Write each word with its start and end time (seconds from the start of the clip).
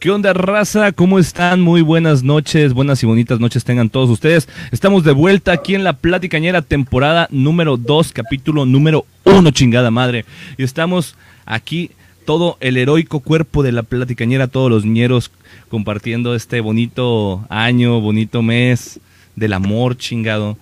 ¿Qué 0.00 0.10
onda, 0.10 0.32
raza? 0.32 0.92
¿Cómo 0.92 1.18
están? 1.18 1.60
Muy 1.60 1.82
buenas 1.82 2.22
noches, 2.22 2.72
buenas 2.72 3.02
y 3.02 3.06
bonitas 3.06 3.40
noches 3.40 3.64
tengan 3.64 3.90
todos 3.90 4.08
ustedes. 4.10 4.48
Estamos 4.70 5.02
de 5.02 5.10
vuelta 5.10 5.50
aquí 5.50 5.74
en 5.74 5.82
la 5.82 5.94
Platicañera, 5.94 6.62
temporada 6.62 7.26
número 7.32 7.76
2, 7.76 8.12
capítulo 8.12 8.64
número 8.64 9.06
1, 9.24 9.50
chingada 9.50 9.90
madre. 9.90 10.24
Y 10.56 10.62
estamos 10.62 11.16
aquí, 11.46 11.90
todo 12.24 12.58
el 12.60 12.76
heroico 12.76 13.18
cuerpo 13.18 13.64
de 13.64 13.72
la 13.72 13.82
Platicañera, 13.82 14.46
todos 14.46 14.70
los 14.70 14.84
ñeros 14.84 15.32
compartiendo 15.68 16.36
este 16.36 16.60
bonito 16.60 17.44
año, 17.48 18.00
bonito 18.00 18.40
mes 18.40 19.00
del 19.34 19.52
amor, 19.52 19.96
chingado. 19.96 20.56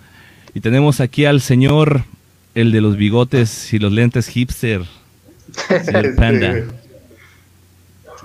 Y 0.54 0.61
tenemos 0.61 1.00
aquí 1.00 1.27
al 1.27 1.43
señor, 1.43 2.04
el 2.54 2.72
de 2.72 2.80
los 2.80 2.96
bigotes 2.96 3.74
y 3.74 3.79
los 3.79 3.93
lentes 3.93 4.29
hipster, 4.29 4.82
señor 5.84 6.14
Panda. 6.16 6.64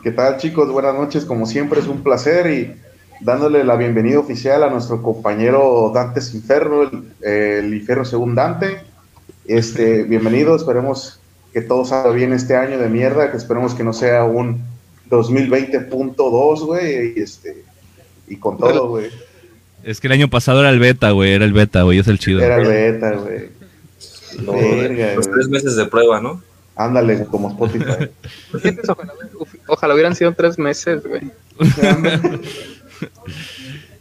¿Qué 0.04 0.12
tal 0.12 0.38
chicos? 0.38 0.72
Buenas 0.72 0.96
noches, 0.96 1.26
como 1.26 1.46
siempre 1.46 1.80
es 1.80 1.86
un 1.86 2.02
placer 2.02 2.50
y 2.50 2.74
dándole 3.20 3.64
la 3.64 3.76
bienvenida 3.76 4.18
oficial 4.18 4.64
a 4.64 4.70
nuestro 4.72 5.04
compañero 5.04 5.92
Dante 5.94 6.22
Inferno, 6.34 6.82
el, 6.82 7.04
el 7.22 7.74
infierno 7.74 8.04
según 8.04 8.34
Dante. 8.34 8.80
Este, 9.46 10.02
bienvenido, 10.04 10.56
esperemos 10.56 11.20
que 11.54 11.62
todo 11.62 11.86
salga 11.86 12.10
bien 12.12 12.34
este 12.34 12.56
año 12.56 12.80
de 12.80 12.90
mierda, 12.90 13.30
que 13.30 13.38
esperemos 13.38 13.76
que 13.76 13.84
no 13.84 13.94
sea 13.94 14.24
un 14.24 14.64
2020.2, 15.12 16.66
güey, 16.66 17.14
y 17.16 17.22
este, 17.22 17.64
y 18.28 18.38
con 18.38 18.58
todo, 18.58 18.88
güey. 18.90 19.12
Es 19.84 20.00
que 20.00 20.08
el 20.08 20.14
año 20.14 20.30
pasado 20.30 20.62
era 20.62 20.72
el 20.72 20.80
beta, 20.80 21.12
güey, 21.12 21.34
era 21.34 21.46
el 21.46 21.54
beta, 21.54 21.84
güey, 21.84 22.00
es 22.00 22.08
el 22.08 22.18
chido. 22.18 22.42
Era 22.42 22.58
el 22.58 22.68
beta, 22.68 23.12
güey. 23.18 23.50
Los 25.16 25.30
tres 25.30 25.48
meses 25.48 25.76
de 25.76 25.86
prueba, 25.86 26.20
¿no? 26.20 26.42
Ándale, 26.76 27.26
como 27.26 27.50
Spotify. 27.50 28.10
ojalá, 28.88 29.14
ojalá, 29.68 29.94
hubieran 29.94 30.16
sido 30.16 30.34
tres 30.34 30.58
meses, 30.58 31.04
güey. 31.06 31.32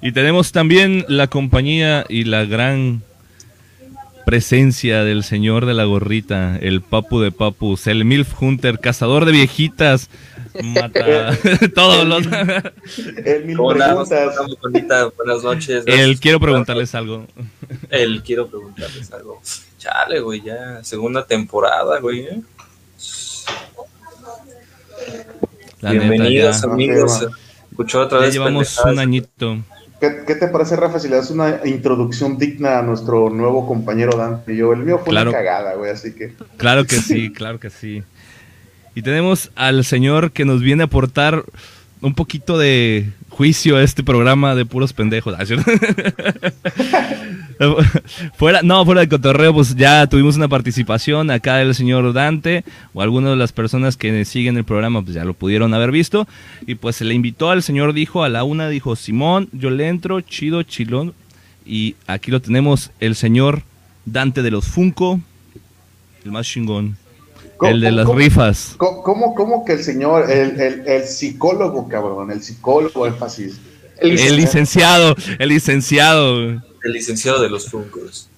y 0.01 0.13
tenemos 0.13 0.53
también 0.53 1.05
la 1.09 1.27
compañía 1.27 2.05
y 2.09 2.25
la 2.25 2.45
gran 2.45 3.03
presencia 4.25 5.03
del 5.03 5.25
señor 5.25 5.67
de 5.67 5.75
la 5.75 5.85
gorrita, 5.85 6.57
el 6.61 6.83
papu 6.83 7.21
de 7.21 7.33
papus, 7.33 7.89
el 7.89 8.05
MILF 8.05 8.41
Hunter, 8.41 8.79
cazador 8.79 9.25
de 9.25 9.33
viejitas, 9.33 10.09
mata 10.63 11.37
todos 11.75 12.07
los... 12.07 12.27
el 13.25 13.45
mil 13.45 13.57
Hola, 13.59 14.05
bonita, 14.63 15.07
buenas 15.17 15.43
noches. 15.43 15.85
El 15.87 16.21
quiero 16.21 16.39
preguntarles 16.39 16.95
algo. 16.95 17.27
El 17.89 18.23
quiero 18.23 18.47
preguntarles 18.47 19.13
algo. 19.13 19.41
Chale, 19.79 20.21
güey, 20.21 20.43
ya 20.43 20.85
segunda 20.85 21.27
temporada, 21.27 21.99
güey. 21.99 22.21
¿eh? 22.21 22.41
La 25.81 25.93
Bienvenidos 25.93 26.57
neta, 26.63 26.73
amigos. 26.73 27.27
Escuchó 27.71 28.01
otra 28.01 28.19
Ya 28.21 28.25
vez. 28.27 28.35
llevamos 28.35 28.67
pendejadas. 28.69 28.93
un 28.93 28.99
añito. 28.99 29.59
¿Qué, 30.01 30.23
qué 30.27 30.35
te 30.35 30.49
parece, 30.49 30.77
Rafa, 30.77 30.99
si 30.99 31.09
le 31.09 31.17
das 31.17 31.31
una 31.31 31.61
introducción 31.65 32.39
digna 32.39 32.79
a 32.79 32.83
nuestro 32.83 33.29
nuevo 33.31 33.67
compañero 33.67 34.17
Dante? 34.17 34.57
Yo, 34.57 34.73
el 34.73 34.81
mío 34.81 34.99
fue 34.99 35.11
Claro. 35.11 35.31
una 35.31 35.39
cagada, 35.39 35.75
güey, 35.75 35.91
así 35.91 36.15
que... 36.15 36.35
Claro 36.57 36.87
que 36.87 36.97
sí, 36.97 37.31
claro 37.33 37.61
que 37.61 37.69
sí. 37.71 38.03
Y 38.95 39.03
tenemos 39.03 39.51
al 39.57 39.85
señor 39.85 40.33
que 40.33 40.45
nos 40.45 40.63
viene 40.63 40.83
a 40.83 40.87
aportar 40.87 41.45
un 42.01 42.15
poquito 42.15 42.59
de 42.59 43.11
juicio 43.29 43.77
a 43.77 43.83
este 43.83 44.03
programa 44.03 44.55
de 44.55 44.67
puros 44.67 44.93
pendejos. 44.93 45.35
Ah, 45.39 45.45
fuera, 48.37 48.63
no, 48.63 48.85
fuera 48.85 49.03
de 49.03 49.09
cotorreo, 49.09 49.55
pues 49.55 49.77
ya 49.77 50.07
tuvimos 50.07 50.37
una 50.37 50.49
participación 50.49 51.31
acá 51.31 51.57
del 51.57 51.75
señor 51.75 52.13
Dante, 52.13 52.65
o 52.93 53.03
algunas 53.03 53.31
de 53.31 53.37
las 53.37 53.53
personas 53.53 53.97
que 53.97 54.25
siguen 54.25 54.57
el 54.57 54.65
programa, 54.65 55.03
pues 55.03 55.15
ya 55.15 55.25
lo 55.25 55.35
pudieron 55.35 55.75
haber 55.75 55.91
visto. 55.91 56.27
Y 56.67 56.77
pues 56.77 56.97
se 56.97 57.05
le 57.05 57.15
invitó 57.15 57.51
al 57.51 57.63
señor, 57.63 57.93
dijo, 57.93 58.25
a 58.25 58.29
la 58.29 58.45
una, 58.45 58.69
dijo, 58.69 58.97
Simón, 58.97 59.49
yo 59.53 59.71
le 59.71 59.89
entro, 59.89 60.21
chido, 60.21 60.63
chilón. 60.63 61.15
Y 61.67 61.97
aquí 62.07 62.31
lo 62.31 62.41
tenemos, 62.41 62.91
el 63.01 63.15
señor 63.15 63.63
Dante 64.07 64.43
de 64.43 64.51
los 64.51 64.67
Funko, 64.67 65.21
el 66.25 66.33
más 66.33 66.47
chingón. 66.47 66.97
¿Cómo- 67.61 67.73
El 67.73 67.81
de 67.83 67.91
las 67.93 68.07
cómo- 68.07 68.19
rifas. 68.19 68.75
¿Cómo, 68.79 69.03
cómo, 69.03 69.35
cómo 69.35 69.65
que 69.67 69.75
el 69.75 69.85
señor, 69.85 70.31
el, 70.31 70.59
el, 70.59 70.89
el 70.89 71.05
psicólogo, 71.05 71.87
cabrón, 71.89 72.31
el 72.31 72.43
psicólogo, 72.43 73.07
énfasis? 73.07 73.61
El, 73.99 74.19
El 74.19 74.37
licenciado, 74.37 75.15
el 75.39 75.49
licenciado. 75.51 76.49
El 76.83 76.93
licenciado 76.95 77.43
de 77.43 77.51
los 77.51 77.69
Funkos. 77.69 78.29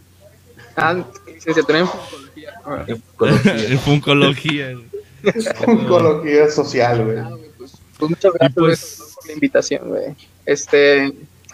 ah, 0.76 1.04
licenciatura 1.32 1.78
en 1.78 1.86
psicología. 1.86 2.52
Ah, 2.66 2.84
En 2.88 2.96
Psicología. 2.96 3.68
En 3.68 3.78
funcología. 5.56 6.50
Social, 6.50 7.04
güey. 7.04 7.18
Pues, 7.56 7.72
pues 7.98 8.10
muchas 8.10 8.32
gracias, 8.32 8.54
pues- 8.56 8.98
por 9.14 9.26
la 9.28 9.32
invitación, 9.34 9.88
güey. 9.88 10.16
Este, 10.44 11.12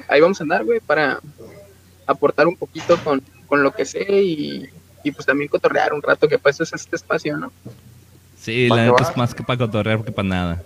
ahí 0.08 0.20
vamos 0.22 0.40
a 0.40 0.44
andar, 0.44 0.64
güey, 0.64 0.80
para 0.80 1.20
aportar 2.06 2.46
un 2.46 2.56
poquito 2.56 2.96
con, 3.04 3.20
con 3.46 3.62
lo 3.62 3.72
que 3.72 3.84
sé 3.84 4.06
y, 4.22 4.66
y 5.08 5.12
pues 5.12 5.26
también 5.26 5.48
cotorrear 5.48 5.92
un 5.92 6.02
rato, 6.02 6.28
que 6.28 6.38
pues 6.38 6.60
es 6.60 6.72
este 6.72 6.96
espacio, 6.96 7.36
¿no? 7.36 7.52
Sí, 8.40 8.66
¿Pa' 8.68 8.76
la 8.76 8.86
neta 8.86 9.10
es 9.10 9.16
más 9.16 9.34
que 9.34 9.42
para 9.42 9.58
cotorrear 9.58 10.04
que 10.04 10.12
para 10.12 10.28
nada. 10.28 10.62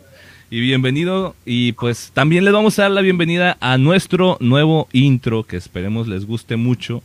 Y 0.50 0.60
bienvenido, 0.60 1.34
y 1.46 1.72
pues 1.72 2.10
también 2.12 2.44
les 2.44 2.52
vamos 2.52 2.78
a 2.78 2.82
dar 2.82 2.90
la 2.90 3.00
bienvenida 3.00 3.56
a 3.60 3.78
nuestro 3.78 4.36
nuevo 4.40 4.86
intro, 4.92 5.44
que 5.44 5.56
esperemos 5.56 6.08
les 6.08 6.26
guste 6.26 6.56
mucho. 6.56 7.02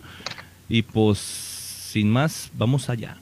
Y 0.68 0.82
pues, 0.82 1.18
sin 1.20 2.12
más, 2.12 2.52
vamos 2.54 2.90
allá. 2.90 3.16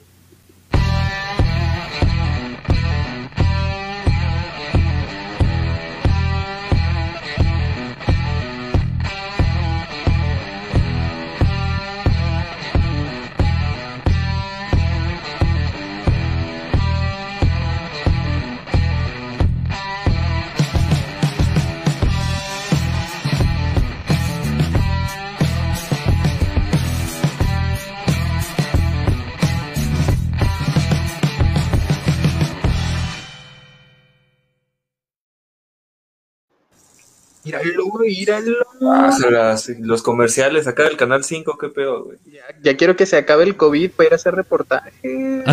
Güey, 38.05 38.15
míralo. 38.19 38.55
Ah, 38.81 39.15
las- 39.31 39.69
los 39.79 40.01
comerciales 40.03 40.67
acá 40.67 40.83
del 40.83 40.97
canal 40.97 41.23
5, 41.23 41.57
qué 41.57 41.69
pedo, 41.69 42.05
güey. 42.05 42.17
Ya, 42.31 42.41
ya 42.61 42.77
quiero 42.77 42.95
que 42.95 43.05
se 43.05 43.17
acabe 43.17 43.43
el 43.43 43.55
COVID 43.55 43.91
para 43.91 44.07
ir 44.07 44.13
a 44.13 44.15
hacer 44.15 44.35
reportaje. 44.35 44.91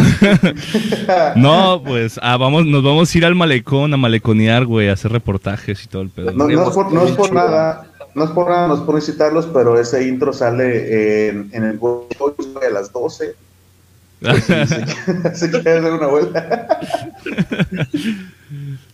No, 1.36 1.82
pues, 1.84 2.18
ah, 2.22 2.36
vamos, 2.36 2.66
nos 2.66 2.82
vamos 2.82 3.14
a 3.14 3.18
ir 3.18 3.24
al 3.24 3.34
malecón, 3.34 3.92
a 3.94 3.96
maleconear, 3.96 4.64
güey, 4.64 4.88
a 4.88 4.92
hacer 4.94 5.12
reportajes 5.12 5.84
y 5.84 5.88
todo 5.88 6.02
el 6.02 6.10
pedo. 6.10 6.32
No, 6.32 6.48
no 6.48 6.68
es 6.68 6.74
por, 6.74 6.92
no 6.92 7.04
es 7.04 7.12
por 7.12 7.32
nada, 7.32 7.86
no 8.14 8.24
es 8.24 8.30
por 8.30 8.48
nada, 8.50 8.69
no 8.69 8.74
es 8.74 8.80
por 8.80 8.94
incitarlos, 8.96 9.46
pero 9.46 9.78
ese 9.80 10.06
intro 10.06 10.32
sale 10.32 11.28
en, 11.28 11.50
en 11.52 11.64
el 11.64 11.78
a 11.80 12.70
las 12.70 12.92
12. 12.92 13.34
Si 15.34 15.50
quieres 15.50 15.82
dar 15.82 15.92
una 15.92 16.06
vuelta. 16.06 16.80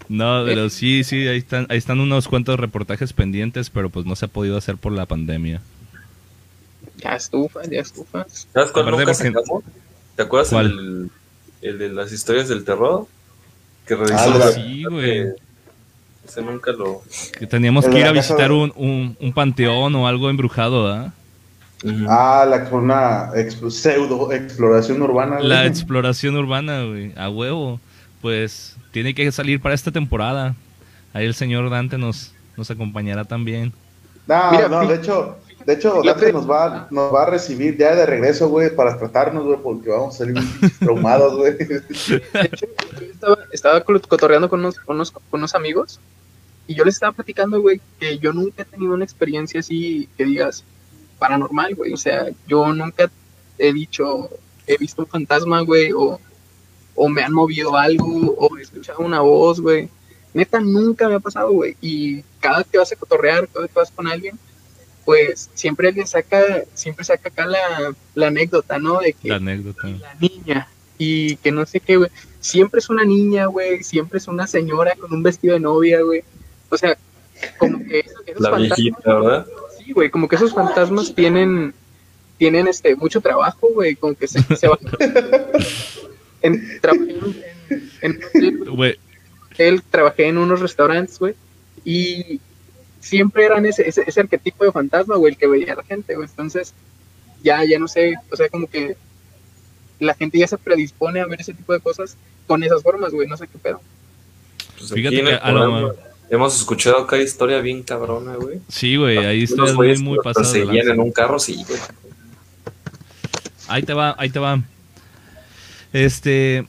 No, 0.09 0.43
pero 0.47 0.71
sí, 0.71 1.05
sí, 1.05 1.27
ahí 1.29 1.39
están, 1.39 1.67
ahí 1.69 1.77
están 1.79 2.01
unos 2.01 2.29
cuantos 2.29 2.59
reportajes 2.59 3.13
pendientes, 3.13 3.69
pero 3.71 3.91
pues 3.91 4.07
no 4.07 4.17
se 4.17 4.25
ha 4.25 4.29
podido 4.29 4.57
hacer 4.57 4.77
por 4.77 4.93
la 4.93 5.05
pandemia. 5.07 5.61
Ya 6.97 7.15
estufas, 7.15 7.69
ya 7.71 7.81
estufas. 7.81 8.49
¿Sabes 8.53 8.71
cuál 8.73 8.89
Aparte 8.89 9.01
nunca 9.05 9.15
se 9.15 9.25
porque- 9.31 9.39
acabó? 9.39 9.63
¿Te 10.17 10.23
acuerdas 10.23 10.49
¿Cuál? 10.51 10.67
el, 10.67 11.11
el 11.71 11.79
de 11.79 11.89
las 11.91 12.11
historias 12.13 12.49
del 12.49 12.65
terror? 12.65 13.07
Que 13.87 13.95
revisó 13.95 14.17
Ah, 14.19 14.39
la- 14.39 14.53
sí, 14.53 14.85
güey. 14.85 15.27
Ese 16.27 16.43
nunca 16.43 16.73
lo. 16.73 17.03
Que 17.39 17.47
teníamos 17.47 17.87
que 17.87 17.99
ir 17.99 18.05
a 18.05 18.07
la 18.09 18.13
visitar 18.13 18.49
de- 18.51 18.55
un, 18.55 18.73
un, 18.77 19.17
un 19.21 19.33
panteón 19.33 19.95
o 19.95 20.07
algo 20.09 20.29
embrujado, 20.29 20.89
¿ah? 20.93 21.13
Ah, 22.09 22.45
la, 22.49 22.69
una 22.77 23.31
exp- 23.35 23.71
pseudo 23.71 24.33
exploración 24.33 25.01
urbana. 25.01 25.39
La 25.41 25.59
güey. 25.61 25.69
exploración 25.69 26.37
urbana, 26.37 26.83
güey, 26.85 27.13
a 27.17 27.29
huevo. 27.31 27.81
Pues 28.21 28.77
tiene 28.91 29.15
que 29.15 29.31
salir 29.33 29.61
para 29.61 29.75
esta 29.75 29.93
temporada. 29.93 30.55
Ahí 31.13 31.27
el 31.27 31.35
señor 31.35 31.71
Dante 31.71 31.99
nos, 31.99 32.33
nos 32.57 32.71
acompañará 32.71 33.25
también. 33.25 33.73
No, 34.27 34.51
Mira, 34.51 34.69
no, 34.69 34.87
de 34.87 34.97
hecho, 34.97 35.39
de 35.65 35.73
hecho. 35.75 36.03
Dante 36.03 36.33
nos 36.33 36.49
va, 36.49 36.89
nos 36.91 37.15
va 37.15 37.23
a 37.23 37.31
recibir 37.31 37.77
ya 37.77 37.95
de 37.95 38.05
regreso, 38.07 38.49
güey, 38.49 38.75
para 38.75 38.99
tratarnos, 38.99 39.45
güey, 39.45 39.59
porque 39.63 39.91
vamos 39.91 40.15
a 40.15 40.19
salir 40.19 40.37
traumados, 40.81 41.37
güey. 41.37 41.57
De 41.57 41.65
hecho, 41.65 42.67
yo 43.01 43.07
estaba, 43.13 43.39
estaba 43.53 43.81
cotorreando 43.83 44.49
con 44.49 44.61
unos, 44.61 44.79
con 44.79 44.97
unos, 44.97 45.11
con 45.11 45.23
unos 45.33 45.55
amigos 45.55 46.01
y 46.69 46.75
yo 46.75 46.85
les 46.85 46.95
estaba 46.95 47.13
platicando, 47.13 47.63
güey, 47.63 47.81
que 47.99 48.19
yo 48.19 48.33
nunca 48.35 48.63
he 48.63 48.65
tenido 48.67 48.93
una 48.93 49.05
experiencia 49.05 49.61
así 49.61 50.07
que 50.19 50.27
digas 50.27 50.65
paranormal, 51.19 51.75
güey. 51.75 51.95
O 51.95 51.97
sea, 51.97 52.27
yo 52.47 52.73
nunca 52.75 53.11
he 53.57 53.73
dicho, 53.73 54.29
he 54.67 54.77
visto 54.77 55.03
un 55.03 55.09
fantasma, 55.09 55.63
güey, 55.63 55.93
o, 55.93 56.21
o 57.01 57.09
me 57.09 57.23
han 57.23 57.33
movido 57.33 57.77
algo, 57.77 58.35
o 58.39 58.59
he 58.59 58.63
escuchado 58.63 58.99
una 59.01 59.21
voz, 59.21 59.61
güey. 59.61 59.89
Neta, 60.35 60.59
nunca 60.61 61.09
me 61.09 61.15
ha 61.15 61.21
pasado, 61.21 61.53
güey. 61.53 61.77
Y 61.81 62.23
cada 62.41 62.59
vez 62.59 62.67
que 62.71 62.79
vas 62.79 62.91
a 62.93 62.97
cotorrear, 62.97 63.49
cada 63.49 63.63
vez 63.63 63.73
que 63.73 63.79
vas 63.79 63.91
con 63.93 64.09
alguien, 64.09 64.37
pues 65.05 65.49
siempre 65.55 65.89
alguien 65.89 66.07
saca, 66.07 66.43
siempre 66.75 67.05
saca 67.05 67.29
acá 67.29 67.47
la, 67.47 67.95
la 68.15 68.27
anécdota, 68.27 68.79
¿no? 68.79 68.99
De 69.01 69.13
que 69.13 69.29
La 69.29 69.37
anécdota. 69.37 69.87
la 69.89 70.15
niña 70.21 70.69
y 70.99 71.37
que 71.37 71.53
no 71.53 71.65
sé 71.67 71.79
qué, 71.81 71.97
güey. 71.97 72.11
Siempre 72.41 72.81
es 72.81 72.91
una 72.91 73.05
niña, 73.05 73.47
güey. 73.47 73.83
Siempre 73.85 74.19
es 74.19 74.27
una 74.27 74.47
señora 74.47 74.95
con 74.97 75.13
un 75.15 75.23
vestido 75.23 75.55
de 75.55 75.61
novia, 75.61 76.03
güey. 76.03 76.25
O 76.69 76.77
sea, 76.77 76.99
como 77.59 77.79
que 77.87 78.01
esos, 78.01 78.23
esos 78.27 78.41
La 78.41 78.51
fantasmas, 78.51 78.77
viejita, 78.77 79.15
¿verdad? 79.15 79.47
sí, 79.79 79.93
güey, 79.93 80.11
como 80.11 80.29
que 80.29 80.37
esos 80.37 80.53
fantasmas 80.53 81.15
tienen, 81.15 81.73
tienen 82.37 82.67
este 82.67 82.97
mucho 82.97 83.21
trabajo, 83.21 83.69
güey, 83.73 83.95
como 83.95 84.15
que 84.15 84.27
se, 84.27 84.43
se 84.57 84.67
van. 84.69 84.79
en, 86.43 86.81
trabajé 86.81 87.15
en, 88.01 88.21
en, 88.35 88.97
él 89.59 89.83
trabajé 89.91 90.29
en 90.29 90.39
unos 90.39 90.61
restaurantes, 90.61 91.19
güey, 91.19 91.35
y 91.85 92.41
siempre 93.01 93.45
eran 93.45 93.67
ese, 93.67 93.89
ese, 93.89 94.05
ese 94.07 94.21
arquetipo 94.21 94.65
de 94.65 94.73
fantasma, 94.73 95.17
güey, 95.17 95.33
el 95.33 95.39
que 95.39 95.47
veía 95.47 95.73
a 95.73 95.77
la 95.77 95.85
gente, 95.85 96.15
güey. 96.15 96.29
Entonces, 96.29 96.75
ya, 97.43 97.65
ya 97.65 97.79
no 97.79 97.89
sé, 97.89 98.15
o 98.31 98.37
sea, 98.37 98.49
como 98.49 98.69
que 98.69 98.97
la 99.99 100.15
gente 100.15 100.39
ya 100.39 100.47
se 100.47 100.59
predispone 100.59 101.21
a 101.21 101.27
ver 101.27 101.41
ese 101.41 101.55
tipo 101.55 101.73
de 101.73 101.81
cosas 101.81 102.17
con 102.47 102.63
esas 102.63 102.83
formas, 102.83 103.13
güey, 103.13 103.29
no 103.29 103.37
sé 103.37 103.49
qué 103.49 103.59
pedo. 103.59 103.81
Pues 104.79 104.93
Fíjate 104.93 105.17
que 105.17 105.53
lo 105.53 105.95
hemos 106.31 106.57
escuchado 106.57 107.07
cada 107.07 107.23
historia 107.23 107.61
bien 107.61 107.83
cabrona, 107.83 108.37
güey. 108.37 108.61
sí, 108.69 108.97
güey, 108.97 109.19
ahí 109.19 109.43
historias 109.43 109.75
muy, 109.75 109.99
muy 109.99 110.19
pasadas. 110.23 110.55
lanza. 110.55 110.93
en 110.93 111.01
un 111.01 111.11
carro, 111.11 111.39
sí, 111.39 111.65
güey. 111.67 111.81
Ahí 113.67 113.83
te 113.83 113.93
va, 113.93 114.15
ahí 114.19 114.31
te 114.31 114.39
va. 114.39 114.63
Este, 115.93 116.67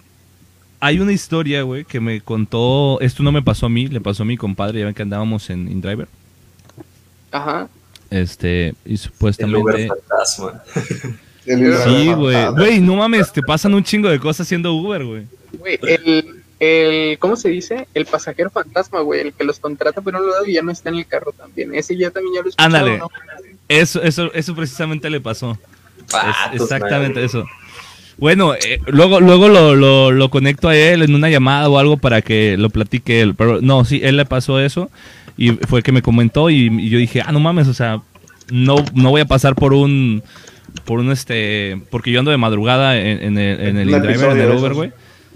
hay 0.79 0.99
una 0.99 1.11
historia, 1.11 1.63
güey, 1.63 1.85
que 1.85 1.99
me 1.99 2.21
contó, 2.21 2.99
esto 3.01 3.23
no 3.23 3.31
me 3.31 3.41
pasó 3.41 3.65
a 3.65 3.69
mí, 3.69 3.87
le 3.87 4.01
pasó 4.01 4.23
a 4.23 4.25
mi 4.25 4.37
compadre, 4.37 4.79
ya 4.79 4.85
ven 4.85 4.93
que 4.93 5.01
andábamos 5.01 5.49
en 5.49 5.69
InDriver. 5.69 6.07
Ajá. 7.31 7.67
Este, 8.09 8.73
y 8.85 8.89
El 8.89 8.93
Uber 8.93 8.97
supuestamente... 8.97 9.87
fantasma. 9.87 10.63
El 11.45 11.75
Sí, 11.77 12.13
güey. 12.13 12.47
Güey, 12.51 12.79
no 12.79 12.95
mames, 12.95 13.31
te 13.31 13.41
pasan 13.41 13.73
un 13.73 13.83
chingo 13.83 14.09
de 14.09 14.19
cosas 14.19 14.45
haciendo 14.45 14.73
Uber, 14.73 15.03
güey. 15.03 15.23
Güey, 15.53 15.79
el, 15.81 16.43
el, 16.59 17.17
¿cómo 17.17 17.35
se 17.35 17.49
dice? 17.49 17.87
El 17.93 18.05
pasajero 18.05 18.51
fantasma, 18.51 19.01
güey, 19.01 19.21
el 19.21 19.33
que 19.33 19.43
los 19.43 19.59
contrata 19.59 20.01
por 20.01 20.15
un 20.15 20.29
lado 20.29 20.45
y 20.45 20.53
ya 20.53 20.61
no 20.61 20.71
está 20.71 20.89
en 20.89 20.95
el 20.95 21.07
carro 21.07 21.31
también. 21.31 21.73
Ese 21.73 21.97
ya 21.97 22.11
también 22.11 22.35
ya 22.35 22.41
lo 22.41 22.49
escuchado, 22.49 22.67
Ándale. 22.67 22.97
¿no? 22.99 23.09
Eso, 23.67 24.01
eso, 24.03 24.31
eso 24.33 24.55
precisamente 24.55 25.09
le 25.09 25.21
pasó. 25.21 25.57
Es 25.97 26.11
Patos, 26.11 26.61
exactamente 26.61 27.19
man. 27.19 27.25
eso. 27.25 27.45
Bueno, 28.19 28.53
eh, 28.53 28.79
luego, 28.87 29.19
luego 29.19 29.47
lo, 29.47 29.75
lo, 29.75 30.11
lo 30.11 30.29
conecto 30.29 30.69
a 30.69 30.75
él 30.75 31.01
en 31.03 31.15
una 31.15 31.29
llamada 31.29 31.69
o 31.69 31.79
algo 31.79 31.97
para 31.97 32.21
que 32.21 32.57
lo 32.57 32.69
platique 32.69 33.21
él. 33.21 33.35
Pero 33.35 33.61
no, 33.61 33.85
sí, 33.85 34.01
él 34.03 34.17
le 34.17 34.25
pasó 34.25 34.59
eso 34.59 34.89
y 35.37 35.51
fue 35.51 35.81
que 35.83 35.93
me 35.93 36.01
comentó 36.01 36.49
y, 36.49 36.67
y 36.67 36.89
yo 36.89 36.97
dije, 36.97 37.21
ah, 37.25 37.31
no 37.31 37.39
mames, 37.39 37.67
o 37.67 37.73
sea, 37.73 38.01
no, 38.51 38.75
no 38.93 39.09
voy 39.11 39.21
a 39.21 39.25
pasar 39.25 39.55
por 39.55 39.73
un, 39.73 40.21
por 40.83 40.99
un 40.99 41.11
este, 41.11 41.81
porque 41.89 42.11
yo 42.11 42.19
ando 42.19 42.31
de 42.31 42.37
madrugada 42.37 42.99
en, 42.99 43.23
en 43.23 43.37
el, 43.37 43.61
en 43.61 43.77
el 43.77 43.93
en 43.93 44.57
Uber, 44.57 44.73
güey. 44.73 44.91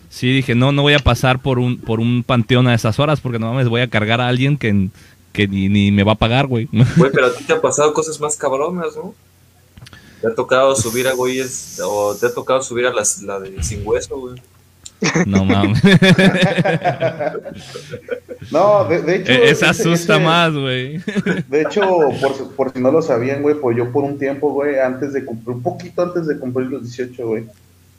Sí, 0.10 0.32
dije, 0.32 0.54
no, 0.54 0.72
no 0.72 0.82
voy 0.84 0.94
a 0.94 1.00
pasar 1.00 1.42
por 1.42 1.58
un, 1.58 1.78
por 1.78 2.00
un 2.00 2.24
panteón 2.24 2.68
a 2.68 2.76
esas 2.76 3.00
horas 3.00 3.22
porque 3.22 3.40
no 3.40 3.48
mames, 3.52 3.70
voy 3.70 3.82
a 3.82 3.90
cargar 3.90 4.22
a 4.22 4.28
alguien 4.28 4.58
que, 4.58 4.90
que 5.32 5.48
ni, 5.48 5.70
ni 5.70 5.92
me 5.92 6.04
va 6.04 6.12
a 6.12 6.16
pagar, 6.16 6.48
güey. 6.48 6.68
Güey, 6.72 7.12
pero 7.12 7.28
a 7.28 7.34
ti 7.34 7.44
te 7.46 7.54
han 7.54 7.62
pasado 7.62 7.94
cosas 7.94 8.20
más 8.20 8.36
cabronas, 8.36 8.96
¿no? 8.96 9.16
¿Te 10.24 10.30
ha 10.30 10.36
tocado 10.36 10.74
subir 10.74 11.06
a 11.10 11.12
güeyes 11.14 11.82
o 11.84 12.16
te 12.16 12.28
ha 12.28 12.34
tocado 12.34 12.62
subir 12.62 12.86
a 12.86 12.94
las, 12.94 13.22
la 13.24 13.42
de 13.42 13.62
sin 13.62 13.86
hueso, 13.86 14.18
güey? 14.22 14.42
No 15.26 15.44
mames. 15.46 15.82
No, 18.52 18.86
de, 18.86 19.02
de 19.02 19.16
hecho. 19.18 19.32
Esa 19.34 19.70
ese- 19.72 19.82
asusta 19.84 20.16
ese- 20.16 20.24
más, 20.24 20.54
güey. 20.54 20.98
De 21.50 21.62
hecho, 21.62 21.82
por, 22.22 22.34
si- 22.36 22.44
por 22.56 22.72
si 22.72 22.80
no 22.80 22.90
lo 22.92 23.02
sabían, 23.02 23.42
güey, 23.42 23.56
pues 23.60 23.76
yo 23.76 23.92
por 23.92 24.06
un 24.06 24.18
tiempo, 24.18 24.52
güey, 24.54 24.80
antes 24.80 25.12
de 25.12 25.26
cumplir, 25.26 25.58
un 25.58 25.62
poquito 25.64 26.04
antes 26.04 26.26
de 26.28 26.38
cumplir 26.40 26.68
los 26.70 26.84
18, 26.84 27.28
güey, 27.28 27.44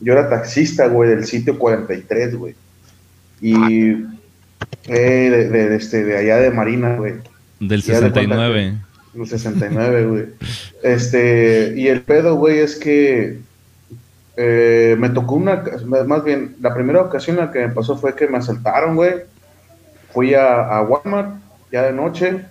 yo 0.00 0.14
era 0.14 0.30
taxista, 0.30 0.86
güey, 0.86 1.10
del 1.10 1.26
sitio 1.26 1.58
43, 1.58 2.36
güey. 2.36 2.54
Y 3.42 3.90
eh, 4.86 5.28
de, 5.30 5.48
de- 5.50 5.76
este, 5.76 6.04
de 6.04 6.16
allá 6.16 6.36
de 6.38 6.50
Marina, 6.50 6.96
güey. 6.96 7.16
Del 7.60 7.82
Ya 7.82 8.00
de 8.00 8.10
cuenta 8.12 8.34
69. 8.36 8.78
Los 9.14 9.28
69, 9.28 10.06
güey. 10.06 10.25
Este, 10.82 11.75
y 11.76 11.88
el 11.88 12.02
pedo, 12.02 12.37
güey, 12.37 12.58
es 12.58 12.76
que 12.76 13.38
eh, 14.37 14.96
me 14.99 15.11
tocó 15.11 15.37
una, 15.37 15.62
más 15.87 16.25
bien, 16.25 16.56
la 16.61 16.75
primera 16.75 17.02
ocasión 17.02 17.38
en 17.38 17.46
la 17.46 17.52
que 17.52 17.61
me 17.61 17.72
pasó 17.72 17.96
fue 17.96 18.16
que 18.16 18.26
me 18.26 18.38
asaltaron, 18.38 18.96
güey. 18.96 19.22
Fui 20.12 20.34
a, 20.34 20.82
Walmart, 20.82 21.40
ya 21.72 21.82
de 21.82 21.93
noche, 21.93 22.44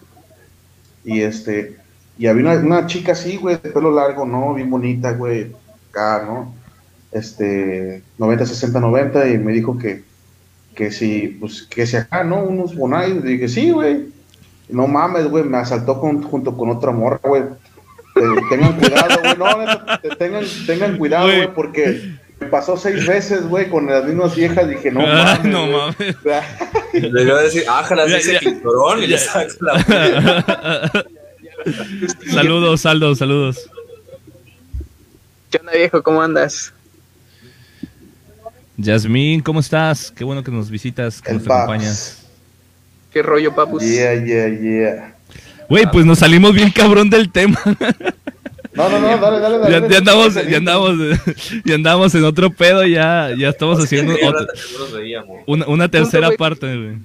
y 1.04 1.21
este, 1.21 1.77
y 2.18 2.27
había 2.27 2.51
una, 2.54 2.66
una 2.66 2.88
chica 2.88 3.13
así, 3.13 3.38
güey, 3.38 3.57
de 3.62 3.69
pelo 3.69 3.92
largo, 3.92 4.25
¿no? 4.25 4.54
Bien 4.54 4.69
bonita, 4.69 5.12
güey, 5.12 5.51
acá, 5.89 6.24
¿no? 6.25 6.54
Este, 7.12 8.04
90, 8.18 8.45
60, 8.45 8.80
90, 8.80 9.30
y 9.30 9.38
me 9.38 9.51
dijo 9.51 9.77
que, 9.77 10.04
que 10.75 10.92
si, 10.92 11.27
pues, 11.39 11.63
que 11.63 11.86
si 11.86 11.98
acá, 11.98 12.24
¿no? 12.24 12.44
Unos 12.44 12.75
bonais, 12.75 13.24
dije, 13.24 13.48
sí, 13.48 13.71
güey. 13.71 14.13
No 14.69 14.88
mames, 14.88 15.27
güey, 15.27 15.44
me 15.44 15.57
asaltó 15.57 16.00
con- 16.00 16.24
junto 16.24 16.56
con 16.57 16.69
otra 16.69 16.92
morra, 16.92 17.19
güey. 17.24 17.44
Eh, 18.15 18.21
tengan 18.50 18.74
cuidado, 18.80 19.19
güey, 19.21 19.38
no, 19.38 19.57
neta, 19.57 20.00
te- 20.01 20.15
tengan, 20.15 20.44
tengan 20.68 20.98
cuidado, 20.98 21.25
Güey. 21.25 21.54
porque 21.54 22.13
me 22.39 22.48
pasó 22.48 22.77
seis 22.77 23.06
veces, 23.07 23.48
güey, 23.48 23.69
con 23.69 23.88
las 23.88 24.06
mismas 24.06 24.36
viejas, 24.36 24.68
dije, 24.69 24.92
no 24.92 25.01
Ah, 25.01 25.38
mames, 25.39 25.51
no 25.51 25.62
güey. 25.68 25.77
mames. 26.94 27.12
Le 27.12 27.24
iba 27.24 27.39
a 27.39 27.42
decir, 27.42 27.63
ájala, 27.68 28.07
ya. 28.07 28.19
cinturón 28.39 29.00
y 29.04 29.07
le 29.07 29.18
Ya. 29.18 29.18
sacas 29.18 29.57
la 29.62 31.04
saludos, 32.31 32.81
Saldo, 32.81 33.16
saludos. 33.16 33.69
¿Qué 35.50 35.57
onda, 35.57 35.71
viejo? 35.74 36.01
¿Cómo 36.04 36.21
andas? 36.21 36.74
Yasmín, 38.77 39.42
¿cómo 39.42 39.59
estás? 39.59 40.12
Qué 40.12 40.24
bueno 40.24 40.44
que 40.44 40.51
nos 40.51 40.69
visitas, 40.69 41.21
que 41.21 41.31
el 41.31 41.38
nos 41.38 41.48
acompañas. 41.48 42.22
¿Qué 43.13 43.21
rollo, 43.21 43.54
papus? 43.56 43.83
Yeah, 43.83 44.15
yeah, 44.25 44.48
yeah. 44.50 45.15
Güey, 45.69 45.86
pues 45.92 46.06
nos 46.06 46.19
salimos 46.19 46.54
bien 46.54 46.71
cabrón 46.71 47.10
del 47.10 47.31
tema. 47.31 47.60
No, 48.74 48.89
no, 48.89 49.00
no, 49.00 49.07
dale, 49.18 49.39
dale, 49.39 49.57
dale. 49.60 49.88
Ya, 49.89 49.98
andamos, 50.00 50.33
ya 50.33 50.57
andamos, 50.57 50.98
ya 51.65 51.75
andamos 51.75 52.15
en 52.15 52.24
otro 52.24 52.50
pedo, 52.50 52.86
ya, 52.86 53.30
ya 53.38 53.50
estamos 53.50 53.83
haciendo 53.83 54.13
otra- 54.15 54.48
una, 55.45 55.68
una 55.68 55.89
tercera 55.89 56.31
parte, 56.31 56.75
güey. 56.75 56.98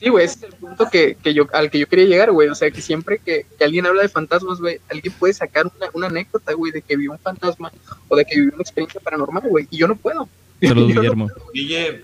Sí, 0.00 0.08
güey, 0.08 0.24
ese 0.26 0.38
es 0.46 0.52
el 0.52 0.58
punto 0.58 0.88
que, 0.90 1.16
que 1.22 1.34
yo, 1.34 1.46
al 1.52 1.70
que 1.70 1.78
yo 1.78 1.86
quería 1.86 2.06
llegar, 2.06 2.30
güey. 2.32 2.48
O 2.48 2.54
sea, 2.54 2.70
que 2.70 2.80
siempre 2.80 3.20
que, 3.24 3.44
que 3.58 3.64
alguien 3.64 3.86
habla 3.86 4.02
de 4.02 4.08
fantasmas, 4.08 4.60
güey, 4.60 4.78
alguien 4.90 5.12
puede 5.18 5.34
sacar 5.34 5.66
una, 5.66 5.86
una 5.94 6.06
anécdota, 6.08 6.52
güey, 6.54 6.72
de 6.72 6.82
que 6.82 6.96
vio 6.96 7.12
un 7.12 7.18
fantasma 7.18 7.70
o 8.08 8.16
de 8.16 8.24
que 8.24 8.36
vivió 8.36 8.52
una 8.54 8.62
experiencia 8.62 9.00
paranormal, 9.00 9.42
güey. 9.48 9.66
Y 9.70 9.76
yo 9.78 9.88
no 9.88 9.96
puedo. 9.96 10.28
Saludos, 10.62 10.88
Yo 10.94 10.94
no- 10.94 11.00
Guillermo. 11.00 11.28
Guille, 11.54 12.02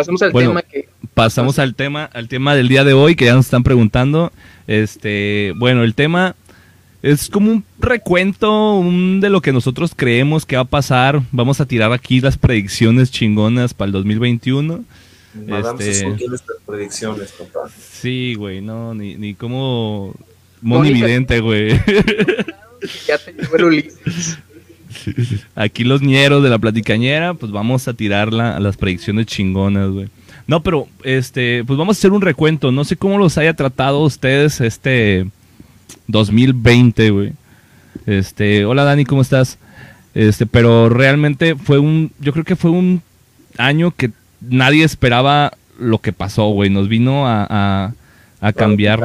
Pasemos 0.00 0.22
al 0.22 0.30
Bueno. 0.32 0.50
tema 0.50 0.62
que. 0.62 0.88
Pasamos 1.14 1.58
al 1.58 1.74
tema, 1.74 2.04
al 2.04 2.28
tema 2.28 2.54
del 2.54 2.68
día 2.68 2.84
de 2.84 2.92
hoy 2.94 3.14
que 3.16 3.26
ya 3.26 3.34
nos 3.34 3.46
están 3.46 3.62
preguntando. 3.62 4.32
Este, 4.66 5.52
bueno, 5.56 5.82
el 5.84 5.94
tema 5.94 6.34
es 7.02 7.28
como 7.28 7.50
un 7.50 7.64
recuento 7.78 8.74
un 8.74 9.20
de 9.20 9.28
lo 9.30 9.40
que 9.42 9.52
nosotros 9.52 9.92
creemos 9.94 10.46
que 10.46 10.56
va 10.56 10.62
a 10.62 10.66
pasar. 10.66 11.20
Vamos 11.32 11.60
a 11.60 11.66
tirar 11.66 11.92
aquí 11.92 12.20
las 12.20 12.38
predicciones 12.38 13.10
chingonas 13.10 13.74
para 13.74 13.86
el 13.88 13.92
2021. 13.92 14.84
Madame 15.46 15.84
Este- 15.88 16.26
nuestras 16.28 16.58
predicciones, 16.66 17.32
papá. 17.32 17.68
Sí, 17.78 18.34
güey, 18.34 18.60
no, 18.60 18.94
ni, 18.94 19.16
ni 19.16 19.34
como 19.34 20.14
monividente, 20.62 21.40
güey. 21.40 21.70
Ya 23.06 23.18
te 23.18 23.34
el 23.56 23.64
Ulises. 23.64 24.38
Aquí 25.54 25.84
los 25.84 26.02
ñeros 26.02 26.42
de 26.42 26.50
la 26.50 26.58
platicañera, 26.58 27.34
pues 27.34 27.52
vamos 27.52 27.88
a 27.88 27.94
tirarla 27.94 28.56
a 28.56 28.60
las 28.60 28.76
predicciones 28.76 29.26
chingonas, 29.26 29.90
güey. 29.90 30.08
No, 30.46 30.62
pero 30.62 30.88
este, 31.04 31.64
pues 31.64 31.78
vamos 31.78 31.96
a 31.96 31.98
hacer 31.98 32.12
un 32.12 32.22
recuento. 32.22 32.72
No 32.72 32.84
sé 32.84 32.96
cómo 32.96 33.18
los 33.18 33.38
haya 33.38 33.54
tratado 33.54 34.00
ustedes 34.00 34.60
este 34.60 35.26
2020, 36.08 37.10
güey. 37.10 37.32
Este, 38.06 38.64
hola 38.64 38.84
Dani, 38.84 39.04
¿cómo 39.04 39.22
estás? 39.22 39.58
Este, 40.14 40.46
pero 40.46 40.88
realmente 40.88 41.54
fue 41.54 41.78
un, 41.78 42.10
yo 42.18 42.32
creo 42.32 42.44
que 42.44 42.56
fue 42.56 42.70
un 42.70 43.02
año 43.58 43.92
que 43.92 44.10
nadie 44.40 44.84
esperaba 44.84 45.52
lo 45.78 45.98
que 45.98 46.12
pasó, 46.12 46.48
güey. 46.48 46.70
Nos 46.70 46.88
vino 46.88 47.26
a, 47.26 47.46
a, 47.48 47.94
a 48.40 48.52
cambiar 48.52 49.00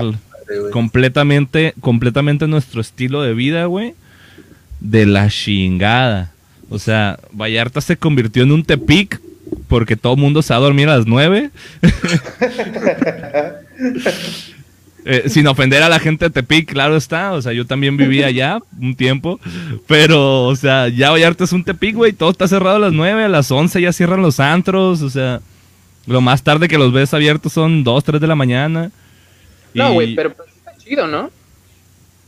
completamente, 0.72 1.74
completamente 1.80 2.48
nuestro 2.48 2.82
estilo 2.82 3.22
de 3.22 3.34
vida, 3.34 3.66
güey. 3.66 3.94
De 4.90 5.06
la 5.06 5.30
chingada. 5.30 6.32
O 6.70 6.80
sea, 6.80 7.20
Vallarta 7.32 7.82
se 7.82 7.98
convirtió 7.98 8.44
en 8.44 8.52
un 8.52 8.64
Tepic 8.64 9.20
porque 9.68 9.96
todo 9.96 10.14
el 10.14 10.20
mundo 10.20 10.42
se 10.42 10.54
va 10.54 10.58
a 10.58 10.62
dormir 10.64 10.90
a 10.90 10.98
las 10.98 11.06
9. 11.08 11.50
Eh, 15.08 15.30
sin 15.30 15.46
ofender 15.46 15.84
a 15.84 15.90
la 15.90 16.00
gente 16.00 16.26
de 16.26 16.32
Tepic, 16.32 16.68
claro 16.72 16.96
está. 16.98 17.34
O 17.34 17.42
sea, 17.42 17.54
yo 17.54 17.68
también 17.68 17.96
vivía 17.96 18.26
allá 18.26 18.58
un 18.82 18.96
tiempo. 18.96 19.40
Pero, 19.86 20.46
o 20.46 20.56
sea, 20.56 20.88
ya 20.88 21.12
Vallarta 21.12 21.44
es 21.44 21.52
un 21.54 21.64
Tepic, 21.64 21.96
güey. 21.96 22.12
Todo 22.12 22.32
está 22.32 22.48
cerrado 22.48 22.78
a 22.78 22.80
las 22.80 22.92
9, 22.94 23.24
a 23.26 23.30
las 23.30 23.52
11 23.52 23.80
ya 23.82 23.94
cierran 23.94 24.24
los 24.24 24.40
antros. 24.40 25.04
O 25.04 25.10
sea, 25.12 25.42
Lo 26.08 26.22
más 26.22 26.42
tarde 26.42 26.68
que 26.68 26.80
los 26.80 26.92
ves 26.92 27.14
abiertos 27.14 27.54
son 27.54 27.84
2, 27.84 28.04
3 28.04 28.20
de 28.22 28.26
la 28.28 28.34
mañana. 28.36 28.90
No, 29.76 29.92
Y- 29.92 29.94
güey, 29.94 30.16
pero 30.16 30.34
pues, 30.34 30.50
está 30.56 30.72
chido, 30.78 31.06
¿no? 31.08 31.30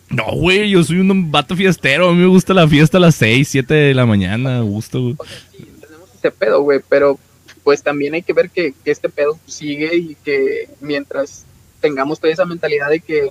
No, 0.10 0.24
güey, 0.34 0.70
yo 0.70 0.84
soy 0.84 1.00
un 1.00 1.32
vato 1.32 1.56
fiestero. 1.56 2.10
A 2.10 2.14
mí 2.14 2.20
me 2.22 2.28
gusta 2.28 2.54
la 2.54 2.68
fiesta 2.68 2.98
a 2.98 3.02
las 3.02 3.16
6, 3.16 3.48
7 3.48 3.74
de 3.74 3.94
la 3.94 4.06
mañana. 4.06 4.60
Me 4.60 4.70
gusta, 4.70 4.98
güey. 4.98 5.16
O 5.20 5.26
sea, 5.26 5.38
sí, 5.52 5.68
tenemos 5.82 6.10
este 6.16 6.32
pedo, 6.32 6.62
güey, 6.62 6.80
pero 6.88 7.20
pues 7.64 7.84
también 7.84 8.14
hay 8.14 8.22
que 8.24 8.32
ver 8.34 8.50
que, 8.50 8.74
que 8.86 8.92
este 8.92 9.10
pedo 9.10 9.38
sigue 9.46 9.94
y 9.96 10.16
que 10.24 10.70
mientras 10.80 11.44
tengamos 11.82 12.20
toda 12.20 12.32
esa 12.32 12.46
mentalidad 12.46 12.90
de 12.90 13.02
que 13.02 13.30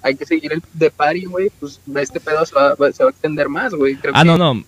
hay 0.00 0.16
que 0.16 0.24
seguir 0.26 0.52
el 0.52 0.62
de 0.72 0.90
party, 0.90 1.26
güey, 1.26 1.50
pues 1.60 1.80
este 1.96 2.20
pedo 2.20 2.44
se 2.46 2.54
va, 2.54 2.74
va- 2.74 2.92
se 2.92 3.02
va 3.04 3.10
a 3.10 3.12
extender 3.12 3.48
más, 3.48 3.74
güey. 3.74 3.98
Ah, 4.14 4.20
que- 4.22 4.24
no, 4.26 4.38
no. 4.38 4.64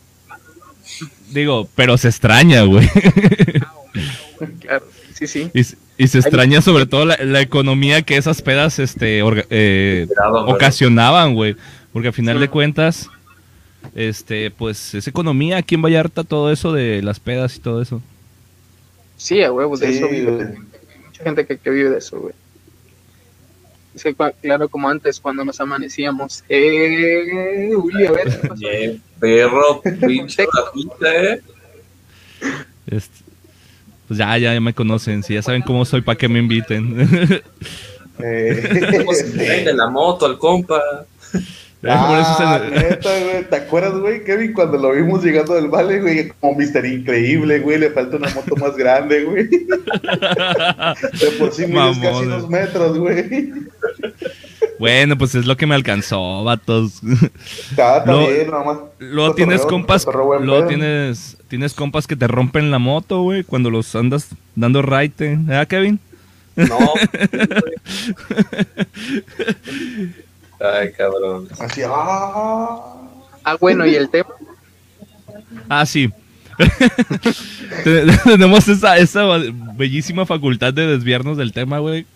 Digo, 1.31 1.69
pero 1.75 1.97
se 1.99 2.09
extraña, 2.09 2.63
güey. 2.63 2.89
Claro, 4.61 4.85
sí, 5.15 5.27
sí. 5.27 5.51
Y, 5.99 6.07
se 6.09 6.19
extraña 6.19 6.61
sobre 6.61 6.87
todo 6.87 7.05
la, 7.07 7.17
la 7.25 7.41
economía 7.41 8.03
que 8.03 8.17
esas 8.17 8.43
pedas 8.43 8.79
este, 8.79 9.23
orga- 9.23 9.47
eh, 9.51 10.07
ocasionaban, 10.47 11.35
güey. 11.35 11.57
Porque 11.93 12.09
al 12.09 12.15
final 12.15 12.37
Sí. 12.37 12.41
de 12.43 12.49
cuentas, 12.51 13.09
este, 13.95 14.51
pues 14.51 14.95
es 14.95 15.07
economía 15.09 15.57
aquí 15.57 15.75
en 15.77 15.83
Vallarta, 15.83 16.23
todo 16.25 16.53
eso 16.53 16.73
de 16.73 17.01
las 17.03 17.19
pedas 17.21 17.57
y 17.57 17.61
todo 17.61 17.81
eso. 17.81 18.03
Sí, 19.17 19.43
a 19.43 19.51
huevos, 19.51 19.81
de 19.81 19.89
Sí, 19.93 19.97
eso 19.99 20.09
vive. 20.09 20.31
güey. 20.33 20.47
Hay 20.49 20.55
mucha 21.07 21.23
gente 21.25 21.47
que, 21.47 21.57
que 21.57 21.71
vive 21.71 21.89
de 21.91 21.99
eso, 21.99 22.21
güey. 22.21 22.35
Es 23.95 24.03
que, 24.03 24.15
cua- 24.15 24.35
claro, 24.43 24.69
como 24.69 24.91
antes, 24.91 25.19
cuando 25.19 25.43
nos 25.43 25.59
amanecíamos. 25.59 26.45
Eh, 26.51 27.71
Uli, 27.75 28.05
a 28.07 28.13
ver, 28.13 28.41
¿qué 28.61 28.99
perro, 29.19 29.81
pinche 30.07 30.43
eh. 31.07 31.41
Este, 32.89 33.25
pues 34.09 34.19
ya, 34.19 34.37
ya, 34.39 34.55
ya 34.55 34.61
me 34.61 34.75
conocen, 34.75 35.23
si 35.23 35.35
ya 35.35 35.43
saben 35.43 35.63
cómo 35.63 35.85
soy, 35.85 36.01
para 36.03 36.17
que 36.19 36.29
me 36.29 36.39
inviten. 36.39 37.43
Eh, 38.19 38.97
¿Cómo 38.97 39.13
se 39.13 39.25
prende 39.25 39.75
la 39.75 39.91
moto 39.91 40.25
al 40.25 40.39
compa? 40.39 40.81
Por 41.83 41.91
eso 41.91 42.35
se- 42.39 42.45
Ah, 42.45 42.63
neta, 42.73 43.11
güey. 43.21 43.45
¿Te 43.51 43.57
acuerdas, 43.57 43.93
güey, 43.99 44.25
Kevin, 44.25 44.55
cuando 44.55 44.79
lo 44.79 44.93
vimos 44.93 45.23
llegando 45.23 45.53
del 45.55 45.69
vale, 45.69 46.01
güey? 46.01 46.33
Como 46.41 46.55
Mister 46.57 46.83
Increíble, 46.87 47.59
güey. 47.61 47.77
Le 47.79 47.91
falta 47.91 48.17
una 48.17 48.31
moto 48.31 48.57
más 48.57 48.75
grande, 48.75 49.23
güey. 49.25 49.47
De 49.49 51.31
por 51.39 51.53
sí 51.53 51.67
mides 51.67 51.99
casi 51.99 52.25
dos 52.25 52.49
metros, 52.49 52.97
güey. 52.99 53.53
Bueno, 54.79 55.17
pues 55.17 55.35
es 55.35 55.47
lo 55.47 55.57
que 55.57 55.67
me 55.67 55.75
alcanzó, 55.75 56.45
vatos. 56.45 57.01
Está, 57.71 57.99
está 57.99 58.13
Lo- 58.13 58.27
bien, 58.29 58.51
nada 58.51 58.65
más. 58.65 58.79
Luego 58.99 59.35
tienes 59.35 59.63
compas, 59.63 60.07
luego 60.41 60.67
tienes, 60.67 61.37
tienes 61.49 61.73
compas 61.75 62.07
que 62.07 62.17
te 62.17 62.27
rompen 62.27 62.71
la 62.71 62.79
moto, 62.79 63.23
güey, 63.23 63.43
cuando 63.45 63.71
los 63.71 63.95
andas 63.97 64.29
dando 64.55 64.83
raite. 64.83 65.39
¿Eh, 65.49 65.67
Kevin? 65.69 65.99
No. 66.57 66.79
Ay, 70.61 70.93
cabrón. 70.97 71.49
Así, 71.59 71.83
ah. 71.87 72.95
Ah, 73.45 73.57
bueno, 73.61 73.87
y 73.87 73.95
el 73.95 74.09
tema. 74.09 74.31
Ah, 75.69 75.85
sí. 75.87 76.11
Te- 77.85 78.07
Tenemos 78.25 78.67
esa, 78.69 78.97
esa 78.99 79.25
bellísima 79.77 80.25
facultad 80.27 80.73
de 80.73 80.87
desviarnos 80.87 81.37
del 81.37 81.53
tema, 81.53 81.79
güey. 81.79 82.07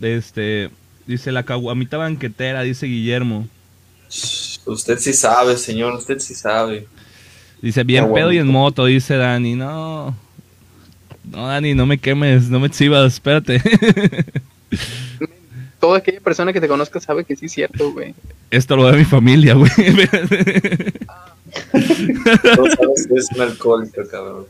Este, 0.00 0.70
dice 1.08 1.32
la 1.32 1.42
caguamita 1.42 1.96
banquetera, 1.96 2.62
dice 2.62 2.86
Guillermo. 2.86 3.48
Usted 4.66 4.98
sí 4.98 5.14
sabe, 5.14 5.56
señor, 5.56 5.94
usted 5.94 6.20
sí 6.20 6.34
sabe. 6.34 6.86
Dice, 7.62 7.82
bien 7.82 8.12
pedo 8.12 8.30
y 8.30 8.38
en 8.38 8.46
moto, 8.46 8.84
dice 8.84 9.16
Dani. 9.16 9.56
No, 9.56 10.14
no, 11.24 11.48
Dani, 11.48 11.74
no 11.74 11.86
me 11.86 11.98
quemes, 11.98 12.50
no 12.50 12.60
me 12.60 12.68
exhibas, 12.68 13.14
espérate. 13.14 13.60
Toda 15.80 15.98
aquella 15.98 16.20
persona 16.20 16.52
que 16.52 16.60
te 16.60 16.68
conozca 16.68 17.00
sabe 17.00 17.24
que 17.24 17.34
sí 17.36 17.46
es 17.46 17.52
cierto, 17.52 17.92
güey. 17.92 18.14
Esto 18.50 18.76
lo 18.76 18.84
ve 18.84 18.98
mi 18.98 19.04
familia, 19.04 19.54
güey. 19.54 19.70
No 21.72 22.66
sabes 22.66 23.06
que 23.08 23.14
es 23.14 23.28
un 23.34 23.40
alcohólico, 23.40 24.02
cabrón. 24.10 24.44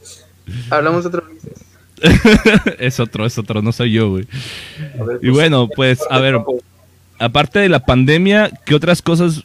Hablamos 0.68 1.04
de 1.04 1.08
otro. 1.08 1.22
es 2.78 3.00
otro, 3.00 3.26
es 3.26 3.38
otro, 3.38 3.62
no 3.62 3.72
soy 3.72 3.92
yo, 3.92 4.10
güey. 4.10 4.26
Y 5.22 5.30
bueno, 5.30 5.68
pues, 5.68 6.00
a 6.10 6.18
ver, 6.18 6.38
aparte 7.18 7.58
de 7.58 7.68
la 7.68 7.80
pandemia, 7.80 8.50
¿qué 8.64 8.74
otras 8.74 9.02
cosas 9.02 9.44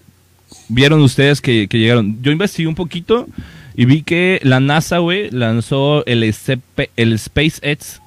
vieron 0.70 1.02
ustedes 1.02 1.42
que, 1.42 1.68
que 1.68 1.80
llegaron? 1.80 2.22
Yo 2.22 2.32
investigué 2.32 2.68
un 2.68 2.76
poquito 2.76 3.28
y 3.76 3.86
vi 3.86 4.04
que 4.04 4.40
la 4.44 4.60
NASA, 4.60 5.00
güey, 5.00 5.32
lanzó 5.32 6.06
el, 6.06 6.32
SCP 6.32 6.90
el 6.96 7.18
SpaceX, 7.18 8.02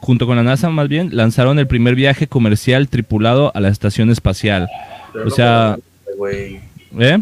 junto 0.00 0.26
con 0.26 0.36
la 0.36 0.42
NASA 0.42 0.70
más 0.70 0.88
bien, 0.88 1.10
lanzaron 1.12 1.58
el 1.58 1.66
primer 1.66 1.94
viaje 1.94 2.26
comercial 2.26 2.88
tripulado 2.88 3.52
a 3.54 3.60
la 3.60 3.68
estación 3.68 4.10
espacial. 4.10 4.68
Pero 5.12 5.26
o 5.26 5.28
no 5.28 5.34
sea- 5.34 5.78
güey. 6.16 6.60
¿Eh? 6.98 7.18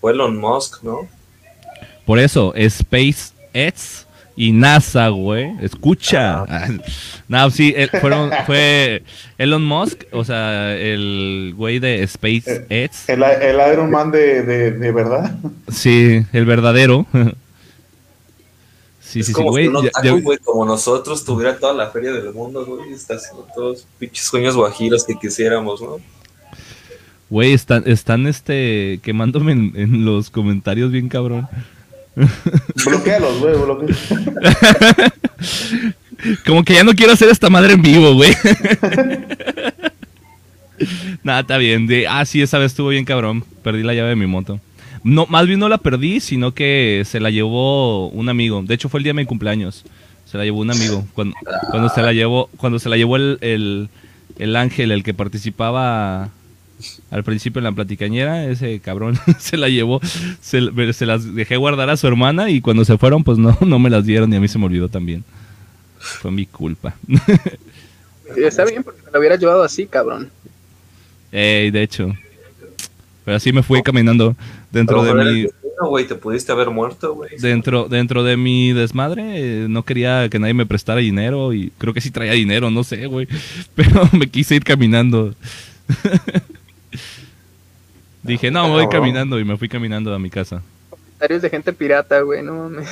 Fue 0.00 0.12
Elon 0.12 0.36
Musk, 0.36 0.82
¿no? 0.82 1.08
Por 2.04 2.18
eso, 2.18 2.52
SpaceX 2.56 4.03
y 4.36 4.52
NASA, 4.52 5.08
güey. 5.08 5.52
Escucha. 5.60 6.44
no, 7.28 7.50
sí, 7.50 7.72
eh, 7.76 7.88
fueron, 8.00 8.30
fue 8.46 9.02
Elon 9.38 9.64
Musk, 9.64 10.04
o 10.12 10.24
sea, 10.24 10.76
el 10.76 11.52
güey 11.56 11.78
de 11.78 12.06
SpaceX. 12.06 13.08
El, 13.08 13.22
el 13.22 13.72
Iron 13.72 13.90
Man 13.90 14.10
de, 14.10 14.42
de, 14.42 14.70
de 14.72 14.92
verdad. 14.92 15.36
Sí, 15.68 16.24
el 16.32 16.44
verdadero. 16.46 17.06
Sí, 19.00 19.20
es 19.20 19.26
sí, 19.26 19.30
sí, 19.30 19.32
como 19.32 19.50
güey. 19.50 19.66
si 19.68 19.72
ya- 19.84 19.90
ya- 20.02 20.10
güey, 20.12 20.38
como 20.38 20.64
nosotros 20.64 21.24
tuviera 21.24 21.56
toda 21.58 21.72
la 21.72 21.90
feria 21.90 22.10
del 22.12 22.32
mundo, 22.32 22.64
güey. 22.66 22.90
y 22.90 22.94
Está 22.94 23.14
haciendo 23.14 23.46
todos 23.54 23.86
pinches 23.98 24.24
sueños 24.26 24.56
guajiros 24.56 25.04
que 25.04 25.14
quisiéramos, 25.14 25.80
¿no? 25.80 25.98
Güey, 27.30 27.52
están, 27.52 27.84
están 27.86 28.26
este, 28.26 28.98
quemándome 29.02 29.52
en, 29.52 29.72
en 29.76 30.04
los 30.04 30.30
comentarios 30.30 30.90
bien 30.90 31.08
cabrón. 31.08 31.48
Bloquealos, 32.84 33.40
güey, 33.40 33.54
bloquealos. 33.54 33.98
Como 36.46 36.64
que 36.64 36.74
ya 36.74 36.84
no 36.84 36.94
quiero 36.94 37.12
hacer 37.12 37.28
esta 37.28 37.50
madre 37.50 37.74
en 37.74 37.82
vivo, 37.82 38.14
güey. 38.14 38.32
Nada, 41.22 41.40
está 41.40 41.58
bien. 41.58 41.86
De, 41.86 42.06
ah, 42.08 42.24
sí, 42.24 42.42
esa 42.42 42.58
vez 42.58 42.72
estuvo 42.72 42.88
bien 42.88 43.04
cabrón. 43.04 43.44
Perdí 43.62 43.82
la 43.82 43.94
llave 43.94 44.10
de 44.10 44.16
mi 44.16 44.26
moto. 44.26 44.60
No, 45.02 45.26
más 45.26 45.46
bien 45.46 45.60
no 45.60 45.68
la 45.68 45.78
perdí, 45.78 46.20
sino 46.20 46.54
que 46.54 47.02
se 47.04 47.20
la 47.20 47.30
llevó 47.30 48.08
un 48.08 48.28
amigo. 48.28 48.62
De 48.62 48.74
hecho, 48.74 48.88
fue 48.88 49.00
el 49.00 49.04
día 49.04 49.12
de 49.12 49.20
mi 49.20 49.26
cumpleaños. 49.26 49.84
Se 50.24 50.38
la 50.38 50.44
llevó 50.44 50.60
un 50.60 50.70
amigo. 50.70 51.04
Cuando, 51.14 51.36
cuando 51.70 51.88
se 51.90 52.02
la 52.02 52.12
llevó, 52.12 52.48
cuando 52.56 52.78
se 52.78 52.88
la 52.88 52.96
llevó 52.96 53.16
el, 53.16 53.38
el, 53.40 53.88
el 54.38 54.56
ángel, 54.56 54.92
el 54.92 55.02
que 55.02 55.14
participaba 55.14 56.30
al 57.10 57.24
principio 57.24 57.60
en 57.60 57.64
la 57.64 57.72
platicañera, 57.72 58.44
ese 58.46 58.80
cabrón 58.80 59.18
se 59.38 59.56
la 59.56 59.68
llevó, 59.68 60.00
se, 60.40 60.92
se 60.92 61.06
las 61.06 61.34
dejé 61.34 61.56
guardar 61.56 61.90
a 61.90 61.96
su 61.96 62.06
hermana 62.06 62.50
y 62.50 62.60
cuando 62.60 62.84
se 62.84 62.98
fueron, 62.98 63.24
pues 63.24 63.38
no, 63.38 63.56
no 63.60 63.78
me 63.78 63.90
las 63.90 64.04
dieron 64.04 64.32
y 64.32 64.36
a 64.36 64.40
mí 64.40 64.48
se 64.48 64.58
me 64.58 64.66
olvidó 64.66 64.88
también. 64.88 65.24
Fue 65.98 66.30
mi 66.30 66.46
culpa. 66.46 66.94
Está 68.36 68.64
bien, 68.64 68.82
porque 68.82 69.00
me 69.04 69.12
lo 69.12 69.18
hubiera 69.18 69.36
llevado 69.36 69.62
así, 69.62 69.86
cabrón. 69.86 70.30
Ey, 71.30 71.70
de 71.70 71.82
hecho. 71.82 72.14
Pero 73.24 73.36
así 73.36 73.52
me 73.52 73.62
fui 73.62 73.82
caminando 73.82 74.36
dentro 74.70 75.02
de 75.02 75.14
mi 75.14 75.42
destino, 75.42 76.06
te 76.06 76.14
pudiste 76.14 76.52
haber 76.52 76.70
muerto, 76.70 77.14
güey. 77.14 77.30
dentro 77.38 77.88
dentro 77.88 78.22
de 78.22 78.36
mi 78.36 78.72
desmadre, 78.72 79.22
eh, 79.64 79.66
no 79.68 79.82
quería 79.82 80.28
que 80.28 80.38
nadie 80.38 80.52
me 80.52 80.66
prestara 80.66 81.00
dinero 81.00 81.54
y 81.54 81.72
creo 81.78 81.94
que 81.94 82.02
sí 82.02 82.10
traía 82.10 82.32
dinero, 82.32 82.70
no 82.70 82.84
sé, 82.84 83.06
güey, 83.06 83.26
pero 83.74 84.08
me 84.12 84.26
quise 84.28 84.56
ir 84.56 84.64
caminando. 84.64 85.34
Dije, 88.24 88.50
"No, 88.50 88.64
me 88.64 88.70
voy 88.74 88.88
caminando" 88.88 89.38
y 89.38 89.44
me 89.44 89.56
fui 89.56 89.68
caminando 89.68 90.12
a 90.12 90.18
mi 90.18 90.30
casa. 90.30 90.60
Comentarios 90.90 91.42
de 91.42 91.50
gente 91.50 91.72
pirata, 91.72 92.20
güey, 92.22 92.42
no 92.42 92.54
mames. 92.68 92.88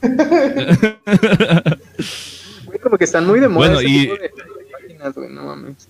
Güey, 2.64 2.78
como 2.80 2.98
que 2.98 3.04
están 3.04 3.26
muy 3.26 3.40
de 3.40 3.48
moda 3.48 3.68
Bueno, 3.68 3.80
ese 3.80 3.88
y- 3.88 4.00
tipo 4.02 4.14
de 4.16 4.30
páginas, 4.72 5.14
güey, 5.14 5.30
no 5.30 5.44
mames. 5.44 5.88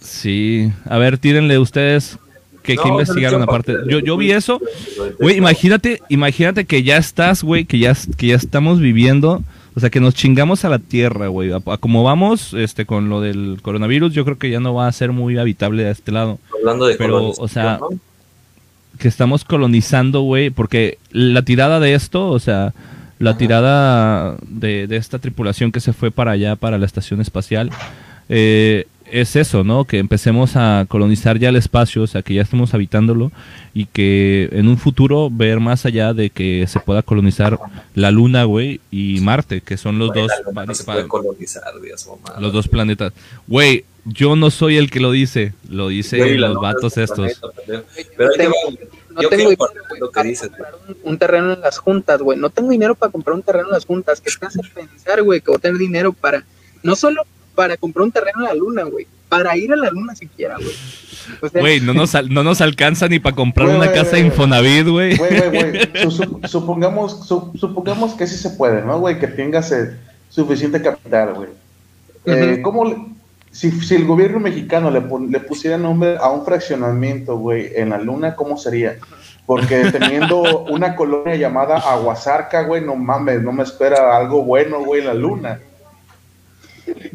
Sí, 0.00 0.72
a 0.88 0.98
ver, 0.98 1.18
tírenle 1.18 1.58
ustedes 1.58 2.18
que, 2.62 2.74
No, 2.76 2.82
que 2.82 2.88
investigaron 2.88 3.42
aparte. 3.42 3.76
Yo, 3.88 3.98
yo 3.98 4.16
vi 4.16 4.30
eso, 4.32 4.60
Güey, 4.96 5.12
güey, 5.18 5.36
imagínate, 5.36 6.00
imagínate 6.08 6.64
que 6.66 6.82
ya 6.82 6.96
estás, 6.98 7.42
güey, 7.42 7.64
que 7.64 7.78
ya, 7.78 7.96
que 8.16 8.28
ya 8.28 8.36
estamos 8.36 8.80
viviendo, 8.80 9.42
o 9.78 9.80
sea, 9.80 9.90
que 9.90 10.00
nos 10.00 10.12
chingamos 10.12 10.64
a 10.64 10.68
la 10.68 10.80
tierra, 10.80 11.28
güey. 11.28 11.52
A, 11.52 11.58
a 11.64 11.76
como 11.76 12.02
vamos, 12.02 12.52
este, 12.52 12.84
con 12.84 13.08
lo 13.08 13.20
del 13.20 13.60
coronavirus, 13.62 14.12
yo 14.12 14.24
creo 14.24 14.36
que 14.36 14.50
ya 14.50 14.58
no 14.58 14.74
va 14.74 14.88
a 14.88 14.92
ser 14.92 15.12
muy 15.12 15.38
habitable 15.38 15.86
a 15.86 15.92
este 15.92 16.10
lado. 16.10 16.40
Hablando 16.52 16.86
de 16.86 16.96
Pero, 16.96 17.30
o 17.30 17.46
sea, 17.46 17.78
¿no? 17.80 17.90
que 18.98 19.06
estamos 19.06 19.44
colonizando, 19.44 20.22
güey, 20.22 20.50
porque 20.50 20.98
la 21.12 21.42
tirada 21.42 21.78
de 21.78 21.94
esto, 21.94 22.28
o 22.28 22.40
sea, 22.40 22.74
la 23.20 23.36
tirada 23.36 24.36
de, 24.48 24.88
de 24.88 24.96
esta 24.96 25.20
tripulación 25.20 25.70
que 25.70 25.78
se 25.78 25.92
fue 25.92 26.10
para 26.10 26.32
allá, 26.32 26.56
para 26.56 26.76
la 26.76 26.84
estación 26.84 27.20
espacial, 27.20 27.70
eh, 28.28 28.88
es 29.12 29.36
eso, 29.36 29.64
¿no? 29.64 29.84
Que 29.84 29.98
empecemos 29.98 30.56
a 30.56 30.84
colonizar 30.88 31.38
ya 31.38 31.48
el 31.48 31.56
espacio, 31.56 32.02
o 32.02 32.06
sea, 32.06 32.22
que 32.22 32.34
ya 32.34 32.42
estemos 32.42 32.74
habitándolo 32.74 33.32
y 33.74 33.86
que 33.86 34.48
en 34.52 34.68
un 34.68 34.78
futuro 34.78 35.28
ver 35.30 35.60
más 35.60 35.86
allá 35.86 36.12
de 36.14 36.30
que 36.30 36.66
se 36.68 36.80
pueda 36.80 37.02
colonizar 37.02 37.58
la 37.94 38.10
Luna, 38.10 38.44
güey, 38.44 38.80
y 38.90 39.20
Marte, 39.20 39.60
que 39.60 39.76
son 39.76 39.98
los 39.98 40.08
Güey, 40.08 40.22
dos 40.22 40.30
la 40.30 40.50
luna 40.50 40.66
no 40.66 40.74
se 40.74 40.84
pa- 40.84 40.92
puede 40.94 41.08
colonizar, 41.08 41.64
Dios, 41.82 42.06
mamá. 42.06 42.40
los 42.40 42.52
dos 42.52 42.68
planetas. 42.68 43.12
Güey, 43.46 43.84
yo 44.04 44.36
no 44.36 44.50
soy 44.50 44.76
el 44.76 44.90
que 44.90 45.00
lo 45.00 45.10
dice, 45.12 45.52
lo 45.68 45.84
Güey, 45.86 46.38
la 46.38 46.48
los 46.48 46.60
vatos 46.62 46.96
es 46.96 47.10
estos. 47.10 47.34
planeta. 47.66 47.84
Pero 48.16 48.30
ahí 48.30 48.36
tengo- 48.38 48.54
no 49.14 49.22
Yo 49.22 49.28
dinero, 49.30 49.50
lo 49.98 50.08
que 50.10 50.14
para 50.14 50.28
dices, 50.28 50.48
comprar 50.48 50.74
un, 50.88 50.96
un 51.02 51.18
terreno 51.18 51.52
en 51.54 51.60
las 51.60 51.78
juntas, 51.78 52.20
güey. 52.22 52.38
No 52.38 52.50
tengo 52.50 52.70
dinero 52.70 52.94
para 52.94 53.10
comprar 53.10 53.34
un 53.34 53.42
terreno 53.42 53.66
en 53.66 53.72
las 53.72 53.84
juntas. 53.84 54.20
¿Qué 54.20 54.30
te 54.38 54.46
hace 54.46 54.60
pensar, 54.72 55.22
güey, 55.22 55.40
que 55.40 55.50
voy 55.50 55.56
a 55.56 55.60
tener 55.60 55.76
dinero 55.78 56.12
para, 56.12 56.44
no 56.84 56.94
solo 56.94 57.22
para 57.58 57.76
comprar 57.76 58.04
un 58.04 58.12
terreno 58.12 58.38
en 58.38 58.44
la 58.44 58.54
luna, 58.54 58.84
güey, 58.84 59.04
para 59.28 59.56
ir 59.56 59.72
a 59.72 59.76
la 59.76 59.90
luna 59.90 60.14
siquiera, 60.14 60.54
güey? 60.54 60.70
O 61.42 61.48
sea, 61.48 61.60
Güey, 61.60 61.80
no 61.80 61.92
nos, 61.92 62.14
no 62.30 62.44
nos 62.44 62.60
alcanza 62.60 63.08
ni 63.08 63.18
para 63.18 63.34
comprar 63.34 63.68
una 63.68 63.90
casa 63.90 64.12
güey. 64.12 64.26
Infonavit, 64.26 64.86
güey. 64.86 65.16
Güey, 65.16 65.38
güey, 65.50 65.50
güey. 65.50 65.88
Su- 66.04 66.10
su- 66.12 66.40
supongamos, 66.46 67.26
su- 67.26 67.50
supongamos 67.58 68.14
que 68.14 68.28
sí 68.28 68.36
se 68.36 68.50
puede, 68.50 68.82
¿no, 68.82 69.00
güey? 69.00 69.18
Que 69.18 69.26
tengas 69.26 69.72
eh, 69.72 69.90
suficiente 70.30 70.80
capital, 70.80 71.34
güey. 71.34 71.48
Eh. 72.26 72.60
¿Cómo 72.62 72.84
le- 72.84 72.96
si, 73.50 73.72
si 73.72 73.96
el 73.96 74.04
gobierno 74.06 74.38
mexicano 74.38 74.88
le 74.92 75.40
pusiera 75.40 75.76
nombre 75.78 76.16
a 76.16 76.30
un 76.30 76.44
fraccionamiento, 76.44 77.36
güey, 77.38 77.72
en 77.74 77.90
la 77.90 77.98
luna, 77.98 78.36
¿cómo 78.36 78.56
sería? 78.56 78.98
Porque 79.46 79.90
teniendo 79.92 80.64
una 80.66 80.94
colonia 80.94 81.34
llamada 81.34 81.78
Aguasarca, 81.78 82.62
güey, 82.62 82.84
no 82.84 82.94
mames, 82.94 83.42
no 83.42 83.50
me 83.50 83.64
espera 83.64 84.16
algo 84.16 84.44
bueno, 84.44 84.78
güey, 84.84 85.00
en 85.00 85.06
la 85.08 85.14
luna. 85.14 85.60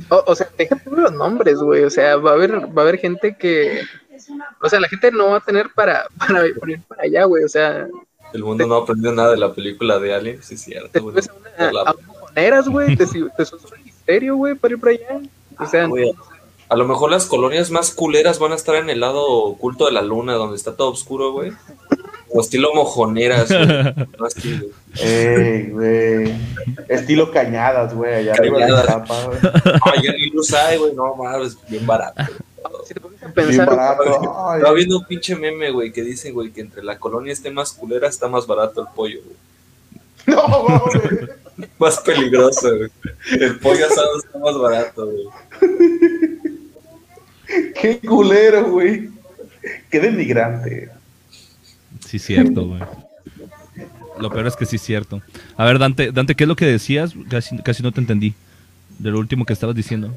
O, 0.09 0.23
o 0.27 0.35
sea, 0.35 0.49
déjate 0.57 0.89
de 0.89 1.01
los 1.01 1.13
nombres, 1.13 1.59
güey. 1.59 1.83
O 1.83 1.89
sea, 1.89 2.17
va 2.17 2.31
a 2.31 2.33
haber, 2.33 2.51
va 2.75 2.81
a 2.81 2.85
haber 2.85 2.97
gente 2.99 3.35
que. 3.37 3.81
O 4.61 4.69
sea, 4.69 4.79
la 4.79 4.87
gente 4.87 5.11
no 5.11 5.31
va 5.31 5.37
a 5.37 5.41
tener 5.41 5.69
para, 5.73 6.07
para 6.19 6.47
ir 6.47 6.81
para 6.87 7.03
allá, 7.03 7.25
güey. 7.25 7.43
O 7.43 7.49
sea, 7.49 7.87
El 8.33 8.43
mundo 8.43 8.65
no 8.65 8.75
aprendió 8.75 9.11
nada 9.11 9.31
de 9.31 9.37
la 9.37 9.53
película 9.53 9.99
de 9.99 10.13
Alien, 10.13 10.43
sí 10.43 10.55
es 10.55 10.65
te 10.65 10.71
cierto, 10.71 11.01
güey. 11.01 11.15
a, 11.17 11.63
una, 11.69 11.81
a 11.81 11.93
mojoneras, 12.07 12.69
güey. 12.69 12.95
Te, 12.95 13.05
te 13.05 13.19
a 13.19 13.21
un 13.21 13.83
misterio, 13.83 14.35
güey, 14.37 14.55
para 14.55 14.73
ir 14.73 14.79
para 14.79 14.91
allá. 14.93 15.21
O 15.59 15.65
sea, 15.65 15.85
Güey, 15.87 16.11
A 16.69 16.75
lo 16.75 16.87
mejor 16.87 17.11
las 17.11 17.25
colonias 17.25 17.69
más 17.69 17.91
culeras 17.91 18.39
van 18.39 18.53
a 18.53 18.55
estar 18.55 18.75
en 18.75 18.89
el 18.89 18.99
lado 19.01 19.23
oculto 19.25 19.85
de 19.85 19.91
la 19.91 20.01
luna, 20.01 20.33
donde 20.33 20.55
está 20.55 20.75
todo 20.75 20.91
oscuro, 20.91 21.31
güey. 21.31 21.51
O 22.33 22.41
estilo 22.41 22.73
mojoneras, 22.73 23.47
güey. 23.49 24.07
No 24.19 24.27
estilo. 24.27 24.65
Ey, 24.99 25.69
güey. 25.69 26.33
Estilo 26.89 27.31
cañadas, 27.31 27.93
güey, 27.93 28.13
allá 28.15 28.33
arriba 28.33 28.57
de 28.57 28.63
Cañadas. 28.63 28.83
Iztapa, 28.85 29.25
güey. 29.25 29.37
Ay, 29.81 30.03
ya 30.03 30.11
ni 30.13 30.29
luz 30.31 30.53
hay, 30.53 30.77
güey. 30.77 30.93
No, 30.93 31.15
mames, 31.15 31.57
bien 31.69 31.85
barato. 31.85 32.23
si 32.87 32.93
te 32.93 32.99
pones 32.99 33.21
a 33.21 33.27
Bien 33.27 33.33
pensar, 33.47 33.67
barato. 33.69 34.49
Ay, 34.49 34.57
Estaba 34.57 34.73
viendo 34.75 34.97
un 34.97 35.05
pinche 35.05 35.35
meme, 35.35 35.71
güey, 35.71 35.91
que 35.91 36.01
dice, 36.01 36.31
güey, 36.31 36.51
que 36.51 36.61
entre 36.61 36.83
la 36.83 36.97
colonia 36.97 37.31
esté 37.33 37.51
más 37.51 37.71
culera, 37.73 38.07
está 38.07 38.27
más 38.27 38.47
barato 38.47 38.81
el 38.81 38.87
pollo, 38.95 39.19
güey. 39.23 39.37
No, 40.25 40.63
güey. 40.63 41.29
Más 41.77 41.99
peligroso, 41.99 42.69
güey. 42.77 42.89
El 43.39 43.59
pollo 43.59 43.85
asado 43.85 44.17
está 44.17 44.39
más 44.39 44.57
barato, 44.57 45.05
güey. 45.05 45.27
Qué 47.79 47.99
culero, 47.99 48.63
güey. 48.71 49.09
Qué 49.89 49.99
denigrante. 49.99 50.89
Sí, 52.19 52.19
cierto, 52.19 52.65
güey. 52.67 52.81
Lo 54.19 54.29
peor 54.29 54.45
es 54.47 54.55
que 54.55 54.65
sí 54.65 54.75
es 54.75 54.81
cierto. 54.81 55.21
A 55.57 55.65
ver, 55.65 55.79
Dante, 55.79 56.11
Dante, 56.11 56.35
¿qué 56.35 56.43
es 56.43 56.47
lo 56.47 56.55
que 56.55 56.65
decías? 56.65 57.13
Casi, 57.29 57.57
casi 57.59 57.81
no 57.83 57.91
te 57.91 57.99
entendí. 57.99 58.33
De 58.99 59.09
lo 59.09 59.17
último 59.19 59.45
que 59.45 59.53
estabas 59.53 59.75
diciendo. 59.75 60.15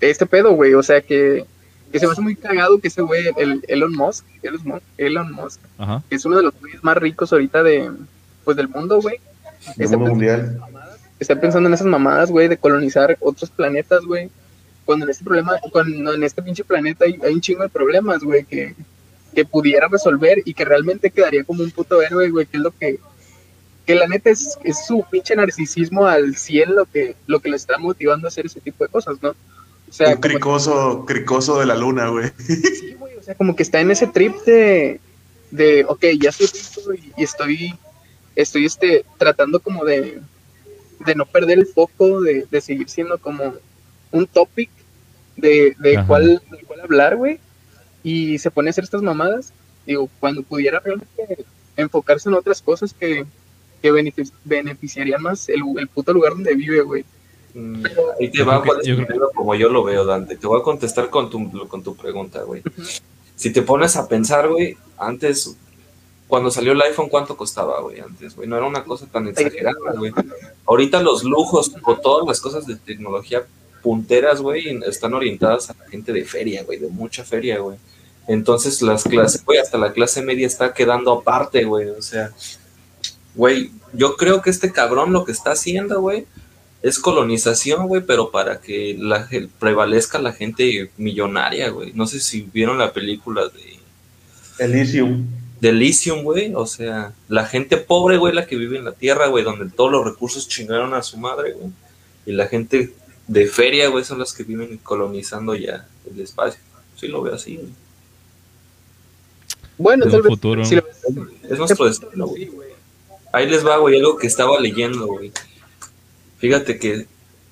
este 0.00 0.24
pedo, 0.26 0.52
güey. 0.52 0.72
O 0.74 0.82
sea, 0.82 1.02
que, 1.02 1.44
que 1.92 1.98
se 1.98 2.06
me 2.06 2.12
hace 2.12 2.22
muy 2.22 2.34
cagado 2.36 2.80
que 2.80 2.88
ese 2.88 3.02
güey, 3.02 3.24
el 3.36 3.62
Elon 3.68 3.92
Musk, 3.92 4.24
Elon 4.42 4.62
Musk, 4.64 4.82
Elon 4.96 5.32
Musk, 5.32 5.60
Ajá. 5.76 6.02
que 6.08 6.16
es 6.16 6.24
uno 6.24 6.36
de 6.38 6.44
los 6.44 6.54
güeyes 6.60 6.82
más 6.82 6.96
ricos 6.96 7.30
ahorita 7.32 7.62
de, 7.62 7.90
pues, 8.44 8.56
del 8.56 8.68
mundo, 8.68 9.00
güey. 9.02 9.16
Del 9.76 9.84
Está 9.84 9.98
mundo 9.98 10.14
pensando- 10.14 10.46
mundial. 10.48 10.60
está 11.20 11.38
pensando 11.40 11.68
en 11.68 11.74
esas 11.74 11.86
mamadas, 11.86 12.30
güey, 12.30 12.48
de 12.48 12.56
colonizar 12.56 13.16
otros 13.20 13.50
planetas, 13.50 14.02
güey. 14.06 14.30
Cuando 14.86 15.04
en 15.04 15.10
este 15.10 15.24
problema, 15.24 15.52
cuando 15.70 16.14
en 16.14 16.22
este 16.22 16.40
pinche 16.42 16.64
planeta 16.64 17.04
hay, 17.04 17.18
hay 17.22 17.34
un 17.34 17.42
chingo 17.42 17.62
de 17.62 17.68
problemas, 17.68 18.22
güey, 18.22 18.44
que, 18.44 18.74
que 19.34 19.44
pudiera 19.44 19.88
resolver 19.88 20.42
y 20.44 20.54
que 20.54 20.64
realmente 20.64 21.10
quedaría 21.10 21.44
como 21.44 21.62
un 21.62 21.70
puto 21.70 22.02
héroe, 22.02 22.30
güey, 22.30 22.46
que 22.46 22.56
es 22.56 22.62
lo 22.62 22.70
que, 22.72 22.98
que 23.86 23.94
la 23.94 24.06
neta 24.06 24.30
es, 24.30 24.58
es 24.64 24.86
su 24.86 25.04
pinche 25.10 25.36
narcisismo 25.36 26.06
al 26.06 26.36
100 26.36 26.74
lo 26.74 26.86
que, 26.86 27.14
lo 27.26 27.40
que 27.40 27.48
le 27.50 27.56
está 27.56 27.78
motivando 27.78 28.26
a 28.26 28.28
hacer 28.28 28.46
ese 28.46 28.60
tipo 28.60 28.84
de 28.84 28.90
cosas, 28.90 29.16
¿no? 29.22 29.30
O 29.30 29.92
sea, 29.92 30.08
Un 30.08 30.12
como- 30.16 30.20
cricoso, 30.22 31.04
cricoso 31.06 31.60
de 31.60 31.66
la 31.66 31.74
luna, 31.76 32.08
güey. 32.08 32.30
Sí, 32.38 32.94
güey, 32.98 33.16
o 33.16 33.22
sea, 33.22 33.34
como 33.34 33.54
que 33.56 33.62
está 33.62 33.80
en 33.80 33.90
ese 33.90 34.06
trip 34.06 34.34
de, 34.44 35.00
de 35.50 35.84
ok, 35.88 36.04
ya 36.20 36.32
soy 36.32 36.46
rico 36.46 36.94
y, 36.94 37.12
y 37.16 37.24
estoy, 37.24 37.74
estoy 38.36 38.66
este, 38.66 39.04
tratando 39.18 39.60
como 39.60 39.84
de, 39.84 40.20
de 41.06 41.14
no 41.14 41.24
perder 41.26 41.58
el 41.58 41.66
foco, 41.66 42.20
de, 42.20 42.46
de 42.50 42.60
seguir 42.60 42.88
siendo 42.88 43.18
como 43.18 43.54
un 44.10 44.26
topic 44.26 44.68
de, 45.36 45.74
de 45.78 46.02
cuál, 46.06 46.42
del 46.50 46.64
cual 46.66 46.80
hablar, 46.80 47.16
güey, 47.16 47.38
y 48.02 48.38
se 48.38 48.50
pone 48.50 48.68
a 48.68 48.70
hacer 48.70 48.84
estas 48.84 49.02
mamadas, 49.02 49.52
digo, 49.86 50.08
cuando 50.20 50.42
pudiera 50.42 50.80
realmente 50.80 51.44
enfocarse 51.76 52.28
en 52.28 52.34
otras 52.34 52.60
cosas 52.62 52.92
que, 52.94 53.24
que 53.82 53.92
benefic- 53.92 54.32
beneficiarían 54.44 55.22
más 55.22 55.48
el, 55.48 55.62
el 55.78 55.88
puto 55.88 56.12
lugar 56.12 56.32
donde 56.32 56.54
vive, 56.54 56.80
güey. 56.82 57.04
Mm, 57.54 57.82
Pero- 57.82 58.02
Ahí 58.20 58.30
te 58.30 58.42
va 58.42 58.62
yo 58.84 58.96
creo- 59.06 59.30
como 59.34 59.54
yo 59.54 59.68
lo 59.68 59.82
veo, 59.84 60.04
Dante. 60.04 60.36
Te 60.36 60.46
voy 60.46 60.60
a 60.60 60.64
contestar 60.64 61.08
con 61.10 61.30
tu, 61.30 61.68
con 61.68 61.82
tu 61.82 61.96
pregunta, 61.96 62.42
güey. 62.42 62.62
Si 63.36 63.52
te 63.52 63.62
pones 63.62 63.96
a 63.96 64.08
pensar, 64.08 64.48
güey, 64.48 64.76
antes, 64.98 65.56
cuando 66.26 66.50
salió 66.50 66.72
el 66.72 66.82
iPhone, 66.82 67.08
¿cuánto 67.08 67.36
costaba, 67.36 67.80
güey? 67.80 68.00
Antes, 68.00 68.34
güey, 68.36 68.48
no 68.48 68.56
era 68.56 68.66
una 68.66 68.84
cosa 68.84 69.06
tan 69.06 69.28
exagerada, 69.28 69.92
güey. 69.96 70.12
Ahorita 70.66 71.02
los 71.02 71.22
lujos 71.24 71.72
o 71.84 71.96
todas 71.96 72.26
las 72.26 72.40
cosas 72.40 72.66
de 72.66 72.76
tecnología 72.76 73.46
punteras, 73.82 74.40
güey, 74.40 74.78
están 74.86 75.14
orientadas 75.14 75.70
a 75.70 75.74
la 75.78 75.88
gente 75.88 76.12
de 76.12 76.24
feria, 76.24 76.64
güey, 76.64 76.78
de 76.78 76.88
mucha 76.88 77.24
feria, 77.24 77.58
güey. 77.58 77.78
Entonces 78.28 78.82
las 78.82 79.04
clases, 79.04 79.44
güey, 79.44 79.58
hasta 79.58 79.78
la 79.78 79.92
clase 79.92 80.22
media 80.22 80.46
está 80.46 80.74
quedando 80.74 81.12
aparte, 81.12 81.64
güey. 81.64 81.88
O 81.88 82.02
sea, 82.02 82.30
güey, 83.34 83.70
yo 83.94 84.16
creo 84.16 84.42
que 84.42 84.50
este 84.50 84.70
cabrón 84.70 85.12
lo 85.12 85.24
que 85.24 85.32
está 85.32 85.52
haciendo, 85.52 86.00
güey, 86.00 86.26
es 86.82 86.98
colonización, 86.98 87.88
güey, 87.88 88.02
pero 88.02 88.30
para 88.30 88.60
que 88.60 88.96
la, 88.98 89.28
prevalezca 89.58 90.18
la 90.18 90.32
gente 90.32 90.90
millonaria, 90.96 91.70
güey. 91.70 91.92
No 91.94 92.06
sé 92.06 92.20
si 92.20 92.42
vieron 92.42 92.78
la 92.78 92.92
película 92.92 93.48
de, 93.48 93.78
Elysium. 94.64 95.26
de 95.60 95.68
Elysium, 95.70 96.22
güey. 96.22 96.52
O 96.54 96.66
sea, 96.66 97.12
la 97.28 97.46
gente 97.46 97.78
pobre, 97.78 98.18
güey, 98.18 98.34
la 98.34 98.46
que 98.46 98.56
vive 98.56 98.78
en 98.78 98.84
la 98.84 98.92
tierra, 98.92 99.28
güey, 99.28 99.42
donde 99.42 99.70
todos 99.70 99.90
los 99.90 100.04
recursos 100.04 100.46
chingaron 100.46 100.94
a 100.94 101.02
su 101.02 101.16
madre, 101.16 101.52
güey. 101.52 101.70
Y 102.26 102.32
la 102.32 102.46
gente 102.46 102.92
de 103.28 103.46
feria, 103.46 103.88
güey, 103.88 104.04
son 104.04 104.18
las 104.18 104.32
que 104.32 104.42
viven 104.42 104.78
colonizando 104.78 105.54
ya 105.54 105.86
el 106.12 106.20
espacio. 106.20 106.60
Sí 106.96 107.06
lo 107.06 107.22
veo 107.22 107.34
así, 107.34 107.54
güey. 107.56 107.68
Bueno, 109.76 110.04
En 110.06 110.10
tal 110.10 110.22
vez, 110.22 110.30
futuro. 110.30 110.64
si 110.64 110.74
lo- 110.76 110.84
Es 111.48 111.58
nuestro 111.58 111.86
destino, 111.86 112.26
güey. 112.26 112.50
Ahí 113.32 113.48
les 113.48 113.64
va, 113.64 113.76
güey, 113.78 113.96
algo 113.98 114.16
que 114.16 114.26
estaba 114.26 114.58
leyendo, 114.58 115.06
güey. 115.06 115.30
Fíjate 116.38 116.78
que 116.78 117.06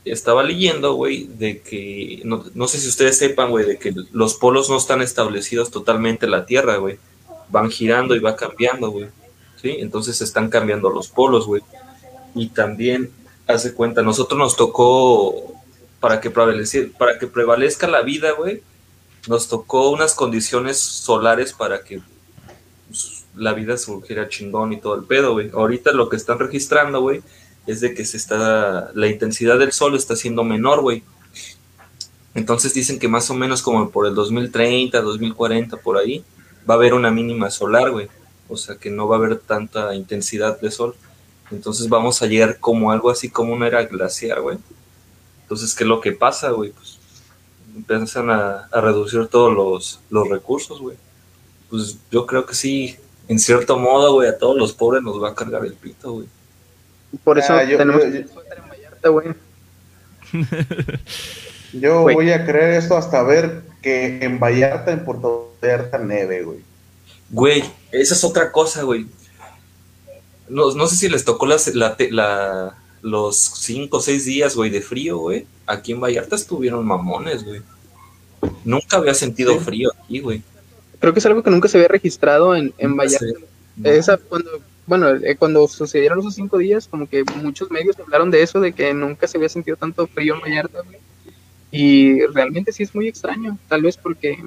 estaba 0.04 0.42
leyendo, 0.42 0.94
güey, 0.94 1.26
de 1.26 1.60
que, 1.60 2.22
no, 2.24 2.44
no 2.54 2.68
sé 2.68 2.78
si 2.78 2.88
ustedes 2.88 3.18
sepan, 3.18 3.50
güey, 3.50 3.66
de 3.66 3.78
que 3.78 3.94
los 4.12 4.34
polos 4.34 4.68
no 4.70 4.76
están 4.76 5.02
establecidos 5.02 5.70
totalmente 5.70 6.24
en 6.26 6.32
la 6.32 6.46
Tierra, 6.46 6.76
güey. 6.78 6.98
Van 7.50 7.70
girando 7.70 8.16
y 8.16 8.20
va 8.20 8.34
cambiando, 8.36 8.90
güey. 8.90 9.08
¿Sí? 9.60 9.76
Entonces 9.78 10.20
están 10.20 10.48
cambiando 10.50 10.90
los 10.90 11.08
polos, 11.08 11.46
güey. 11.46 11.62
Y 12.34 12.48
también, 12.48 13.10
hace 13.46 13.72
cuenta, 13.74 14.02
nosotros 14.02 14.38
nos 14.38 14.56
tocó, 14.56 15.54
para 16.00 16.20
que, 16.20 16.30
para 16.30 17.18
que 17.18 17.26
prevalezca 17.26 17.86
la 17.86 18.02
vida, 18.02 18.32
güey, 18.32 18.62
nos 19.28 19.48
tocó 19.48 19.90
unas 19.90 20.14
condiciones 20.14 20.78
solares 20.78 21.52
para 21.52 21.82
que 21.82 22.00
pues, 22.88 23.24
la 23.34 23.54
vida 23.54 23.76
surgiera 23.76 24.28
chingón 24.28 24.72
y 24.72 24.80
todo 24.80 24.94
el 24.94 25.04
pedo, 25.04 25.32
güey. 25.32 25.50
Ahorita 25.52 25.92
lo 25.92 26.08
que 26.08 26.16
están 26.16 26.38
registrando, 26.38 27.00
güey, 27.00 27.22
es 27.66 27.80
de 27.80 27.94
que 27.94 28.04
se 28.04 28.16
está, 28.16 28.90
la 28.94 29.08
intensidad 29.08 29.58
del 29.58 29.72
sol 29.72 29.94
está 29.94 30.16
siendo 30.16 30.44
menor, 30.44 30.80
güey. 30.80 31.02
Entonces 32.34 32.74
dicen 32.74 32.98
que 32.98 33.08
más 33.08 33.30
o 33.30 33.34
menos 33.34 33.62
como 33.62 33.90
por 33.90 34.06
el 34.06 34.14
2030, 34.14 35.00
2040, 35.00 35.78
por 35.78 35.96
ahí, 35.96 36.24
va 36.68 36.74
a 36.74 36.76
haber 36.76 36.94
una 36.94 37.10
mínima 37.10 37.50
solar, 37.50 37.90
güey. 37.90 38.08
O 38.48 38.56
sea 38.56 38.76
que 38.76 38.90
no 38.90 39.08
va 39.08 39.16
a 39.16 39.18
haber 39.18 39.38
tanta 39.38 39.94
intensidad 39.94 40.60
de 40.60 40.70
sol. 40.70 40.94
Entonces 41.50 41.88
vamos 41.88 42.22
a 42.22 42.26
llegar 42.26 42.58
como 42.58 42.92
algo 42.92 43.10
así 43.10 43.30
como 43.30 43.52
una 43.52 43.66
era 43.66 43.84
glaciar, 43.84 44.40
güey. 44.40 44.58
Entonces, 45.46 45.74
¿qué 45.74 45.84
es 45.84 45.88
lo 45.88 46.00
que 46.00 46.12
pasa, 46.12 46.50
güey? 46.50 46.70
Pues 46.72 46.98
empiezan 47.74 48.30
a, 48.30 48.68
a 48.72 48.80
reducir 48.80 49.26
todos 49.28 49.52
los, 49.54 50.00
los 50.10 50.28
recursos, 50.28 50.80
güey. 50.80 50.96
Pues 51.70 51.96
yo 52.10 52.26
creo 52.26 52.44
que 52.46 52.54
sí, 52.54 52.96
en 53.28 53.38
cierto 53.38 53.78
modo, 53.78 54.14
güey, 54.14 54.28
a 54.28 54.38
todos 54.38 54.56
los 54.56 54.72
pobres 54.72 55.02
nos 55.02 55.22
va 55.22 55.30
a 55.30 55.34
cargar 55.34 55.64
el 55.64 55.74
pito, 55.74 56.12
güey. 56.12 56.26
por 57.24 57.38
eso 57.38 57.52
Ah, 57.52 57.64
yo- 57.64 57.78
tenemos 57.78 58.02
yo- 58.02 59.12
güey. 59.12 59.26
Yo 61.72 62.02
Güey. 62.02 62.14
voy 62.14 62.30
a 62.30 62.44
creer 62.46 62.74
esto 62.74 62.96
hasta 62.96 63.22
ver 63.22 63.62
que 63.82 64.24
en 64.24 64.38
Vallarta, 64.40 64.92
en 64.92 65.04
Puerto 65.04 65.52
Vallarta, 65.62 65.98
neve, 65.98 66.42
güey. 66.42 66.58
Güey, 67.30 67.64
esa 67.92 68.14
es 68.14 68.24
otra 68.24 68.50
cosa, 68.52 68.82
güey. 68.82 69.06
No, 70.48 70.72
no 70.74 70.86
sé 70.86 70.96
si 70.96 71.08
les 71.08 71.24
tocó 71.24 71.44
la, 71.46 71.56
te- 71.96 72.10
la- 72.10 72.74
los 73.06 73.36
cinco 73.36 73.98
o 73.98 74.00
seis 74.00 74.24
días, 74.24 74.56
güey, 74.56 74.68
de 74.70 74.80
frío, 74.82 75.18
güey. 75.18 75.46
Aquí 75.66 75.92
en 75.92 76.00
Vallarta 76.00 76.34
estuvieron 76.36 76.84
mamones, 76.84 77.44
güey. 77.44 77.62
Nunca 78.64 78.96
había 78.96 79.14
sentido 79.14 79.52
Sí. 79.54 79.60
frío 79.60 79.90
aquí, 80.02 80.20
güey. 80.20 80.42
Creo 80.98 81.12
que 81.12 81.20
es 81.20 81.26
algo 81.26 81.42
que 81.42 81.50
nunca 81.50 81.68
se 81.68 81.78
había 81.78 81.88
registrado 81.88 82.56
en, 82.56 82.74
en 82.78 82.96
Vallarta. 82.96 83.26
no. 83.76 83.90
Esa, 83.90 84.16
cuando, 84.16 84.50
bueno, 84.86 85.10
eh, 85.10 85.36
cuando 85.36 85.66
sucedieron 85.68 86.18
esos 86.18 86.34
cinco 86.34 86.58
días, 86.58 86.88
como 86.88 87.08
que 87.08 87.22
muchos 87.42 87.70
medios 87.70 87.98
hablaron 88.00 88.30
de 88.30 88.42
eso, 88.42 88.60
de 88.60 88.72
que 88.72 88.92
nunca 88.92 89.28
se 89.28 89.36
había 89.38 89.48
sentido 89.48 89.76
tanto 89.76 90.06
frío 90.08 90.34
en 90.34 90.40
Vallarta, 90.40 90.80
güey. 90.82 90.98
Y 91.70 92.20
realmente 92.26 92.72
sí 92.72 92.82
es 92.82 92.94
muy 92.94 93.06
extraño, 93.08 93.58
tal 93.68 93.82
vez 93.82 93.96
porque 93.96 94.42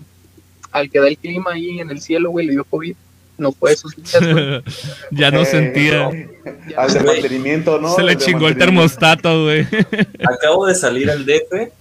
al 0.71 0.89
que 0.89 0.99
da 0.99 1.07
el 1.07 1.17
clima 1.17 1.51
ahí 1.53 1.79
en 1.79 1.89
el 1.91 2.01
cielo, 2.01 2.29
güey, 2.31 2.45
le 2.45 2.53
dio 2.53 2.63
COVID. 2.65 2.95
No 3.39 3.51
fue 3.53 3.71
esos 3.71 3.95
días, 3.95 4.21
güey. 4.21 4.61
ya 5.11 5.31
no 5.31 5.41
Eh, 5.41 5.45
sentía. 5.45 6.11
Ya 6.69 6.81
Al 6.81 6.93
de 6.93 6.99
mantenimiento, 6.99 7.79
¿no? 7.79 7.95
Se 7.95 8.03
le 8.03 8.17
chingó 8.17 8.47
el 8.47 8.57
termostato, 8.57 9.43
güey. 9.45 9.65
Acabo 10.37 10.67
de 10.67 10.75
salir 10.75 11.09
al 11.09 11.25
DF. 11.25 11.71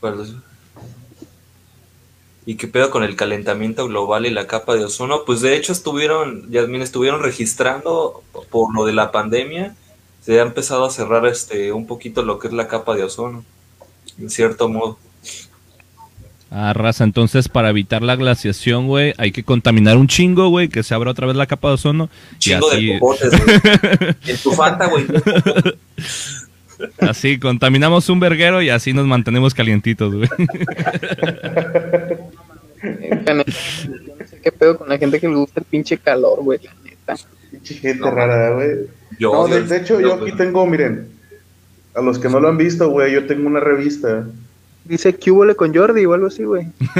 Perdón. 0.00 0.42
¿Y 2.44 2.56
qué 2.56 2.66
pedo 2.66 2.90
con 2.90 3.04
el 3.04 3.14
calentamiento 3.14 3.86
global 3.86 4.26
y 4.26 4.30
la 4.30 4.46
capa 4.48 4.74
de 4.74 4.84
ozono? 4.84 5.24
Pues 5.24 5.40
de 5.42 5.54
hecho 5.56 5.72
estuvieron, 5.72 6.50
Yasmin, 6.50 6.82
estuvieron 6.82 7.22
registrando 7.22 8.22
por 8.50 8.74
lo 8.74 8.84
de 8.84 8.92
la 8.92 9.12
pandemia. 9.12 9.76
Se 10.24 10.40
ha 10.40 10.42
empezado 10.42 10.84
a 10.84 10.90
cerrar 10.90 11.26
este 11.26 11.72
un 11.72 11.86
poquito 11.86 12.22
lo 12.22 12.38
que 12.38 12.48
es 12.48 12.54
la 12.54 12.66
capa 12.68 12.94
de 12.96 13.04
ozono. 13.04 13.44
En 14.18 14.30
cierto 14.30 14.68
modo. 14.68 14.98
Ah, 16.54 16.74
raza, 16.74 17.04
entonces 17.04 17.48
para 17.48 17.70
evitar 17.70 18.02
la 18.02 18.14
glaciación, 18.14 18.86
güey, 18.86 19.14
hay 19.16 19.32
que 19.32 19.42
contaminar 19.42 19.96
un 19.96 20.06
chingo, 20.06 20.50
güey, 20.50 20.68
que 20.68 20.82
se 20.82 20.94
abra 20.94 21.10
otra 21.10 21.26
vez 21.26 21.34
la 21.34 21.46
capa 21.46 21.68
de 21.68 21.74
ozono. 21.74 22.10
Y 22.34 22.38
Chingo 22.38 22.70
así, 22.70 22.86
de 22.88 22.98
popotes, 22.98 23.30
güey. 23.30 23.56
En 24.26 24.36
tu 24.36 24.50
Fanta, 24.52 24.86
güey. 24.88 25.06
así, 27.00 27.38
contaminamos 27.38 28.10
un 28.10 28.20
verguero 28.20 28.60
y 28.60 28.68
así 28.68 28.92
nos 28.92 29.06
mantenemos 29.06 29.54
calientitos, 29.54 30.14
güey. 30.14 30.28
Qué 34.42 34.52
pedo 34.52 34.76
con 34.78 34.88
la 34.88 34.98
gente 34.98 35.20
que 35.20 35.28
le 35.28 35.36
gusta 35.36 35.60
el 35.60 35.66
pinche 35.66 35.96
calor, 35.98 36.42
güey, 36.42 36.58
la 36.62 36.74
neta. 36.84 37.14
Pinche 37.50 37.74
gente 37.76 38.00
No. 38.00 38.10
rara, 38.10 38.50
güey. 38.54 38.70
No, 39.20 39.46
de, 39.46 39.76
hecho, 39.76 40.00
yo 40.00 40.14
aquí 40.14 40.32
tengo, 40.32 40.66
miren, 40.66 41.08
a 41.94 42.00
los 42.02 42.18
que 42.18 42.28
no 42.28 42.40
lo 42.40 42.48
han 42.48 42.56
visto, 42.56 42.88
güey, 42.90 43.12
yo 43.12 43.26
tengo 43.26 43.46
una 43.46 43.60
revista. 43.60 44.26
Dice 44.84 45.14
que 45.14 45.30
hubo 45.30 45.54
con 45.54 45.72
Jordi 45.74 46.04
o 46.06 46.14
algo 46.14 46.26
así, 46.26 46.44
güey. 46.44 46.66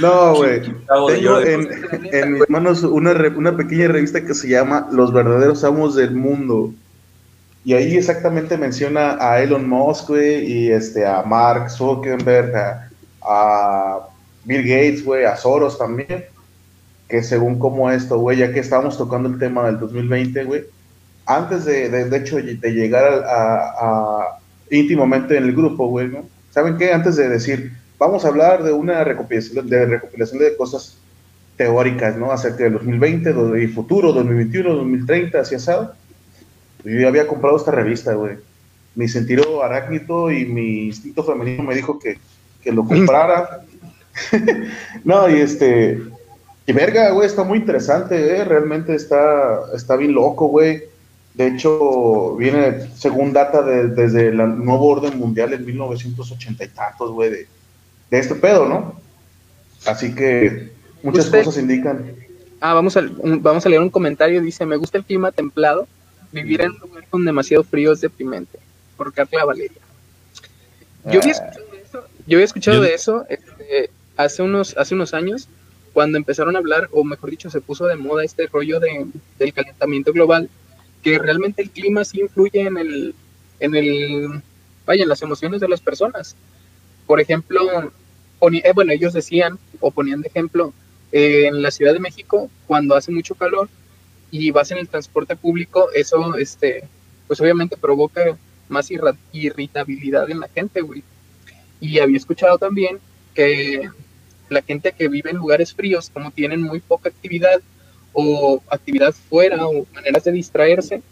No, 0.00 0.34
güey. 0.36 0.62
Tengo 0.62 1.40
en, 1.40 1.68
en 2.12 2.32
mis 2.34 2.48
manos 2.48 2.82
una, 2.82 3.12
re- 3.14 3.28
una 3.36 3.56
pequeña 3.56 3.88
revista 3.88 4.24
que 4.24 4.34
se 4.34 4.48
llama 4.48 4.88
Los 4.92 5.12
verdaderos 5.12 5.64
amos 5.64 5.94
del 5.96 6.12
mundo. 6.14 6.72
Y 7.64 7.74
ahí 7.74 7.96
exactamente 7.96 8.56
menciona 8.56 9.16
a 9.20 9.40
Elon 9.42 9.68
Musk, 9.68 10.08
güey, 10.08 10.44
y 10.50 10.70
este, 10.72 11.06
a 11.06 11.22
Mark 11.22 11.70
Zuckerberg, 11.70 12.56
a, 12.56 12.88
a 13.22 13.98
Bill 14.44 14.62
Gates, 14.62 15.04
güey, 15.04 15.24
a 15.24 15.36
Soros 15.36 15.78
también. 15.78 16.24
Que 17.08 17.22
según 17.22 17.58
como 17.58 17.90
esto, 17.90 18.18
güey, 18.18 18.38
ya 18.38 18.52
que 18.52 18.60
estábamos 18.60 18.96
tocando 18.96 19.28
el 19.28 19.38
tema 19.38 19.66
del 19.66 19.78
2020, 19.78 20.44
güey, 20.44 20.64
antes 21.26 21.64
de, 21.66 21.90
de, 21.90 22.08
de 22.08 22.16
hecho, 22.16 22.36
de 22.36 22.72
llegar 22.72 23.04
a, 23.04 23.18
a- 23.18 23.74
a- 23.80 24.38
íntimamente 24.70 25.36
en 25.36 25.44
el 25.44 25.52
grupo, 25.52 25.88
güey, 25.88 26.08
¿no? 26.08 26.24
¿Saben 26.50 26.76
qué? 26.78 26.92
Antes 26.92 27.16
de 27.16 27.28
decir, 27.28 27.72
vamos 27.98 28.24
a 28.24 28.28
hablar 28.28 28.62
de 28.62 28.72
una 28.72 29.04
recopilación 29.04 29.68
de, 29.68 29.86
recopilación 29.86 30.38
de 30.40 30.56
cosas 30.56 30.96
teóricas, 31.56 32.16
¿no? 32.16 32.32
Acerca 32.32 32.64
del 32.64 32.74
2020, 32.74 33.32
do- 33.32 33.56
y 33.56 33.66
futuro, 33.68 34.12
2021, 34.12 34.74
2030, 34.74 35.40
así 35.40 35.54
asado. 35.54 35.94
Yo 36.84 37.06
había 37.06 37.26
comprado 37.26 37.56
esta 37.56 37.70
revista, 37.70 38.14
güey. 38.14 38.36
Mi 38.94 39.06
sentido 39.08 39.62
arácnido 39.62 40.30
y 40.32 40.46
mi 40.46 40.86
instinto 40.86 41.22
femenino 41.22 41.62
me 41.62 41.74
dijo 41.74 41.98
que, 41.98 42.18
que 42.62 42.72
lo 42.72 42.84
comprara. 42.84 43.60
no, 45.04 45.28
y 45.28 45.40
este... 45.40 46.00
Y 46.66 46.72
verga, 46.72 47.10
güey, 47.10 47.26
está 47.26 47.42
muy 47.42 47.58
interesante, 47.58 48.36
¿eh? 48.36 48.44
Realmente 48.44 48.94
está, 48.94 49.60
está 49.74 49.96
bien 49.96 50.12
loco, 50.12 50.46
güey. 50.48 50.84
De 51.34 51.46
hecho, 51.46 52.34
viene, 52.36 52.88
según 52.96 53.32
data 53.32 53.62
de- 53.62 53.88
desde 53.88 54.28
el 54.28 54.36
nuevo 54.36 54.86
orden 54.88 55.18
mundial 55.18 55.52
en 55.52 55.64
1980 55.64 56.64
y 56.64 56.68
tantos, 56.68 57.12
güey, 57.12 57.30
de, 57.30 57.46
de 58.10 58.18
este 58.18 58.34
pedo, 58.34 58.68
¿no? 58.68 59.00
Así 59.86 60.14
que 60.14 60.72
muchas 61.02 61.26
Usted- 61.26 61.44
cosas 61.44 61.62
indican. 61.62 62.14
Ah, 62.60 62.74
vamos 62.74 62.96
a, 62.96 63.00
un- 63.00 63.42
vamos 63.42 63.64
a 63.64 63.68
leer 63.68 63.80
un 63.80 63.90
comentario. 63.90 64.42
Dice, 64.42 64.66
me 64.66 64.76
gusta 64.76 64.98
el 64.98 65.04
clima 65.04 65.32
templado. 65.32 65.86
Vivir 66.32 66.60
en 66.60 66.70
un 66.72 66.78
lugar 66.78 67.06
con 67.08 67.24
demasiado 67.24 67.64
frío 67.64 67.92
es 67.92 68.00
deprimente. 68.00 68.58
Por 68.96 69.12
Carla 69.12 69.44
Valeria. 69.44 69.78
Yo 71.10 71.20
había 71.20 71.32
escuchado 71.32 71.66
de 71.72 71.80
eso, 71.82 72.04
yo 72.26 72.36
había 72.36 72.44
escuchado 72.44 72.80
de 72.82 72.94
eso 72.94 73.24
este, 73.30 73.90
hace, 74.16 74.42
unos, 74.42 74.76
hace 74.76 74.94
unos 74.94 75.14
años, 75.14 75.48
cuando 75.94 76.18
empezaron 76.18 76.54
a 76.54 76.58
hablar, 76.58 76.88
o 76.92 77.02
mejor 77.02 77.30
dicho, 77.30 77.48
se 77.50 77.60
puso 77.62 77.86
de 77.86 77.96
moda 77.96 78.22
este 78.22 78.46
rollo 78.48 78.78
de, 78.78 79.06
del 79.38 79.52
calentamiento 79.54 80.12
global, 80.12 80.50
que 81.02 81.18
realmente 81.18 81.62
el 81.62 81.70
clima 81.70 82.04
sí 82.04 82.20
influye 82.20 82.60
en 82.60 82.76
el, 82.76 83.14
en 83.58 83.74
el, 83.74 84.42
vaya, 84.86 85.02
en 85.02 85.08
las 85.08 85.22
emociones 85.22 85.60
de 85.60 85.68
las 85.68 85.80
personas. 85.80 86.36
Por 87.06 87.20
ejemplo, 87.20 87.92
poni- 88.38 88.62
eh, 88.64 88.72
bueno, 88.74 88.92
ellos 88.92 89.12
decían, 89.12 89.58
o 89.80 89.90
ponían 89.90 90.20
de 90.20 90.28
ejemplo, 90.28 90.72
eh, 91.12 91.46
en 91.46 91.62
la 91.62 91.70
Ciudad 91.70 91.92
de 91.92 92.00
México, 92.00 92.50
cuando 92.66 92.94
hace 92.94 93.10
mucho 93.12 93.34
calor 93.34 93.68
y 94.30 94.50
vas 94.50 94.70
en 94.70 94.78
el 94.78 94.88
transporte 94.88 95.34
público, 95.36 95.88
eso, 95.94 96.36
este, 96.36 96.84
pues 97.26 97.40
obviamente 97.40 97.76
provoca 97.76 98.36
más 98.68 98.90
irritabilidad 99.32 100.30
en 100.30 100.40
la 100.40 100.48
gente, 100.48 100.80
güey. 100.82 101.02
Y 101.80 101.98
había 101.98 102.16
escuchado 102.16 102.58
también 102.58 102.98
que 103.34 103.90
la 104.48 104.62
gente 104.62 104.92
que 104.92 105.08
vive 105.08 105.30
en 105.30 105.36
lugares 105.38 105.74
fríos, 105.74 106.10
como 106.10 106.30
tienen 106.30 106.62
muy 106.62 106.80
poca 106.80 107.08
actividad 107.08 107.60
o 108.12 108.62
actividad 108.68 109.12
fuera 109.12 109.66
o 109.66 109.86
maneras 109.94 110.24
de 110.24 110.32
distraerse, 110.32 111.02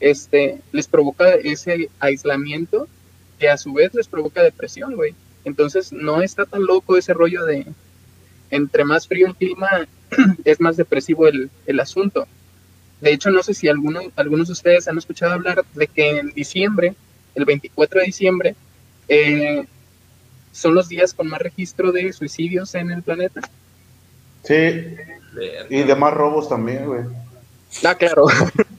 este, 0.00 0.60
les 0.72 0.86
provoca 0.86 1.30
ese 1.34 1.88
aislamiento 1.98 2.88
que 3.38 3.48
a 3.48 3.56
su 3.56 3.72
vez 3.72 3.94
les 3.94 4.08
provoca 4.08 4.42
depresión, 4.42 4.94
güey. 4.94 5.14
Entonces 5.44 5.92
no 5.92 6.22
está 6.22 6.44
tan 6.44 6.64
loco 6.64 6.96
ese 6.96 7.14
rollo 7.14 7.44
de 7.44 7.66
entre 8.50 8.84
más 8.84 9.06
frío 9.06 9.26
el 9.26 9.36
clima 9.36 9.68
es 10.44 10.60
más 10.60 10.76
depresivo 10.76 11.26
el, 11.28 11.50
el 11.66 11.80
asunto. 11.80 12.26
De 13.00 13.12
hecho, 13.12 13.30
no 13.30 13.42
sé 13.42 13.54
si 13.54 13.68
alguno, 13.68 14.00
algunos 14.16 14.48
de 14.48 14.52
ustedes 14.52 14.88
han 14.88 14.98
escuchado 14.98 15.32
hablar 15.32 15.64
de 15.74 15.86
que 15.86 16.18
en 16.18 16.30
diciembre, 16.30 16.94
el 17.34 17.44
24 17.44 18.00
de 18.00 18.06
diciembre, 18.06 18.56
eh, 19.08 19.64
son 20.52 20.74
los 20.74 20.88
días 20.88 21.14
con 21.14 21.28
más 21.28 21.40
registro 21.40 21.92
de 21.92 22.12
suicidios 22.12 22.74
en 22.74 22.90
el 22.90 23.02
planeta. 23.02 23.40
Sí. 24.42 24.96
Y 25.70 25.82
de 25.82 25.94
más 25.94 26.14
robos 26.14 26.48
también, 26.48 26.86
güey. 26.86 27.02
Ah, 27.84 27.94
claro. 27.94 28.24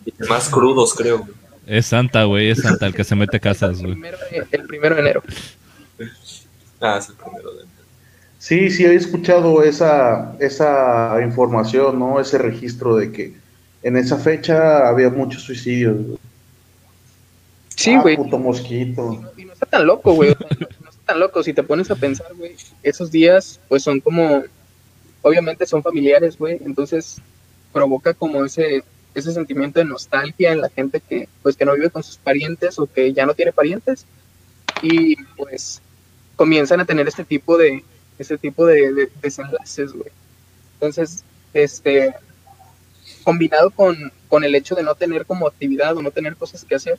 Y 0.05 0.13
Más 0.27 0.49
crudos, 0.49 0.93
creo. 0.95 1.19
güey. 1.19 1.31
Es 1.67 1.85
Santa, 1.85 2.23
güey, 2.23 2.49
es 2.49 2.61
Santa 2.61 2.87
el 2.87 2.95
que 2.95 3.03
se 3.03 3.15
mete 3.15 3.37
a 3.37 3.39
casas, 3.39 3.79
el, 3.79 3.85
güey. 3.85 3.91
primero 3.93 4.17
de, 4.31 4.47
el 4.51 4.63
primero 4.67 4.95
de 4.95 5.01
enero. 5.01 5.23
Ah, 6.81 6.97
es 6.99 7.09
el 7.09 7.15
primero 7.15 7.51
de 7.53 7.65
Sí, 8.39 8.69
sí, 8.71 8.85
he 8.85 8.95
escuchado 8.95 9.63
esa, 9.63 10.33
esa 10.39 11.17
información, 11.23 11.99
¿no? 11.99 12.19
Ese 12.21 12.37
registro 12.37 12.95
de 12.95 13.11
que 13.11 13.33
en 13.83 13.97
esa 13.97 14.17
fecha 14.17 14.87
había 14.87 15.09
muchos 15.09 15.43
suicidios. 15.43 15.95
güey. 15.97 16.17
Sí, 17.75 17.93
Ah, 17.93 18.01
güey. 18.01 18.15
puto 18.15 18.39
mosquito. 18.39 19.31
Y 19.37 19.45
no 19.45 19.53
está 19.53 19.65
tan 19.65 19.85
loco, 19.85 20.13
güey. 20.13 20.31
o 20.31 20.37
sea, 20.37 20.47
no, 20.59 20.67
no 20.83 20.89
está 20.89 21.01
tan 21.05 21.19
loco. 21.19 21.43
Si 21.43 21.53
te 21.53 21.63
pones 21.63 21.91
a 21.91 21.95
pensar, 21.95 22.27
güey, 22.35 22.55
esos 22.81 23.11
días, 23.11 23.59
pues 23.67 23.83
son 23.83 23.99
como, 23.99 24.43
obviamente 25.21 25.65
son 25.65 25.83
familiares, 25.83 26.37
güey. 26.37 26.59
Entonces 26.65 27.21
provoca 27.71 28.13
como 28.13 28.45
ese, 28.45 28.83
ese 29.13 29.33
sentimiento 29.33 29.79
de 29.79 29.85
nostalgia 29.85 30.51
en 30.51 30.61
la 30.61 30.69
gente 30.69 31.01
que, 31.01 31.27
pues, 31.41 31.55
que 31.55 31.65
no 31.65 31.73
vive 31.75 31.89
con 31.89 32.03
sus 32.03 32.17
parientes 32.17 32.79
o 32.79 32.87
que 32.87 33.13
ya 33.13 33.25
no 33.25 33.33
tiene 33.33 33.51
parientes. 33.51 34.05
Y 34.81 35.15
pues 35.35 35.81
comienzan 36.35 36.79
a 36.79 36.85
tener 36.85 37.07
este 37.07 37.25
tipo 37.25 37.57
de, 37.57 37.83
este 38.17 38.37
tipo 38.37 38.65
de, 38.65 38.93
de 38.93 39.09
desenlaces, 39.21 39.91
güey. 39.91 40.11
Entonces, 40.75 41.23
este, 41.53 42.13
combinado 43.23 43.71
con, 43.71 44.11
con 44.29 44.43
el 44.43 44.55
hecho 44.55 44.75
de 44.75 44.83
no 44.83 44.95
tener 44.95 45.25
como 45.25 45.47
actividad 45.47 45.97
o 45.97 46.01
no 46.01 46.11
tener 46.11 46.35
cosas 46.35 46.63
que 46.63 46.75
hacer, 46.75 46.97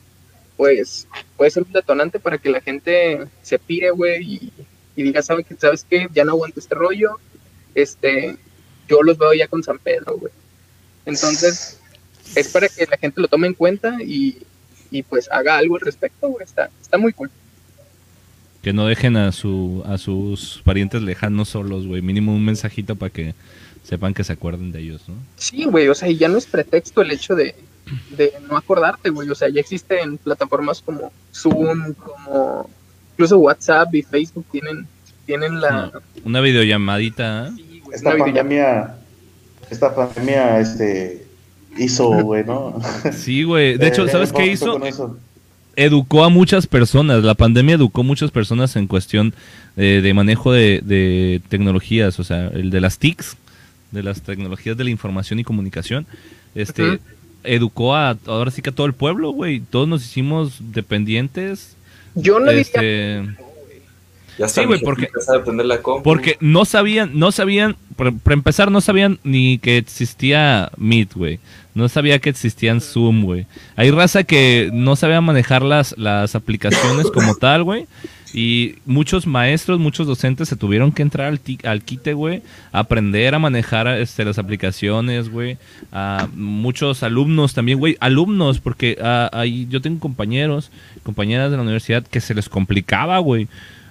pues 0.56 1.09
puede 1.37 1.50
ser 1.50 1.62
un 1.62 1.72
detonante 1.72 2.20
para 2.20 2.37
que 2.37 2.50
la 2.50 2.61
gente 2.61 3.26
se 3.42 3.59
pire, 3.59 3.90
güey, 3.90 4.35
y, 4.35 4.52
y 4.96 5.02
diga, 5.04 5.22
¿sabes 5.22 5.46
qué? 5.46 5.56
¿sabes 5.56 5.87
qué? 5.88 6.09
Ya 6.12 6.24
no 6.24 6.33
aguanto 6.33 6.61
este 6.61 6.74
rollo, 6.74 7.18
este, 7.74 8.37
yo 8.88 9.02
los 9.02 9.18
veo 9.18 9.33
ya 9.35 9.48
con 9.48 9.62
San 9.62 9.78
Pedro, 9.78 10.16
güey. 10.18 10.33
Entonces, 11.06 11.78
es 12.35 12.48
para 12.48 12.68
que 12.68 12.87
la 12.87 12.96
gente 12.96 13.20
lo 13.20 13.28
tome 13.28 13.46
en 13.46 13.54
cuenta 13.54 13.98
y, 14.02 14.38
y 14.90 15.02
pues 15.02 15.28
haga 15.30 15.59
algo 15.59 15.76
al 15.76 15.83
respecto, 15.83 16.28
güey. 16.28 16.44
Está, 16.44 16.70
está 16.80 16.98
muy 16.98 17.12
cool. 17.12 17.30
Que 18.62 18.72
no 18.72 18.87
dejen 18.87 19.16
a, 19.16 19.33
su, 19.33 19.83
a 19.87 19.96
sus 19.96 20.61
parientes 20.64 21.02
lejanos 21.02 21.48
solos, 21.48 21.87
güey. 21.87 22.02
Mínimo 22.02 22.35
un 22.35 22.44
mensajito 22.44 22.94
para 22.96 23.11
que 23.11 23.35
sepan 23.85 24.12
que 24.12 24.24
se 24.24 24.35
acuerden 24.35 24.70
de 24.72 24.80
ellos, 24.80 25.09
¿no? 25.09 25.14
Sí, 25.37 25.64
güey, 25.64 25.88
o 25.88 25.94
sea, 25.94 26.11
ya 26.11 26.28
no 26.28 26.38
es 26.38 26.46
pretexto 26.46 27.00
el 27.00 27.11
hecho 27.11 27.35
de, 27.35 27.54
de 28.11 28.33
no 28.48 28.56
acordarte, 28.56 29.11
güey. 29.11 29.28
O 29.30 29.35
sea, 29.35 29.48
ya 29.48 29.61
existen 29.61 30.18
plataformas 30.18 30.83
como 30.83 31.11
Zoom, 31.33 31.94
como 31.94 32.68
incluso 33.12 33.38
WhatsApp 33.38 33.94
y 33.94 34.02
Facebook 34.02 34.46
tienen, 34.50 34.87
tienen 35.30 35.60
la... 35.60 35.92
Una 36.24 36.40
videollamadita, 36.40 37.46
¿eh? 37.46 37.50
Sí, 37.56 37.80
güey, 37.84 37.94
Esta 37.94 38.14
una 38.16 38.24
pandemia, 38.24 38.94
esta 39.70 39.94
pandemia, 39.94 40.58
este, 40.58 41.24
hizo, 41.78 42.08
güey, 42.24 42.44
¿no? 42.44 42.80
Sí, 43.12 43.44
güey. 43.44 43.78
De 43.78 43.86
hecho, 43.86 44.06
Eh, 44.06 44.08
¿sabes 44.08 44.32
qué 44.32 44.46
hizo? 44.46 44.80
educó 45.76 46.24
a 46.24 46.30
muchas 46.30 46.66
personas. 46.66 47.22
La 47.22 47.34
pandemia 47.34 47.76
educó 47.76 48.00
a 48.00 48.04
muchas 48.04 48.32
personas 48.32 48.74
en 48.74 48.88
cuestión 48.88 49.32
eh, 49.76 50.00
de 50.02 50.14
manejo 50.14 50.50
de, 50.50 50.80
de 50.82 51.40
tecnologías, 51.48 52.18
o 52.18 52.24
sea, 52.24 52.48
el 52.48 52.70
de 52.70 52.80
las 52.80 52.98
TICs, 52.98 53.36
de 53.92 54.02
las 54.02 54.22
tecnologías 54.22 54.76
de 54.76 54.82
la 54.82 54.90
información 54.90 55.38
y 55.38 55.44
comunicación. 55.44 56.06
Este 56.56 56.98
educó 57.44 57.94
a 57.94 58.18
ahora 58.26 58.50
sí 58.50 58.62
que 58.62 58.70
a 58.70 58.74
todo 58.74 58.88
el 58.88 58.94
pueblo, 58.94 59.30
güey. 59.30 59.60
Todos 59.60 59.86
nos 59.86 60.04
hicimos 60.04 60.58
dependientes. 60.72 61.76
Yo 62.16 62.40
no 62.40 62.50
diría 62.50 62.62
este, 62.62 63.28
Ya 64.40 64.48
Sí, 64.48 64.64
güey, 64.64 64.81
porque- 64.81 65.09
sabe 65.20 65.40
prender 65.44 65.66
la 65.66 65.83
compu. 65.83 66.03
porque 66.03 66.37
no 66.40 66.64
sabían, 66.64 67.11
no 67.14 67.31
sabían, 67.31 67.76
para 67.96 68.35
empezar, 68.35 68.70
no 68.70 68.81
sabían 68.81 69.18
ni 69.22 69.59
que 69.59 69.76
existía 69.76 70.70
Meet, 70.79 71.12
güey. 71.14 71.38
No 71.74 71.88
sabía 71.90 72.18
que 72.18 72.31
existían 72.31 72.81
Zoom, 72.81 73.22
güey. 73.22 73.46
Hay 73.76 73.90
raza 73.90 74.24
que 74.24 74.70
no 74.72 74.96
sabía 74.96 75.20
manejar 75.20 75.62
las, 75.62 75.94
las 75.98 76.35
aplicaciones 76.35 77.11
como 77.11 77.35
tal, 77.40 77.62
güey. 77.64 77.87
Y 78.33 78.76
muchos 78.87 79.26
maestros, 79.26 79.79
muchos 79.81 80.07
docentes 80.07 80.48
se 80.48 80.57
tuvieron 80.57 80.92
que 80.92 81.03
entrar 81.03 81.26
al, 81.26 81.38
ti- 81.40 81.59
al 81.64 81.83
quite, 81.83 82.14
güey. 82.14 82.42
A 82.72 82.79
aprender 82.81 83.35
a 83.35 83.38
manejar 83.38 83.88
este, 83.88 84.24
las 84.24 84.38
aplicaciones, 84.38 85.29
güey. 85.31 85.59
A 85.92 86.29
muchos 86.35 87.03
alumnos 87.03 87.53
también, 87.55 87.79
güey. 87.79 87.96
Alumnos, 88.00 88.59
porque 88.61 88.96
ah, 89.03 89.29
ahí 89.33 89.66
yo 89.68 89.81
tengo 89.83 90.00
compañeros, 90.00 90.70
compañeras 91.03 91.50
de 91.50 91.57
la 91.59 91.62
universidad 91.64 92.05
que 92.07 92.20
se 92.20 92.35
les 92.35 92.48
complicaba, 92.48 93.18
güey 93.18 93.48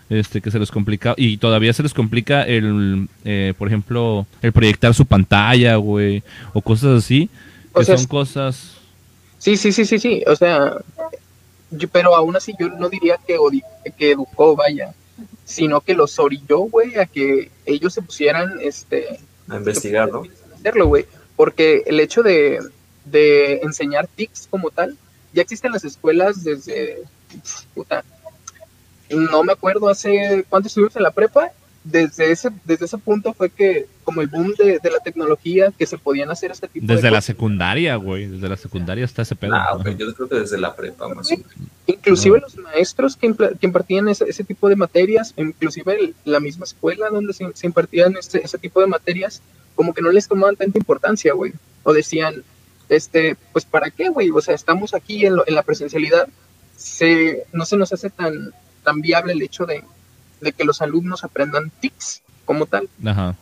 este 0.09 0.41
que 0.41 0.51
se 0.51 0.59
les 0.59 0.71
complica 0.71 1.13
y 1.17 1.37
todavía 1.37 1.71
se 1.73 1.83
les 1.83 1.93
complica 1.93 2.43
el 2.43 3.07
eh, 3.25 3.53
por 3.57 3.67
ejemplo 3.67 4.25
el 4.41 4.51
proyectar 4.51 4.93
su 4.93 5.05
pantalla 5.05 5.75
güey 5.75 6.23
o 6.53 6.61
cosas 6.61 7.03
así 7.03 7.29
O 7.73 7.79
que 7.79 7.85
sea, 7.85 7.97
son 7.97 8.07
cosas 8.07 8.75
Sí, 9.37 9.55
sí, 9.55 9.71
sí, 9.71 9.85
sí, 9.85 9.99
sí. 9.99 10.21
O 10.27 10.35
sea, 10.35 10.73
yo- 11.71 11.87
pero 11.87 12.13
aún 12.13 12.35
así 12.35 12.53
yo 12.59 12.67
no 12.69 12.89
diría 12.89 13.17
que, 13.25 13.37
odi- 13.37 13.63
que 13.97 14.11
educó, 14.11 14.53
vaya, 14.55 14.93
sino 15.45 15.79
que 15.79 15.93
los 15.93 16.19
orilló, 16.19 16.59
güey, 16.59 16.97
a 16.97 17.05
que 17.05 17.49
ellos 17.65 17.93
se 17.93 18.01
pusieran, 18.01 18.59
este, 18.61 19.17
A 19.47 19.55
investigar, 19.55 20.11
¿no? 20.11 20.23
a 20.23 20.55
hacerlo, 20.55 20.87
güey. 20.87 21.05
Porque 21.37 21.83
el 21.85 22.01
hecho 22.01 22.21
de, 22.21 22.59
de 23.05 23.59
enseñar 23.63 24.07
TICs 24.13 24.47
como 24.49 24.71
tal, 24.71 24.97
ya 25.33 25.41
existen 25.41 25.71
las 25.71 25.85
escuelas 25.85 26.43
desde, 26.43 26.97
puta, 27.73 28.03
no 29.09 29.43
me 29.43 29.53
acuerdo 29.53 29.89
hace 29.89 30.45
cuánto 30.49 30.67
estuvimos 30.67 30.95
en 30.95 31.03
la 31.03 31.11
prepa, 31.11 31.51
desde 31.83 32.31
ese, 32.31 32.49
desde 32.65 32.85
ese 32.85 32.97
punto 32.97 33.33
fue 33.33 33.49
que 33.49 33.87
como 34.03 34.21
el 34.21 34.27
boom 34.27 34.53
de, 34.57 34.79
de 34.79 34.91
la 34.91 34.99
tecnología, 34.99 35.71
que 35.77 35.85
se 35.85 35.97
podían 35.97 36.29
hacer 36.29 36.51
este 36.51 36.67
tipo 36.67 36.85
de 36.85 36.95
desde 36.95 37.07
la 37.09 37.17
cosas. 37.17 37.25
secundaria 37.25 37.95
güey 37.95 38.27
desde 38.27 38.49
la 38.49 38.57
secundaria 38.57 39.05
está 39.05 39.21
ese 39.21 39.35
pedo 39.35 39.55
Ajá. 39.55 39.75
güey, 39.77 39.95
yo 39.95 40.13
creo 40.13 40.27
que 40.27 40.35
desde 40.39 40.57
la 40.59 40.75
prepa, 40.75 41.07
más 41.07 41.31
o 41.31 41.35
menos. 41.37 41.51
Inclusive 41.87 42.39
los 42.41 42.57
maestros 42.57 43.15
que, 43.15 43.33
que 43.33 43.65
impartían 43.65 44.09
ese, 44.09 44.25
ese 44.27 44.43
tipo 44.43 44.67
de 44.67 44.75
materias, 44.75 45.33
inclusive 45.37 45.93
el- 45.99 46.15
la 46.25 46.39
misma 46.39 46.65
escuela 46.65 47.09
donde 47.09 47.33
se, 47.33 47.47
se 47.53 47.65
impartían 47.67 48.15
este- 48.17 48.43
ese 48.43 48.57
tipo 48.57 48.81
de 48.81 48.87
materias, 48.87 49.41
como 49.73 49.93
que 49.93 50.01
no 50.01 50.11
les 50.11 50.27
tomaban 50.27 50.57
tanta 50.57 50.77
importancia, 50.77 51.33
güey. 51.33 51.53
O 51.83 51.93
decían, 51.93 52.43
este, 52.89 53.37
pues 53.53 53.63
¿para 53.65 53.89
qué, 53.89 54.09
güey? 54.09 54.29
O 54.31 54.41
sea, 54.41 54.53
estamos 54.53 54.93
aquí 54.93 55.25
en, 55.25 55.37
lo- 55.37 55.47
en 55.47 55.55
la 55.55 55.63
presencialidad. 55.63 56.27
Se, 56.75 57.45
no 57.53 57.65
se 57.65 57.77
nos 57.77 57.91
hace 57.93 58.09
tan, 58.09 58.53
tan 58.79 59.01
viable 59.01 59.33
el 59.33 59.41
hecho 59.41 59.65
de, 59.65 59.83
de 60.41 60.51
que 60.51 60.63
los 60.63 60.81
alumnos 60.81 61.23
aprendan 61.23 61.71
TICs 61.79 62.21
como 62.45 62.65
tal. 62.65 62.89
Ajá. 63.05 63.35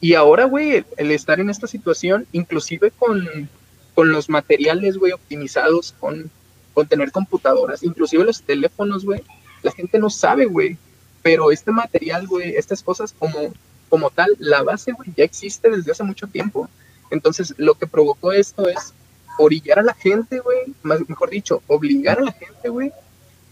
Y 0.00 0.14
ahora, 0.14 0.44
güey, 0.44 0.76
el, 0.76 0.86
el 0.96 1.10
estar 1.10 1.40
en 1.40 1.50
esta 1.50 1.66
situación, 1.66 2.26
inclusive 2.32 2.90
con, 2.92 3.48
con 3.94 4.12
los 4.12 4.28
materiales, 4.28 4.96
güey, 4.96 5.12
optimizados, 5.12 5.94
con, 5.98 6.30
con 6.72 6.86
tener 6.86 7.10
computadoras, 7.10 7.82
inclusive 7.82 8.24
los 8.24 8.42
teléfonos, 8.42 9.04
güey, 9.04 9.22
la 9.62 9.72
gente 9.72 9.98
no 9.98 10.10
sabe, 10.10 10.46
güey. 10.46 10.76
Pero 11.22 11.50
este 11.50 11.72
material, 11.72 12.26
güey, 12.28 12.54
estas 12.54 12.82
cosas 12.82 13.12
como, 13.18 13.52
como 13.88 14.10
tal, 14.10 14.36
la 14.38 14.62
base, 14.62 14.92
güey, 14.92 15.10
ya 15.16 15.24
existe 15.24 15.68
desde 15.68 15.90
hace 15.90 16.04
mucho 16.04 16.28
tiempo. 16.28 16.68
Entonces, 17.10 17.54
lo 17.56 17.74
que 17.74 17.86
provocó 17.86 18.30
esto 18.32 18.68
es 18.68 18.94
orillar 19.38 19.80
a 19.80 19.82
la 19.82 19.94
gente, 19.94 20.38
güey, 20.38 20.58
más, 20.82 21.00
mejor 21.08 21.30
dicho, 21.30 21.62
obligar 21.66 22.18
a 22.18 22.24
la 22.24 22.32
gente, 22.32 22.68
güey, 22.68 22.92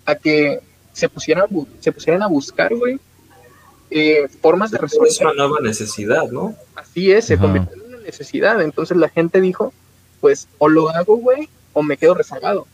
a 0.05 0.15
que 0.15 0.61
se 0.97 1.09
pusieran, 1.09 1.45
a 1.45 1.49
bu- 1.49 1.67
se 1.81 1.93
pusieran 1.93 2.23
a 2.23 2.27
buscar, 2.27 2.75
güey, 2.75 2.99
eh, 3.91 4.27
formas 4.41 4.71
de 4.71 4.77
Es 4.79 4.83
resolver. 4.83 5.13
una 5.21 5.35
nueva 5.35 5.61
necesidad, 5.61 6.29
¿no? 6.31 6.55
Así 6.75 7.11
es, 7.13 7.27
se 7.27 7.35
Ajá. 7.35 7.43
convirtió 7.43 7.77
en 7.77 7.95
una 7.95 7.99
necesidad. 8.03 8.61
Entonces 8.63 8.97
la 8.97 9.09
gente 9.09 9.41
dijo, 9.41 9.73
pues 10.21 10.49
o 10.59 10.69
lo 10.69 10.89
hago, 10.91 11.17
güey, 11.19 11.49
o 11.75 11.83
me 11.83 11.97
quedo 11.97 12.15
rezagado. 12.15 12.67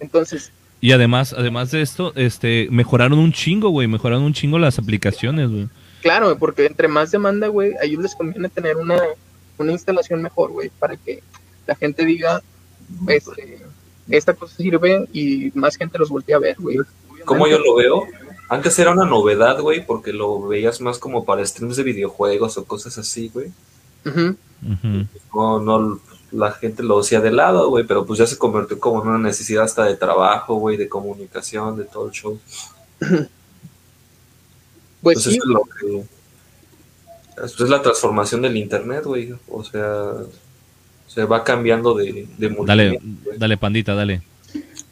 Entonces, 0.00 0.50
y 0.80 0.92
además 0.92 1.32
además 1.32 1.70
de 1.70 1.80
esto 1.82 2.12
este 2.16 2.68
mejoraron 2.70 3.18
un 3.18 3.32
chingo 3.32 3.70
güey 3.70 3.88
mejoraron 3.88 4.24
un 4.24 4.34
chingo 4.34 4.58
las 4.58 4.78
aplicaciones 4.78 5.48
güey 5.50 5.68
claro, 6.02 6.36
porque 6.38 6.66
entre 6.66 6.86
más 6.86 7.10
demanda, 7.10 7.46
güey, 7.48 7.72
a 7.80 7.84
ellos 7.84 8.02
les 8.02 8.14
conviene 8.14 8.48
tener 8.50 8.76
una, 8.76 9.00
una 9.56 9.72
instalación 9.72 10.20
mejor, 10.22 10.50
güey, 10.52 10.70
para 10.78 10.96
que 10.96 11.22
la 11.66 11.74
gente 11.74 12.04
diga, 12.04 12.42
este, 13.08 13.58
esta 14.10 14.34
cosa 14.34 14.54
sirve 14.56 15.08
y 15.12 15.50
más 15.54 15.76
gente 15.76 15.98
los 15.98 16.10
voltea 16.10 16.36
a 16.36 16.40
ver, 16.40 16.56
güey. 16.60 16.76
Como 17.26 17.46
yo 17.46 17.58
lo 17.58 17.74
veo, 17.74 18.06
antes 18.48 18.78
era 18.78 18.92
una 18.92 19.04
novedad, 19.04 19.60
güey, 19.60 19.84
porque 19.84 20.12
lo 20.12 20.46
veías 20.46 20.80
más 20.80 20.98
como 20.98 21.24
para 21.24 21.44
streams 21.44 21.76
de 21.76 21.82
videojuegos 21.82 22.56
o 22.56 22.64
cosas 22.64 22.96
así, 22.96 23.30
güey. 23.34 23.52
Ujú. 24.04 24.36
Ujú. 24.62 25.06
No, 25.34 25.60
no, 25.60 26.00
la 26.32 26.52
gente 26.52 26.82
lo 26.82 27.00
hacía 27.00 27.20
de 27.20 27.32
lado, 27.32 27.68
güey, 27.68 27.84
pero 27.84 28.06
pues 28.06 28.18
ya 28.18 28.26
se 28.26 28.38
convirtió 28.38 28.78
como 28.78 29.02
en 29.02 29.08
una 29.08 29.18
necesidad 29.18 29.64
hasta 29.64 29.84
de 29.84 29.96
trabajo, 29.96 30.54
güey, 30.54 30.76
de 30.76 30.88
comunicación, 30.88 31.76
de 31.76 31.84
todo 31.84 32.06
el 32.06 32.12
show. 32.12 32.40
Pues 35.02 35.18
Entonces 35.18 35.34
sí, 35.34 35.38
es 35.38 35.44
lo 35.44 35.62
que... 35.62 36.04
Esto 37.44 37.64
es 37.64 37.70
la 37.70 37.82
transformación 37.82 38.42
del 38.42 38.56
internet, 38.56 39.04
güey. 39.04 39.34
O 39.48 39.62
sea, 39.62 40.14
se 41.06 41.24
va 41.24 41.44
cambiando 41.44 41.94
de, 41.94 42.26
de 42.36 42.56
dale 42.64 43.00
dale 43.38 43.56
pandita 43.56 43.94
dale 43.94 44.22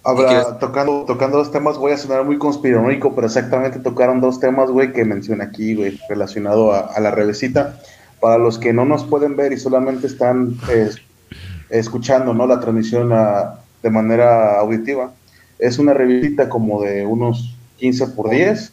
Habrá, 0.06 0.58
tocando, 0.58 1.06
tocando 1.06 1.38
dos 1.38 1.50
temas, 1.50 1.78
voy 1.78 1.92
a 1.92 1.96
sonar 1.96 2.24
muy 2.24 2.36
conspiranoico, 2.36 3.14
pero 3.14 3.26
exactamente 3.26 3.78
tocaron 3.78 4.20
dos 4.20 4.38
temas, 4.38 4.70
güey, 4.70 4.92
que 4.92 5.02
mencioné 5.02 5.44
aquí, 5.44 5.74
güey, 5.74 5.98
relacionado 6.10 6.74
a, 6.74 6.80
a 6.80 7.00
la 7.00 7.10
revesita. 7.10 7.80
Para 8.20 8.36
los 8.36 8.58
que 8.58 8.74
no 8.74 8.84
nos 8.84 9.04
pueden 9.04 9.34
ver 9.34 9.52
y 9.52 9.58
solamente 9.58 10.06
están 10.06 10.58
eh, 10.70 10.90
escuchando, 11.70 12.34
¿no? 12.34 12.46
La 12.46 12.60
transmisión 12.60 13.12
ah, 13.14 13.60
de 13.82 13.90
manera 13.90 14.58
auditiva, 14.60 15.12
es 15.58 15.78
una 15.78 15.94
revista 15.94 16.50
como 16.50 16.82
de 16.82 17.06
unos 17.06 17.56
15 17.78 18.08
por 18.08 18.28
10, 18.28 18.72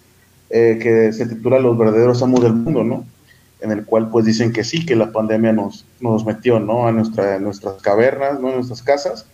eh, 0.49 0.79
que 0.81 1.13
se 1.13 1.25
titula 1.27 1.59
Los 1.59 1.77
verdaderos 1.77 2.21
amos 2.21 2.41
del 2.41 2.53
mundo, 2.53 2.83
¿no? 2.83 3.05
En 3.61 3.71
el 3.71 3.85
cual, 3.85 4.09
pues, 4.09 4.25
dicen 4.25 4.51
que 4.51 4.65
sí, 4.65 4.85
que 4.85 4.97
la 4.97 5.13
pandemia 5.13 5.53
nos, 5.53 5.85
nos 6.01 6.25
metió, 6.25 6.59
¿no? 6.59 6.87
A 6.87 6.91
nuestra, 6.91 7.35
a 7.35 7.39
nuestras 7.39 7.81
cavernas, 7.81 8.41
¿no? 8.41 8.49
A 8.49 8.55
nuestras 8.55 8.81
casas 8.81 9.27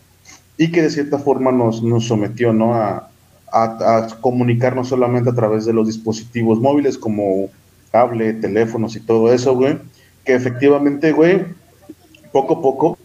y 0.57 0.71
que 0.71 0.81
de 0.81 0.89
cierta 0.89 1.19
forma 1.19 1.51
nos, 1.51 1.83
nos 1.83 2.05
sometió 2.07 2.51
¿no? 2.53 2.73
a, 2.73 3.09
a, 3.51 4.07
comunicarnos 4.21 4.89
solamente 4.89 5.29
a 5.29 5.35
través 5.35 5.65
de 5.65 5.73
los 5.73 5.87
dispositivos 5.87 6.59
móviles 6.59 6.97
como 6.97 7.49
cable, 7.91 8.33
teléfonos 8.33 8.95
y 8.95 8.99
todo 8.99 9.31
eso, 9.33 9.55
güey, 9.55 9.77
que 10.25 10.33
efectivamente, 10.33 11.11
güey, 11.13 11.45
poco 12.31 12.55
a 12.55 12.61
poco, 12.61 12.97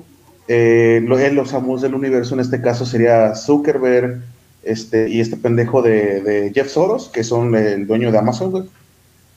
eh, 0.49 1.01
lo- 1.07 1.19
eh, 1.19 1.31
los 1.33 1.55
amos 1.55 1.83
del 1.83 1.95
universo 1.95 2.35
en 2.35 2.41
este 2.41 2.61
caso 2.61 2.85
sería 2.85 3.35
Zuckerberg 3.35 4.23
este, 4.65 5.09
y 5.09 5.21
este 5.21 5.37
pendejo 5.37 5.83
de, 5.83 6.21
de 6.23 6.53
Jeff 6.55 6.69
Soros, 6.71 7.09
que 7.09 7.23
son 7.23 7.55
el 7.55 7.87
dueño 7.87 8.11
de 8.11 8.19
Amazon, 8.19 8.51
güey, 8.51 8.65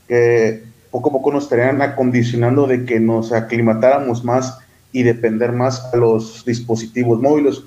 que 0.07 0.63
poco 0.91 1.09
a 1.09 1.11
poco 1.13 1.31
nos 1.31 1.43
estarían 1.43 1.81
acondicionando 1.81 2.67
de 2.67 2.85
que 2.85 2.99
nos 2.99 3.31
aclimatáramos 3.31 4.23
más 4.23 4.57
y 4.91 5.03
depender 5.03 5.51
más 5.51 5.93
a 5.93 5.97
los 5.97 6.43
dispositivos 6.45 7.19
móviles 7.21 7.61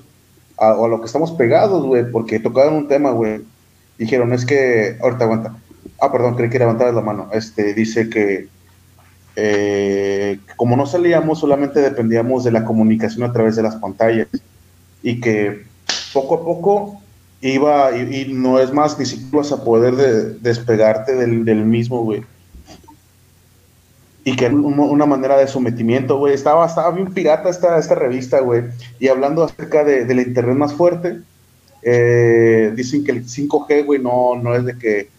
a, 0.59 0.73
o 0.73 0.85
a 0.85 0.87
lo 0.87 0.99
que 0.99 1.07
estamos 1.07 1.31
pegados, 1.31 1.85
güey, 1.85 2.09
porque 2.11 2.39
tocaron 2.39 2.75
un 2.75 2.87
tema, 2.87 3.11
güey. 3.11 3.41
Dijeron, 3.97 4.33
es 4.33 4.45
que, 4.45 4.97
ahorita 5.01 5.23
aguanta. 5.25 5.55
Ah, 6.01 6.11
perdón, 6.11 6.35
creí 6.35 6.49
que 6.49 6.59
levantabas 6.59 6.93
la 6.95 7.01
mano. 7.01 7.29
Este, 7.33 7.73
dice 7.73 8.09
que 8.09 8.47
eh, 9.35 10.39
como 10.57 10.75
no 10.75 10.85
salíamos, 10.85 11.39
solamente 11.39 11.79
dependíamos 11.81 12.43
de 12.43 12.51
la 12.51 12.65
comunicación 12.65 13.23
a 13.23 13.31
través 13.33 13.55
de 13.55 13.63
las 13.63 13.75
pantallas 13.75 14.27
y 15.01 15.21
que 15.21 15.63
poco 16.13 16.35
a 16.35 16.43
poco 16.43 17.01
iba 17.41 17.95
y, 17.95 18.33
no 18.33 18.59
es 18.59 18.73
más, 18.73 18.99
ni 18.99 19.05
siquiera 19.05 19.37
vas 19.37 19.51
a 19.51 19.63
poder 19.63 19.95
de- 19.95 20.33
despegarte 20.39 21.15
del, 21.15 21.45
del 21.45 21.65
mismo, 21.65 22.03
güey. 22.03 22.23
Y 24.23 24.35
que 24.35 24.47
una 24.47 25.05
manera 25.05 25.37
de 25.37 25.47
sometimiento, 25.47 26.17
güey. 26.17 26.33
Estaba, 26.33 26.65
estaba 26.65 26.91
bien 26.91 27.13
pirata 27.13 27.49
esta, 27.49 27.77
esta 27.77 27.95
revista, 27.95 28.39
güey. 28.41 28.63
Y 28.99 29.07
hablando 29.07 29.43
acerca 29.43 29.83
de, 29.83 30.05
de 30.05 30.13
la 30.15 30.21
internet 30.21 30.55
más 30.57 30.73
fuerte, 30.73 31.19
eh, 31.81 32.71
dicen 32.75 33.03
que 33.03 33.11
el 33.11 33.25
5G, 33.25 33.85
güey, 33.85 33.99
no, 34.01 34.35
no 34.35 34.55
es 34.55 34.65
de 34.65 34.77
que 34.77 35.09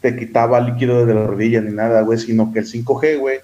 te 0.00 0.16
quitaba 0.16 0.60
líquido 0.60 1.06
de 1.06 1.14
la 1.14 1.26
rodilla 1.26 1.60
ni 1.60 1.72
nada, 1.72 2.02
güey, 2.02 2.18
sino 2.18 2.52
que 2.52 2.60
el 2.60 2.66
5G, 2.66 3.18
güey, 3.18 3.38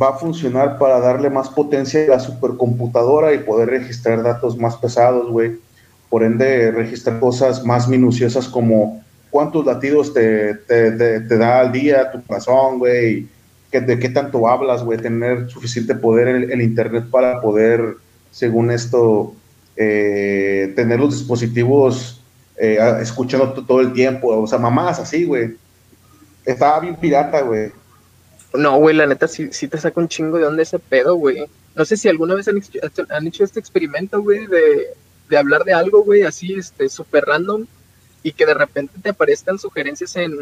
va 0.00 0.10
a 0.10 0.14
funcionar 0.18 0.78
para 0.78 1.00
darle 1.00 1.28
más 1.30 1.48
potencia 1.50 2.04
a 2.04 2.08
la 2.08 2.20
supercomputadora 2.20 3.34
y 3.34 3.38
poder 3.38 3.68
registrar 3.68 4.22
datos 4.22 4.56
más 4.56 4.76
pesados, 4.76 5.30
güey. 5.30 5.58
Por 6.08 6.22
ende, 6.24 6.70
registrar 6.70 7.20
cosas 7.20 7.64
más 7.64 7.88
minuciosas 7.88 8.48
como 8.48 9.02
cuántos 9.30 9.64
latidos 9.64 10.12
te, 10.12 10.54
te, 10.54 10.92
te- 10.92 11.20
te 11.20 11.38
da 11.38 11.60
al 11.60 11.72
día 11.72 12.10
tu 12.10 12.22
corazón, 12.24 12.78
güey, 12.78 13.26
que, 13.72 13.80
de 13.80 13.98
qué 13.98 14.10
tanto 14.10 14.46
hablas, 14.46 14.84
güey, 14.84 14.98
tener 14.98 15.50
suficiente 15.50 15.94
poder 15.96 16.28
el, 16.28 16.52
el 16.52 16.60
Internet 16.62 17.06
para 17.10 17.40
poder, 17.40 17.96
según 18.30 18.70
esto, 18.70 19.34
eh, 19.76 20.72
tener 20.76 21.00
los 21.00 21.18
dispositivos 21.18 22.20
eh, 22.56 22.78
escuchando 23.00 23.52
to- 23.54 23.64
todo 23.64 23.80
el 23.80 23.92
tiempo, 23.92 24.28
o 24.28 24.46
sea, 24.46 24.58
mamás 24.58 25.00
así, 25.00 25.24
güey. 25.24 25.56
Estaba 26.44 26.80
bien 26.80 26.96
pirata, 26.96 27.40
güey. 27.40 27.72
No, 28.54 28.78
güey, 28.78 28.94
la 28.94 29.06
neta 29.06 29.26
sí, 29.26 29.48
sí 29.50 29.66
te 29.66 29.78
saca 29.78 29.98
un 30.00 30.08
chingo 30.08 30.36
de 30.38 30.44
onda 30.46 30.62
ese 30.62 30.78
pedo, 30.78 31.14
güey. 31.16 31.46
No 31.74 31.84
sé 31.86 31.96
si 31.96 32.08
alguna 32.08 32.34
vez 32.34 32.46
han 32.48 33.26
hecho 33.26 33.44
este 33.44 33.58
experimento, 33.58 34.20
güey, 34.20 34.46
de, 34.46 34.88
de 35.30 35.36
hablar 35.38 35.64
de 35.64 35.72
algo, 35.72 36.04
güey, 36.04 36.22
así, 36.22 36.52
este, 36.52 36.90
súper 36.90 37.24
random, 37.24 37.64
y 38.22 38.32
que 38.32 38.44
de 38.44 38.52
repente 38.54 38.92
te 39.02 39.08
aparezcan 39.08 39.58
sugerencias 39.58 40.14
en 40.16 40.32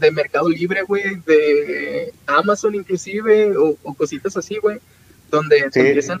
de 0.00 0.10
Mercado 0.10 0.48
Libre, 0.48 0.82
güey, 0.82 1.16
de 1.26 2.12
Amazon 2.26 2.74
inclusive, 2.74 3.56
o, 3.56 3.76
o 3.82 3.94
cositas 3.94 4.36
así, 4.36 4.56
güey, 4.56 4.78
donde 5.30 5.68
te 5.70 5.88
empiezan, 5.88 6.20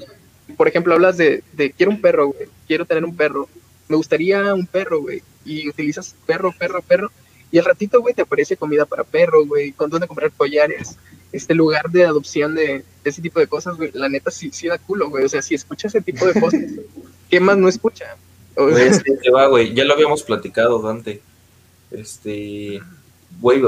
por 0.56 0.68
ejemplo, 0.68 0.94
hablas 0.94 1.16
de, 1.16 1.42
de 1.52 1.70
quiero 1.72 1.92
un 1.92 2.00
perro, 2.00 2.28
güey, 2.28 2.48
quiero 2.66 2.84
tener 2.84 3.04
un 3.04 3.16
perro, 3.16 3.48
me 3.88 3.96
gustaría 3.96 4.54
un 4.54 4.66
perro, 4.66 5.00
güey, 5.00 5.22
y 5.44 5.68
utilizas 5.68 6.14
perro, 6.26 6.52
perro, 6.58 6.82
perro, 6.82 7.10
y 7.50 7.58
al 7.58 7.64
ratito, 7.64 8.00
güey, 8.00 8.14
te 8.14 8.22
aparece 8.22 8.56
comida 8.56 8.84
para 8.84 9.04
perro, 9.04 9.46
güey, 9.46 9.72
con 9.72 9.90
dónde 9.90 10.08
comprar 10.08 10.32
collares, 10.32 10.96
este 11.32 11.54
lugar 11.54 11.90
de 11.90 12.04
adopción 12.04 12.54
de, 12.54 12.84
de 13.02 13.10
ese 13.10 13.22
tipo 13.22 13.40
de 13.40 13.46
cosas, 13.46 13.76
güey, 13.76 13.90
la 13.94 14.08
neta 14.08 14.30
sí, 14.30 14.50
sí 14.52 14.68
da 14.68 14.78
culo, 14.78 15.10
güey, 15.10 15.24
o 15.24 15.28
sea, 15.28 15.42
si 15.42 15.54
escucha 15.54 15.88
ese 15.88 16.00
tipo 16.00 16.26
de 16.26 16.40
cosas, 16.40 16.60
¿qué 17.30 17.40
más 17.40 17.56
no 17.56 17.68
escucha? 17.68 18.16
Güey, 18.56 18.90
va, 19.34 19.46
güey. 19.48 19.74
Ya 19.74 19.84
lo 19.84 19.94
habíamos 19.94 20.22
platicado, 20.22 20.80
Dante. 20.80 21.20
Este. 21.90 22.80
Güey, 23.40 23.62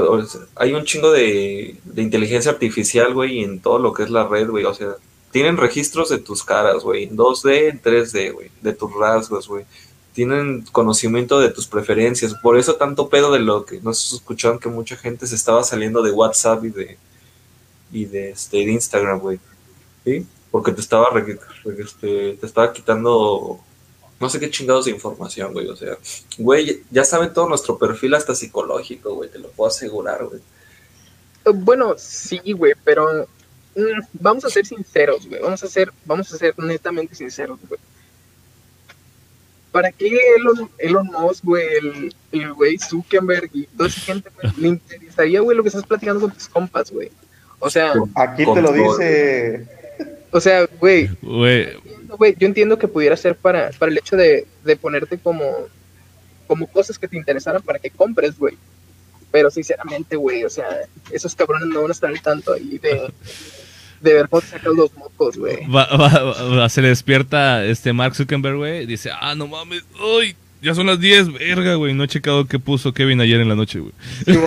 hay 0.55 0.73
un 0.73 0.85
chingo 0.85 1.11
de, 1.11 1.75
de 1.83 2.01
inteligencia 2.01 2.51
artificial, 2.51 3.13
güey, 3.13 3.43
en 3.43 3.59
todo 3.59 3.79
lo 3.79 3.93
que 3.93 4.03
es 4.03 4.09
la 4.09 4.27
red, 4.27 4.49
güey. 4.49 4.65
O 4.65 4.73
sea, 4.73 4.95
tienen 5.31 5.57
registros 5.57 6.09
de 6.09 6.19
tus 6.19 6.43
caras, 6.43 6.83
güey. 6.83 7.03
En 7.03 7.17
2D, 7.17 7.69
en 7.69 7.81
3D, 7.81 8.33
güey. 8.33 8.49
De 8.61 8.73
tus 8.73 8.93
rasgos, 8.93 9.47
güey. 9.47 9.65
Tienen 10.13 10.63
conocimiento 10.71 11.39
de 11.39 11.49
tus 11.49 11.67
preferencias. 11.67 12.33
Por 12.35 12.57
eso 12.57 12.75
tanto 12.75 13.09
pedo 13.09 13.31
de 13.31 13.39
lo 13.39 13.65
que 13.65 13.79
nos 13.81 14.13
escucharon 14.13 14.59
que 14.59 14.69
mucha 14.69 14.95
gente 14.95 15.27
se 15.27 15.35
estaba 15.35 15.63
saliendo 15.63 16.01
de 16.01 16.11
WhatsApp 16.11 16.63
y 16.65 16.69
de. 16.69 16.97
Y 17.91 18.05
de, 18.05 18.31
este, 18.31 18.59
Instagram, 18.59 19.19
güey. 19.19 19.39
¿Sí? 20.03 20.25
Porque 20.49 20.71
te 20.71 20.81
estaba, 20.81 21.07
este, 21.77 22.33
te 22.33 22.45
estaba 22.45 22.73
quitando 22.73 23.59
no 24.19 24.29
sé 24.29 24.39
qué 24.39 24.49
chingados 24.49 24.85
de 24.85 24.91
información, 24.91 25.53
güey. 25.53 25.67
O 25.67 25.75
sea, 25.75 25.97
güey, 26.37 26.83
ya 26.89 27.03
saben 27.03 27.33
todo 27.33 27.47
nuestro 27.47 27.77
perfil 27.77 28.13
hasta 28.15 28.33
psicológico, 28.35 29.13
güey. 29.15 29.29
Te 29.29 29.39
lo 29.39 29.49
puedo 29.49 29.69
asegurar, 29.69 30.25
güey. 30.25 30.41
Bueno, 31.53 31.95
sí, 31.97 32.39
güey, 32.51 32.73
pero 32.83 33.27
mm, 33.75 33.99
vamos 34.13 34.43
a 34.45 34.49
ser 34.49 34.65
sinceros, 34.65 35.27
güey. 35.27 35.41
Vamos 35.41 35.63
a 35.63 35.67
ser, 35.67 35.91
vamos 36.05 36.33
a 36.33 36.37
ser 36.37 36.57
netamente 36.57 37.15
sinceros, 37.15 37.59
güey. 37.67 37.79
¿Para 39.71 39.91
qué 39.91 40.19
Elon, 40.37 40.69
Elon 40.79 41.07
Musk, 41.07 41.43
güey, 41.43 41.67
el, 41.75 42.15
el 42.31 42.53
güey 42.53 42.79
Zuckerberg 42.79 43.49
y 43.53 43.67
toda 43.67 43.89
esa 43.89 44.01
gente, 44.01 44.29
güey, 44.41 44.53
le 44.57 44.67
interesaría, 44.69 45.41
güey, 45.41 45.55
lo 45.55 45.61
que 45.61 45.69
estás 45.69 45.85
platicando 45.85 46.21
con 46.21 46.31
tus 46.31 46.47
compas, 46.47 46.91
güey? 46.91 47.11
O 47.59 47.69
sea, 47.69 47.93
Aquí 48.15 48.45
te 48.45 48.61
lo 48.61 48.71
dice. 48.71 49.67
o 50.31 50.41
sea, 50.41 50.67
güey, 50.79 51.09
Güey, 51.21 51.77
güey, 52.15 52.35
yo 52.39 52.47
entiendo 52.47 52.77
que 52.79 52.87
pudiera 52.87 53.17
ser 53.17 53.35
para, 53.35 53.71
para 53.71 53.91
el 53.91 53.97
hecho 53.97 54.15
de, 54.15 54.45
de 54.63 54.75
ponerte 54.75 55.17
como, 55.17 55.43
como 56.47 56.67
cosas 56.67 56.97
que 56.99 57.07
te 57.07 57.17
interesaran 57.17 57.61
para 57.61 57.79
que 57.79 57.89
compres, 57.89 58.37
güey. 58.37 58.55
Pero 59.31 59.51
sinceramente, 59.51 60.15
güey, 60.15 60.45
o 60.45 60.49
sea, 60.49 60.65
esos 61.11 61.35
cabrones 61.35 61.67
no 61.67 61.81
van 61.81 61.91
a 61.91 61.93
estar 61.93 62.09
al 62.09 62.21
tanto 62.21 62.53
ahí 62.53 62.77
de, 62.77 63.11
de 64.01 64.13
ver 64.13 64.29
cómo 64.29 64.41
te 64.41 64.47
sacan 64.47 64.75
los 64.75 64.93
mocos, 64.95 65.37
güey. 65.37 65.65
va, 65.67 65.85
va- 65.97 66.23
va- 66.33 66.69
se 66.69 66.81
le 66.81 66.87
despierta 66.89 67.65
este 67.65 67.91
Mark 67.91 68.15
Zuckerberg, 68.15 68.55
güey, 68.55 68.83
y 68.83 68.85
dice, 68.85 69.09
ah, 69.13 69.35
no 69.35 69.47
mames, 69.47 69.83
uy, 70.01 70.35
ya 70.61 70.73
son 70.73 70.87
las 70.87 70.99
10, 70.99 71.33
verga, 71.33 71.75
güey, 71.75 71.93
no 71.93 72.05
he 72.05 72.07
checado 72.07 72.45
qué 72.47 72.57
puso 72.57 72.93
Kevin 72.93 73.19
ayer 73.21 73.41
en 73.41 73.49
la 73.49 73.55
noche, 73.55 73.79
güey. 73.79 73.93
Sí, 74.25 74.33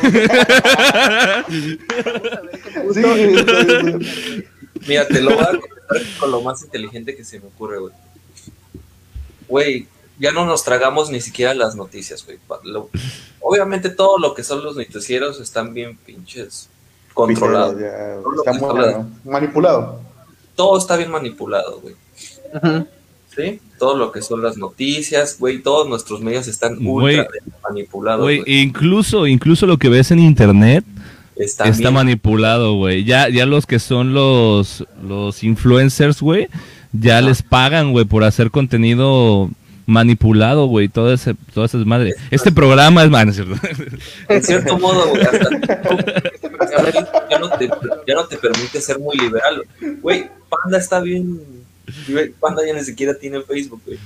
sí, 2.94 3.02
Mira, 4.88 5.06
te 5.06 5.20
lo 5.20 5.34
voy 5.36 5.44
a 5.44 5.50
con 6.18 6.30
lo 6.30 6.40
más 6.42 6.62
inteligente 6.62 7.16
que 7.16 7.24
se 7.24 7.40
me 7.40 7.46
ocurre, 7.46 7.78
güey. 7.78 7.92
Güey, 9.48 9.86
ya 10.18 10.32
no 10.32 10.44
nos 10.46 10.62
tragamos 10.64 11.10
ni 11.10 11.20
siquiera 11.20 11.54
las 11.54 11.74
noticias, 11.74 12.24
güey. 12.24 12.38
Lo- 12.64 12.90
Obviamente 13.40 13.88
todo 13.88 14.18
lo 14.18 14.34
que 14.34 14.44
son 14.44 14.62
los 14.62 14.76
noticieros 14.76 15.40
están 15.40 15.72
bien 15.74 15.96
pinches 15.96 16.68
controlados. 17.14 17.74
Está 17.80 18.58
bueno. 18.58 19.10
manipulado. 19.24 20.00
Todo 20.54 20.78
está 20.78 20.96
bien 20.96 21.10
manipulado, 21.10 21.80
güey. 21.80 21.94
¿Sí? 23.34 23.60
Todo 23.78 23.96
lo 23.96 24.12
que 24.12 24.20
son 24.22 24.42
las 24.42 24.56
noticias, 24.58 25.38
güey, 25.38 25.60
todos 25.62 25.88
nuestros 25.88 26.20
medios 26.20 26.48
están 26.48 26.84
ultra 26.86 27.26
manipulados, 27.62 28.22
Güey, 28.24 28.40
güey. 28.40 28.60
incluso, 28.60 29.26
incluso 29.26 29.66
lo 29.66 29.78
que 29.78 29.88
ves 29.88 30.10
en 30.10 30.18
internet 30.18 30.84
Está 31.40 31.70
bien 31.70 31.92
manipulado, 31.94 32.74
güey. 32.74 33.04
Ya, 33.04 33.28
ya 33.28 33.46
los 33.46 33.66
que 33.66 33.78
son 33.78 34.12
los, 34.14 34.84
los 35.06 35.42
influencers, 35.42 36.20
güey, 36.20 36.48
ya 36.92 37.20
les 37.20 37.42
pagan, 37.42 37.92
güey, 37.92 38.04
por 38.04 38.24
hacer 38.24 38.50
contenido 38.50 39.50
manipulado, 39.86 40.66
güey, 40.66 40.88
todo 40.88 41.12
ese, 41.12 41.34
toda 41.54 41.66
esa 41.66 41.78
madre. 41.78 42.14
Este 42.30 42.52
programa 42.52 43.02
es, 43.02 43.10
man, 43.10 43.28
es 43.28 43.36
cierto. 43.36 43.54
En 44.28 44.42
cierto 44.42 44.78
modo, 44.78 45.08
güey, 45.08 45.22
hasta 45.22 45.48
ya 47.30 47.38
no, 47.38 47.50
te, 47.50 47.70
ya 48.06 48.14
no 48.14 48.26
te 48.26 48.36
permite 48.36 48.80
ser 48.80 48.98
muy 48.98 49.16
liberal. 49.16 49.64
Güey, 50.00 50.28
Panda 50.48 50.78
está 50.78 51.00
bien. 51.00 51.40
Panda 52.38 52.62
ya 52.66 52.74
ni 52.74 52.84
siquiera 52.84 53.14
tiene 53.14 53.40
Facebook, 53.42 53.82
güey. 53.84 53.98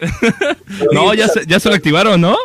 no, 0.92 1.14
ya 1.14 1.28
se, 1.28 1.46
ya 1.46 1.60
se 1.60 1.68
lo 1.68 1.74
activaron, 1.74 2.20
¿no? 2.20 2.36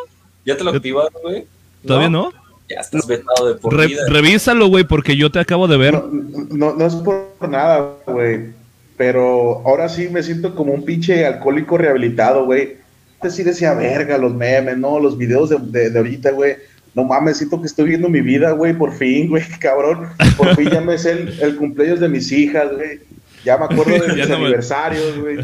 ¿Ya 0.45 0.55
te 0.55 0.63
lo 0.63 0.71
activaron, 0.71 1.13
güey? 1.23 1.45
¿Todavía 1.86 2.10
no? 2.10 2.31
Ya 2.69 2.80
estás 2.82 3.06
vetado 3.08 3.47
de 3.47 3.56
por 3.56 3.75
Re- 3.75 3.88
vida. 3.88 4.01
revísalo, 4.10 4.67
güey, 4.67 4.84
porque 4.84 5.15
yo 5.15 5.32
te 5.32 5.39
acabo 5.39 5.67
de 5.67 5.78
ver. 5.78 5.93
No, 5.93 6.47
no, 6.49 6.73
no 6.75 6.86
es 6.86 6.95
por 6.95 7.28
nada, 7.47 7.93
güey. 8.08 8.54
Pero 8.97 9.62
ahora 9.65 9.88
sí 9.89 10.08
me 10.10 10.23
siento 10.23 10.56
como 10.56 10.73
un 10.73 10.84
pinche 10.84 11.25
alcohólico 11.25 11.78
rehabilitado, 11.78 12.45
güey. 12.45 12.78
Antes 13.19 13.36
sí 13.36 13.43
decía, 13.43 13.73
verga, 13.73 14.17
los 14.17 14.34
memes, 14.34 14.78
no, 14.78 14.99
los 14.99 15.17
videos 15.17 15.49
de, 15.49 15.58
de, 15.60 15.89
de 15.89 15.97
ahorita, 15.99 16.32
güey. 16.32 16.56
No 16.93 17.04
mames, 17.04 17.38
siento 17.38 17.60
que 17.60 17.67
estoy 17.67 17.89
viendo 17.89 18.08
mi 18.08 18.21
vida, 18.21 18.51
güey, 18.51 18.73
por 18.73 18.93
fin, 18.93 19.28
güey, 19.30 19.43
cabrón. 19.60 20.08
Por 20.38 20.56
fin 20.56 20.69
ya 20.69 20.82
me 20.82 20.97
sé 20.97 21.12
el, 21.12 21.39
el 21.41 21.56
cumpleaños 21.58 21.99
de 21.99 22.08
mis 22.08 22.32
hijas, 22.32 22.71
güey. 22.73 22.99
Ya 23.43 23.58
me 23.58 23.65
acuerdo 23.65 23.91
de 24.06 24.13
mis 24.15 24.30
no 24.30 24.36
aniversarios, 24.36 25.17
güey. 25.19 25.38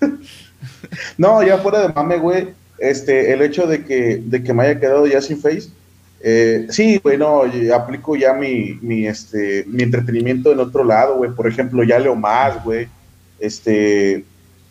no, 1.18 1.42
ya 1.42 1.58
fuera 1.58 1.86
de 1.88 1.92
mame, 1.94 2.18
güey. 2.18 2.48
Este, 2.78 3.32
el 3.32 3.42
hecho 3.42 3.66
de 3.66 3.84
que, 3.84 4.22
de 4.24 4.42
que 4.42 4.52
me 4.54 4.62
haya 4.64 4.78
quedado 4.78 5.06
ya 5.06 5.20
sin 5.20 5.40
face, 5.40 5.68
eh, 6.20 6.66
sí, 6.70 6.98
güey, 7.02 7.16
no, 7.16 7.46
yo 7.46 7.74
aplico 7.74 8.16
ya 8.16 8.32
mi, 8.32 8.78
mi, 8.82 9.06
este, 9.06 9.64
mi 9.66 9.82
entretenimiento 9.82 10.52
en 10.52 10.60
otro 10.60 10.84
lado, 10.84 11.16
güey. 11.16 11.30
Por 11.30 11.46
ejemplo, 11.46 11.82
ya 11.84 11.98
leo 11.98 12.16
más, 12.16 12.62
güey. 12.64 12.88
Este, 13.38 14.24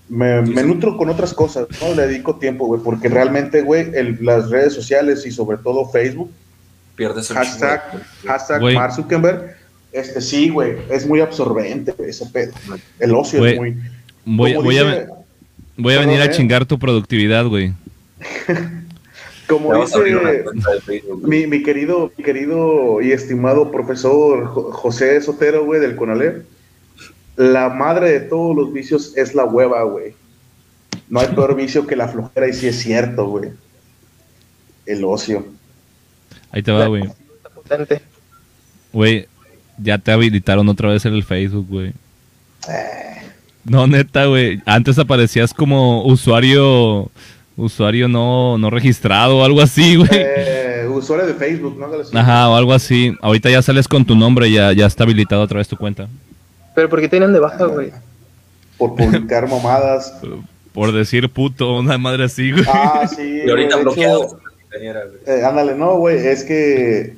me, 0.09 0.41
me 0.41 0.63
nutro 0.63 0.97
con 0.97 1.09
otras 1.09 1.34
cosas, 1.34 1.67
¿no? 1.82 1.93
Le 1.95 2.07
dedico 2.07 2.36
tiempo, 2.36 2.65
güey, 2.67 2.82
porque 2.82 3.07
realmente, 3.09 3.61
güey, 3.61 3.89
el- 3.93 4.17
las 4.21 4.49
redes 4.49 4.74
sociales 4.74 5.26
y 5.26 5.32
sobre 5.32 5.57
todo 5.57 5.89
Facebook, 5.89 6.32
Pierdes 6.95 7.30
un 7.30 7.38
hashtag. 7.38 8.03
Mark 8.74 8.93
Zuckerberg, 8.93 9.55
este, 9.91 10.19
sí, 10.19 10.49
güey, 10.49 10.78
es 10.89 11.05
muy 11.05 11.21
absorbente, 11.21 11.91
güey, 11.91 12.09
ese 12.09 12.26
pedo. 12.26 12.53
El 12.99 13.13
ocio 13.13 13.45
es 13.45 13.55
muy... 13.57 13.78
Voy, 14.26 14.53
a, 14.53 15.07
voy 15.78 15.93
a 15.93 15.99
venir 15.99 16.19
a 16.19 16.26
eh. 16.26 16.32
chingar 16.32 16.65
tu 16.65 16.80
productividad, 16.80 17.45
güey. 17.45 17.74
Como 19.47 19.69
dice 19.85 19.97
mi, 21.23 21.47
mi 21.47 21.63
querido, 21.63 22.11
mi 22.17 22.23
querido 22.23 23.01
y 23.01 23.11
estimado 23.11 23.71
profesor 23.71 24.45
Jo- 24.47 24.71
José 24.73 25.21
Sotero, 25.21 25.63
güey, 25.65 25.79
del 25.79 25.95
CONALEP, 25.95 26.45
la 27.37 27.69
madre 27.69 28.11
de 28.11 28.19
todos 28.21 28.55
los 28.55 28.73
vicios 28.73 29.15
es 29.15 29.33
la 29.35 29.45
hueva, 29.45 29.83
güey. 29.83 30.13
no 31.09 31.19
hay 31.21 31.27
peor 31.27 31.55
vicio 31.55 31.87
que 31.87 31.95
la 31.95 32.07
flojera 32.09 32.47
y 32.49 32.53
sí 32.53 32.67
es 32.67 32.79
cierto, 32.79 33.27
güey. 33.27 33.51
El 34.85 35.03
ocio. 35.05 35.45
Ahí 36.51 36.61
te 36.63 36.71
va, 36.71 36.87
güey. 36.87 37.03
Güey, 38.91 39.27
ya 39.77 39.97
te 39.97 40.11
habilitaron 40.11 40.67
otra 40.69 40.89
vez 40.89 41.05
en 41.05 41.13
el 41.13 41.23
Facebook, 41.23 41.67
güey. 41.69 41.93
Eh, 42.69 43.21
No, 43.63 43.85
neta, 43.87 44.25
güey. 44.25 44.61
Antes 44.65 44.97
aparecías 44.97 45.53
como 45.53 46.03
usuario 46.05 47.11
usuario 47.58 48.08
no, 48.08 48.58
no 48.58 48.70
registrado 48.70 49.39
o 49.39 49.43
algo 49.43 49.60
así, 49.62 49.95
güey. 49.97 50.10
eh, 50.14 50.88
usuario 50.89 51.26
de 51.28 51.34
Facebook, 51.34 51.78
¿no? 51.78 52.20
Ajá, 52.20 52.49
o 52.49 52.55
algo 52.55 52.72
así. 52.74 53.14
Ahorita 53.22 53.49
ya 53.49 53.62
sales 53.62 53.88
con 53.88 54.05
tu 54.05 54.16
nombre, 54.16 54.49
ya, 54.51 54.72
ya 54.74 54.86
está 54.86 55.03
habilitado 55.03 55.41
otra 55.41 55.58
vez 55.58 55.68
tu 55.68 55.76
cuenta. 55.76 56.08
Pero 56.76 56.88
¿por 56.89 57.01
qué 57.01 57.10
tienen 57.10 57.34
de 57.34 57.39
baja, 57.39 57.66
güey? 57.66 57.91
Por 58.78 58.95
publicar 58.95 59.49
mamadas. 59.49 60.14
Por 60.72 60.91
decir 60.91 61.28
puto, 61.30 61.80
una 61.80 61.97
madre 61.97 62.26
así, 62.26 62.51
güey. 62.51 62.64
Ah, 62.72 63.08
sí. 63.08 63.41
Y 63.45 63.49
ahorita 63.49 63.78
bloqueado. 63.78 64.24
hecho, 64.26 64.39
compañera, 64.62 65.01
güey. 65.05 65.39
eh, 65.39 65.43
ándale, 65.43 65.74
no, 65.76 65.95
güey, 65.97 66.18
es 66.18 66.43
que 66.43 67.16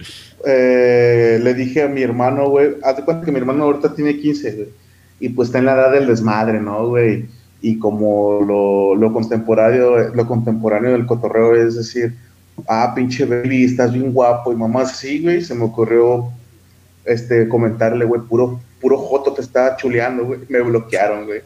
eh, 0.47 1.39
le 1.43 1.53
dije 1.53 1.83
a 1.83 1.89
mi 1.89 2.01
hermano, 2.01 2.47
güey, 2.49 2.75
hazte 2.83 3.03
cuenta 3.03 3.25
que 3.25 3.31
mi 3.33 3.39
hermano 3.39 3.65
ahorita 3.65 3.93
tiene 3.93 4.17
15, 4.17 4.51
güey, 4.53 4.67
y 5.19 5.27
pues 5.29 5.49
está 5.49 5.59
en 5.59 5.65
la 5.65 5.73
edad 5.73 5.91
del 5.91 6.07
desmadre, 6.07 6.61
¿no, 6.61 6.87
güey? 6.87 7.25
Y 7.61 7.77
como 7.77 8.41
lo, 8.41 8.95
lo 8.95 9.13
contemporáneo, 9.13 10.13
lo 10.13 10.27
contemporáneo 10.27 10.91
del 10.91 11.05
cotorreo 11.05 11.55
es 11.55 11.75
decir, 11.75 12.15
ah, 12.67 12.93
pinche 12.95 13.25
baby, 13.25 13.65
estás 13.65 13.91
bien 13.91 14.13
guapo, 14.13 14.51
y 14.51 14.55
mamá, 14.55 14.85
sí, 14.85 15.21
güey, 15.21 15.41
se 15.41 15.55
me 15.55 15.65
ocurrió 15.65 16.29
este 17.05 17.47
comentarle, 17.49 18.05
güey, 18.05 18.21
puro, 18.21 18.59
puro 18.79 18.97
joto 18.97 19.33
te 19.33 19.41
está 19.41 19.75
chuleando, 19.75 20.25
güey, 20.25 20.39
me 20.47 20.61
bloquearon, 20.61 21.25
güey. 21.25 21.41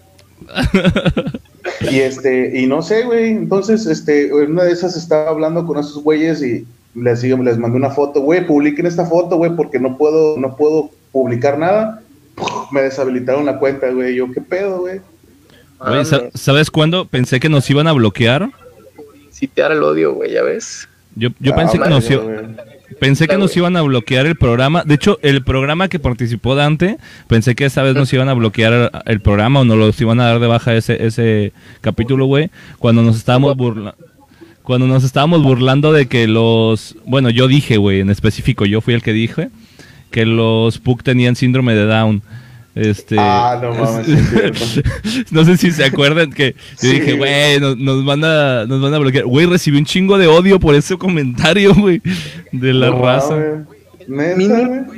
Y 1.89 1.99
este, 1.99 2.59
y 2.59 2.67
no 2.67 2.81
sé, 2.81 3.03
güey, 3.03 3.29
entonces, 3.29 3.85
este, 3.85 4.33
una 4.33 4.63
de 4.63 4.71
esas 4.71 4.97
estaba 4.97 5.29
hablando 5.29 5.65
con 5.65 5.77
esos 5.79 6.03
güeyes 6.03 6.43
y 6.43 6.67
les 6.95 7.21
digo, 7.21 7.37
les 7.37 7.57
mandé 7.57 7.77
una 7.77 7.89
foto, 7.89 8.21
güey, 8.21 8.45
publiquen 8.45 8.85
esta 8.85 9.05
foto, 9.05 9.37
güey, 9.37 9.55
porque 9.55 9.79
no 9.79 9.97
puedo, 9.97 10.37
no 10.37 10.55
puedo 10.55 10.91
publicar 11.11 11.57
nada. 11.57 12.01
Me 12.71 12.81
deshabilitaron 12.81 13.45
la 13.45 13.59
cuenta, 13.59 13.89
güey. 13.91 14.15
Yo, 14.15 14.31
¿qué 14.31 14.41
pedo, 14.41 14.81
güey? 14.81 14.99
¿Sabes 16.33 16.71
cuándo 16.71 17.05
pensé 17.05 17.39
que 17.39 17.49
nos 17.49 17.69
iban 17.69 17.87
a 17.87 17.91
bloquear? 17.93 18.49
incitar 19.27 19.71
al 19.71 19.83
odio, 19.83 20.13
güey, 20.13 20.31
ya 20.31 20.41
ves. 20.43 20.87
Yo, 21.15 21.29
yo 21.39 21.53
pensé, 21.55 21.77
que 21.79 21.89
nos, 21.89 22.09
madre, 22.09 22.15
i- 22.15 22.17
güey. 22.17 22.37
pensé 22.99 23.27
que 23.27 23.37
nos 23.37 23.55
iban 23.57 23.75
a 23.75 23.81
bloquear 23.81 24.25
el 24.25 24.35
programa. 24.35 24.83
De 24.83 24.95
hecho, 24.95 25.19
el 25.21 25.43
programa 25.43 25.89
que 25.89 25.99
participó 25.99 26.55
Dante, 26.55 26.97
pensé 27.27 27.53
que 27.55 27.65
esa 27.65 27.83
vez 27.83 27.93
nos 27.95 28.11
iban 28.13 28.29
a 28.29 28.33
bloquear 28.33 28.91
el 29.05 29.19
programa 29.21 29.59
o 29.59 29.65
nos 29.65 29.77
los 29.77 29.99
iban 29.99 30.19
a 30.21 30.25
dar 30.27 30.39
de 30.39 30.47
baja 30.47 30.73
ese, 30.75 31.05
ese 31.05 31.51
capítulo, 31.81 32.25
güey. 32.25 32.49
Cuando 32.79 33.01
nos 33.03 33.17
estábamos 33.17 33.55
burlando. 33.57 33.95
Cuando 34.61 34.87
nos 34.87 35.03
estábamos 35.03 35.43
burlando 35.43 35.91
de 35.91 36.07
que 36.07 36.25
los... 36.27 36.95
Bueno, 37.05 37.29
yo 37.29 37.47
dije, 37.49 37.75
güey, 37.75 37.99
en 37.99 38.09
específico, 38.09 38.65
yo 38.65 38.79
fui 38.79 38.93
el 38.93 39.01
que 39.03 39.11
dije 39.11 39.49
que 40.09 40.25
los 40.25 40.77
Puck 40.79 41.03
tenían 41.03 41.35
síndrome 41.35 41.73
de 41.75 41.85
Down. 41.85 42.21
Este, 42.75 43.15
Ah, 43.19 43.59
no 43.61 43.73
mames, 43.75 44.07
no 45.31 45.45
sé 45.45 45.57
si 45.57 45.71
se 45.71 45.83
acuerdan 45.85 46.31
que 46.31 46.53
yo 46.53 46.59
Sí. 46.77 46.99
dije, 46.99 47.13
güey, 47.13 47.59
nos, 47.59 47.77
nos 47.77 48.03
van 48.03 48.23
a, 48.25 48.65
nos 48.65 48.81
van 48.81 48.93
a 48.93 48.97
bloquear. 48.97 49.25
Güey, 49.25 49.45
recibí 49.45 49.77
un 49.77 49.85
chingo 49.85 50.17
de 50.17 50.25
odio 50.27 50.59
por 50.59 50.73
ese 50.73 50.97
comentario, 50.97 51.75
güey, 51.75 52.01
de 52.51 52.73
la 52.73 52.87
No 52.89 53.01
raza. 53.01 53.65
Mínimo. 54.07 54.91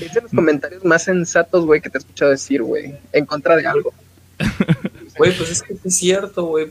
Es 0.00 0.12
de 0.12 0.20
los 0.22 0.30
comentarios 0.32 0.84
más 0.84 1.04
sensatos, 1.04 1.64
güey, 1.64 1.80
que 1.80 1.88
te 1.88 1.98
he 1.98 2.00
escuchado 2.00 2.30
decir, 2.30 2.62
güey, 2.62 2.94
en 3.12 3.24
contra 3.26 3.56
de 3.56 3.66
algo. 3.66 3.92
Güey, 5.16 5.32
pues 5.36 5.48
es 5.48 5.62
que 5.62 5.74
sí 5.74 5.80
es 5.84 5.94
cierto, 5.94 6.46
güey. 6.46 6.66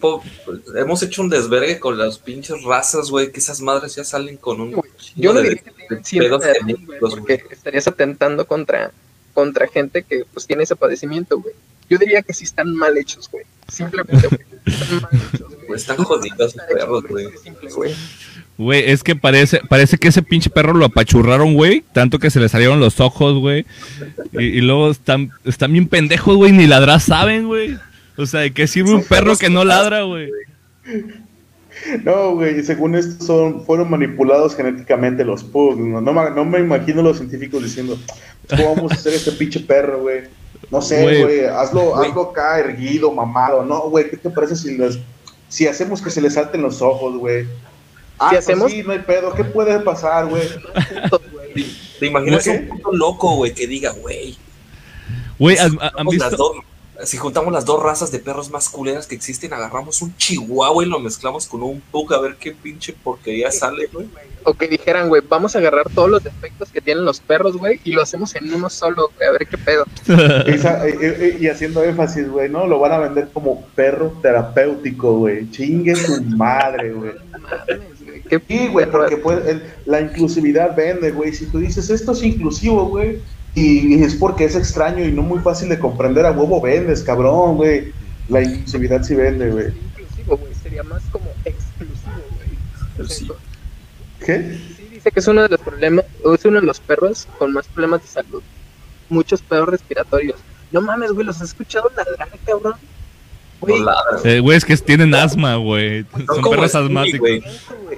hemos 0.76 1.02
hecho 1.02 1.22
un 1.22 1.30
desvergue 1.30 1.80
con 1.80 1.98
las 1.98 2.18
pinches 2.20 2.62
razas, 2.64 3.10
güey, 3.10 3.32
que 3.32 3.40
esas 3.40 3.62
madres 3.62 3.96
ya 3.96 4.04
salen 4.04 4.36
con 4.36 4.60
un 4.60 4.82
Yo 5.16 5.32
no 5.32 5.40
de- 5.42 5.50
diría 5.52 5.64
que 5.64 5.72
de 5.96 6.02
pedos 6.20 6.42
de 6.42 6.54
güey, 6.62 6.76
güey. 6.86 7.00
porque 7.00 7.42
estarías 7.52 7.88
atentando 7.88 8.46
contra, 8.46 8.92
contra 9.34 9.68
gente 9.68 10.04
que 10.04 10.24
pues 10.34 10.48
tiene 10.48 10.64
ese 10.64 10.76
padecimiento, 10.76 11.40
güey. 11.40 11.54
Yo 11.90 11.98
diría 11.98 12.22
que 12.22 12.34
sí 12.34 12.44
están 12.46 12.74
mal 12.74 12.98
hechos, 12.98 13.30
güey. 13.30 13.46
Simplemente, 13.68 14.28
güey. 14.28 14.42
Están 14.66 15.02
mal 15.02 15.10
hechos, 15.14 15.48
güey. 15.48 15.54
Pues 15.68 15.82
están 15.82 15.98
jodidos 16.04 16.54
hechos, 16.56 16.68
perros, 16.68 17.04
güey. 17.08 17.26
güey. 17.26 17.96
Es 18.86 19.02
güey. 19.02 19.04
Que 19.04 19.16
parece, 19.16 19.62
parece 19.68 19.98
que 19.98 20.10
ese 20.10 20.22
pinche 20.22 20.50
perro 20.50 20.74
lo 20.74 20.86
apachurraron, 20.86 21.54
güey. 21.54 21.84
Tanto 21.94 22.20
que 22.20 22.30
se 22.30 22.40
le 22.40 22.50
salieron 22.50 22.80
los 22.80 23.00
ojos, 23.00 23.40
güey. 23.40 23.66
Y, 24.34 24.44
y 24.44 24.62
luego 24.62 24.92
están, 24.92 25.32
están 25.46 25.72
bien 25.72 25.88
pendejos, 25.88 26.36
güey. 26.36 26.52
Ni 26.52 26.68
ladrar 26.68 27.00
saben, 27.00 27.48
güey. 27.48 27.78
O 28.18 28.26
sea, 28.26 28.42
¿de 28.42 28.52
qué 28.52 28.68
sirve 28.68 28.94
un 28.94 29.04
perro 29.04 29.38
que 29.38 29.50
no 29.50 29.64
ladra, 29.64 30.04
güey? 30.04 30.30
No, 32.04 32.36
güey, 32.36 32.64
según 32.64 32.96
esto 32.96 33.24
son, 33.26 33.66
fueron 33.66 33.90
manipulados 33.90 34.56
genéticamente 34.56 35.26
los 35.26 35.44
pugs. 35.44 35.78
No, 35.78 36.02
no, 36.02 36.14
me- 36.14 36.30
no 36.32 36.46
me 36.46 36.60
imagino 36.60 37.02
los 37.02 37.18
científicos 37.18 37.64
diciendo, 37.64 37.98
¿cómo 38.50 38.76
vamos 38.76 38.92
a 38.92 38.96
hacer 38.96 39.14
este 39.14 39.32
pinche 39.34 39.60
perro, 39.60 40.02
güey? 40.02 40.22
No 40.72 40.82
sé, 40.82 41.02
Güey. 41.24 41.46
hazlo, 41.46 41.96
hazlo 41.96 42.30
acá 42.32 42.60
erguido, 42.60 43.12
mamado. 43.12 43.64
No, 43.66 43.90
güey, 43.90 44.10
¿qué 44.10 44.18
te 44.18 44.30
parece 44.30 44.56
si, 44.56 44.78
les, 44.78 44.98
si 45.50 45.68
hacemos 45.68 46.02
que 46.02 46.10
se 46.10 46.22
le 46.22 46.30
salten 46.30 46.62
los 46.62 46.82
ojos, 46.82 47.18
güey? 47.18 47.46
Ah, 48.18 48.30
Si 48.30 48.36
pues 48.36 48.48
hacemos- 48.50 48.72
sí, 48.72 48.84
no 48.84 48.94
hay 48.94 49.00
pedo. 49.00 49.34
¿Qué 49.34 49.44
puede 49.44 49.80
pasar, 49.82 50.28
güey? 50.28 50.44
¿Te 52.00 52.08
imaginas 52.08 52.44
¿Qué? 52.44 52.52
un 52.52 52.68
puto 52.70 52.92
loco, 52.94 53.36
güey, 53.36 53.54
que 53.54 53.68
diga, 53.68 53.92
güey, 53.92 54.38
Güey, 55.40 55.58
¿han, 55.58 55.78
han 55.98 56.08
visto? 56.08 56.54
Si 57.04 57.18
juntamos 57.18 57.52
las 57.52 57.66
dos 57.66 57.82
razas 57.82 58.12
de 58.12 58.20
perros 58.20 58.50
más 58.52 58.70
culeras 58.70 59.08
que 59.08 59.16
existen, 59.16 59.52
agarramos 59.54 60.02
un 60.02 60.16
chihuahua 60.18 60.84
y 60.84 60.88
lo 60.88 61.00
mezclamos 61.00 61.48
con 61.48 61.64
un 61.64 61.82
pug 61.82 62.14
a 62.14 62.20
ver 62.22 62.36
qué 62.40 62.52
pinche 62.52 62.94
porquería 62.94 63.52
sale, 63.52 63.88
güey. 63.92 64.08
O 64.46 64.54
que 64.54 64.68
dijeran, 64.68 65.08
güey, 65.10 65.22
vamos 65.28 65.56
a 65.56 65.60
agarrar 65.60 65.88
todos 65.96 66.10
los 66.10 66.24
defectos 66.24 66.70
que 66.70 66.82
tienen 66.82 67.06
los 67.06 67.20
perros, 67.22 67.56
güey, 67.58 67.80
y 67.86 67.94
lo 67.94 68.02
hacemos 68.02 68.36
en 68.36 68.54
uno 68.54 68.70
solo, 68.70 69.10
güey, 69.16 69.30
a 69.30 69.32
ver 69.32 69.48
qué 69.48 69.58
pedo. 69.58 69.86
Esa- 70.48 70.86
eh, 70.88 70.98
eh, 71.02 71.38
y 71.40 71.48
haciendo 71.48 71.82
énfasis, 71.84 72.30
güey, 72.30 72.50
¿no? 72.50 72.68
Lo 72.68 72.78
van 72.80 72.92
a 72.92 72.98
vender 73.00 73.30
como 73.34 73.66
perro 73.68 74.14
terapéutico, 74.22 75.18
güey. 75.18 75.50
Chingue 75.52 75.96
su 75.96 76.22
madre, 76.24 76.92
güey. 76.92 77.12
Sí, 78.48 78.68
güey, 78.68 78.90
porque 78.90 79.18
puede- 79.18 79.52
el- 79.52 79.64
la 79.86 80.02
inclusividad 80.02 80.76
vende, 80.76 81.12
güey. 81.12 81.34
Si 81.34 81.46
tú 81.48 81.60
dices 81.60 81.90
esto 81.90 82.14
es 82.14 82.24
inclusivo, 82.24 82.86
güey, 82.86 83.20
y, 83.56 83.96
y 83.96 84.04
es 84.04 84.16
porque 84.16 84.46
es 84.46 84.56
extraño 84.56 85.06
y 85.06 85.12
no 85.12 85.22
muy 85.22 85.40
fácil 85.40 85.70
de 85.70 85.80
comprender, 85.80 86.26
a 86.26 86.32
huevo 86.32 86.60
vendes, 86.62 87.04
cabrón, 87.04 87.58
güey. 87.58 87.94
La 88.30 88.42
inclusividad 88.42 89.04
sí 89.04 89.16
vende, 89.16 89.52
güey. 89.52 89.68
Inclusivo, 89.68 90.38
güey, 90.38 90.54
sería 90.56 90.84
más 90.84 91.04
como 91.12 91.26
exclusivo, 91.46 92.24
güey. 92.36 93.10
Sí. 93.10 93.28
¿Qué? 94.26 94.58
Sí, 94.78 94.88
dice 94.92 95.12
que 95.12 95.20
es 95.20 95.28
uno 95.28 95.44
de 95.44 95.50
los 95.50 95.60
problemas, 95.60 96.06
es 96.34 96.46
uno 96.46 96.62
de 96.62 96.66
los 96.66 96.80
perros 96.80 97.28
con 97.38 97.54
más 97.54 97.68
problemas 97.68 98.02
de 98.02 98.08
salud. 98.08 98.42
Muchos 99.10 99.42
pedos 99.42 99.70
respiratorios. 99.70 100.40
No 100.72 100.82
mames, 100.82 101.12
güey, 101.12 101.26
los 101.26 101.38
has 101.38 101.50
escuchado 101.50 101.92
ladrar, 101.96 102.30
cabrón. 102.46 102.76
Güey, 103.68 103.82
No. 103.82 103.92
Eh, 104.24 104.40
Güey, 104.40 104.58
es 104.58 104.66
que 104.66 104.76
tienen 104.78 105.14
asma, 105.16 105.56
güey. 105.56 106.06
Son 106.12 106.26
Son 106.42 106.50
perros 106.52 106.76
asmáticos. 106.76 107.20
güey. 107.20 107.44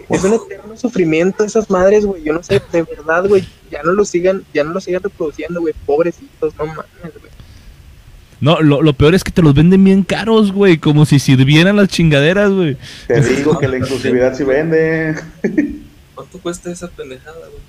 es 0.09 0.24
un 0.24 0.34
eterno 0.34 0.78
sufrimiento 0.78 1.43
esas 1.43 1.70
madres, 1.70 2.05
güey. 2.05 2.24
Yo 2.24 2.34
no 2.34 2.43
sé, 2.43 2.61
de 2.72 2.84
verdad, 2.84 3.28
güey. 3.28 3.45
Ya 3.72 3.82
no 3.84 3.91
lo 3.93 4.05
sigan, 4.05 4.43
ya 4.53 4.63
no 4.63 4.74
lo 4.74 4.80
sigan 4.82 5.01
reproduciendo, 5.03 5.61
güey. 5.61 5.74
Pobrecitos, 5.86 6.53
no 6.57 6.66
mames, 6.68 6.86
güey. 7.01 7.32
No, 8.41 8.59
lo, 8.61 8.82
lo 8.82 8.93
peor 8.93 9.16
es 9.16 9.24
que 9.24 9.32
te 9.32 9.41
los 9.41 9.53
venden 9.55 9.84
bien 9.84 10.03
caros, 10.03 10.51
güey. 10.51 10.78
Como 10.78 11.05
si 11.05 11.20
sirvieran 11.20 11.78
las 11.78 11.88
chingaderas, 11.88 12.51
güey. 12.51 12.78
Te 13.07 13.22
digo 13.22 13.57
que 13.57 13.68
la 13.68 13.78
inclusividad 13.78 14.36
sí 14.36 14.43
vende. 14.43 15.16
¿Cuánto 16.13 16.38
cuesta 16.39 16.72
esa 16.72 16.88
pendejada, 16.89 17.38
güey? 17.39 17.61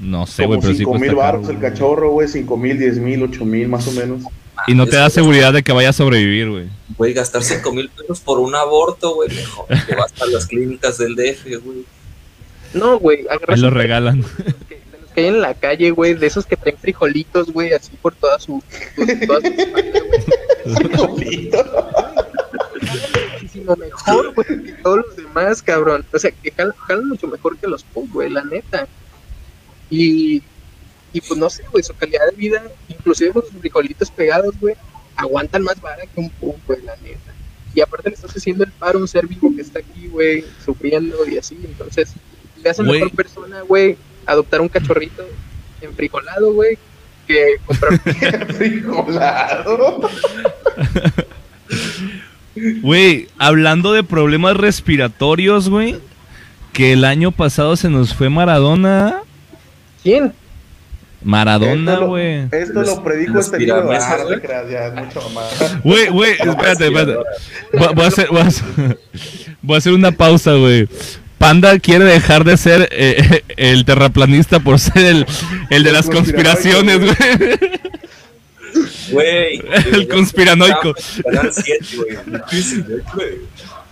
No 0.00 0.26
sé, 0.26 0.44
güey, 0.46 0.58
Como 0.58 0.62
pero 0.62 0.72
sí 0.74 0.78
5 0.78 0.90
cuesta 0.90 1.06
mil 1.06 1.16
caro, 1.16 1.38
baros 1.38 1.48
el 1.48 1.58
cachorro, 1.60 2.10
güey. 2.10 2.28
5 2.28 2.56
mil, 2.56 2.78
10 2.78 2.98
mil, 2.98 3.22
8 3.22 3.44
mil, 3.44 3.68
más 3.68 3.86
o 3.88 3.92
menos. 3.92 4.22
Y 4.66 4.74
no 4.74 4.86
te 4.86 4.96
da 4.96 5.10
seguridad 5.10 5.52
de 5.52 5.62
que 5.62 5.72
vaya 5.72 5.90
a 5.90 5.92
sobrevivir, 5.92 6.50
güey. 6.50 6.66
Güey, 6.96 7.12
gastar 7.14 7.42
5 7.42 7.72
mil 7.72 7.88
pesos 7.90 8.20
por 8.20 8.38
un 8.38 8.54
aborto, 8.54 9.14
güey, 9.14 9.28
mejor 9.28 9.66
que 9.86 9.94
vas 9.94 10.12
a 10.20 10.26
las 10.26 10.46
clínicas 10.46 10.98
del 10.98 11.14
DF, 11.14 11.44
güey. 11.62 11.84
No, 12.74 12.98
güey, 12.98 13.26
agarras 13.28 13.56
Ahí 13.56 13.62
lo 13.62 13.70
regalan. 13.70 14.20
de 14.20 14.98
los 15.00 15.10
que 15.14 15.20
hay 15.20 15.26
en 15.26 15.40
la 15.40 15.54
calle, 15.54 15.90
güey, 15.90 16.14
de 16.14 16.26
esos 16.26 16.44
que 16.44 16.56
traen 16.56 16.76
frijolitos, 16.76 17.50
güey, 17.52 17.72
así 17.72 17.90
por 18.02 18.14
toda 18.14 18.38
su, 18.38 18.62
por 18.94 19.06
toda 19.26 19.40
su. 19.40 20.68
Muchísimo 23.34 23.76
mejor, 23.76 24.34
güey, 24.34 24.64
que 24.64 24.72
todos 24.82 24.98
los 25.06 25.16
demás, 25.16 25.62
cabrón. 25.62 26.04
O 26.12 26.18
sea, 26.18 26.30
que 26.30 26.50
jalan, 26.50 26.74
jalan 26.76 27.08
mucho 27.08 27.26
mejor 27.26 27.56
que 27.56 27.66
los 27.66 27.82
pug, 27.84 28.10
güey, 28.12 28.30
la 28.30 28.44
neta. 28.44 28.86
Y, 29.90 30.42
y 31.12 31.20
pues 31.20 31.38
no 31.38 31.48
sé, 31.48 31.64
güey, 31.70 31.82
su 31.82 31.94
calidad 31.94 32.26
de 32.30 32.36
vida, 32.36 32.62
inclusive 32.88 33.32
con 33.32 33.42
sus 33.42 33.60
frijolitos 33.60 34.10
pegados, 34.10 34.58
güey, 34.60 34.74
aguantan 35.16 35.62
más 35.62 35.80
vara 35.80 36.02
que 36.02 36.20
un 36.20 36.30
pug, 36.30 36.56
güey, 36.66 36.82
la 36.82 36.96
neta. 36.96 37.32
Y 37.74 37.80
aparte 37.80 38.10
le 38.10 38.14
estás 38.14 38.36
haciendo 38.36 38.64
el 38.64 38.72
paro 38.72 38.98
a 38.98 39.02
un 39.02 39.08
ser 39.08 39.26
vivo 39.26 39.52
que 39.54 39.62
está 39.62 39.80
aquí, 39.80 40.08
güey, 40.08 40.44
sufriendo 40.64 41.16
y 41.26 41.38
así. 41.38 41.58
Entonces, 41.64 42.12
le 42.62 42.70
hace 42.70 42.82
mejor 42.82 43.10
persona, 43.12 43.62
güey, 43.62 43.96
adoptar 44.26 44.60
un 44.60 44.68
cachorrito 44.68 45.24
enfrijolado, 45.80 46.52
güey, 46.52 46.78
que 47.26 47.56
comprar 47.64 48.00
Frijolado. 48.54 50.08
Güey, 52.82 53.28
hablando 53.38 53.92
de 53.92 54.02
problemas 54.02 54.56
respiratorios, 54.56 55.68
güey, 55.68 55.96
que 56.72 56.92
el 56.92 57.04
año 57.04 57.30
pasado 57.30 57.76
se 57.76 57.88
nos 57.88 58.14
fue 58.14 58.28
Maradona. 58.28 59.22
¿Quién? 60.02 60.32
Maradona, 61.22 61.94
Esto 61.94 62.06
güey. 62.06 62.34
Esto 62.52 62.72
Los- 62.74 62.86
lo 62.88 63.02
predijo 63.02 63.38
este 63.40 63.58
libro. 63.58 63.90
Ah, 63.92 64.08
no 64.10 64.16
te 64.16 64.24
güey. 64.24 64.40
creas, 64.40 64.70
ya, 64.70 64.86
es 64.86 64.94
mucho 64.94 65.28
más. 65.30 65.80
Güey, 65.82 66.08
güey, 66.08 66.32
espérate, 66.32 66.86
espérate. 66.86 67.14
Voy, 67.72 67.88
voy 67.94 68.04
a 68.04 68.08
hacer, 68.08 68.28
voy, 68.30 68.40
a 68.40 68.44
hacer, 68.46 68.64
voy 69.62 69.74
a 69.74 69.78
hacer 69.78 69.92
una 69.92 70.12
pausa, 70.12 70.52
güey. 70.54 70.88
Panda 71.38 71.78
quiere 71.78 72.04
dejar 72.04 72.42
de 72.44 72.56
ser 72.56 72.88
eh, 72.92 73.42
el 73.56 73.84
terraplanista 73.84 74.60
por 74.60 74.78
ser 74.78 74.98
el, 75.04 75.26
el 75.70 75.82
de 75.84 75.92
las 75.92 76.08
conspiraciones, 76.08 76.98
güey. 77.00 77.16
Güey. 79.10 79.62
El 79.92 80.06
conspiranoico. 80.08 80.94
Canal 81.24 81.50
7, 81.52 81.86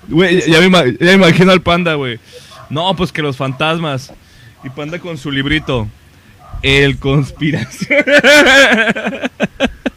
güey. 0.09 0.27
Ima- 0.67 0.97
ya 0.99 1.07
me 1.09 1.13
imagino 1.15 1.53
al 1.53 1.63
panda, 1.63 1.95
güey. 1.95 2.19
No, 2.69 2.95
pues 2.95 3.11
que 3.13 3.23
los 3.23 3.37
fantasmas. 3.37 4.13
Y 4.65 4.71
panda 4.71 4.99
con 4.99 5.17
su 5.17 5.31
librito. 5.31 5.89
El 6.67 6.99
conspiración. 6.99 8.05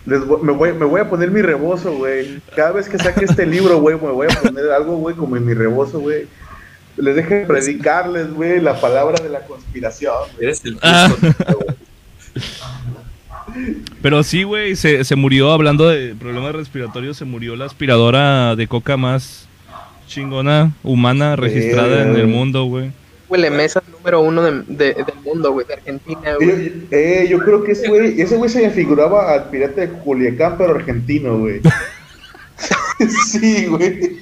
Les 0.05 0.25
voy- 0.25 0.41
me, 0.43 0.51
voy, 0.51 0.73
me 0.73 0.85
voy 0.85 1.01
a 1.01 1.09
poner 1.09 1.31
mi 1.31 1.41
rebozo, 1.41 1.93
güey. 1.93 2.39
Cada 2.55 2.71
vez 2.71 2.87
que 2.87 2.97
saque 2.99 3.25
este 3.25 3.45
libro, 3.45 3.79
güey, 3.79 3.95
me 3.95 4.09
voy 4.11 4.27
a 4.29 4.39
poner 4.41 4.69
algo, 4.71 4.97
güey, 4.97 5.15
como 5.15 5.35
en 5.35 5.45
mi 5.45 5.53
rebozo, 5.55 5.99
güey. 5.99 6.27
Les 6.97 7.15
deje 7.15 7.45
predicarles, 7.47 8.31
güey, 8.33 8.59
la 8.61 8.79
palabra 8.79 9.19
de 9.23 9.29
la 9.29 9.39
conspiración. 9.41 10.13
güey. 10.35 10.43
Eres 10.47 10.63
el 10.65 10.77
Ah. 10.81 11.11
Pero 14.01 14.21
sí, 14.23 14.43
güey, 14.43 14.75
se, 14.75 15.03
se 15.03 15.15
murió, 15.15 15.51
hablando 15.51 15.87
de 15.89 16.13
problemas 16.15 16.53
respiratorios, 16.55 17.17
se 17.17 17.25
murió 17.25 17.55
la 17.55 17.65
aspiradora 17.65 18.55
de 18.55 18.67
coca 18.67 18.95
más 18.95 19.47
chingona, 20.07 20.71
humana, 20.83 21.35
registrada 21.35 22.03
en 22.03 22.15
el 22.15 22.27
mundo, 22.27 22.65
güey. 22.65 22.91
Huele 23.27 23.49
mesa 23.51 23.81
número 23.99 24.21
uno 24.21 24.41
de, 24.43 24.51
de- 24.67 24.93
del 24.95 25.15
mundo, 25.23 25.51
güey, 25.51 25.65
de 25.67 25.73
Argentina, 25.75 26.31
Yo, 26.31 26.37
güey. 26.37 26.69
yo- 26.69 26.97
eh, 26.97 27.27
yo 27.29 27.39
creo 27.39 27.63
que 27.63 27.73
ese 27.73 27.87
güey, 27.87 28.19
ese 28.21 28.35
güey 28.37 28.49
se 28.49 28.61
me 28.61 28.69
figuraba 28.71 29.31
al 29.33 29.49
pirata 29.49 29.81
de 29.81 29.89
Culiacán, 29.89 30.57
pero 30.57 30.75
argentino, 30.75 31.37
güey. 31.37 31.61
sí, 33.31 33.65
güey. 33.67 34.19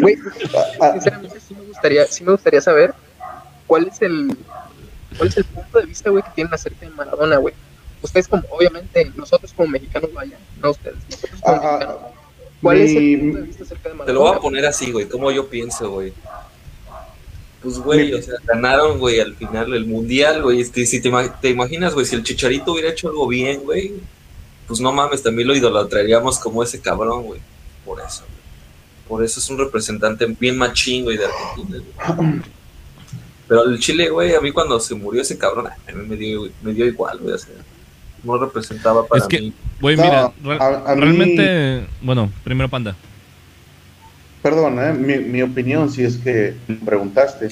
Güey, 0.00 0.16
Ah, 0.80 0.92
sinceramente 0.92 1.40
sí 1.40 1.54
me 1.54 1.64
gustaría, 1.66 2.06
sí 2.06 2.24
me 2.24 2.32
gustaría 2.32 2.60
saber 2.60 2.94
cuál 3.66 3.86
es 3.88 4.00
el 4.02 4.36
cuál 5.16 5.28
es 5.28 5.36
el 5.36 5.44
punto 5.44 5.78
de 5.80 5.86
vista, 5.86 6.10
güey, 6.10 6.22
que 6.22 6.30
tienen 6.34 6.52
acerca 6.54 6.86
de 6.86 6.90
Maradona, 6.92 7.36
güey. 7.36 7.54
Ustedes 8.02 8.26
como, 8.28 8.42
obviamente, 8.50 9.10
nosotros 9.16 9.52
como 9.54 9.68
mexicanos, 9.68 10.12
vaya, 10.12 10.38
no 10.62 10.70
ustedes, 10.70 10.96
nosotros 11.10 11.40
como 11.40 11.54
Ah, 11.56 11.60
ah, 11.62 11.76
mexicanos. 11.78 11.96
¿Cuál 12.62 12.80
es 12.80 12.90
el 12.94 13.20
punto 13.20 13.38
de 13.38 13.44
vista 13.44 13.64
acerca 13.64 13.88
de 13.90 13.94
Maradona? 13.94 14.06
Te 14.06 14.12
lo 14.12 14.20
voy 14.20 14.36
a 14.36 14.40
poner 14.40 14.66
así, 14.66 14.90
güey, 14.92 15.06
como 15.08 15.30
yo 15.30 15.48
pienso, 15.48 15.90
güey. 15.90 16.12
Pues, 17.62 17.78
güey, 17.78 18.14
o 18.14 18.22
sea, 18.22 18.34
ganaron, 18.46 18.98
güey, 18.98 19.20
al 19.20 19.34
final 19.34 19.74
el 19.74 19.84
mundial, 19.86 20.42
güey. 20.42 20.60
Este, 20.60 20.86
si 20.86 21.00
te, 21.00 21.10
ima- 21.10 21.38
te 21.40 21.50
imaginas, 21.50 21.92
güey, 21.94 22.06
si 22.06 22.16
el 22.16 22.22
Chicharito 22.22 22.72
hubiera 22.72 22.88
hecho 22.90 23.08
algo 23.08 23.26
bien, 23.28 23.60
güey, 23.64 23.92
pues 24.66 24.80
no 24.80 24.92
mames, 24.92 25.22
también 25.22 25.46
lo 25.48 25.54
idolatraríamos 25.54 26.38
como 26.38 26.62
ese 26.62 26.80
cabrón, 26.80 27.24
güey. 27.24 27.40
Por 27.84 28.00
eso, 28.00 28.22
güey. 28.22 28.40
Por 29.08 29.24
eso 29.24 29.40
es 29.40 29.50
un 29.50 29.58
representante 29.58 30.24
bien 30.38 30.56
machín, 30.56 31.04
güey, 31.04 31.18
de 31.18 31.26
Argentina, 31.26 31.82
güey. 32.16 32.40
Pero 33.48 33.64
el 33.64 33.78
Chile, 33.80 34.08
güey, 34.08 34.34
a 34.34 34.40
mí 34.40 34.52
cuando 34.52 34.78
se 34.78 34.94
murió 34.94 35.20
ese 35.22 35.36
cabrón, 35.36 35.66
a 35.66 35.92
mí 35.92 36.06
me 36.08 36.16
dio, 36.16 36.48
me 36.62 36.72
dio 36.72 36.86
igual, 36.86 37.18
güey, 37.18 37.34
o 37.34 37.38
sea, 37.38 37.52
no 38.22 38.38
representaba 38.38 39.04
para 39.06 39.20
Es 39.22 39.28
que- 39.28 39.40
mí. 39.40 39.52
Güey, 39.80 39.96
No, 39.96 40.02
mira, 40.04 40.32
re- 40.44 40.58
a- 40.64 40.92
a 40.92 40.94
mí- 40.94 41.00
realmente, 41.02 41.86
bueno, 42.00 42.30
primero 42.44 42.68
panda. 42.68 42.94
Perdón, 44.42 44.78
eh, 44.78 44.92
mi, 44.92 45.18
mi 45.18 45.42
opinión, 45.42 45.90
si 45.90 46.04
es 46.04 46.16
que 46.16 46.54
me 46.66 46.76
preguntaste, 46.76 47.48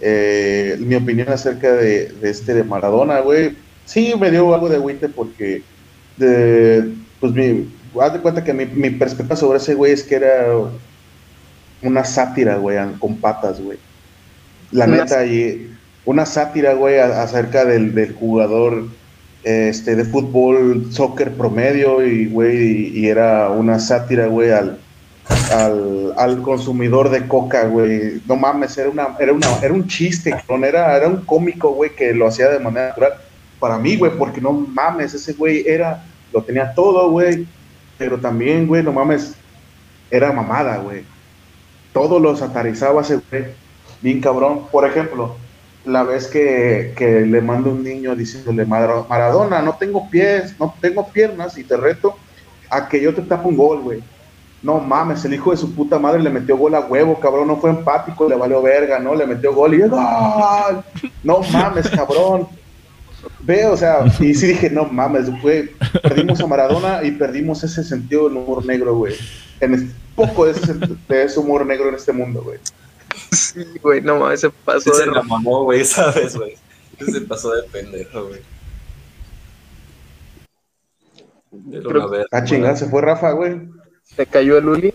eh, 0.00 0.76
mi 0.80 0.94
opinión 0.94 1.28
acerca 1.28 1.72
de, 1.72 2.08
de 2.08 2.30
este 2.30 2.54
de 2.54 2.64
Maradona, 2.64 3.20
güey, 3.20 3.56
sí 3.84 4.14
me 4.18 4.30
dio 4.30 4.54
algo 4.54 4.68
de 4.68 4.76
agüite 4.76 5.08
porque, 5.10 5.62
de, 6.16 6.92
pues, 7.20 7.32
mi, 7.32 7.68
haz 8.00 8.14
de 8.14 8.20
cuenta 8.20 8.42
que 8.42 8.54
mi, 8.54 8.64
mi 8.64 8.90
perspectiva 8.90 9.36
sobre 9.36 9.58
ese 9.58 9.74
güey 9.74 9.92
es 9.92 10.02
que 10.02 10.14
era 10.16 10.46
una 11.82 12.04
sátira, 12.04 12.56
güey, 12.56 12.78
con 12.98 13.16
patas, 13.16 13.60
güey. 13.60 13.78
La 14.72 14.86
Una 14.86 14.96
neta, 14.98 15.26
y 15.26 15.70
una 16.06 16.24
sátira, 16.24 16.72
güey, 16.72 16.98
acerca 16.98 17.66
del, 17.66 17.94
del 17.94 18.14
jugador 18.14 18.86
este, 19.42 19.94
de 19.94 20.04
fútbol, 20.04 20.90
soccer 20.90 21.32
promedio, 21.32 22.06
y, 22.06 22.26
güey, 22.26 22.56
y, 22.56 22.98
y 23.00 23.06
era 23.08 23.50
una 23.50 23.78
sátira, 23.78 24.26
güey, 24.28 24.50
al 24.50 24.78
al, 25.52 26.14
al 26.16 26.42
consumidor 26.42 27.10
de 27.10 27.26
coca, 27.26 27.64
güey. 27.64 28.20
No 28.26 28.36
mames, 28.36 28.76
era 28.78 28.88
una, 28.90 29.08
era 29.18 29.32
una, 29.32 29.46
era 29.62 29.72
un 29.72 29.86
chiste. 29.86 30.34
Era, 30.62 30.96
era 30.96 31.06
un 31.08 31.24
cómico, 31.24 31.70
güey, 31.72 31.94
que 31.94 32.12
lo 32.14 32.26
hacía 32.26 32.48
de 32.48 32.58
manera 32.58 32.88
natural. 32.88 33.14
Para 33.58 33.78
mí, 33.78 33.96
güey, 33.96 34.12
porque 34.16 34.40
no 34.40 34.52
mames, 34.52 35.14
ese 35.14 35.32
güey 35.34 35.64
era, 35.66 36.02
lo 36.32 36.42
tenía 36.42 36.72
todo, 36.74 37.10
güey. 37.10 37.46
Pero 37.98 38.18
también, 38.18 38.66
güey, 38.66 38.82
no 38.82 38.92
mames, 38.92 39.34
era 40.10 40.32
mamada, 40.32 40.78
güey. 40.78 41.04
Todo 41.92 42.18
lo 42.18 42.36
satarizaba 42.36 43.02
ese 43.02 43.20
güey. 43.30 43.44
Bien 44.00 44.20
cabrón. 44.20 44.66
Por 44.70 44.86
ejemplo, 44.86 45.36
la 45.84 46.02
vez 46.04 46.26
que, 46.26 46.94
que 46.96 47.20
le 47.22 47.40
manda 47.40 47.70
un 47.70 47.82
niño 47.82 48.14
diciéndole, 48.16 48.64
"Mara- 48.64 49.04
Maradona, 49.08 49.60
no 49.60 49.76
tengo 49.78 50.08
pies, 50.08 50.54
no 50.58 50.74
tengo 50.80 51.06
piernas 51.08 51.58
y 51.58 51.64
te 51.64 51.76
reto 51.76 52.16
a 52.70 52.88
que 52.88 53.00
yo 53.00 53.14
te 53.14 53.22
tapo 53.22 53.48
un 53.48 53.56
gol, 53.56 53.80
güey. 53.82 54.00
No 54.62 54.78
mames, 54.78 55.24
el 55.24 55.34
hijo 55.34 55.52
de 55.52 55.56
su 55.56 55.74
puta 55.74 55.98
madre 55.98 56.22
le 56.22 56.28
metió 56.28 56.56
gol 56.56 56.74
a 56.74 56.80
huevo, 56.80 57.18
cabrón, 57.18 57.48
no 57.48 57.56
fue 57.56 57.70
empático, 57.70 58.28
le 58.28 58.36
valió 58.36 58.60
verga, 58.60 58.98
¿no? 58.98 59.14
Le 59.14 59.26
metió 59.26 59.54
gol 59.54 59.74
y 59.74 59.78
¡gol! 59.78 60.84
No 61.22 61.40
mames, 61.50 61.88
cabrón. 61.88 62.46
Ve, 63.40 63.66
o 63.66 63.76
sea, 63.76 64.04
y 64.18 64.34
sí 64.34 64.48
dije, 64.48 64.68
no 64.68 64.84
mames, 64.84 65.30
güey, 65.40 65.70
perdimos 66.02 66.40
a 66.40 66.46
Maradona 66.46 67.02
y 67.02 67.10
perdimos 67.12 67.64
ese 67.64 67.82
sentido 67.82 68.28
del 68.28 68.36
humor 68.36 68.64
negro, 68.66 68.94
güey. 68.96 69.14
En 69.60 69.94
poco 70.14 70.44
de 70.44 70.52
ese, 70.52 70.74
de 70.74 71.24
ese 71.24 71.40
humor 71.40 71.64
negro 71.64 71.88
en 71.88 71.94
este 71.94 72.12
mundo, 72.12 72.42
güey. 72.42 72.58
Sí, 73.32 73.64
güey, 73.82 74.02
no 74.02 74.18
mames, 74.18 74.40
se 74.40 74.50
pasó 74.50 74.92
Ese 74.92 75.06
de 75.06 75.10
la 75.10 75.22
mamó, 75.22 75.64
güey, 75.64 75.84
¿sabes, 75.84 76.36
güey? 76.36 76.54
Ese 76.98 77.12
se 77.12 77.20
pasó 77.22 77.52
de 77.54 77.62
pendejo, 77.64 78.26
güey. 78.26 78.40
Ah, 82.30 82.44
chingada, 82.44 82.76
se 82.76 82.86
fue 82.86 83.02
Rafa, 83.02 83.32
güey. 83.32 83.79
Se 84.16 84.26
cayó 84.26 84.58
el 84.58 84.68
Uli. 84.68 84.94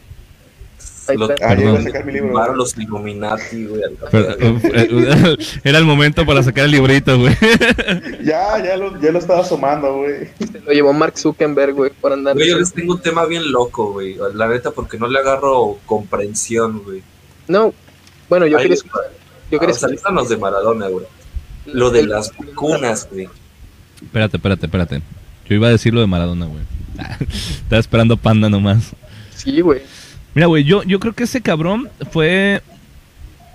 Ahí 1.08 1.18
Lo- 1.18 1.30
está. 1.32 1.50
Ah, 1.50 1.54
a 1.54 1.82
sacar 1.84 2.06
mi 2.06 2.14
libro. 2.14 2.56
Los 2.56 2.76
Illuminati, 2.78 3.66
güey. 3.66 3.82
Pero, 4.12 4.36
eh, 4.40 5.38
era 5.64 5.78
el 5.78 5.86
momento 5.86 6.26
para 6.26 6.42
sacar 6.44 6.66
el 6.66 6.72
librito, 6.72 7.18
güey. 7.20 7.36
Ya, 8.24 8.62
ya 8.64 8.76
lo, 8.76 9.00
ya 9.00 9.12
lo 9.12 9.20
estaba 9.20 9.42
asomando, 9.42 9.98
güey. 9.98 10.28
Se 10.40 10.60
lo 10.62 10.72
llevó 10.72 10.94
Mark 10.94 11.18
Zuckerberg, 11.18 11.74
güey, 11.76 11.92
por 11.92 12.12
andar. 12.12 12.34
Güey, 12.34 12.50
yo 12.50 12.58
les 12.58 12.74
tengo 12.74 12.94
un 12.96 13.02
tema 13.02 13.26
bien 13.26 13.52
loco, 13.52 13.92
güey. 13.94 14.18
La 14.34 14.48
neta, 14.48 14.72
porque 14.72 14.98
no 14.98 15.08
le 15.08 15.20
agarro 15.20 15.78
comprensión, 15.86 16.80
güey. 16.84 17.04
No, 17.48 17.72
bueno, 18.28 18.48
yo 18.48 18.58
Ahí 18.58 18.64
quería 18.64 18.76
escuchar. 18.76 19.04
Yo 19.52 19.60
quería 19.60 19.76
O 19.76 19.78
sea, 19.78 19.90
escuchar. 19.90 20.14
los 20.14 20.28
de 20.30 20.38
Maradona, 20.38 20.88
güey. 20.88 21.06
Lo 21.68 21.92
de 21.92 22.04
las 22.08 22.32
vacunas, 22.36 23.08
güey. 23.12 23.30
Espérate, 24.02 24.38
espérate, 24.38 24.66
espérate. 24.66 25.02
Yo 25.48 25.56
iba 25.56 25.68
a 25.68 25.72
decir 25.72 25.94
lo 25.94 26.02
de 26.02 26.08
Maradona, 26.08 26.48
güey. 26.48 26.64
Estaba 27.30 27.80
esperando 27.80 28.18
panda 28.18 28.50
nomás. 28.50 28.94
Mira, 30.34 30.48
güey, 30.48 30.64
yo, 30.64 30.84
yo 30.84 31.00
creo 31.00 31.14
que 31.14 31.24
ese 31.24 31.42
cabrón 31.42 31.88
fue 32.12 32.62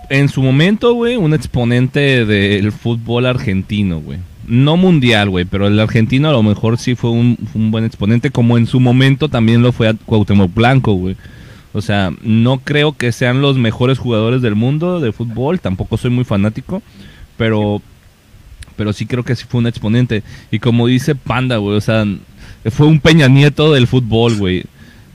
en 0.09 0.29
su 0.29 0.43
momento, 0.43 0.95
güey, 0.95 1.17
un 1.17 1.35
exponente 1.35 2.25
del 2.25 2.73
fútbol 2.73 3.27
argentino, 3.27 4.01
güey. 4.01 4.19
No 4.47 4.77
mundial, 4.77 5.31
güey, 5.31 5.45
pero 5.45 5.69
el 5.69 5.79
argentino 5.79 6.29
a 6.29 6.33
lo 6.33 6.43
mejor 6.43 6.79
sí 6.79 6.95
fue 6.95 7.11
un, 7.11 7.37
fue 7.37 7.61
un 7.61 7.71
buen 7.71 7.85
exponente, 7.85 8.31
como 8.31 8.59
en 8.59 8.67
su 8.67 8.81
momento 8.81 9.29
también 9.29 9.63
lo 9.63 9.73
fue 9.73 9.89
a 9.89 9.95
Cuauhtémoc 9.95 10.53
Blanco, 10.53 10.95
güey. 10.95 11.17
O 11.73 11.81
sea, 11.81 12.13
no 12.23 12.59
creo 12.59 12.97
que 12.97 13.13
sean 13.13 13.43
los 13.43 13.57
mejores 13.57 13.99
jugadores 13.99 14.43
del 14.43 14.57
mundo 14.57 14.99
de 14.99 15.13
fútbol, 15.13 15.61
tampoco 15.61 15.97
soy 15.97 16.11
muy 16.11 16.25
fanático, 16.25 16.83
pero 17.37 17.81
pero 18.77 18.95
sí 18.95 19.05
creo 19.05 19.23
que 19.23 19.37
sí 19.37 19.45
fue 19.47 19.61
un 19.61 19.67
exponente. 19.67 20.23
Y 20.51 20.59
como 20.59 20.87
dice 20.87 21.15
Panda, 21.15 21.59
güey, 21.59 21.77
o 21.77 21.81
sea, 21.83 22.07
fue 22.71 22.87
un 22.87 22.99
Peña 22.99 23.29
Nieto 23.29 23.75
del 23.75 23.87
fútbol, 23.87 24.37
güey. 24.37 24.65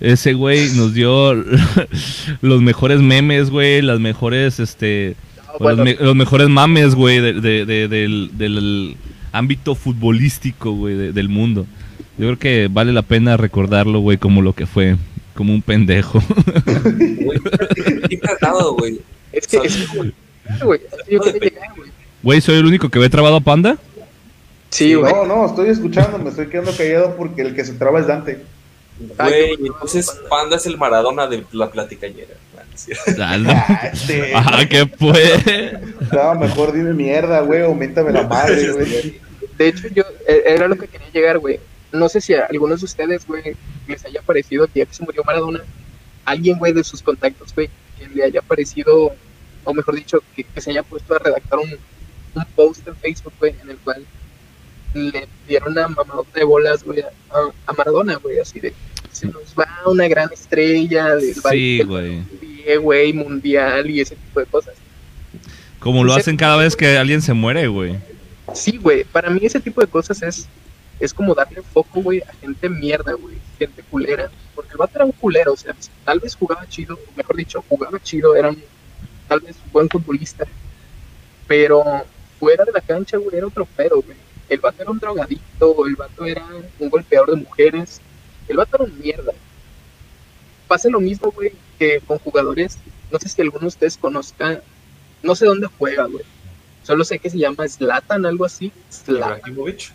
Ese 0.01 0.33
güey 0.33 0.69
nos 0.75 0.93
dio 0.93 1.33
los 2.41 2.61
mejores 2.61 2.99
memes, 3.01 3.49
güey, 3.49 3.81
las 3.81 3.99
mejores, 3.99 4.59
este, 4.59 5.15
No, 5.47 5.53
bueno, 5.59 5.83
los, 5.83 5.85
me- 5.85 6.05
los 6.05 6.15
mejores 6.15 6.49
mames, 6.49 6.95
güey, 6.95 7.19
de- 7.21 7.33
de- 7.33 7.65
de- 7.65 7.87
del, 7.87 8.31
del 8.37 8.97
ámbito 9.31 9.73
futbolístico, 9.75 10.71
güey, 10.73 10.95
de- 10.95 11.13
del 11.13 11.29
mundo. 11.29 11.65
Yo 12.17 12.25
creo 12.27 12.39
que 12.39 12.69
vale 12.71 12.93
la 12.93 13.01
pena 13.01 13.37
recordarlo, 13.37 13.99
güey, 13.99 14.17
como 14.17 14.41
lo 14.41 14.53
que 14.53 14.65
fue, 14.65 14.95
como 15.33 15.53
un 15.53 15.61
pendejo. 15.61 16.21
Güey, 16.95 17.39
qué 18.09 18.19
cagado, 18.19 18.75
güey. 18.75 18.99
es 19.31 19.47
que, 19.47 19.57
es 19.57 19.75
que, 19.77 19.97
güey, 19.97 20.13
güey, 20.63 20.79
es 20.91 21.03
que 21.07 21.13
yo 21.13 21.19
quería 21.21 21.39
llegar, 21.49 21.69
güey. 21.75 21.89
Güey, 22.23 22.41
¿soy 22.41 22.55
el 22.55 22.65
único 22.65 22.89
que 22.89 22.99
ve 22.99 23.09
trabado 23.09 23.35
a 23.37 23.41
Panda? 23.41 23.77
Sí, 24.69 24.93
güey. 24.93 25.13
No, 25.13 25.25
no, 25.25 25.45
estoy 25.45 25.69
escuchando, 25.69 26.17
me 26.17 26.29
estoy 26.29 26.47
quedando 26.47 26.71
callado 26.75 27.15
porque 27.15 27.41
el 27.43 27.55
que 27.55 27.63
se 27.63 27.73
traba 27.73 27.99
es 27.99 28.07
Dante. 28.07 28.43
Ah, 29.17 29.27
Güey, 29.27 29.55
entonces 29.59 30.09
Panda 30.29 30.55
es 30.55 30.65
el 30.65 30.77
Maradona 30.77 31.27
de 31.27 31.43
la 31.51 31.69
platicañera. 31.69 32.35
Ah, 32.57 32.63
sí. 32.75 32.91
Ah, 33.19 33.37
no. 33.37 33.49
Ah, 33.51 33.89
este, 33.91 34.33
Ajá, 34.33 34.65
¿qué 34.69 34.85
fue? 34.87 35.79
no, 36.11 36.35
mejor 36.35 36.71
dime 36.71 36.93
mierda, 36.93 37.41
güey, 37.41 37.63
aumentame 37.63 38.11
la 38.11 38.23
madre, 38.27 38.71
güey. 38.73 39.19
De 39.57 39.67
hecho, 39.67 39.87
yo 39.89 40.03
eh, 40.27 40.43
era 40.47 40.67
lo 40.67 40.75
que 40.77 40.87
quería 40.87 41.09
llegar, 41.11 41.39
güey. 41.39 41.59
No 41.91 42.09
sé 42.09 42.19
si 42.21 42.33
a 42.33 42.45
algunos 42.45 42.81
de 42.81 42.85
ustedes, 42.85 43.25
güey, 43.25 43.55
les 43.87 44.03
haya 44.05 44.21
parecido 44.21 44.67
que 44.67 44.79
ya 44.79 44.85
que 44.85 44.93
se 44.93 45.03
murió 45.03 45.23
Maradona, 45.23 45.61
alguien, 46.25 46.57
güey, 46.57 46.73
de 46.73 46.83
sus 46.83 47.01
contactos, 47.01 47.53
güey, 47.53 47.69
que 47.97 48.07
le 48.07 48.23
haya 48.23 48.41
parecido, 48.41 49.15
o 49.63 49.73
mejor 49.73 49.95
dicho, 49.95 50.21
que, 50.35 50.43
que 50.43 50.61
se 50.61 50.71
haya 50.71 50.83
puesto 50.83 51.15
a 51.15 51.19
redactar 51.19 51.59
un, 51.59 51.71
un 51.71 52.45
post 52.55 52.85
en 52.87 52.95
Facebook, 52.97 53.33
güey, 53.39 53.55
en 53.61 53.69
el 53.69 53.77
cual 53.77 54.05
le 54.95 55.27
dieron 55.47 55.73
una 55.73 55.87
mamadota 55.89 56.39
de 56.39 56.45
bolas, 56.45 56.83
güey, 56.83 57.01
a, 57.01 57.11
a 57.67 57.73
Maradona, 57.73 58.15
güey, 58.15 58.39
así 58.39 58.59
de, 58.59 58.73
se 59.11 59.27
nos 59.27 59.53
va 59.57 59.67
una 59.85 60.07
gran 60.07 60.31
estrella 60.31 61.15
del 61.15 61.35
Sí, 61.35 61.81
güey. 61.83 62.23
güey, 62.81 63.13
mundial 63.13 63.89
y 63.89 64.01
ese 64.01 64.15
tipo 64.15 64.39
de 64.39 64.45
cosas. 64.45 64.73
Como 65.79 66.03
lo 66.03 66.13
hacen 66.13 66.37
cada 66.37 66.57
vez 66.57 66.75
que 66.75 66.97
alguien 66.97 67.21
se 67.21 67.33
muere, 67.33 67.67
güey. 67.67 67.97
Sí, 68.53 68.77
güey, 68.77 69.03
para 69.03 69.29
mí 69.29 69.41
ese 69.43 69.59
tipo 69.59 69.81
de 69.81 69.87
cosas 69.87 70.21
es, 70.23 70.47
es 70.99 71.13
como 71.13 71.35
darle 71.35 71.61
foco, 71.61 72.01
güey, 72.01 72.21
a 72.21 72.33
gente 72.41 72.69
mierda, 72.69 73.13
güey, 73.13 73.35
gente 73.59 73.83
culera. 73.83 74.31
Porque 74.55 74.71
el 74.71 74.77
vato 74.77 74.93
era 74.95 75.05
un 75.05 75.11
culero, 75.11 75.53
o 75.53 75.57
sea, 75.57 75.75
tal 76.05 76.19
vez 76.21 76.35
jugaba 76.35 76.67
chido, 76.67 76.97
mejor 77.15 77.35
dicho, 77.35 77.63
jugaba 77.67 77.99
chido, 78.01 78.35
era 78.35 78.49
un, 78.49 78.63
tal 79.27 79.41
vez 79.41 79.55
un 79.65 79.71
buen 79.71 79.89
futbolista. 79.89 80.45
Pero 81.47 81.83
fuera 82.39 82.63
de 82.65 82.71
la 82.71 82.81
cancha, 82.81 83.17
güey, 83.17 83.37
era 83.37 83.47
otro 83.47 83.67
pero, 83.75 84.01
güey. 84.01 84.17
El 84.49 84.59
vato 84.59 84.81
era 84.81 84.91
un 84.91 84.99
drogadicto, 84.99 85.85
el 85.85 85.95
vato 85.95 86.25
era 86.25 86.45
un 86.79 86.89
golpeador 86.89 87.31
de 87.31 87.37
mujeres, 87.37 88.01
el 88.47 88.57
vato 88.57 88.77
era 88.77 88.85
un 88.85 88.99
mierda. 88.99 89.33
Pasa 90.67 90.89
lo 90.89 90.99
mismo, 90.99 91.31
güey, 91.31 91.53
que 91.79 92.01
con 92.05 92.19
jugadores, 92.19 92.77
no 93.11 93.19
sé 93.19 93.29
si 93.29 93.41
alguno 93.41 93.61
de 93.61 93.67
ustedes 93.67 93.97
conozca, 93.97 94.61
no 95.23 95.35
sé 95.35 95.45
dónde 95.45 95.67
juega, 95.77 96.05
güey. 96.05 96.23
Solo 96.83 97.03
sé 97.03 97.17
que 97.17 97.29
se 97.29 97.39
llama 97.39 97.67
Zlatan, 97.67 98.25
algo 98.25 98.45
así. 98.45 98.71
Zlatan. 98.91 99.39
Ibrahimovic. 99.39 99.91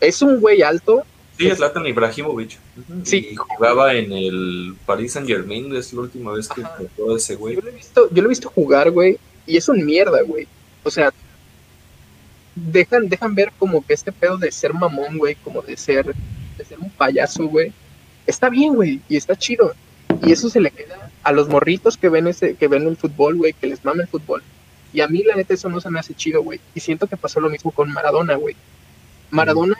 Es 0.00 0.22
un 0.22 0.40
güey 0.40 0.62
alto. 0.62 1.04
Sí, 1.36 1.46
es 1.48 1.58
Zlatan 1.58 1.86
Ibrahimovic. 1.86 2.58
Sí. 3.04 3.28
Y 3.32 3.36
jugaba 3.36 3.94
en 3.94 4.12
el 4.12 4.74
Paris 4.86 5.12
Saint 5.12 5.28
Germain, 5.28 5.74
es 5.76 5.92
la 5.92 6.00
última 6.00 6.32
vez 6.32 6.48
que 6.48 6.62
jugó 6.62 7.16
ese 7.16 7.36
güey. 7.36 7.56
Yo 7.56 7.60
lo 7.60 7.68
he 7.68 7.72
visto, 7.72 8.08
yo 8.10 8.22
lo 8.22 8.28
he 8.28 8.30
visto 8.30 8.48
jugar, 8.48 8.90
güey, 8.90 9.18
y 9.46 9.58
es 9.58 9.68
un 9.68 9.84
mierda, 9.84 10.22
güey. 10.22 10.48
O 10.82 10.90
sea, 10.90 11.12
dejan, 12.54 13.08
dejan 13.08 13.34
ver 13.34 13.52
como 13.58 13.84
que 13.84 13.94
este 13.94 14.12
pedo 14.12 14.36
de 14.36 14.50
ser 14.52 14.74
mamón, 14.74 15.18
güey, 15.18 15.34
como 15.36 15.62
de 15.62 15.76
ser, 15.76 16.14
de 16.56 16.64
ser 16.64 16.78
un 16.78 16.90
payaso, 16.90 17.46
güey. 17.46 17.72
Está 18.26 18.48
bien, 18.48 18.74
güey, 18.74 19.00
y 19.08 19.16
está 19.16 19.36
chido. 19.36 19.72
Y 20.22 20.32
eso 20.32 20.50
se 20.50 20.60
le 20.60 20.70
queda 20.70 21.10
a 21.22 21.32
los 21.32 21.48
morritos 21.48 21.96
que 21.96 22.08
ven 22.08 22.26
ese, 22.26 22.54
que 22.54 22.68
ven 22.68 22.86
el 22.86 22.96
fútbol, 22.96 23.36
güey, 23.36 23.52
que 23.52 23.66
les 23.66 23.84
mama 23.84 24.02
el 24.02 24.08
fútbol. 24.08 24.42
Y 24.92 25.00
a 25.00 25.08
mí, 25.08 25.22
la 25.22 25.36
neta, 25.36 25.54
eso 25.54 25.68
no 25.68 25.80
se 25.80 25.90
me 25.90 26.00
hace 26.00 26.14
chido, 26.14 26.42
güey. 26.42 26.60
Y 26.74 26.80
siento 26.80 27.06
que 27.06 27.16
pasó 27.16 27.40
lo 27.40 27.48
mismo 27.48 27.70
con 27.70 27.92
Maradona, 27.92 28.34
güey. 28.34 28.56
Maradona 29.30 29.76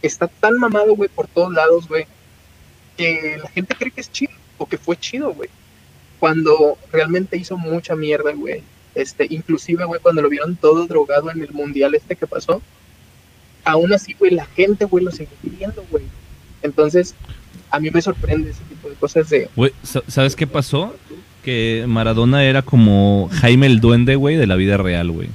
está 0.00 0.26
tan 0.26 0.58
mamado, 0.58 0.96
güey, 0.96 1.08
por 1.08 1.26
todos 1.26 1.52
lados, 1.52 1.86
güey, 1.88 2.06
que 2.96 3.38
la 3.42 3.48
gente 3.50 3.74
cree 3.74 3.90
que 3.90 4.00
es 4.00 4.10
chido, 4.10 4.32
o 4.58 4.66
que 4.66 4.78
fue 4.78 4.96
chido, 4.96 5.32
güey. 5.34 5.50
Cuando 6.18 6.78
realmente 6.90 7.36
hizo 7.36 7.56
mucha 7.56 7.94
mierda, 7.94 8.32
güey. 8.32 8.62
Este, 8.94 9.26
inclusive, 9.30 9.84
güey, 9.84 10.00
cuando 10.00 10.20
lo 10.22 10.28
vieron 10.28 10.56
todo 10.56 10.86
drogado 10.86 11.30
en 11.30 11.40
el 11.42 11.52
mundial 11.52 11.94
este 11.94 12.14
que 12.16 12.26
pasó, 12.26 12.60
aún 13.64 13.92
así, 13.92 14.14
güey, 14.18 14.32
la 14.32 14.44
gente, 14.46 14.84
güey, 14.84 15.04
lo 15.04 15.10
sigue 15.10 15.28
viendo, 15.42 15.84
güey. 15.90 16.04
Entonces, 16.62 17.14
a 17.70 17.80
mí 17.80 17.90
me 17.90 18.02
sorprende 18.02 18.50
ese 18.50 18.62
tipo 18.68 18.88
de 18.88 18.94
cosas 18.96 19.28
de, 19.30 19.48
Güey, 19.56 19.72
sa- 19.82 20.02
¿sabes 20.08 20.36
qué 20.36 20.46
pasó? 20.46 20.94
Que 21.42 21.84
Maradona 21.88 22.44
era 22.44 22.62
como 22.62 23.28
Jaime 23.32 23.66
el 23.66 23.80
Duende, 23.80 24.14
güey, 24.16 24.36
de 24.36 24.46
la 24.46 24.56
vida 24.56 24.76
real, 24.76 25.10
güey. 25.10 25.28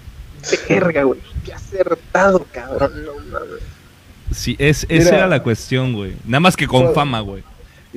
de 0.49 0.59
verga, 0.75 1.03
güey. 1.03 1.19
Qué 1.43 1.53
acertado, 1.53 2.45
cabrón. 2.51 2.91
No 3.05 3.13
mames. 3.31 3.61
Sí, 4.31 4.55
es, 4.59 4.85
esa 4.89 5.05
Mira. 5.05 5.17
era 5.17 5.27
la 5.27 5.41
cuestión, 5.43 5.93
güey. 5.93 6.13
Nada 6.25 6.39
más 6.41 6.55
que 6.55 6.67
con 6.67 6.93
fama, 6.93 7.21
güey. 7.21 7.43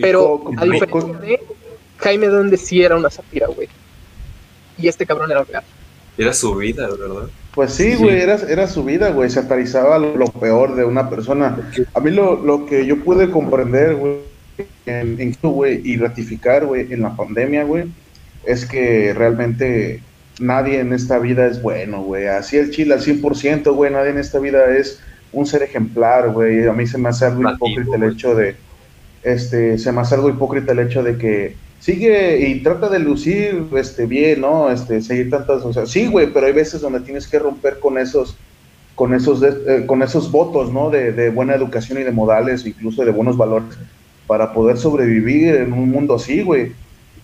Pero 0.00 0.42
a 0.56 0.64
diferencia 0.64 1.18
de 1.20 1.40
Jaime 1.98 2.26
Duende 2.28 2.56
sí 2.56 2.82
era 2.82 2.96
una 2.96 3.10
sátira, 3.10 3.46
güey. 3.48 3.68
Y 4.80 4.88
este 4.88 5.06
cabrón 5.06 5.30
era 5.30 5.44
real. 5.44 5.62
Era 6.18 6.32
su 6.32 6.54
vida, 6.54 6.88
¿verdad? 6.88 7.28
Pues 7.54 7.72
sí, 7.72 7.92
Sí. 7.92 7.96
güey, 7.96 8.20
era, 8.20 8.36
era 8.48 8.66
su 8.66 8.84
vida, 8.84 9.10
güey, 9.10 9.30
satarizaba 9.30 9.98
lo, 9.98 10.16
lo 10.16 10.26
peor 10.26 10.76
de 10.76 10.84
una 10.84 11.08
persona. 11.10 11.56
A 11.94 12.00
mí 12.00 12.10
lo, 12.10 12.36
lo 12.42 12.66
que 12.66 12.86
yo 12.86 13.02
pude 13.02 13.30
comprender, 13.30 13.94
güey, 13.96 14.16
en, 14.86 15.20
en- 15.20 15.36
güey, 15.42 15.80
y 15.84 15.96
ratificar, 15.96 16.66
güey, 16.66 16.92
en 16.92 17.02
la 17.02 17.16
pandemia, 17.16 17.64
güey, 17.64 17.84
es 18.44 18.66
que 18.66 19.14
realmente 19.14 20.02
nadie 20.38 20.80
en 20.80 20.92
esta 20.92 21.18
vida 21.18 21.46
es 21.46 21.60
bueno, 21.62 22.02
güey. 22.02 22.26
Así 22.26 22.56
el 22.56 22.70
chile 22.70 22.94
al 22.94 23.00
100%, 23.00 23.72
güey, 23.74 23.92
nadie 23.92 24.10
en 24.10 24.18
esta 24.18 24.38
vida 24.38 24.76
es 24.76 25.00
un 25.32 25.46
ser 25.46 25.62
ejemplar, 25.62 26.30
güey. 26.30 26.66
A 26.66 26.72
mí 26.72 26.86
se 26.86 26.98
me 26.98 27.08
hace 27.08 27.24
algo 27.26 27.42
Nativo, 27.42 27.68
hipócrita 27.68 27.96
el 27.96 28.12
hecho 28.12 28.34
de, 28.34 28.56
este, 29.22 29.78
se 29.78 29.92
me 29.92 30.00
hace 30.00 30.14
algo 30.14 30.28
hipócrita 30.30 30.72
el 30.72 30.80
hecho 30.80 31.02
de 31.02 31.16
que 31.18 31.56
sigue 31.80 32.46
y 32.48 32.62
trata 32.62 32.88
de 32.88 32.98
lucir 33.00 33.64
este 33.76 34.06
bien, 34.06 34.42
¿no? 34.42 34.70
Este, 34.70 35.00
seguir 35.02 35.30
tantas, 35.30 35.64
o 35.64 35.72
sea, 35.72 35.86
sí, 35.86 36.06
güey, 36.06 36.32
pero 36.32 36.46
hay 36.46 36.52
veces 36.52 36.80
donde 36.80 37.00
tienes 37.00 37.26
que 37.26 37.38
romper 37.38 37.80
con 37.80 37.98
esos 37.98 38.36
con 38.94 39.14
esos 39.14 39.40
de- 39.40 39.62
eh, 39.66 39.86
con 39.86 40.02
esos 40.02 40.30
votos, 40.30 40.70
¿no? 40.70 40.90
De, 40.90 41.12
de 41.12 41.30
buena 41.30 41.54
educación 41.54 41.98
y 41.98 42.02
de 42.02 42.10
modales, 42.12 42.66
incluso 42.66 43.02
de 43.04 43.10
buenos 43.10 43.36
valores 43.36 43.78
para 44.26 44.52
poder 44.52 44.76
sobrevivir 44.76 45.54
en 45.56 45.72
un 45.72 45.90
mundo 45.90 46.14
así, 46.16 46.42
güey. 46.42 46.72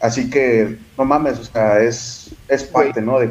Así 0.01 0.29
que 0.31 0.77
no 0.97 1.05
mames, 1.05 1.39
o 1.39 1.45
sea, 1.45 1.81
es 1.83 2.31
es 2.49 2.65
parte, 2.65 3.03
¿no? 3.03 3.19
De, 3.21 3.29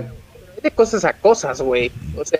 de 0.61 0.71
cosas 0.71 1.03
a 1.05 1.13
cosas, 1.13 1.59
güey. 1.61 1.91
O 2.17 2.23
sea, 2.23 2.39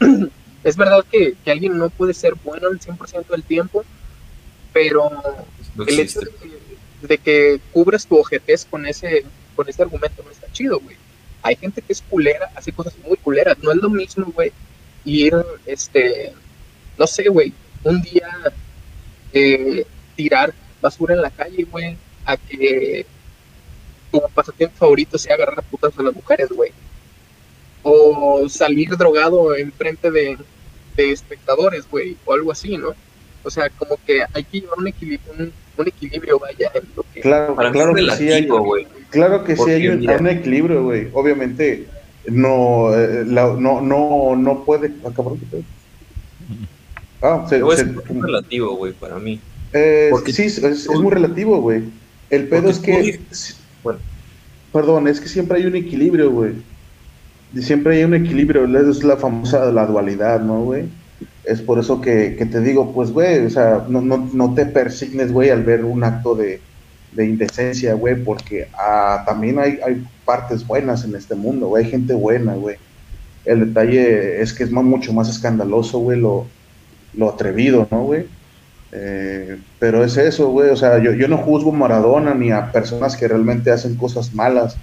es 0.64 0.76
verdad 0.76 1.04
que, 1.10 1.34
que 1.44 1.50
alguien 1.50 1.76
no 1.76 1.90
puede 1.90 2.14
ser 2.14 2.32
bueno 2.42 2.68
el 2.68 2.80
100% 2.80 3.26
del 3.28 3.42
tiempo, 3.42 3.84
pero 4.72 5.10
No 5.76 5.84
el 5.84 6.00
hecho 6.00 6.20
de 6.20 6.26
que, 6.28 6.61
de 7.02 7.18
que 7.18 7.60
cubras 7.72 8.06
tu 8.06 8.18
ojetez 8.18 8.64
con 8.64 8.86
ese, 8.86 9.24
con 9.54 9.68
ese 9.68 9.82
argumento 9.82 10.22
no 10.22 10.30
está 10.30 10.50
chido, 10.52 10.80
güey. 10.80 10.96
Hay 11.42 11.56
gente 11.56 11.82
que 11.82 11.92
es 11.92 12.02
culera, 12.02 12.50
hace 12.54 12.72
cosas 12.72 12.94
muy 13.06 13.16
culeras. 13.16 13.58
No 13.58 13.72
es 13.72 13.78
lo 13.78 13.90
mismo, 13.90 14.26
güey, 14.32 14.52
ir, 15.04 15.34
este, 15.66 16.32
no 16.98 17.06
sé, 17.06 17.28
güey, 17.28 17.52
un 17.82 18.00
día 18.02 18.30
eh, 19.32 19.84
tirar 20.14 20.54
basura 20.80 21.14
en 21.14 21.22
la 21.22 21.30
calle, 21.30 21.64
güey, 21.64 21.96
a 22.24 22.36
que 22.36 23.04
tu 24.10 24.20
pasatiempo 24.34 24.76
favorito 24.76 25.18
sea 25.18 25.34
agarrar 25.34 25.64
putas 25.64 25.98
a 25.98 26.02
las 26.02 26.14
mujeres, 26.14 26.48
güey. 26.50 26.70
O 27.82 28.48
salir 28.48 28.96
drogado 28.96 29.56
enfrente 29.56 30.10
de, 30.10 30.38
de 30.96 31.10
espectadores, 31.10 31.88
güey, 31.90 32.16
o 32.24 32.34
algo 32.34 32.52
así, 32.52 32.76
¿no? 32.76 32.94
O 33.42 33.50
sea, 33.50 33.68
como 33.70 33.96
que 34.06 34.24
hay 34.32 34.44
que 34.44 34.60
llevar 34.60 34.78
un 34.78 34.86
equilibrio, 34.86 35.32
un, 35.36 35.52
un 35.82 35.88
equilibrio, 35.88 36.38
vaya, 36.38 36.70
que... 37.14 37.20
claro, 37.20 37.54
Para 37.54 37.70
mí 37.70 37.74
claro 37.74 37.96
es 37.96 38.10
que 38.10 38.16
sí 38.16 38.32
hay, 38.32 38.48
claro 39.10 39.44
que 39.44 39.56
sí 39.56 39.70
hay 39.70 39.88
un, 39.88 40.00
mira. 40.00 40.16
un 40.18 40.28
equilibrio, 40.28 40.82
güey. 40.84 41.08
Obviamente 41.12 41.86
no 42.26 42.94
eh, 42.94 43.24
la- 43.26 43.54
no 43.58 43.80
no 43.80 44.34
no 44.36 44.64
puede 44.64 44.92
ah. 45.04 45.12
Ah, 47.22 47.46
se- 47.48 47.58
No, 47.58 47.72
es 47.72 47.80
se- 47.80 47.84
muy 47.86 48.22
relativo, 48.22 48.76
güey, 48.76 48.92
para 48.92 49.18
mí. 49.18 49.38
Eh, 49.72 50.08
Porque 50.10 50.32
sí, 50.32 50.44
es, 50.44 50.58
es 50.58 50.88
muy 50.88 51.10
relativo, 51.12 51.60
güey. 51.60 51.82
El 52.30 52.48
pedo 52.48 52.68
es 52.70 52.78
que, 52.78 53.20
bueno. 53.82 53.98
perdón, 54.72 55.06
es 55.08 55.20
que 55.20 55.28
siempre 55.28 55.58
hay 55.58 55.66
un 55.66 55.76
equilibrio, 55.76 56.30
güey. 56.30 56.52
Siempre 57.60 57.96
hay 57.98 58.04
un 58.04 58.14
equilibrio, 58.14 58.64
es 58.90 59.04
la 59.04 59.16
famosa 59.16 59.70
la 59.72 59.86
dualidad, 59.86 60.40
¿no, 60.40 60.62
güey? 60.64 60.84
Es 61.44 61.60
por 61.60 61.78
eso 61.78 62.00
que, 62.00 62.36
que 62.36 62.46
te 62.46 62.60
digo, 62.60 62.92
pues, 62.92 63.10
güey, 63.10 63.44
o 63.46 63.50
sea, 63.50 63.84
no, 63.88 64.00
no, 64.00 64.30
no 64.32 64.54
te 64.54 64.66
persignes, 64.66 65.32
güey, 65.32 65.50
al 65.50 65.64
ver 65.64 65.84
un 65.84 66.04
acto 66.04 66.34
de, 66.34 66.60
de 67.12 67.26
indecencia, 67.26 67.94
güey, 67.94 68.16
porque 68.16 68.68
ah, 68.74 69.22
también 69.26 69.58
hay, 69.58 69.78
hay 69.84 70.04
partes 70.24 70.66
buenas 70.66 71.04
en 71.04 71.14
este 71.14 71.34
mundo, 71.34 71.68
güey, 71.68 71.84
hay 71.84 71.90
gente 71.90 72.14
buena, 72.14 72.54
güey. 72.54 72.76
El 73.44 73.66
detalle 73.66 74.40
es 74.40 74.52
que 74.52 74.64
es 74.64 74.70
más, 74.70 74.84
mucho 74.84 75.12
más 75.12 75.28
escandaloso, 75.28 75.98
güey, 75.98 76.18
lo, 76.18 76.46
lo 77.14 77.30
atrevido, 77.30 77.86
¿no, 77.90 78.04
güey? 78.04 78.26
Eh, 78.92 79.58
pero 79.78 80.04
es 80.04 80.16
eso, 80.16 80.50
güey, 80.50 80.70
o 80.70 80.76
sea, 80.76 80.98
yo, 80.98 81.12
yo 81.12 81.28
no 81.28 81.38
juzgo 81.38 81.70
a 81.70 81.76
Maradona 81.76 82.34
ni 82.34 82.50
a 82.50 82.70
personas 82.72 83.16
que 83.16 83.28
realmente 83.28 83.70
hacen 83.70 83.96
cosas 83.96 84.34
malas, 84.34 84.76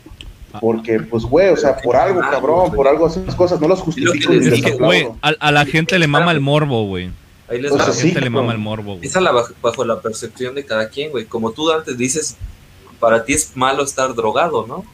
porque, 0.60 1.00
pues, 1.00 1.24
güey, 1.24 1.50
o 1.50 1.58
sea, 1.58 1.78
por 1.78 1.96
algo, 1.96 2.20
cabrón, 2.22 2.72
por 2.72 2.88
algo 2.88 3.06
hacen 3.06 3.26
las 3.26 3.36
cosas, 3.36 3.60
no 3.62 3.68
los 3.68 3.80
justifico 3.82 4.14
Es 4.34 4.50
les 4.50 4.62
que, 4.62 4.72
güey, 4.72 5.08
a, 5.22 5.30
a 5.40 5.52
la 5.52 5.66
gente 5.66 6.00
le 6.00 6.08
mama 6.08 6.32
el 6.32 6.40
morbo, 6.42 6.86
güey. 6.86 7.12
Ahí 7.48 7.62
les 7.62 7.72
O 7.72 7.76
A 7.76 7.78
va. 7.78 7.86
la 7.88 7.94
sea, 7.94 8.02
gente 8.04 8.20
sí, 8.20 8.24
le 8.24 8.30
mama 8.30 8.52
el 8.52 8.58
morbo, 8.60 8.96
güey. 8.96 9.06
Esa 9.08 9.22
la 9.22 9.32
bajo, 9.32 9.54
bajo 9.62 9.84
la 9.86 10.02
percepción 10.02 10.56
de 10.56 10.66
cada 10.66 10.90
quien, 10.90 11.12
güey. 11.12 11.26
Como 11.26 11.52
tú 11.52 11.72
antes 11.72 11.98
dices, 11.98 12.36
para 13.00 13.24
ti 13.26 13.34
es 13.34 13.56
malo 13.56 13.84
estar 13.84 14.14
drogado, 14.16 14.66
¿no? 14.68 14.86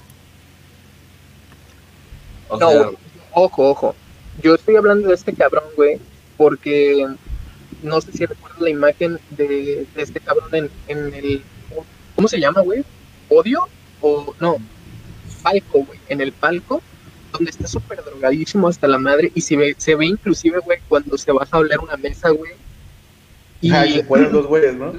O 2.49 2.57
No, 2.57 2.69
sea, 2.69 2.89
ojo, 3.33 3.69
ojo. 3.71 3.95
Yo 4.43 4.55
estoy 4.55 4.75
hablando 4.75 5.07
de 5.07 5.15
este 5.15 5.33
cabrón, 5.33 5.63
güey, 5.75 5.99
porque 6.37 7.07
no 7.81 8.01
sé 8.01 8.11
si 8.11 8.25
recuerdas 8.25 8.61
la 8.61 8.69
imagen 8.69 9.19
de, 9.31 9.87
de 9.95 10.01
este 10.01 10.19
cabrón 10.19 10.53
en, 10.53 10.69
en 10.87 11.13
el, 11.13 11.41
¿cómo 12.15 12.27
se 12.27 12.39
llama, 12.39 12.61
güey? 12.61 12.83
¿Odio? 13.29 13.67
O 14.01 14.33
no, 14.39 14.57
palco, 15.45 15.83
güey, 15.85 15.99
en 16.09 16.21
el 16.21 16.31
palco, 16.31 16.81
donde 17.31 17.51
está 17.51 17.67
súper 17.67 18.03
drogadísimo 18.03 18.67
hasta 18.67 18.87
la 18.87 18.97
madre 18.97 19.31
y 19.35 19.41
se 19.41 19.55
ve, 19.55 19.75
se 19.77 19.93
ve 19.93 20.07
inclusive, 20.07 20.59
güey, 20.59 20.79
cuando 20.87 21.17
se 21.17 21.31
baja 21.31 21.49
a 21.51 21.59
hablar 21.59 21.79
una 21.79 21.97
mesa, 21.97 22.29
güey. 22.31 22.53
Y 23.61 23.71
Ah, 23.71 23.85
se 23.85 24.03
fueron 24.03 24.31
dos 24.31 24.47
güeyes, 24.47 24.75
¿no? 24.75 24.93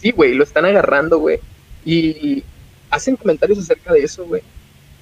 sí, 0.00 0.12
güey, 0.12 0.32
lo 0.34 0.44
están 0.44 0.64
agarrando, 0.64 1.18
güey. 1.18 1.38
Y 1.84 2.42
hacen 2.90 3.16
comentarios 3.16 3.58
acerca 3.58 3.92
de 3.92 4.02
eso, 4.02 4.24
güey. 4.24 4.42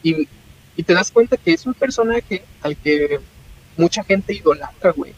Y, 0.03 0.29
y 0.77 0.83
te 0.83 0.93
das 0.93 1.11
cuenta 1.13 1.37
que 1.37 1.53
es 1.53 1.67
un 1.67 1.75
personaje 1.75 2.43
al 2.63 2.77
que 2.77 3.21
mucha 3.77 4.03
gente 4.03 4.35
idolatra, 4.35 4.91
güey. 4.91 5.13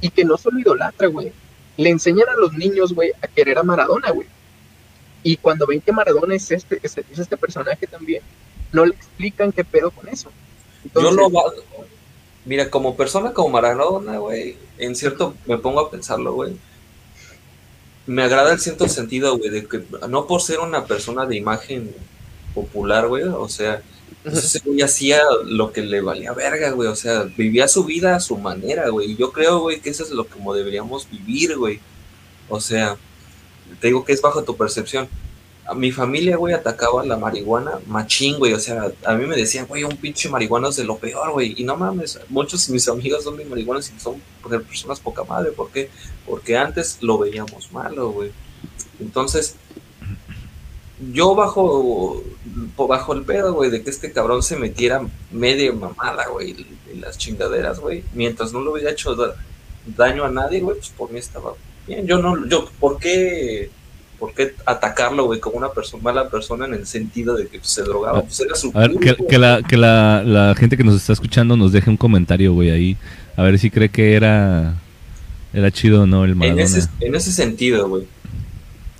Y 0.00 0.10
que 0.10 0.24
no 0.24 0.36
solo 0.36 0.58
idolatra, 0.58 1.06
güey. 1.06 1.32
Le 1.76 1.90
enseñan 1.90 2.28
a 2.28 2.34
los 2.40 2.52
niños, 2.54 2.92
güey, 2.92 3.12
a 3.22 3.26
querer 3.28 3.58
a 3.58 3.62
Maradona, 3.62 4.10
güey. 4.10 4.26
Y 5.22 5.36
cuando 5.36 5.66
ven 5.66 5.80
que 5.80 5.92
Maradona 5.92 6.34
es 6.34 6.50
este, 6.50 6.80
es, 6.82 6.98
es 6.98 7.18
este 7.18 7.36
personaje 7.36 7.86
también, 7.86 8.22
no 8.72 8.84
le 8.86 8.94
explican 8.94 9.52
qué 9.52 9.64
pedo 9.64 9.90
con 9.90 10.08
eso. 10.08 10.30
Yo 10.94 11.30
va- 11.30 11.52
Mira, 12.44 12.70
como 12.70 12.96
persona 12.96 13.32
como 13.32 13.50
Maradona, 13.50 14.18
güey, 14.18 14.56
en 14.78 14.96
cierto, 14.96 15.34
me 15.46 15.58
pongo 15.58 15.78
a 15.80 15.90
pensarlo, 15.90 16.32
güey. 16.34 16.56
Me 18.06 18.24
agrada 18.24 18.52
el 18.52 18.58
cierto 18.58 18.88
sentido, 18.88 19.38
güey, 19.38 19.50
de 19.50 19.66
que 19.66 19.80
no 20.08 20.26
por 20.26 20.42
ser 20.42 20.58
una 20.58 20.86
persona 20.86 21.24
de 21.24 21.36
imagen 21.36 21.94
popular, 22.52 23.06
güey, 23.06 23.22
o 23.22 23.48
sea, 23.48 23.80
ese 24.24 24.58
güey 24.64 24.82
hacía 24.82 25.20
lo 25.44 25.72
que 25.72 25.82
le 25.82 26.00
valía 26.00 26.32
verga, 26.32 26.70
güey, 26.70 26.88
o 26.88 26.96
sea, 26.96 27.22
vivía 27.36 27.68
su 27.68 27.84
vida 27.84 28.16
a 28.16 28.20
su 28.20 28.36
manera, 28.36 28.88
güey, 28.88 29.12
y 29.12 29.16
yo 29.16 29.30
creo, 29.30 29.60
güey, 29.60 29.80
que 29.80 29.90
eso 29.90 30.02
es 30.02 30.10
lo 30.10 30.26
como 30.26 30.52
deberíamos 30.52 31.08
vivir, 31.08 31.56
güey. 31.56 31.78
O 32.48 32.60
sea, 32.60 32.96
te 33.80 33.86
digo 33.86 34.04
que 34.04 34.12
es 34.12 34.20
bajo 34.20 34.42
tu 34.42 34.56
percepción. 34.56 35.08
A 35.64 35.74
mi 35.74 35.92
familia, 35.92 36.36
güey, 36.36 36.54
atacaba 36.54 37.04
la 37.04 37.16
marihuana 37.16 37.78
machín, 37.86 38.38
güey. 38.38 38.52
O 38.52 38.58
sea, 38.58 38.90
a 39.04 39.14
mí 39.14 39.26
me 39.26 39.36
decían, 39.36 39.66
güey, 39.66 39.84
un 39.84 39.96
pinche 39.96 40.28
marihuana 40.28 40.68
es 40.68 40.76
de 40.76 40.84
lo 40.84 40.98
peor, 40.98 41.30
güey. 41.32 41.54
Y 41.56 41.62
no 41.64 41.76
mames, 41.76 42.18
muchos 42.28 42.66
de 42.66 42.72
mis 42.72 42.88
amigos 42.88 43.22
son 43.24 43.36
mis 43.36 43.46
marihuanas 43.48 43.92
y 43.96 44.00
son 44.00 44.20
personas 44.48 44.98
poca 45.00 45.22
madre. 45.24 45.52
¿Por 45.52 45.70
qué? 45.70 45.88
Porque 46.26 46.56
antes 46.56 46.98
lo 47.00 47.18
veíamos 47.18 47.70
malo, 47.72 48.10
güey. 48.10 48.32
Entonces, 49.00 49.54
yo 51.12 51.34
bajo, 51.34 52.22
bajo 52.76 53.12
el 53.12 53.22
pedo, 53.22 53.54
güey, 53.54 53.70
de 53.70 53.82
que 53.82 53.90
este 53.90 54.12
cabrón 54.12 54.42
se 54.42 54.56
metiera 54.56 55.04
media 55.30 55.72
mamada, 55.72 56.26
güey, 56.28 56.66
en 56.90 57.00
las 57.00 57.18
chingaderas, 57.18 57.80
güey. 57.80 58.04
Mientras 58.14 58.52
no 58.52 58.62
le 58.62 58.70
hubiera 58.70 58.90
hecho 58.90 59.14
da- 59.14 59.34
daño 59.96 60.24
a 60.24 60.30
nadie, 60.30 60.60
güey, 60.60 60.76
pues 60.76 60.90
por 60.90 61.10
mí 61.10 61.18
estaba 61.18 61.54
bien. 61.86 62.06
Yo 62.06 62.18
no, 62.18 62.46
yo, 62.46 62.68
¿por 62.78 62.98
qué? 62.98 63.70
¿Por 64.22 64.34
qué 64.34 64.54
atacarlo, 64.66 65.24
güey, 65.24 65.40
como 65.40 65.56
una 65.56 65.72
persona, 65.72 66.00
mala 66.00 66.28
persona 66.28 66.64
en 66.64 66.74
el 66.74 66.86
sentido 66.86 67.34
de 67.34 67.48
que 67.48 67.58
pues, 67.58 67.72
se 67.72 67.82
drogaba? 67.82 68.22
Pues 68.22 68.38
era 68.38 68.54
su 68.54 68.70
A 68.72 68.86
ver, 68.86 68.92
que, 69.28 69.36
la, 69.36 69.64
que 69.64 69.76
la, 69.76 70.22
la 70.22 70.54
gente 70.54 70.76
que 70.76 70.84
nos 70.84 70.94
está 70.94 71.12
escuchando 71.12 71.56
nos 71.56 71.72
deje 71.72 71.90
un 71.90 71.96
comentario, 71.96 72.52
güey, 72.52 72.70
ahí. 72.70 72.96
A 73.36 73.42
ver 73.42 73.58
si 73.58 73.68
cree 73.68 73.88
que 73.88 74.14
era, 74.14 74.76
era 75.52 75.72
chido 75.72 76.02
o 76.02 76.06
no 76.06 76.24
el 76.24 76.30
En 76.30 76.38
Maradona. 76.38 76.62
ese, 76.62 76.88
en 77.00 77.16
ese 77.16 77.32
sentido, 77.32 77.88
güey. 77.88 78.06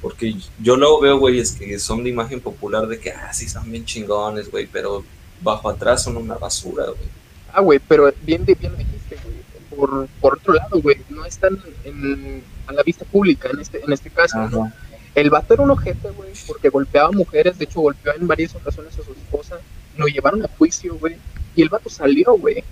Porque 0.01 0.35
yo 0.59 0.75
luego 0.75 1.01
veo, 1.01 1.19
güey, 1.21 1.39
es 1.39 1.53
que 1.53 1.79
son 1.79 2.03
de 2.03 2.11
imagen 2.11 2.41
popular 2.41 2.89
de 2.89 2.99
que, 2.99 3.13
ah, 3.13 3.33
sí, 3.33 3.49
son 3.49 3.71
bien 3.71 3.85
chingones, 3.85 4.51
güey, 4.51 4.67
pero 4.67 5.05
bajo 5.41 5.71
atrás 5.71 6.03
son 6.03 6.17
una 6.17 6.35
basura, 6.35 6.87
güey. 6.87 7.09
Ah, 7.53 7.61
güey, 7.61 7.79
pero 7.79 8.13
bien, 8.27 8.45
bien 8.45 8.77
dijiste, 8.77 9.17
güey. 9.23 9.37
Por, 9.71 10.09
por 10.21 10.39
otro 10.39 10.55
lado, 10.55 10.83
güey, 10.83 10.97
no 11.11 11.25
están 11.25 11.61
en, 11.85 12.43
a 12.67 12.73
la 12.73 12.83
vista 12.83 13.05
pública 13.05 13.51
en 13.53 13.61
este, 13.61 13.81
en 13.85 13.93
este 13.93 14.11
caso, 14.11 14.49
¿no? 14.49 14.73
El 15.15 15.31
vato 15.31 15.55
era 15.55 15.63
un 15.63 15.71
ojete, 15.71 16.11
güey, 16.11 16.31
porque 16.47 16.71
golpeaba 16.71 17.09
a 17.09 17.13
mujeres, 17.13 17.59
de 17.59 17.65
hecho 17.65 17.81
golpeó 17.81 18.15
en 18.15 18.27
varias 18.27 18.55
ocasiones 18.55 18.99
a 18.99 19.03
su 19.05 19.13
esposa, 19.13 19.59
lo 19.97 20.07
llevaron 20.07 20.43
a 20.43 20.49
juicio, 20.49 20.95
güey, 20.97 21.17
y 21.55 21.63
el 21.63 21.69
vato 21.69 21.91
salió, 21.91 22.33
güey, 22.39 22.65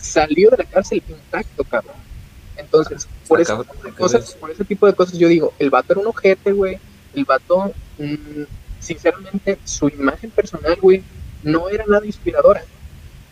salió 0.00 0.50
de 0.50 0.58
la 0.58 0.64
cárcel 0.64 1.02
intacto, 1.08 1.64
cabrón. 1.64 1.96
Entonces, 2.56 3.08
por 3.26 3.40
ese, 3.40 3.56
tipo 3.56 3.74
de 3.82 3.90
¿qué 3.90 3.96
cosas, 3.96 4.32
por 4.34 4.50
ese 4.50 4.64
tipo 4.64 4.86
de 4.86 4.94
cosas 4.94 5.18
yo 5.18 5.28
digo, 5.28 5.52
el 5.58 5.70
vato 5.70 5.92
era 5.92 6.00
un 6.00 6.06
ojete, 6.08 6.52
güey, 6.52 6.78
el 7.14 7.24
vato, 7.24 7.72
mm, 7.98 8.42
sinceramente, 8.78 9.58
su 9.64 9.88
imagen 9.88 10.30
personal, 10.30 10.76
güey, 10.80 11.02
no 11.42 11.68
era 11.68 11.84
nada 11.86 12.06
inspiradora. 12.06 12.62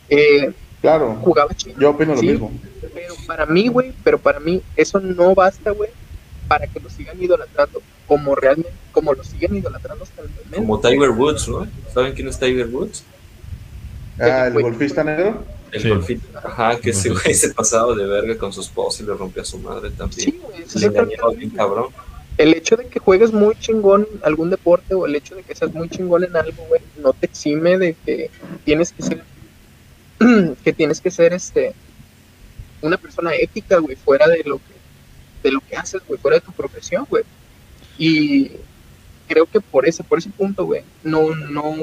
Eh, 0.09 0.53
Claro, 0.81 1.17
jugaba 1.23 1.55
chido. 1.55 1.79
yo 1.81 1.91
opino 1.91 2.15
lo 2.15 2.21
Sí, 2.21 2.29
mismo. 2.29 2.53
Pero 2.95 3.15
para 3.27 3.47
mí, 3.47 3.69
güey, 3.69 3.93
pero 4.05 4.19
para 4.19 4.39
mí 4.41 4.63
eso 4.77 5.01
no 5.01 5.35
basta, 5.35 5.71
güey, 5.71 5.91
para 6.47 6.67
que 6.67 6.79
lo 6.81 6.89
sigan 6.91 7.21
idolatrando 7.21 7.83
como 8.07 8.35
realmente, 8.35 8.71
como 8.93 9.13
lo 9.15 9.23
siguen 9.25 9.57
idolatrando 9.57 10.05
hasta 10.05 10.23
el 10.23 10.29
momento. 10.29 10.57
Como 10.57 10.81
Tiger 10.81 11.11
Woods, 11.11 11.49
¿no? 11.49 11.67
¿Saben 11.93 12.13
quién 12.15 12.29
es 12.29 12.39
Tiger 12.39 12.67
Woods? 12.69 13.05
Ah, 14.19 14.47
el 14.47 14.63
golfista 14.63 15.05
negro. 15.05 15.45
El 15.73 15.83
Sí. 15.83 15.89
golfito. 15.89 16.39
Ajá, 16.39 16.79
que 16.79 16.91
ese 16.91 17.11
güey 17.11 17.35
se 17.35 17.53
pasaba 17.53 17.95
de 17.95 18.07
verga 18.07 18.39
con 18.39 18.53
su 18.53 18.61
esposa 18.61 19.03
y 19.03 19.07
le 19.07 19.15
rompió 19.15 19.43
a 19.43 19.45
su 19.45 19.59
madre 19.59 19.91
también. 19.91 20.21
Sí, 20.21 20.41
güey, 20.43 20.59
Le 20.59 20.65
es 20.65 20.83
engañaba 20.83 21.31
bien 21.33 21.51
cabrón. 21.51 21.87
El 22.39 22.55
hecho 22.55 22.77
de 22.77 22.87
que 22.87 22.99
juegues 22.99 23.33
muy 23.33 23.55
chingón 23.59 24.07
en 24.13 24.21
algún 24.23 24.51
deporte 24.51 24.95
o 24.95 25.07
el 25.07 25.17
hecho 25.17 25.35
de 25.35 25.43
que 25.43 25.55
seas 25.55 25.73
muy 25.75 25.89
chingón 25.89 26.23
en 26.25 26.37
algo, 26.37 26.65
güey, 26.69 26.81
no 26.99 27.13
te 27.15 27.27
exime 27.27 27.79
de 27.79 27.95
que 28.05 28.31
tienes 28.65 28.93
que 28.93 29.03
ser, 29.03 29.23
que 30.65 30.73
tienes 30.73 31.01
que 31.01 31.11
ser, 31.11 31.33
este, 31.33 31.75
una 32.83 32.97
persona 32.99 33.35
ética, 33.35 33.79
güey, 33.79 33.97
fuera 33.97 34.29
de 34.29 34.43
lo 34.45 34.59
que, 34.59 34.75
de 35.43 35.51
lo 35.53 35.61
que 35.61 35.77
haces, 35.77 36.03
güey, 36.07 36.21
fuera 36.21 36.37
de 36.37 36.43
tu 36.43 36.53
profesión, 36.53 37.07
güey. 37.09 37.25
Y 37.99 38.51
creo 39.29 39.47
que 39.47 39.61
por 39.61 39.87
ese, 39.89 40.05
por 40.05 40.19
ese 40.19 40.31
punto, 40.31 40.65
güey, 40.65 40.83
no, 41.03 41.35
no, 41.35 41.75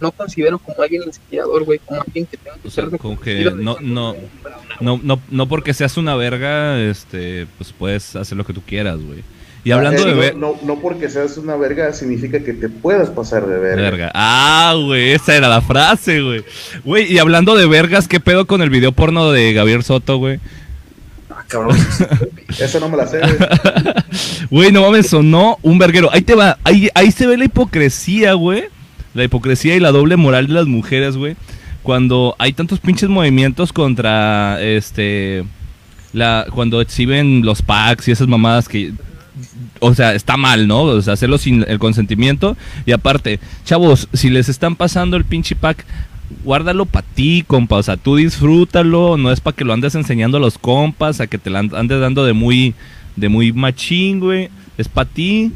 no 0.00 0.12
considero 0.12 0.58
como 0.58 0.82
alguien 0.82 1.02
inspirador, 1.06 1.64
güey, 1.64 1.78
como 1.84 2.02
alguien 2.02 2.26
que 2.26 2.36
tenga 2.36 2.56
que 2.56 2.68
O 2.68 2.70
sea, 2.70 2.88
ser 2.88 2.98
como 2.98 3.18
que 3.20 3.44
no- 3.44 3.76
no-. 3.80 4.14
No, 4.80 4.98
no, 5.02 5.20
no 5.30 5.48
porque 5.48 5.74
seas 5.74 5.96
una 5.96 6.16
verga, 6.16 6.80
este, 6.80 7.46
pues 7.58 7.72
puedes 7.76 8.16
hacer 8.16 8.36
lo 8.36 8.44
que 8.44 8.52
tú 8.52 8.62
quieras, 8.66 8.98
güey. 9.00 9.20
Y 9.64 9.70
hablando 9.70 10.02
Eh, 10.02 10.06
de 10.06 10.10
no, 10.12 10.18
ver- 10.20 10.36
no, 10.36 10.56
no 10.64 10.80
porque 10.80 11.08
seas 11.08 11.36
una 11.38 11.54
verga 11.54 11.92
significa 11.92 12.42
que 12.42 12.52
te 12.52 12.68
puedas 12.68 13.10
pasar 13.10 13.46
de 13.46 13.58
verga. 13.60 13.82
verga. 13.82 14.10
Ah, 14.12 14.74
güey, 14.76 15.12
esa 15.12 15.36
era 15.36 15.48
la 15.48 15.60
frase, 15.60 16.20
güey. 16.20 16.44
Güey, 16.84 17.12
y 17.12 17.18
hablando 17.18 17.54
de 17.54 17.66
vergas, 17.66 18.08
¿qué 18.08 18.18
pedo 18.18 18.46
con 18.48 18.60
el 18.60 18.70
video 18.70 18.90
porno 18.90 19.30
de 19.30 19.52
Gabriel 19.52 19.84
Soto, 19.84 20.16
güey? 20.16 20.40
Cabrón. 21.52 21.76
Esa 22.58 22.80
no 22.80 22.88
me 22.88 22.96
la 22.96 23.06
sé. 23.06 23.20
güey. 23.20 23.36
Güey, 24.50 24.72
no 24.72 24.82
mames, 24.82 25.08
sonó 25.08 25.58
un 25.62 25.78
verguero. 25.78 26.10
Ahí 26.12 26.22
te 26.22 26.34
va, 26.34 26.58
ahí, 26.64 26.88
ahí 26.94 27.12
se 27.12 27.26
ve 27.26 27.36
la 27.36 27.44
hipocresía, 27.44 28.32
güey. 28.32 28.64
La 29.14 29.24
hipocresía 29.24 29.76
y 29.76 29.80
la 29.80 29.92
doble 29.92 30.16
moral 30.16 30.46
de 30.46 30.54
las 30.54 30.66
mujeres, 30.66 31.16
güey. 31.16 31.36
Cuando 31.82 32.34
hay 32.38 32.52
tantos 32.52 32.80
pinches 32.80 33.08
movimientos 33.08 33.72
contra, 33.72 34.62
este, 34.62 35.44
la, 36.12 36.46
cuando 36.50 36.80
exhiben 36.80 37.44
los 37.44 37.60
packs 37.60 38.08
y 38.08 38.12
esas 38.12 38.28
mamadas 38.28 38.68
que, 38.68 38.92
o 39.80 39.94
sea, 39.94 40.14
está 40.14 40.36
mal, 40.36 40.68
¿no? 40.68 40.82
O 40.82 41.02
sea, 41.02 41.14
hacerlo 41.14 41.38
sin 41.38 41.64
el 41.68 41.78
consentimiento. 41.78 42.56
Y 42.86 42.92
aparte, 42.92 43.40
chavos, 43.64 44.08
si 44.12 44.30
les 44.30 44.48
están 44.48 44.76
pasando 44.76 45.16
el 45.16 45.24
pinche 45.24 45.56
pack, 45.56 45.84
guárdalo 46.44 46.86
para 46.86 47.06
ti, 47.14 47.44
compa. 47.46 47.76
O 47.76 47.82
sea, 47.82 47.96
tú 47.96 48.16
disfrútalo. 48.16 49.16
No 49.16 49.32
es 49.32 49.40
para 49.40 49.56
que 49.56 49.64
lo 49.64 49.72
andes 49.72 49.94
enseñando 49.94 50.36
a 50.38 50.40
los 50.40 50.58
compas, 50.58 51.20
a 51.20 51.26
que 51.26 51.38
te 51.38 51.54
and- 51.56 51.74
andes 51.74 52.00
dando 52.00 52.24
de 52.24 52.32
muy, 52.32 52.74
de 53.16 53.28
muy 53.28 53.52
machín, 53.52 54.20
güey. 54.20 54.48
Es 54.78 54.88
para 54.88 55.08
ti. 55.08 55.52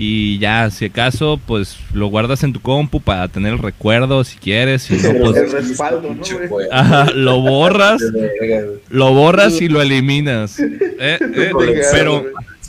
Y 0.00 0.38
ya, 0.38 0.70
si 0.70 0.84
acaso, 0.84 1.40
pues 1.44 1.76
lo 1.92 2.06
guardas 2.06 2.44
en 2.44 2.52
tu 2.52 2.60
compu 2.60 3.00
para 3.00 3.26
tener 3.26 3.54
el 3.54 3.58
recuerdo 3.58 4.22
si 4.22 4.38
quieres. 4.38 4.82
Si 4.82 4.94
no, 4.94 5.10
el 5.10 5.18
pues 5.18 5.50
respaldo, 5.50 6.14
¿no? 6.14 6.22
Ajá, 6.70 7.10
lo 7.10 7.40
borras, 7.40 8.00
lo 8.90 9.12
borras 9.12 9.60
y 9.60 9.68
lo 9.68 9.82
eliminas. 9.82 10.60
Eh, 11.00 11.16
eh, 11.20 11.52
pero 11.92 12.24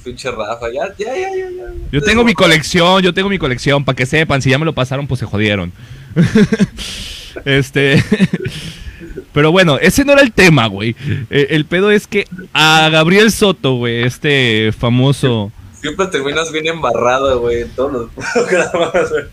Rafa, 0.05 0.67
ya, 0.73 0.87
ya, 0.97 1.15
ya, 1.15 1.29
ya. 1.29 1.49
ya. 1.49 1.73
yo 1.91 2.01
tengo 2.01 2.23
mi 2.23 2.33
colección, 2.33 3.01
yo 3.01 3.13
tengo 3.13 3.29
mi 3.29 3.37
colección, 3.37 3.83
para 3.83 3.95
que 3.95 4.05
sepan, 4.05 4.41
si 4.41 4.49
ya 4.49 4.57
me 4.57 4.65
lo 4.65 4.73
pasaron, 4.73 5.07
pues 5.07 5.19
se 5.19 5.25
jodieron. 5.25 5.71
este. 7.45 8.03
Pero 9.33 9.51
bueno, 9.51 9.77
ese 9.79 10.03
no 10.05 10.13
era 10.13 10.21
el 10.21 10.31
tema, 10.31 10.67
güey. 10.67 10.95
Eh, 11.29 11.47
el 11.51 11.65
pedo 11.65 11.91
es 11.91 12.07
que 12.07 12.25
a 12.53 12.89
Gabriel 12.91 13.31
Soto, 13.31 13.75
güey, 13.75 14.03
este 14.03 14.71
famoso. 14.77 15.51
Siempre 15.79 16.07
terminas 16.07 16.51
bien 16.51 16.67
embarrado, 16.67 17.39
güey, 17.39 17.61
en 17.61 17.69
todos 17.69 17.91
los 17.93 18.09
programas, 18.33 19.09
güey. 19.11 19.23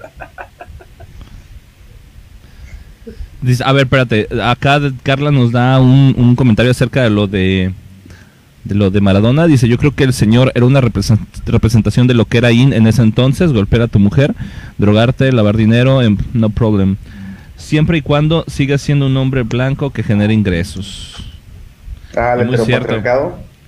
Dice, 3.43 3.63
a 3.65 3.73
ver, 3.73 3.85
espérate. 3.85 4.29
Acá 4.43 4.81
Carla 5.03 5.31
nos 5.31 5.53
da 5.53 5.79
un, 5.81 6.15
un 6.17 6.37
comentario 6.37 6.71
acerca 6.71 7.03
de 7.03 7.11
lo 7.11 7.27
de 7.27 7.73
de 8.65 8.75
lo 8.75 8.91
de 8.91 9.01
Maradona. 9.01 9.47
Dice, 9.47 9.69
yo 9.69 9.79
creo 9.79 9.95
que 9.95 10.03
el 10.05 10.13
señor 10.13 10.51
era 10.57 10.67
una 10.67 10.81
represent- 10.81 11.25
representación 11.47 12.09
de 12.09 12.15
lo 12.15 12.25
que 12.25 12.39
era 12.39 12.51
in 12.51 12.73
en 12.73 12.87
ese 12.89 13.03
entonces, 13.03 13.53
golpear 13.53 13.83
a 13.83 13.87
tu 13.89 14.01
mujer, 14.01 14.35
drogarte, 14.77 15.31
lavar 15.31 15.57
dinero, 15.57 16.03
em, 16.03 16.17
no 16.33 16.51
problem. 16.51 16.97
Siempre 17.57 17.99
y 17.99 18.03
cuando 18.03 18.45
sigas 18.49 18.83
siendo 18.83 19.07
un 19.07 19.17
hombre 19.17 19.43
blanco 19.43 19.91
que 19.91 20.03
genere 20.03 20.33
ingresos. 20.35 21.17
Ah, 22.17 22.37
el 22.39 22.47
Muy 22.47 22.59
cierto. 22.59 23.03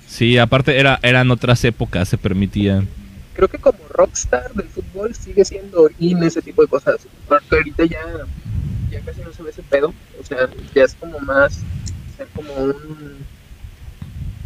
Sí, 0.07 0.37
aparte 0.37 0.79
era, 0.79 0.99
eran 1.03 1.29
otras 1.31 1.63
épocas, 1.65 2.07
se 2.09 2.17
permitía. 2.17 2.83
Creo 3.33 3.47
que 3.47 3.57
como 3.57 3.77
rockstar 3.89 4.53
del 4.53 4.67
fútbol 4.67 5.13
sigue 5.15 5.45
siendo 5.45 5.89
in 5.99 6.23
ese 6.23 6.41
tipo 6.41 6.61
de 6.61 6.67
cosas. 6.67 6.97
Porque 7.27 7.45
ahorita 7.55 7.85
ya, 7.85 7.99
ya 8.91 8.99
casi 9.01 9.21
no 9.21 9.31
se 9.31 9.43
ve 9.43 9.51
ese 9.51 9.63
pedo. 9.63 9.93
O 10.19 10.23
sea, 10.25 10.49
ya 10.75 10.83
es 10.83 10.95
como 10.95 11.19
más, 11.19 11.59
ser 12.17 12.27
como 12.35 12.51
un, 12.53 13.17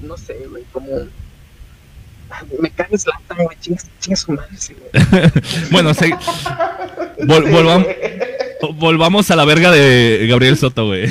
no 0.03 0.17
sé, 0.17 0.37
güey, 0.49 0.63
como... 0.71 0.87
Me 2.59 2.69
cae 2.71 2.97
Zlatan, 2.97 3.43
güey, 3.45 3.57
chinga, 3.61 3.81
chinga 3.99 4.15
su 4.17 4.31
madre, 4.31 4.49
güey. 4.57 5.31
Bueno, 5.71 5.93
se- 5.93 6.09
vol- 7.19 7.49
volvam- 7.51 7.85
volvamos 8.71 9.29
a 9.31 9.35
la 9.35 9.45
verga 9.45 9.71
de 9.71 10.25
Gabriel 10.29 10.57
Soto, 10.57 10.85
güey. 10.87 11.07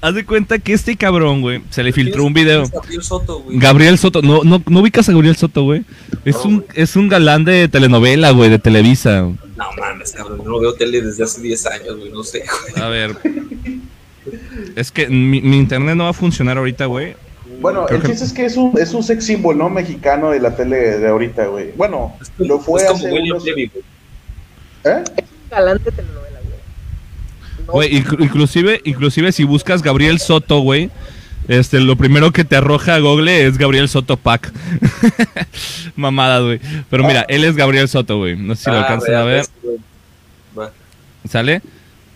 Haz 0.00 0.14
de 0.16 0.24
cuenta 0.26 0.58
que 0.58 0.72
este 0.72 0.96
cabrón, 0.96 1.42
güey, 1.42 1.62
se 1.70 1.82
le 1.84 1.92
filtró 1.92 2.24
un 2.24 2.32
video. 2.34 2.64
Gabriel 2.68 3.02
Soto, 3.04 3.40
güey. 3.40 3.58
Gabriel 3.58 3.98
Soto, 3.98 4.20
no, 4.20 4.42
no, 4.42 4.60
no 4.68 4.80
ubicas 4.80 5.08
a 5.08 5.12
Gabriel 5.12 5.36
Soto, 5.36 5.62
güey. 5.62 5.84
Es 6.24 6.34
No, 6.36 6.42
un, 6.42 6.56
güey. 6.56 6.68
es 6.74 6.96
un 6.96 7.08
galán 7.08 7.44
de 7.44 7.68
telenovela, 7.68 8.32
güey, 8.32 8.50
de 8.50 8.58
Televisa. 8.58 9.22
No 9.22 9.36
mames, 9.78 10.10
cabrón. 10.12 10.38
Yo 10.42 10.50
no 10.50 10.58
veo 10.58 10.74
tele 10.74 11.02
desde 11.02 11.22
hace 11.22 11.40
10 11.40 11.66
años, 11.66 11.96
güey. 11.98 12.10
No 12.10 12.24
sé, 12.24 12.42
güey. 12.72 12.84
A 12.84 12.88
ver. 12.88 13.16
Es 14.74 14.90
que 14.90 15.06
mi, 15.08 15.40
mi 15.40 15.56
internet 15.58 15.94
no 15.94 16.04
va 16.04 16.10
a 16.10 16.14
funcionar 16.14 16.58
ahorita, 16.58 16.86
güey. 16.86 17.14
Bueno, 17.60 17.84
Creo 17.86 17.98
el 17.98 18.02
que- 18.02 18.08
chiste 18.10 18.24
es 18.24 18.32
que 18.32 18.44
es 18.46 18.56
un, 18.56 18.76
es 18.80 18.92
un 18.94 19.04
sex 19.04 19.24
symbol, 19.24 19.56
¿no? 19.56 19.70
Mexicano 19.70 20.30
de 20.32 20.40
la 20.40 20.56
tele 20.56 20.98
de 20.98 21.06
ahorita, 21.08 21.46
güey. 21.46 21.70
Bueno, 21.76 22.16
lo 22.38 22.58
fue 22.58 22.80
es 22.80 22.86
como 22.88 22.98
hace 22.98 23.12
William 23.12 23.36
unos- 23.36 23.44
Levy, 23.44 23.66
güey. 23.72 23.84
¿Eh? 24.84 25.02
Es 25.16 25.24
un 25.24 25.50
galán 25.50 25.80
de 25.84 25.90
telenovela, 25.92 26.38
güey. 26.40 27.66
No, 27.66 27.72
Güey, 27.72 28.02
inclu- 28.02 28.24
inclusive, 28.24 28.80
inclusive 28.84 29.32
si 29.32 29.44
buscas 29.44 29.82
Gabriel 29.82 30.18
Soto, 30.18 30.60
güey, 30.60 30.90
este, 31.48 31.80
lo 31.80 31.96
primero 31.96 32.30
que 32.32 32.44
te 32.44 32.56
arroja 32.56 32.94
a 32.94 32.98
Google 33.00 33.46
es 33.46 33.58
Gabriel 33.58 33.88
Soto 33.88 34.16
Pack. 34.16 34.52
Mamada, 35.96 36.40
güey. 36.40 36.60
Pero 36.90 37.04
mira, 37.04 37.24
él 37.28 37.44
es 37.44 37.56
Gabriel 37.56 37.88
Soto, 37.88 38.18
güey. 38.18 38.36
No 38.36 38.54
sé 38.54 38.64
si 38.64 38.70
lo 38.70 38.76
Ah, 38.76 38.80
alcanzan 38.82 39.14
a 39.14 39.24
ver. 39.24 39.46
¿Sale? 41.28 41.62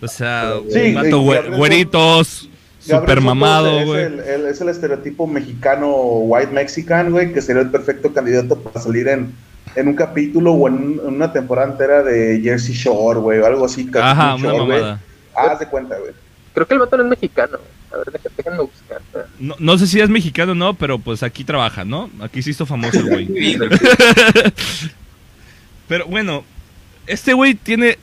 O 0.00 0.08
sea, 0.08 0.54
Sí, 0.70 0.92
Gabriel 0.92 1.54
güeritos, 1.56 2.48
super 2.80 3.20
mamado, 3.20 3.84
güey. 3.84 4.04
es 4.48 4.60
el 4.60 4.68
estereotipo 4.68 5.26
mexicano 5.26 5.90
white 5.92 6.52
mexican, 6.52 7.10
güey, 7.12 7.32
que 7.32 7.40
sería 7.40 7.62
el 7.62 7.70
perfecto 7.70 8.12
candidato 8.12 8.58
para 8.58 8.80
salir 8.80 9.08
en, 9.08 9.32
en 9.74 9.88
un 9.88 9.94
capítulo 9.94 10.52
o 10.52 10.68
en, 10.68 11.00
en 11.06 11.14
una 11.14 11.32
temporada 11.32 11.72
entera 11.72 12.02
de 12.02 12.40
Jersey 12.42 12.74
Shore, 12.74 13.20
güey, 13.20 13.38
o 13.40 13.46
algo 13.46 13.64
así. 13.66 13.88
Ajá, 14.00 14.34
una 14.36 14.42
Shore, 14.44 14.64
güey. 14.64 14.80
mamada. 14.80 15.00
Haz 15.34 15.58
de 15.58 15.66
cuenta, 15.66 15.98
güey. 15.98 16.12
Creo 16.54 16.66
que 16.66 16.74
el 16.74 16.80
vato 16.80 16.96
no 16.96 17.02
es 17.04 17.10
mexicano. 17.10 17.58
A 17.92 17.98
ver, 17.98 18.06
déjame, 18.12 18.34
déjenme 18.36 18.58
buscar. 18.62 19.00
No, 19.38 19.54
no 19.58 19.78
sé 19.78 19.86
si 19.86 20.00
es 20.00 20.08
mexicano 20.08 20.52
o 20.52 20.54
no, 20.54 20.74
pero 20.74 20.98
pues 20.98 21.22
aquí 21.22 21.44
trabaja, 21.44 21.84
¿no? 21.84 22.10
Aquí 22.20 22.42
se 22.42 22.50
hizo 22.50 22.64
famoso 22.66 22.98
güey. 23.06 23.28
Pero 25.88 26.06
bueno, 26.06 26.44
este 27.06 27.32
güey 27.32 27.54
tiene, 27.54 27.98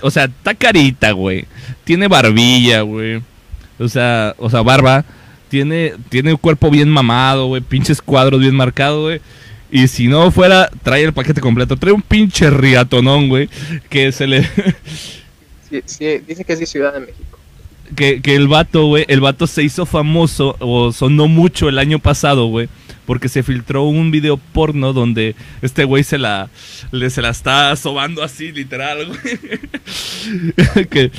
o 0.00 0.10
sea, 0.10 0.24
está 0.24 0.54
carita, 0.54 1.12
güey. 1.12 1.44
Tiene 1.84 2.08
barbilla, 2.08 2.80
güey. 2.82 3.22
O 3.78 3.88
sea, 3.88 4.34
o 4.38 4.50
sea, 4.50 4.62
barba. 4.62 5.04
Tiene, 5.48 5.94
tiene 6.10 6.32
un 6.32 6.38
cuerpo 6.38 6.70
bien 6.70 6.90
mamado, 6.90 7.46
güey. 7.46 7.62
Pinches 7.62 8.02
cuadros 8.02 8.40
bien 8.40 8.54
marcados, 8.54 9.02
güey. 9.02 9.20
Y 9.70 9.88
si 9.88 10.08
no 10.08 10.30
fuera, 10.30 10.70
trae 10.82 11.04
el 11.04 11.12
paquete 11.12 11.40
completo. 11.40 11.76
Trae 11.76 11.92
un 11.92 12.02
pinche 12.02 12.50
riatonón, 12.50 13.28
güey. 13.28 13.48
Que 13.88 14.12
se 14.12 14.26
le. 14.26 14.48
Sí, 15.70 15.82
sí, 15.84 16.06
dice 16.26 16.44
que 16.44 16.54
es 16.54 16.60
de 16.60 16.64
Ciudad 16.66 16.94
de 16.94 17.00
México. 17.00 17.38
que, 17.94 18.22
que 18.22 18.34
el 18.34 18.48
vato, 18.48 18.86
güey, 18.86 19.04
el 19.08 19.20
vato 19.20 19.46
se 19.46 19.62
hizo 19.62 19.84
famoso 19.84 20.56
o 20.60 20.92
sonó 20.92 21.28
mucho 21.28 21.68
el 21.68 21.78
año 21.78 21.98
pasado, 21.98 22.46
güey, 22.46 22.70
porque 23.04 23.28
se 23.28 23.42
filtró 23.42 23.84
un 23.84 24.10
video 24.10 24.38
porno 24.38 24.94
donde 24.94 25.34
este 25.60 25.84
güey 25.84 26.04
se 26.04 26.16
la, 26.16 26.48
le, 26.90 27.10
se 27.10 27.20
la 27.20 27.28
está 27.28 27.76
sobando 27.76 28.22
así, 28.22 28.50
literal, 28.50 29.08
güey. 29.08 30.86
que, 30.90 31.10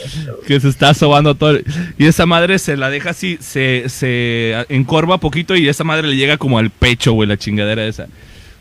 que 0.47 0.59
se 0.59 0.69
está 0.69 0.95
sobando 0.95 1.35
todo. 1.35 1.59
Y 1.99 2.07
esa 2.07 2.25
madre 2.25 2.57
se 2.57 2.75
la 2.75 2.89
deja 2.89 3.11
así, 3.11 3.37
se, 3.39 3.87
se 3.87 4.65
encorva 4.69 5.19
poquito 5.19 5.55
y 5.55 5.69
esa 5.69 5.83
madre 5.83 6.07
le 6.07 6.15
llega 6.15 6.37
como 6.37 6.57
al 6.57 6.71
pecho, 6.71 7.13
güey, 7.13 7.29
la 7.29 7.37
chingadera 7.37 7.85
esa. 7.85 8.07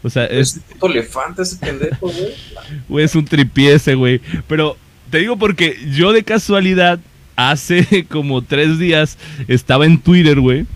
O 0.02 0.10
sea, 0.10 0.26
es, 0.26 0.48
Es 0.48 0.56
un 0.56 0.62
puto 0.62 0.86
elefante 0.86 1.42
ese 1.42 1.56
pendejo, 1.56 2.08
güey. 2.08 2.34
Güey, 2.88 3.04
es 3.04 3.14
un 3.14 3.24
tripié 3.24 3.74
ese, 3.74 3.94
güey. 3.94 4.20
Pero 4.46 4.76
te 5.10 5.18
digo 5.18 5.36
porque 5.36 5.76
yo 5.92 6.12
de 6.12 6.22
casualidad, 6.22 7.00
hace 7.36 8.04
como 8.10 8.42
tres 8.42 8.78
días, 8.78 9.18
estaba 9.48 9.86
en 9.86 9.98
Twitter, 9.98 10.40
güey. 10.40 10.66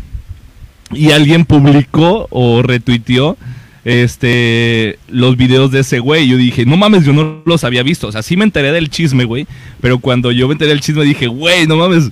Y 0.93 1.13
alguien 1.13 1.45
publicó 1.45 2.27
o 2.31 2.63
retuiteó 2.63 3.39
este 3.85 4.99
los 5.09 5.37
videos 5.37 5.71
de 5.71 5.81
ese 5.81 5.99
güey. 6.01 6.29
Yo 6.29 6.37
dije, 6.37 6.67
no 6.67 6.77
mames, 6.77 7.05
yo 7.05 7.13
no 7.13 7.43
los 7.47 7.65
había 7.65 7.83
visto. 7.83 8.09
O 8.09 8.13
sea, 8.13 8.23
sí 8.23 8.37
me 8.37 8.45
enteré 8.45 8.73
del 8.73 8.91
chisme, 8.91 9.25
güey. 9.25 9.47
Pero 9.81 9.99
cuando 9.99 10.33
yo 10.33 10.47
me 10.49 10.53
enteré 10.53 10.71
del 10.71 10.81
chisme 10.81 11.05
dije, 11.05 11.27
güey, 11.27 11.67
no 11.67 11.77
mames. 11.77 12.11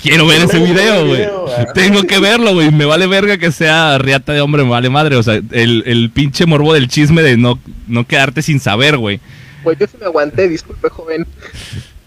Quiero 0.00 0.26
ver 0.26 0.42
ese 0.42 0.58
video, 0.58 1.06
güey. 1.06 1.26
Tengo 1.74 2.02
que 2.04 2.18
verlo, 2.18 2.52
güey. 2.54 2.70
Me 2.70 2.84
vale 2.84 3.06
verga 3.06 3.38
que 3.38 3.50
sea 3.52 3.96
riata 3.98 4.32
de 4.32 4.40
hombre, 4.40 4.62
me 4.64 4.70
vale 4.70 4.90
madre. 4.90 5.16
O 5.16 5.22
sea, 5.22 5.34
el, 5.50 5.82
el 5.86 6.10
pinche 6.10 6.46
morbo 6.46 6.72
del 6.74 6.88
chisme 6.88 7.22
de 7.22 7.36
no, 7.36 7.58
no 7.88 8.06
quedarte 8.06 8.42
sin 8.42 8.60
saber, 8.60 8.96
güey. 8.98 9.20
Pues 9.62 9.78
yo 9.78 9.86
sí 9.86 9.96
me 9.98 10.06
aguanté, 10.06 10.48
disculpe, 10.48 10.88
joven. 10.90 11.26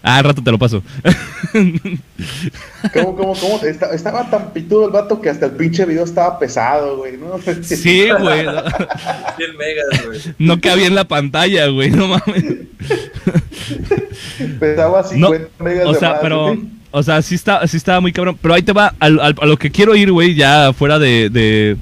Ah, 0.00 0.18
al 0.18 0.24
rato 0.24 0.42
te 0.44 0.50
lo 0.52 0.58
paso. 0.60 0.80
¿Cómo, 2.92 3.16
cómo, 3.16 3.34
cómo? 3.34 3.60
Esta- 3.64 3.92
estaba 3.92 4.30
tan 4.30 4.52
pitudo 4.52 4.86
el 4.86 4.92
vato 4.92 5.20
que 5.20 5.28
hasta 5.28 5.46
el 5.46 5.52
pinche 5.52 5.84
video 5.84 6.04
estaba 6.04 6.38
pesado, 6.38 6.98
güey, 6.98 7.16
¿no? 7.16 7.38
Sí, 7.62 8.08
güey. 8.20 8.44
No, 8.44 8.62
100 9.36 9.56
megas, 9.58 10.06
güey. 10.06 10.20
no 10.38 10.60
cabía 10.60 10.86
en 10.86 10.94
la 10.94 11.08
pantalla, 11.08 11.66
güey. 11.66 11.90
No 11.90 12.06
mames. 12.08 12.44
Pesaba 14.60 15.02
50 15.02 15.48
megas 15.64 15.86
O 15.86 15.92
de 15.94 15.98
sea, 15.98 16.10
más, 16.10 16.18
pero. 16.22 16.46
güey. 16.54 16.77
O 16.90 17.02
sea, 17.02 17.20
sí, 17.22 17.34
está, 17.34 17.66
sí 17.66 17.76
estaba 17.76 18.00
muy 18.00 18.12
cabrón. 18.12 18.38
Pero 18.40 18.54
ahí 18.54 18.62
te 18.62 18.72
va. 18.72 18.94
al- 18.98 19.20
al- 19.20 19.34
a 19.40 19.46
lo 19.46 19.56
que 19.58 19.70
quiero 19.70 19.94
ir, 19.94 20.10
güey, 20.12 20.34
ya 20.34 20.72
fuera 20.72 20.98
de, 20.98 21.28
de, 21.30 21.76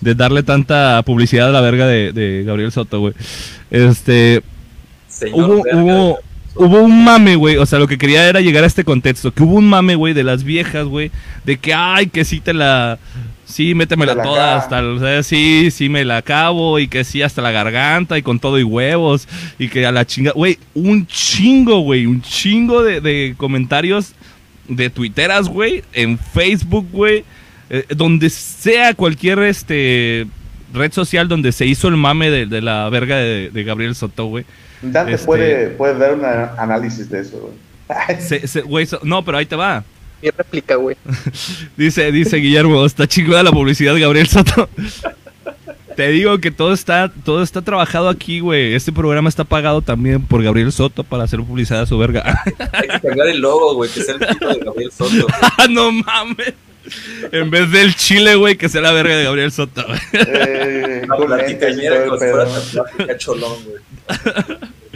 de 0.00 0.14
darle 0.14 0.42
tanta 0.42 1.02
publicidad 1.04 1.48
a 1.48 1.52
la 1.52 1.60
verga 1.60 1.86
de, 1.86 2.12
de 2.12 2.44
Gabriel 2.44 2.72
Soto, 2.72 3.00
güey. 3.00 3.14
Este. 3.70 4.42
Señor 5.08 5.50
hubo, 5.50 5.62
hubo, 5.72 6.18
hubo 6.54 6.80
un 6.82 7.04
mame, 7.04 7.36
güey. 7.36 7.56
O 7.58 7.66
sea, 7.66 7.78
lo 7.78 7.86
que 7.86 7.98
quería 7.98 8.26
era 8.28 8.40
llegar 8.40 8.64
a 8.64 8.66
este 8.66 8.84
contexto. 8.84 9.32
Que 9.32 9.42
hubo 9.42 9.54
un 9.56 9.68
mame, 9.68 9.94
güey, 9.94 10.14
de 10.14 10.24
las 10.24 10.44
viejas, 10.44 10.86
güey. 10.86 11.10
De 11.44 11.58
que, 11.58 11.74
ay, 11.74 12.06
que 12.06 12.24
sí 12.24 12.40
te 12.40 12.54
la. 12.54 12.98
Sí, 13.52 13.74
métemela 13.74 14.12
Te 14.12 14.16
la 14.18 14.24
toda 14.24 14.56
hasta 14.56 14.82
o 14.82 14.98
sea, 14.98 15.22
sí, 15.22 15.70
sí 15.70 15.88
me 15.88 16.04
la 16.04 16.16
acabo 16.16 16.78
y 16.78 16.88
que 16.88 17.04
sí 17.04 17.22
hasta 17.22 17.42
la 17.42 17.50
garganta 17.52 18.16
y 18.18 18.22
con 18.22 18.38
todo 18.40 18.58
y 18.58 18.62
huevos 18.62 19.28
y 19.58 19.68
que 19.68 19.86
a 19.86 19.92
la 19.92 20.06
chinga, 20.06 20.32
güey, 20.32 20.58
un 20.74 21.06
chingo, 21.06 21.80
güey, 21.80 22.06
un 22.06 22.22
chingo 22.22 22.82
de, 22.82 23.00
de 23.00 23.34
comentarios 23.36 24.14
de 24.68 24.90
tuiteras, 24.90 25.48
güey, 25.48 25.84
en 25.92 26.18
Facebook, 26.18 26.88
güey, 26.90 27.24
eh, 27.70 27.84
donde 27.90 28.30
sea 28.30 28.94
cualquier 28.94 29.38
este 29.40 30.26
red 30.72 30.92
social 30.92 31.28
donde 31.28 31.52
se 31.52 31.66
hizo 31.66 31.88
el 31.88 31.96
mame 31.96 32.30
de, 32.30 32.46
de 32.46 32.62
la 32.62 32.88
verga 32.88 33.16
de, 33.16 33.50
de 33.50 33.64
Gabriel 33.64 33.94
Soto, 33.94 34.26
güey. 34.26 34.44
Dante 34.80 35.12
Este- 35.14 35.26
puede, 35.26 35.66
puede 35.70 35.98
dar 35.98 36.14
un 36.14 36.24
análisis 36.24 37.08
de 37.10 37.20
eso, 37.20 37.38
güey. 37.38 38.20
Se- 38.20 38.48
se- 38.48 38.62
güey, 38.62 38.86
so- 38.86 39.00
no, 39.02 39.22
pero 39.24 39.36
ahí 39.38 39.46
te 39.46 39.56
va. 39.56 39.84
Mi 40.22 40.30
réplica, 40.30 40.76
güey. 40.76 40.96
Dice, 41.76 42.12
dice 42.12 42.36
Guillermo, 42.36 42.84
está 42.86 43.06
chingada 43.08 43.42
la 43.42 43.50
publicidad, 43.50 43.98
Gabriel 43.98 44.28
Soto. 44.28 44.68
Te 45.96 46.08
digo 46.08 46.38
que 46.38 46.50
todo 46.50 46.72
está, 46.72 47.12
todo 47.24 47.42
está 47.42 47.60
trabajado 47.60 48.08
aquí, 48.08 48.40
güey. 48.40 48.74
Este 48.74 48.92
programa 48.92 49.28
está 49.28 49.44
pagado 49.44 49.82
también 49.82 50.22
por 50.22 50.42
Gabriel 50.42 50.72
Soto 50.72 51.04
para 51.04 51.24
hacer 51.24 51.40
publicidad 51.40 51.82
a 51.82 51.86
su 51.86 51.98
verga. 51.98 52.42
Hay 52.72 52.88
que 52.88 53.00
cambiar 53.00 53.28
el 53.28 53.40
logo, 53.40 53.74
güey, 53.74 53.90
que 53.90 54.00
sea 54.02 54.14
el 54.14 54.26
tipo 54.26 54.48
de 54.48 54.58
Gabriel 54.60 54.90
Soto. 54.90 55.26
Ah, 55.58 55.66
no 55.68 55.92
mames. 55.92 56.54
En 57.30 57.50
vez 57.50 57.70
del 57.70 57.94
chile, 57.94 58.36
güey, 58.36 58.56
que 58.56 58.68
sea 58.68 58.80
la 58.80 58.92
verga 58.92 59.16
de 59.16 59.24
Gabriel 59.24 59.52
Soto. 59.52 59.84
Eh, 60.12 61.02
La 61.06 62.84
fuera 62.86 63.18
cholón, 63.18 63.58
güey. 63.64 63.82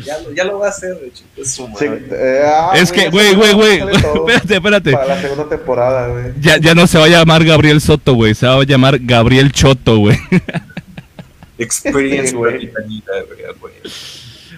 Ya, 0.04 0.18
lo- 0.20 0.32
ya 0.32 0.44
lo 0.44 0.58
va 0.58 0.66
a 0.66 0.68
hacer, 0.70 0.94
de 1.00 1.06
hecho. 1.08 1.24
Es 1.36 1.52
su 1.54 1.66
Sí, 1.78 1.86
eh, 1.86 2.42
ah, 2.44 2.72
es 2.74 2.92
que, 2.92 3.08
güey, 3.08 3.34
güey, 3.34 3.52
güey. 3.54 3.78
Espérate, 4.14 4.54
espérate. 4.54 4.92
Para 4.92 5.06
la 5.06 5.20
segunda 5.20 5.48
temporada, 5.48 6.08
güey. 6.08 6.24
Ya, 6.40 6.58
ya 6.58 6.74
no 6.74 6.86
se 6.86 6.98
va 6.98 7.04
a 7.04 7.08
llamar 7.08 7.44
Gabriel 7.44 7.80
Soto, 7.80 8.14
güey. 8.14 8.34
Se 8.34 8.46
va 8.46 8.54
a 8.60 8.64
llamar 8.64 8.98
Gabriel 9.00 9.52
Choto, 9.52 9.98
güey. 9.98 10.18
Experience, 11.58 12.34
güey. 12.34 12.70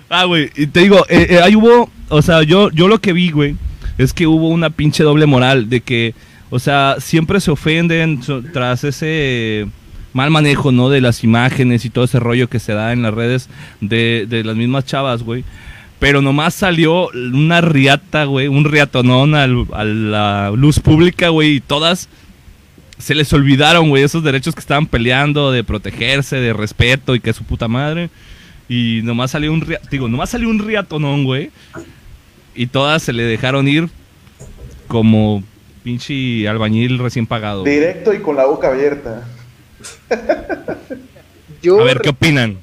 Ah, 0.08 0.24
güey, 0.24 0.50
y 0.56 0.66
te 0.66 0.80
digo, 0.80 1.04
eh, 1.08 1.26
eh, 1.30 1.40
ahí 1.42 1.54
hubo, 1.54 1.90
o 2.08 2.22
sea, 2.22 2.42
yo, 2.42 2.70
yo 2.70 2.88
lo 2.88 2.98
que 2.98 3.12
vi, 3.12 3.30
güey, 3.30 3.56
es 3.98 4.12
que 4.12 4.26
hubo 4.26 4.48
una 4.48 4.70
pinche 4.70 5.04
doble 5.04 5.26
moral 5.26 5.68
de 5.68 5.80
que, 5.82 6.14
o 6.50 6.58
sea, 6.58 6.96
siempre 6.98 7.40
se 7.40 7.50
ofenden 7.50 8.20
tras 8.52 8.84
ese 8.84 9.68
mal 10.12 10.30
manejo, 10.30 10.72
¿no? 10.72 10.88
De 10.90 11.00
las 11.00 11.22
imágenes 11.24 11.84
y 11.84 11.90
todo 11.90 12.04
ese 12.04 12.18
rollo 12.20 12.48
que 12.48 12.58
se 12.58 12.72
da 12.72 12.92
en 12.92 13.02
las 13.02 13.14
redes 13.14 13.48
de, 13.80 14.26
de 14.28 14.44
las 14.44 14.56
mismas 14.56 14.84
chavas, 14.86 15.22
güey. 15.22 15.44
Pero 15.98 16.22
nomás 16.22 16.54
salió 16.54 17.08
una 17.08 17.60
riata, 17.60 18.24
güey, 18.24 18.46
un 18.48 18.64
riatonón 18.64 19.34
al- 19.34 19.66
a 19.72 19.84
la 19.84 20.52
luz 20.54 20.78
pública, 20.78 21.28
güey, 21.30 21.56
y 21.56 21.60
todas 21.60 22.08
se 22.98 23.14
les 23.14 23.32
olvidaron, 23.32 23.88
güey, 23.88 24.02
esos 24.04 24.22
derechos 24.24 24.54
que 24.54 24.60
estaban 24.60 24.86
peleando 24.86 25.50
de 25.52 25.64
protegerse, 25.64 26.36
de 26.36 26.52
respeto 26.52 27.14
y 27.14 27.20
que 27.20 27.32
su 27.32 27.44
puta 27.44 27.66
madre. 27.68 28.10
Y 28.68 29.00
nomás 29.04 29.30
salió 29.32 29.52
un 29.52 29.60
ria- 29.60 29.80
digo, 29.90 30.08
nomás 30.08 30.30
salió 30.30 30.48
un 30.48 30.58
riatonón, 30.58 31.24
güey. 31.24 31.50
Y 32.54 32.66
todas 32.66 33.02
se 33.02 33.12
le 33.12 33.22
dejaron 33.24 33.66
ir 33.68 33.88
como 34.88 35.42
pinche 35.84 36.48
albañil 36.48 36.98
recién 36.98 37.26
pagado. 37.26 37.64
Directo 37.64 38.12
y 38.14 38.20
con 38.20 38.36
la 38.36 38.46
boca 38.46 38.68
abierta. 38.68 39.26
Yo 41.62 41.80
A 41.80 41.84
ver, 41.84 42.00
¿qué 42.00 42.10
opinan? 42.10 42.58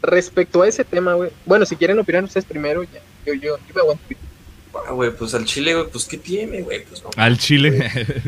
respecto 0.00 0.62
a 0.62 0.68
ese 0.68 0.84
tema, 0.84 1.14
güey. 1.14 1.30
Bueno, 1.44 1.66
si 1.66 1.76
quieren 1.76 1.98
opinar 1.98 2.24
ustedes 2.24 2.44
primero, 2.46 2.82
ya. 2.84 3.00
Yo, 3.26 3.34
yo, 3.34 3.56
yo 3.58 3.74
me 3.74 3.80
aguanto. 3.80 4.02
Ah, 4.86 4.92
güey, 4.92 5.10
pues 5.10 5.34
al 5.34 5.44
chile, 5.44 5.74
güey, 5.74 5.86
pues 5.90 6.04
¿qué 6.04 6.16
tiene, 6.16 6.62
güey? 6.62 6.84
Pues 6.84 7.02
no. 7.02 7.10
Al 7.16 7.36
Chile. 7.38 7.90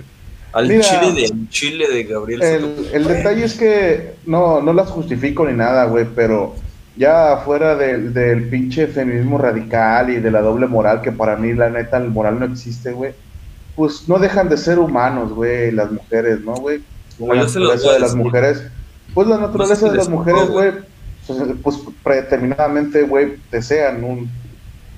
Al 0.52 0.66
Mira. 0.66 0.80
chile 0.82 1.12
de 1.12 1.26
al 1.26 1.48
chile 1.48 1.88
de 1.88 2.02
Gabriel 2.02 2.42
El, 2.42 2.88
el 2.92 3.04
detalle 3.04 3.44
es 3.44 3.54
que 3.54 4.14
no, 4.26 4.60
no 4.60 4.72
las 4.72 4.88
justifico 4.90 5.46
ni 5.46 5.52
nada, 5.56 5.84
güey, 5.84 6.06
pero 6.12 6.56
ya 6.96 7.36
fuera 7.44 7.76
del, 7.76 8.12
del 8.12 8.48
pinche 8.48 8.88
feminismo 8.88 9.38
radical 9.38 10.10
y 10.10 10.16
de 10.16 10.28
la 10.32 10.40
doble 10.40 10.66
moral, 10.66 11.02
que 11.02 11.12
para 11.12 11.36
mí 11.36 11.52
la 11.52 11.70
neta 11.70 11.98
el 11.98 12.10
moral 12.10 12.40
no 12.40 12.46
existe, 12.46 12.90
güey, 12.90 13.12
pues 13.76 14.08
no 14.08 14.18
dejan 14.18 14.48
de 14.48 14.56
ser 14.56 14.80
humanos, 14.80 15.32
güey, 15.32 15.70
las 15.70 15.92
mujeres, 15.92 16.40
¿no, 16.40 16.54
güey? 16.56 16.80
La 17.20 17.34
naturaleza 17.34 17.92
de 17.92 17.98
las 18.00 18.14
mujeres, 18.14 18.62
pues 19.14 19.28
la 19.28 19.38
naturaleza 19.38 19.90
de 19.90 19.96
las 19.96 20.08
mujeres, 20.08 20.48
güey, 20.48 20.72
pues, 21.26 21.38
pues 21.62 21.78
predeterminadamente, 22.02 23.02
güey, 23.02 23.36
desean 23.50 24.02
un, 24.04 24.30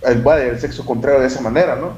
el, 0.02 0.22
vaya, 0.22 0.46
el 0.46 0.60
sexo 0.60 0.84
contrario 0.84 1.20
de 1.20 1.26
esa 1.26 1.40
manera, 1.40 1.76
¿no? 1.76 1.92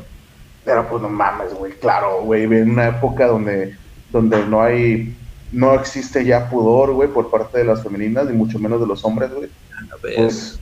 Pero 0.65 0.89
pues 0.89 1.03
no 1.03 1.09
mames, 1.09 1.53
güey, 1.55 1.73
claro, 1.73 2.23
güey, 2.23 2.45
en 2.45 2.71
una 2.71 2.89
época 2.89 3.27
donde, 3.27 3.77
donde 4.11 4.47
no 4.47 4.63
hay, 4.63 5.15
no 5.53 5.75
existe 5.75 6.25
ya 6.25 6.49
pudor, 6.49 6.93
güey, 6.93 7.09
por 7.09 7.31
parte 7.31 7.59
de 7.59 7.65
las 7.65 7.83
femeninas, 7.83 8.27
ni 8.27 8.33
mucho 8.33 8.59
menos 8.59 8.81
de 8.81 8.87
los 8.87 9.05
hombres, 9.05 9.31
güey. 9.33 9.51
A 9.93 9.97
ver, 10.03 10.17
Pues, 10.17 10.59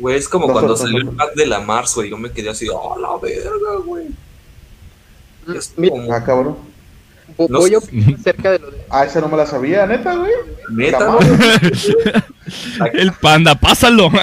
Güey, 0.00 0.16
es 0.16 0.28
como 0.28 0.46
No, 0.46 0.54
cuando 0.54 0.72
no, 0.72 0.76
salió 0.76 1.04
no. 1.04 1.10
el 1.10 1.16
pack 1.16 1.34
de 1.34 1.46
la 1.46 1.60
Mars, 1.60 1.94
güey. 1.94 2.08
Yo 2.08 2.16
me 2.16 2.32
quedé 2.32 2.48
así, 2.48 2.66
oh, 2.72 2.98
la 2.98 3.16
verga, 3.18 3.84
güey. 3.84 4.08
Es 5.54 5.74
Mira, 5.76 5.94
como, 5.94 6.12
ah, 6.12 6.24
cabrón. 6.24 6.56
Vo- 7.36 7.48
No 7.48 7.58
voy 7.60 7.74
a 7.74 7.80
sé. 7.80 7.86
opinar 7.86 8.14
acerca 8.20 8.50
de 8.52 8.58
lo 8.58 8.70
de. 8.70 8.78
Ah, 8.90 9.04
esa 9.04 9.20
no 9.20 9.28
me 9.28 9.36
la 9.36 9.46
sabía, 9.46 9.86
neta, 9.86 10.14
güey. 10.16 10.32
neta, 10.70 11.04
güey. 11.06 11.28
El 12.94 13.12
panda, 13.12 13.54
pásalo. 13.54 14.10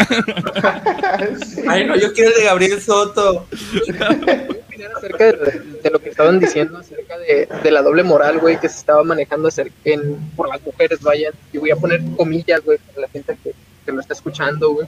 Sí. 1.46 1.62
Ay, 1.68 1.86
no, 1.86 1.96
yo 1.96 2.14
quiero 2.14 2.32
el 2.32 2.38
de 2.38 2.44
Gabriel 2.46 2.82
Soto. 2.82 3.48
Voy 3.50 4.00
a 4.00 4.52
opinar 4.68 4.92
acerca 4.98 5.26
de, 5.26 5.32
lo 5.34 5.46
de- 5.46 5.90
lo 5.92 6.00
que 6.00 6.10
estaban 6.10 6.40
diciendo 6.40 6.78
acerca 6.78 7.18
de, 7.18 7.48
de 7.64 7.72
la 7.72 7.82
doble 7.82 8.04
moral, 8.04 8.40
güey, 8.40 8.60
que 8.60 8.70
se 8.70 8.78
estaba 8.78 9.04
manejando 9.04 9.48
acer- 9.50 9.72
en, 9.86 10.18
por 10.36 10.50
las 10.50 10.62
mujeres, 10.64 11.02
vayan. 11.02 11.34
Y 11.54 11.58
voy 11.58 11.72
a 11.72 11.76
poner 11.76 12.02
comillas, 12.16 12.62
güey, 12.64 12.78
para 12.78 13.02
la 13.02 13.08
gente 13.10 13.38
que, 13.44 13.54
que 13.86 13.92
lo 13.92 14.00
está 14.02 14.14
escuchando, 14.14 14.72
güey. 14.72 14.88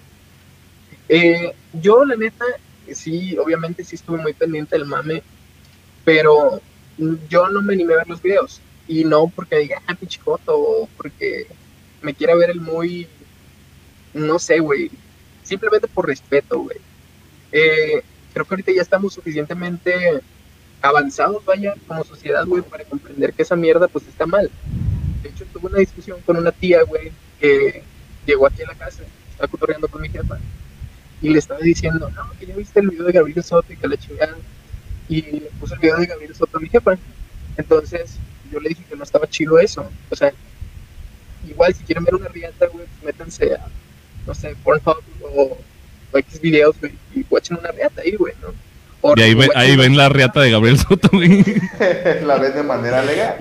Eh, 1.08 1.54
yo, 1.74 2.06
la 2.06 2.16
neta, 2.16 2.46
sí, 2.92 3.36
obviamente 3.38 3.84
sí 3.84 3.96
estuve 3.96 4.18
muy 4.18 4.34
pendiente 4.34 4.76
del 4.78 4.86
mame, 4.86 5.24
pero 6.06 6.62
yo 7.30 7.50
no 7.50 7.62
me 7.62 7.74
animé 7.74 7.94
a 7.94 7.98
ver 7.98 8.10
los 8.10 8.22
videos. 8.22 8.62
Y 8.88 9.04
no 9.04 9.32
porque 9.36 9.58
diga, 9.58 9.82
ah, 9.88 9.96
pinche 9.96 10.20
joto, 10.20 10.58
o 10.58 10.90
porque 10.98 11.48
me 12.02 12.14
quiera 12.14 12.36
ver 12.36 12.50
el 12.50 12.60
muy, 12.60 13.08
no 14.14 14.40
sé, 14.40 14.60
güey, 14.60 14.90
simplemente 15.44 15.88
por 15.88 16.08
respeto, 16.08 16.60
güey. 16.60 16.78
Eh, 17.52 18.02
creo 18.34 18.46
que 18.46 18.54
ahorita 18.54 18.72
ya 18.72 18.82
estamos 18.82 19.14
suficientemente 19.14 20.22
avanzados, 20.82 21.44
vaya, 21.46 21.76
como 21.88 22.04
sociedad, 22.04 22.46
güey, 22.46 22.64
para 22.64 22.84
comprender 22.86 23.34
que 23.34 23.44
esa 23.44 23.56
mierda, 23.56 23.88
pues, 23.88 24.08
está 24.08 24.26
mal. 24.26 24.50
De 25.22 25.30
hecho, 25.30 25.46
tuve 25.54 25.68
una 25.68 25.80
discusión 25.80 26.20
con 26.26 26.38
una 26.38 26.52
tía, 26.52 26.82
güey, 26.84 27.12
que 27.40 27.84
llegó 28.26 28.48
aquí 28.48 28.64
a 28.64 28.68
la 28.68 28.76
casa, 28.76 29.04
estaba 29.30 29.48
cotorreando 29.50 29.88
con 29.88 30.02
mi 30.02 30.10
jefa, 30.10 30.40
y 31.22 31.30
le 31.30 31.40
estaba 31.40 31.60
diciendo, 31.60 32.10
no, 32.10 32.32
que 32.40 32.46
ya 32.46 32.56
viste 32.56 32.80
el 32.80 32.90
video 32.90 33.06
de 33.06 33.12
Gabriel 33.12 33.44
Soto 33.44 33.72
y 33.72 33.76
que 33.76 33.88
la 33.88 33.98
chingada. 33.98 34.36
Y 35.10 35.22
le 35.24 35.50
puse 35.60 35.74
el 35.74 35.80
video 35.80 35.98
de 35.98 36.06
Gabriel 36.06 36.36
Soto 36.36 36.58
a 36.58 36.62
mi 36.62 36.70
jefa. 36.70 36.98
Entonces, 37.58 38.16
yo 38.52 38.60
le 38.60 38.70
dije 38.70 38.84
que 38.88 38.96
no 38.96 39.04
estaba 39.04 39.28
chido 39.28 39.60
eso. 39.60 39.90
O 40.10 40.16
sea, 40.16 40.32
igual 41.48 41.74
si 41.74 41.84
quieren 41.84 42.04
ver 42.04 42.16
una 42.16 42.28
riata, 42.28 42.68
güey, 42.68 42.86
pues 42.86 43.04
métanse 43.04 43.56
a, 43.56 43.66
no 44.28 44.34
sé, 44.34 44.56
Pornhub 44.64 45.02
o, 45.22 45.58
o 46.12 46.18
X 46.20 46.40
videos, 46.42 46.76
güey, 46.80 46.94
y 47.16 47.26
watchen 47.30 47.58
una 47.58 47.72
riata 47.72 48.02
ahí, 48.02 48.16
güey, 48.16 48.34
¿no? 48.42 48.50
O- 49.02 49.14
Y 49.18 49.22
ahí, 49.22 49.34
ven, 49.34 49.50
watchen 49.50 49.62
ahí 49.62 49.76
ven 49.78 49.98
la 49.98 50.10
riata 50.10 50.42
de 50.42 50.52
Gabriel 50.52 50.78
Soto, 50.78 51.10
güey. 51.12 51.44
la 52.24 52.38
ves 52.38 52.54
de 52.56 52.64
manera 52.64 53.04
legal. 53.04 53.38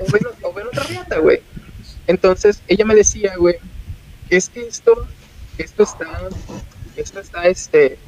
o 0.00 0.12
ven, 0.12 0.22
o 0.42 0.52
ven 0.52 0.66
otra 0.66 0.84
riata, 0.84 1.18
güey. 1.18 1.40
Entonces, 2.06 2.62
ella 2.68 2.84
me 2.84 2.94
decía, 2.94 3.34
güey, 3.36 3.56
es 4.30 4.48
que 4.48 4.66
esto, 4.66 5.06
esto 5.58 5.82
está, 5.82 6.06
esto 6.96 7.20
está, 7.20 7.46
este, 7.46 7.98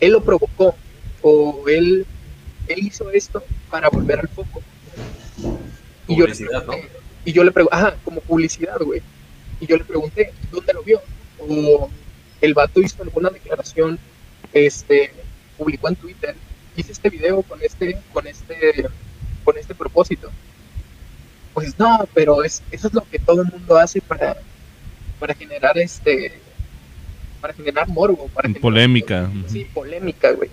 él 0.00 0.12
lo 0.12 0.22
provocó, 0.22 0.76
o 1.22 1.64
él, 1.68 2.06
él 2.68 2.78
hizo 2.86 3.10
esto 3.10 3.42
para 3.70 3.88
volver 3.88 4.20
al 4.20 4.28
foco. 4.28 4.62
Y 6.06 6.16
yo 6.16 6.26
le 6.26 6.32
pregunté- 6.70 6.88
Y 7.24 7.32
yo 7.32 7.44
le 7.44 7.50
pregunté, 7.52 7.76
ajá, 7.76 7.96
como 8.04 8.20
publicidad, 8.22 8.78
güey. 8.80 9.02
Y 9.60 9.66
yo 9.66 9.76
le 9.76 9.84
pregunté, 9.84 10.32
¿dónde 10.50 10.72
lo 10.72 10.82
vio? 10.82 11.00
O 11.38 11.90
el 12.40 12.54
vato 12.54 12.80
hizo 12.80 13.02
alguna 13.02 13.28
declaración, 13.30 13.98
este, 14.52 15.12
publicó 15.56 15.88
en 15.88 15.96
Twitter, 15.96 16.34
hice 16.76 16.92
este 16.92 17.10
video 17.10 17.42
con 17.42 17.60
este, 17.62 17.98
con 18.12 18.26
este, 18.26 18.86
con 19.44 19.58
este 19.58 19.74
propósito. 19.74 20.30
Pues 21.54 21.78
no, 21.78 22.08
pero 22.14 22.44
es, 22.44 22.62
eso 22.70 22.86
es 22.88 22.94
lo 22.94 23.02
que 23.10 23.18
todo 23.18 23.42
el 23.42 23.48
mundo 23.48 23.76
hace 23.76 24.00
para, 24.00 24.36
para 25.18 25.34
generar 25.34 25.76
este, 25.76 26.38
para 27.40 27.52
generar 27.52 27.88
morbo, 27.88 28.28
para 28.28 28.48
generar- 28.48 28.62
Polémica. 28.62 29.30
Sí, 29.48 29.64
polémica, 29.74 30.32
güey. 30.32 30.50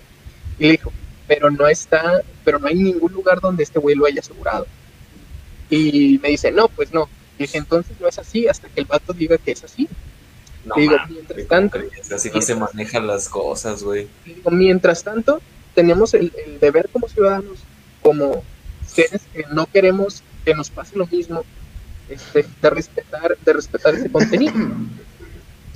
Y 0.58 0.64
le 0.64 0.70
dijo, 0.72 0.92
pero 1.26 1.50
no 1.50 1.66
está, 1.66 2.22
pero 2.44 2.58
no 2.58 2.68
hay 2.68 2.74
ningún 2.74 3.12
lugar 3.12 3.40
donde 3.40 3.62
este 3.62 3.78
güey 3.78 3.96
lo 3.96 4.06
haya 4.06 4.20
asegurado. 4.20 4.66
Y 5.68 6.18
me 6.22 6.30
dice, 6.30 6.52
no, 6.52 6.68
pues 6.68 6.92
no. 6.92 7.08
Y 7.38 7.42
dije, 7.42 7.58
entonces 7.58 7.98
no 8.00 8.08
es 8.08 8.18
así 8.18 8.46
hasta 8.46 8.68
que 8.68 8.80
el 8.80 8.86
vato 8.86 9.12
diga 9.12 9.36
que 9.38 9.52
es 9.52 9.64
así. 9.64 9.88
No, 10.64 10.74
digo, 10.76 10.96
mames, 10.96 11.10
mientras 11.10 11.46
tanto-. 11.46 11.80
Así 12.14 12.30
no 12.32 12.42
se 12.42 12.54
manejan 12.54 13.06
las 13.06 13.28
cosas, 13.28 13.82
güey. 13.82 14.08
Digo, 14.24 14.50
mientras 14.50 15.02
tanto, 15.02 15.40
tenemos 15.74 16.14
el, 16.14 16.32
el 16.46 16.60
deber 16.60 16.88
como 16.92 17.08
ciudadanos, 17.08 17.58
como 18.02 18.42
seres 18.86 19.22
que 19.32 19.44
no 19.52 19.66
queremos 19.66 20.22
que 20.44 20.54
nos 20.54 20.70
pase 20.70 20.96
lo 20.96 21.06
mismo, 21.06 21.44
este, 22.08 22.46
de 22.62 22.70
respetar, 22.70 23.36
de 23.44 23.52
respetar 23.52 23.94
ese 23.94 24.10
contenido. 24.10 24.54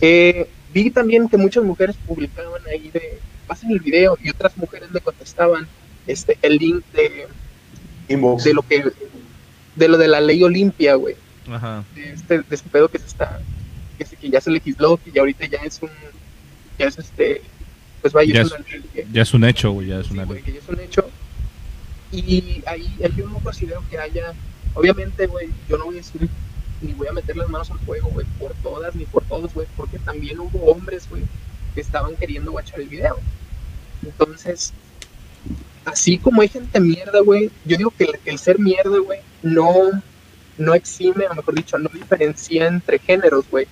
Vi 0.72 0.90
también 0.90 1.28
que 1.28 1.36
muchas 1.36 1.64
mujeres 1.64 1.96
publicaban 2.06 2.62
ahí 2.68 2.90
de 2.90 3.18
pasen 3.50 3.70
el 3.72 3.80
video 3.80 4.16
y 4.22 4.30
otras 4.30 4.56
mujeres 4.56 4.90
le 4.92 5.00
contestaban 5.00 5.66
este 6.06 6.38
el 6.42 6.54
link 6.56 6.84
de, 6.92 7.26
Inbox. 8.08 8.44
de 8.44 8.54
lo 8.54 8.62
que 8.62 8.84
de 9.76 9.88
lo 9.88 9.98
de 9.98 10.06
la 10.08 10.20
ley 10.20 10.42
Olimpia, 10.44 10.94
güey, 10.94 11.16
Ajá. 11.50 11.82
de 11.96 12.12
este, 12.12 12.38
de 12.42 12.54
este 12.54 12.68
pedo 12.70 12.88
que 12.88 12.98
se 13.00 13.06
está 13.06 13.40
que, 13.98 14.04
se- 14.04 14.16
que 14.16 14.30
ya 14.30 14.40
se 14.40 14.50
legisló, 14.52 14.96
que 15.02 15.10
ya 15.10 15.20
ahorita 15.22 15.46
ya 15.46 15.58
es 15.58 15.80
un 15.82 15.90
ya 16.78 16.86
es 16.86 16.98
este 16.98 17.42
pues 18.00 18.12
vaya 18.12 18.32
Ya 18.34 18.42
es 18.42 18.52
que- 18.94 19.06
Ya 19.12 19.22
es 19.22 19.34
un 19.34 19.44
hecho, 19.44 19.72
güey. 19.72 19.88
Ya 19.88 19.98
es 20.00 20.06
Sí, 20.06 20.12
una 20.14 20.24
güey, 20.24 20.36
ley. 20.38 20.44
que 20.44 20.52
ya 20.52 20.58
es 20.60 20.68
un 20.68 20.80
hecho. 20.80 21.10
Y 22.12 22.62
ahí, 22.66 22.94
ahí 23.04 23.12
yo 23.16 23.28
no 23.28 23.38
considero 23.40 23.82
que 23.90 23.98
haya, 23.98 24.32
obviamente, 24.74 25.26
güey, 25.26 25.48
yo 25.68 25.76
no 25.78 25.84
voy 25.86 25.94
a 25.96 25.98
decir 25.98 26.28
ni 26.82 26.92
voy 26.94 27.08
a 27.08 27.12
meter 27.12 27.36
las 27.36 27.48
manos 27.50 27.70
al 27.70 27.78
fuego, 27.80 28.08
güey, 28.08 28.26
por 28.38 28.52
todas 28.62 28.94
ni 28.94 29.04
por 29.04 29.22
todos, 29.24 29.52
güey, 29.52 29.66
porque 29.76 29.98
también 29.98 30.40
hubo 30.40 30.70
hombres, 30.72 31.06
güey, 31.10 31.22
estaban 31.80 32.16
queriendo 32.16 32.52
guachar 32.52 32.80
el 32.80 32.88
video. 32.88 33.16
Entonces, 34.02 34.72
así 35.84 36.18
como 36.18 36.42
hay 36.42 36.48
gente 36.48 36.80
mierda, 36.80 37.20
güey, 37.20 37.50
yo 37.64 37.76
digo 37.76 37.92
que 37.96 38.18
el, 38.24 38.38
ser 38.38 38.58
mierda, 38.58 38.98
güey, 38.98 39.20
no, 39.42 39.90
no 40.58 40.74
exime, 40.74 41.26
o 41.26 41.34
mejor 41.34 41.54
dicho, 41.54 41.78
no 41.78 41.90
diferencia 41.92 42.66
entre 42.66 42.98
géneros, 42.98 43.44
güey. 43.50 43.66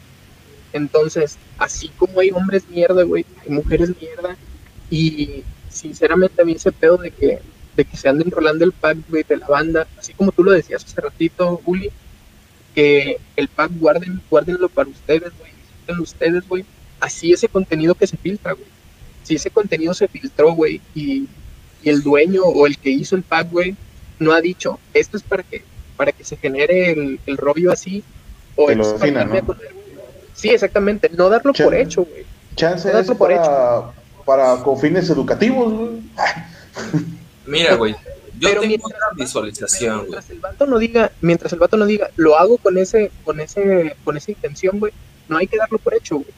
Entonces, 0.72 1.38
así 1.59 1.88
como 1.88 2.20
hay 2.20 2.30
hombres 2.30 2.68
mierda, 2.68 3.02
güey, 3.02 3.24
hay 3.42 3.50
mujeres 3.50 3.92
mierda, 4.00 4.36
y 4.90 5.44
sinceramente 5.68 6.42
a 6.42 6.44
mí 6.44 6.52
ese 6.52 6.72
pedo 6.72 6.96
de 6.96 7.11
que, 7.11 7.40
de 7.76 7.84
que 7.84 7.96
se 7.96 8.09
anden 8.09 8.30
rolando 8.30 8.64
el 8.64 8.72
pack, 8.72 8.98
güey, 9.09 9.22
de 9.22 9.36
la 9.36 9.46
banda, 9.46 9.86
así 9.98 10.12
como 10.12 10.32
tú 10.32 10.44
lo 10.44 10.52
decías 10.52 10.84
hace 10.84 11.00
ratito, 11.00 11.61
Uli, 11.64 11.90
que 12.74 13.18
el 13.36 13.48
pack 13.48 13.72
guarden, 13.78 14.20
guárdenlo 14.30 14.68
para 14.68 14.88
ustedes, 14.88 15.32
güey, 15.38 16.00
ustedes, 16.00 16.46
güey, 16.48 16.64
así 17.01 17.32
ese 17.32 17.49
contenido 17.49 17.94
que 17.94 18.07
se 18.07 18.16
filtra, 18.16 18.53
güey. 18.53 18.66
Si 19.24 19.34
ese 19.34 19.51
contenido 19.51 19.92
se 19.94 20.09
filtró, 20.09 20.53
güey, 20.53 20.80
y, 20.94 21.26
y 21.82 21.88
el 21.90 22.03
dueño 22.03 22.42
o 22.44 22.66
el 22.66 22.78
que 22.78 22.90
hizo 22.90 23.14
el 23.16 23.22
pack, 23.22 23.51
güey, 23.51 23.76
no 24.18 24.32
ha 24.32 24.40
dicho, 24.40 24.78
esto 24.94 25.16
es 25.16 25.22
para 25.22 25.42
que, 25.42 25.62
para 25.96 26.12
que 26.12 26.24
se 26.24 26.36
genere 26.36 26.92
el, 26.92 27.20
el 27.26 27.36
rollo 27.36 27.70
así, 27.70 28.03
o 28.57 28.70
esto 28.70 28.94
es 28.94 29.01
para 29.12 29.24
¿no? 29.24 29.42
güey. 29.42 29.59
Sí, 30.34 30.49
exactamente, 30.51 31.11
no 31.11 31.28
darlo 31.28 31.53
por 31.53 31.74
hecho, 31.74 32.05
güey. 32.05 32.24
Chance 32.57 32.88
Darlo 32.88 33.12
es 33.12 33.18
por 33.18 33.28
para, 33.28 33.92
para 34.24 34.62
con 34.62 34.78
fines 34.80 35.09
educativos, 35.11 35.72
güey. 35.72 36.01
Mira, 37.46 37.74
güey, 37.74 37.92
Yo 38.38 38.49
Pero 38.51 38.61
tengo 38.62 38.68
mientras- 38.68 38.92
otra 38.94 39.09
visualización, 39.16 39.96
güey. 39.99 40.03
mientras 40.11 40.30
el 40.30 40.38
vato 40.40 40.66
no 40.66 40.78
diga, 40.78 41.12
mientras 41.20 41.53
el 41.53 41.59
vato 41.59 41.76
no 41.76 41.86
diga, 41.86 42.11
lo 42.16 42.36
hago 42.38 42.57
con 42.59 42.78
ese, 42.78 43.11
con 43.24 43.40
ese, 43.40 43.96
con 44.05 44.16
esa 44.16 44.30
intención, 44.30 44.78
güey, 44.78 44.92
no 45.28 45.36
hay 45.38 45.46
que 45.46 45.57
darlo 45.57 45.78
por 45.78 45.94
hecho, 45.94 46.16
güey. 46.16 46.28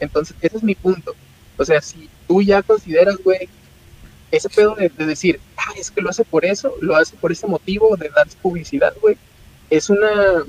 Entonces, 0.00 0.36
ese 0.40 0.56
es 0.58 0.62
mi 0.62 0.74
punto. 0.74 1.14
O 1.56 1.64
sea, 1.64 1.80
si 1.80 2.08
tú 2.28 2.42
ya 2.42 2.62
consideras, 2.62 3.16
güey, 3.22 3.48
ese 4.30 4.48
pedo 4.48 4.74
de, 4.74 4.88
de 4.88 5.06
decir, 5.06 5.40
ah, 5.56 5.72
es 5.76 5.90
que 5.90 6.00
lo 6.00 6.10
hace 6.10 6.24
por 6.24 6.44
eso, 6.44 6.74
lo 6.80 6.96
hace 6.96 7.16
por 7.16 7.32
ese 7.32 7.46
motivo 7.46 7.96
de 7.96 8.10
dar 8.10 8.26
publicidad, 8.42 8.94
güey, 9.00 9.16
es 9.70 9.90
una, 9.90 10.44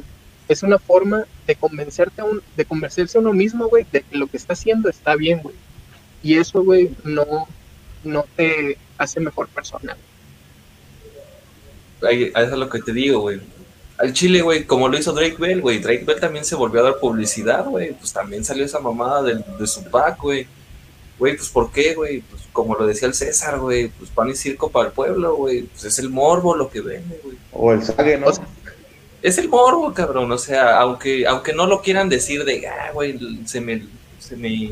es 0.48 0.64
una 0.64 0.80
forma 0.80 1.26
de 1.46 1.56
convencerte 1.56 2.22
a 2.22 2.26
un, 2.26 2.42
de 2.56 2.66
convencerse 2.66 3.18
a 3.18 3.22
uno 3.22 3.34
mismo, 3.34 3.68
güey, 3.68 3.86
de 3.92 4.02
que 4.02 4.18
lo 4.18 4.28
que 4.28 4.38
está 4.38 4.54
haciendo 4.54 4.90
está 4.90 5.16
bien, 5.16 5.40
güey. 5.42 5.56
Y 6.24 6.38
eso, 6.38 6.64
güey, 6.64 6.92
no, 7.04 7.48
no 8.04 8.26
te 8.36 8.78
hace 8.98 9.20
mejor 9.20 9.48
persona. 9.50 9.96
Eso 12.02 12.32
es 12.36 12.52
lo 12.52 12.70
que 12.70 12.80
te 12.80 12.94
digo, 12.94 13.22
güey. 13.22 13.40
Al 13.98 14.14
Chile, 14.14 14.42
güey, 14.42 14.66
como 14.66 14.88
lo 14.88 14.98
hizo 14.98 15.12
Drake 15.12 15.38
Bell, 15.40 15.62
güey. 15.62 15.80
Drake 15.80 16.04
Bell 16.06 16.20
también 16.20 16.46
se 16.46 16.56
volvió 16.56 16.82
a 16.82 16.84
dar 16.84 17.00
publicidad, 17.00 17.66
güey. 17.66 17.94
Pues 17.94 18.14
también 18.14 18.46
salió 18.46 18.64
esa 18.64 18.80
mamada 18.80 19.24
del- 19.24 19.44
de, 19.58 19.66
su 19.68 19.84
pack, 19.86 20.22
güey. 20.22 20.46
Güey, 21.18 21.36
pues 21.36 21.50
¿por 21.50 21.72
qué, 21.72 21.96
güey? 21.96 22.22
Pues 22.22 22.44
como 22.54 22.76
lo 22.76 22.86
decía 22.86 23.08
el 23.08 23.16
César, 23.16 23.58
güey. 23.60 23.88
Pues 23.88 24.12
pan 24.12 24.30
y 24.30 24.36
circo 24.36 24.70
para 24.70 24.88
el 24.90 24.94
pueblo, 24.94 25.36
güey. 25.36 25.64
Pues 25.64 25.86
es 25.86 25.98
el 25.98 26.10
morbo 26.12 26.56
lo 26.56 26.70
que 26.70 26.82
vende, 26.82 27.20
güey. 27.24 27.38
O 27.52 27.72
el 27.74 27.82
sague, 27.84 28.18
¿no? 28.20 28.28
O 28.28 28.34
sea, 28.34 28.48
Es 29.24 29.40
el 29.40 29.50
morbo, 29.50 29.92
cabrón. 29.96 30.32
O 30.32 30.38
sea, 30.38 30.78
aunque, 30.80 31.26
aunque 31.26 31.54
no 31.54 31.66
lo 31.66 31.82
quieran 31.82 32.08
decir 32.08 32.46
de, 32.46 32.68
ah, 32.68 32.92
güey, 32.94 33.18
se 33.48 33.60
me, 33.62 33.84
se 34.20 34.36
me, 34.38 34.72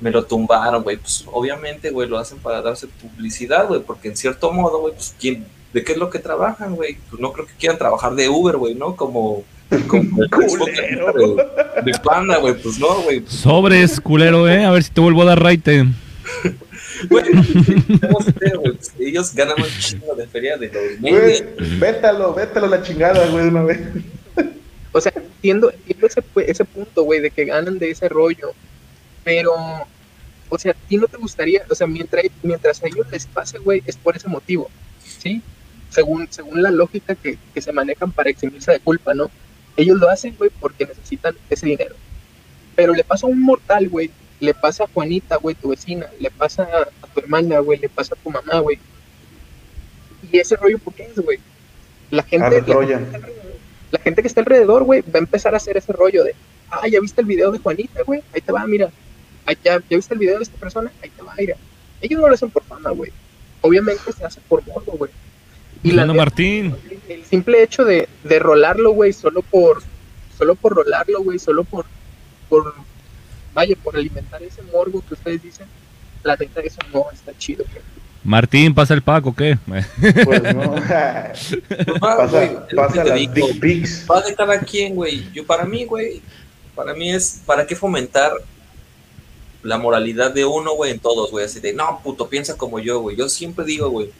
me 0.00 0.10
lo 0.10 0.26
tumbaron, 0.26 0.82
güey. 0.82 0.98
Pues 0.98 1.24
obviamente, 1.32 1.88
güey, 1.90 2.06
lo 2.06 2.18
hacen 2.18 2.36
para 2.38 2.60
darse 2.60 2.86
publicidad, 2.86 3.66
güey. 3.66 3.80
Porque 3.80 4.08
en 4.08 4.16
cierto 4.18 4.52
modo, 4.52 4.80
güey, 4.80 4.92
pues 4.92 5.14
¿quién, 5.18 5.46
¿de 5.74 5.82
qué 5.82 5.92
es 5.92 5.98
lo 5.98 6.08
que 6.08 6.20
trabajan, 6.20 6.76
güey? 6.76 6.96
Pues 7.10 7.20
no 7.20 7.32
creo 7.32 7.46
que 7.46 7.52
quieran 7.54 7.76
trabajar 7.76 8.14
de 8.14 8.28
Uber, 8.28 8.56
güey, 8.56 8.76
¿no? 8.76 8.94
Como, 8.94 9.42
como 9.88 10.24
de, 10.66 11.82
de 11.84 11.98
Panda, 11.98 12.38
güey. 12.38 12.54
Pues 12.54 12.78
no, 12.78 13.02
güey. 13.02 13.24
Sobres, 13.26 14.00
culero, 14.00 14.48
eh. 14.48 14.64
A 14.64 14.70
ver 14.70 14.84
si 14.84 14.90
te 14.92 15.00
vuelvo 15.00 15.22
a 15.22 15.26
dar 15.26 15.42
raite. 15.42 15.84
Güey, 17.10 17.24
ellos 19.00 19.34
ganan 19.34 19.60
un 19.60 19.68
chingo 19.78 20.14
de 20.14 20.26
feria 20.28 20.56
de 20.56 20.68
los 20.68 21.00
Güey, 21.00 21.44
vétalo, 21.78 22.32
vétalo 22.32 22.68
la 22.68 22.82
chingada, 22.82 23.26
güey, 23.26 23.44
de 23.44 23.50
una 23.50 23.64
vez. 23.64 23.80
O 24.92 25.00
sea, 25.00 25.12
entiendo, 25.14 25.70
entiendo 25.70 26.06
ese, 26.06 26.22
ese 26.46 26.64
punto, 26.64 27.02
güey, 27.02 27.20
de 27.20 27.30
que 27.30 27.44
ganan 27.44 27.78
de 27.78 27.90
ese 27.90 28.08
rollo. 28.08 28.52
Pero, 29.24 29.52
o 30.48 30.58
sea, 30.58 30.70
a 30.70 30.88
ti 30.88 30.96
no 30.96 31.08
te 31.08 31.18
gustaría, 31.18 31.62
o 31.68 31.74
sea, 31.74 31.86
mientras, 31.86 32.24
mientras 32.42 32.82
a 32.82 32.86
ellos 32.86 33.10
les 33.10 33.26
pase, 33.26 33.58
güey, 33.58 33.82
es 33.84 33.96
por 33.96 34.16
ese 34.16 34.28
motivo, 34.28 34.70
¿sí? 35.18 35.42
Según, 35.94 36.26
según 36.30 36.62
la 36.62 36.70
lógica 36.70 37.14
que, 37.14 37.38
que 37.54 37.60
se 37.62 37.72
manejan 37.72 38.10
para 38.10 38.30
eximirse 38.30 38.72
de 38.72 38.80
culpa, 38.80 39.14
¿no? 39.14 39.30
Ellos 39.76 39.98
lo 39.98 40.08
hacen, 40.10 40.34
güey, 40.36 40.50
porque 40.60 40.86
necesitan 40.86 41.36
ese 41.50 41.66
dinero. 41.66 41.94
Pero 42.74 42.92
le 42.94 43.04
pasa 43.04 43.26
a 43.26 43.30
un 43.30 43.40
mortal, 43.40 43.88
güey, 43.88 44.10
le 44.40 44.54
pasa 44.54 44.84
a 44.84 44.88
Juanita, 44.88 45.36
güey, 45.36 45.54
tu 45.54 45.68
vecina, 45.70 46.06
le 46.18 46.30
pasa 46.30 46.64
a 47.02 47.06
tu 47.06 47.20
hermana, 47.20 47.60
güey, 47.60 47.78
le 47.78 47.88
pasa 47.88 48.14
a 48.14 48.22
tu 48.22 48.30
mamá, 48.30 48.58
güey. 48.58 48.78
Y 50.32 50.38
ese 50.38 50.56
rollo, 50.56 50.78
¿por 50.78 50.94
qué 50.94 51.04
es, 51.04 51.18
güey? 51.22 51.38
La 52.10 52.22
gente, 52.22 52.44
la 52.50 52.64
gente 52.64 52.72
que 52.72 53.02
está 53.04 53.16
alrededor- 53.18 53.54
la 53.92 53.98
gente 54.00 54.22
que 54.22 54.28
está 54.28 54.40
alrededor, 54.40 54.82
güey, 54.84 55.00
va 55.02 55.14
a 55.14 55.18
empezar 55.18 55.54
a 55.54 55.58
hacer 55.58 55.76
ese 55.76 55.92
rollo 55.92 56.24
de, 56.24 56.34
ah, 56.70 56.88
ya 56.88 57.00
viste 57.00 57.20
el 57.20 57.26
video 57.26 57.52
de 57.52 57.58
Juanita, 57.58 58.02
güey, 58.02 58.22
ahí 58.34 58.40
te 58.40 58.52
va, 58.52 58.66
mira. 58.66 58.90
Ay, 59.46 59.56
ya, 59.62 59.78
ya 59.88 59.96
viste 59.96 60.14
el 60.14 60.20
video 60.20 60.38
de 60.38 60.42
esta 60.42 60.56
persona, 60.56 60.90
ahí 61.02 61.10
te 61.10 61.22
va, 61.22 61.34
mira. 61.38 61.56
Ellos 62.00 62.20
no 62.20 62.26
lo 62.28 62.34
hacen 62.34 62.50
por 62.50 62.64
fama, 62.64 62.90
güey. 62.90 63.12
Obviamente 63.60 64.10
se 64.12 64.24
hace 64.24 64.40
por 64.48 64.66
morbo, 64.66 64.92
güey. 64.92 65.10
Y 65.84 65.92
la 65.92 66.06
Martín. 66.06 66.74
el 67.08 67.24
simple 67.26 67.62
hecho 67.62 67.84
de, 67.84 68.08
de 68.24 68.38
rolarlo, 68.38 68.92
güey, 68.92 69.12
solo 69.12 69.42
por, 69.42 69.82
solo 70.36 70.54
por 70.54 70.74
rolarlo, 70.74 71.22
güey, 71.22 71.38
solo 71.38 71.62
por, 71.62 71.84
por, 72.48 72.74
vaya, 73.52 73.76
por 73.84 73.94
alimentar 73.94 74.42
ese 74.42 74.62
morbo 74.62 75.04
que 75.06 75.12
ustedes 75.12 75.42
dicen, 75.42 75.66
la 76.22 76.36
neta 76.36 76.60
eso 76.62 76.78
no 76.92 77.04
está 77.12 77.36
chido, 77.36 77.64
güey. 77.70 77.82
Martín, 78.24 78.74
¿pasa 78.74 78.94
el 78.94 79.02
pack 79.02 79.26
o 79.26 79.34
qué? 79.34 79.58
Pues 80.24 80.42
no. 80.54 80.70
Güey, 80.70 82.00
pasa 82.00 82.66
lo 82.70 82.76
pasa 82.76 83.04
las 83.04 83.14
digo. 83.18 83.32
dick 83.34 83.60
pics. 83.60 84.06
Va 84.10 84.22
de 84.22 84.34
cada 84.34 84.58
quien, 84.60 84.94
güey. 84.94 85.30
Yo, 85.34 85.44
para 85.44 85.66
mí, 85.66 85.84
güey, 85.84 86.22
para 86.74 86.94
mí 86.94 87.12
es, 87.12 87.42
¿para 87.44 87.66
qué 87.66 87.76
fomentar 87.76 88.32
la 89.62 89.76
moralidad 89.76 90.32
de 90.32 90.46
uno, 90.46 90.74
güey, 90.74 90.92
en 90.92 91.00
todos, 91.00 91.30
güey? 91.30 91.44
Así 91.44 91.60
de, 91.60 91.74
no, 91.74 92.00
puto, 92.02 92.26
piensa 92.26 92.56
como 92.56 92.78
yo, 92.78 93.00
güey. 93.00 93.14
Yo 93.14 93.28
siempre 93.28 93.66
digo, 93.66 93.90
güey, 93.90 94.10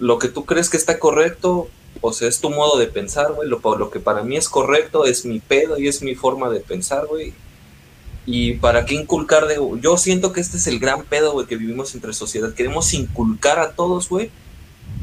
lo 0.00 0.18
que 0.18 0.28
tú 0.28 0.44
crees 0.44 0.68
que 0.68 0.76
está 0.76 0.98
correcto, 0.98 1.68
o 2.00 2.12
sea, 2.12 2.28
es 2.28 2.40
tu 2.40 2.50
modo 2.50 2.78
de 2.78 2.86
pensar, 2.86 3.32
güey. 3.32 3.48
Lo, 3.48 3.60
lo 3.76 3.90
que 3.90 4.00
para 4.00 4.22
mí 4.22 4.36
es 4.36 4.48
correcto 4.48 5.04
es 5.04 5.24
mi 5.24 5.38
pedo 5.40 5.78
y 5.78 5.86
es 5.86 6.02
mi 6.02 6.14
forma 6.14 6.50
de 6.50 6.60
pensar, 6.60 7.06
güey. 7.06 7.32
Y 8.26 8.54
para 8.54 8.84
qué 8.84 8.94
inculcar 8.94 9.46
de... 9.46 9.58
Yo 9.80 9.96
siento 9.96 10.32
que 10.32 10.40
este 10.40 10.56
es 10.56 10.66
el 10.66 10.78
gran 10.78 11.04
pedo, 11.04 11.32
güey, 11.32 11.46
que 11.46 11.56
vivimos 11.56 11.94
entre 11.94 12.12
sociedad. 12.12 12.54
Queremos 12.54 12.92
inculcar 12.94 13.58
a 13.58 13.72
todos, 13.72 14.08
güey. 14.08 14.30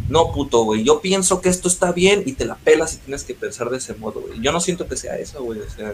No, 0.09 0.31
puto, 0.31 0.63
güey. 0.63 0.83
Yo 0.83 1.01
pienso 1.01 1.41
que 1.41 1.49
esto 1.49 1.67
está 1.67 1.91
bien 1.91 2.23
y 2.25 2.33
te 2.33 2.45
la 2.45 2.55
pelas 2.55 2.93
y 2.93 2.97
tienes 2.97 3.23
que 3.23 3.33
pensar 3.33 3.69
de 3.69 3.77
ese 3.77 3.93
modo, 3.95 4.21
güey. 4.21 4.39
Yo 4.41 4.51
no 4.51 4.59
siento 4.59 4.87
que 4.87 4.95
sea 4.95 5.17
eso, 5.17 5.43
güey. 5.43 5.59
O 5.59 5.69
sea, 5.69 5.93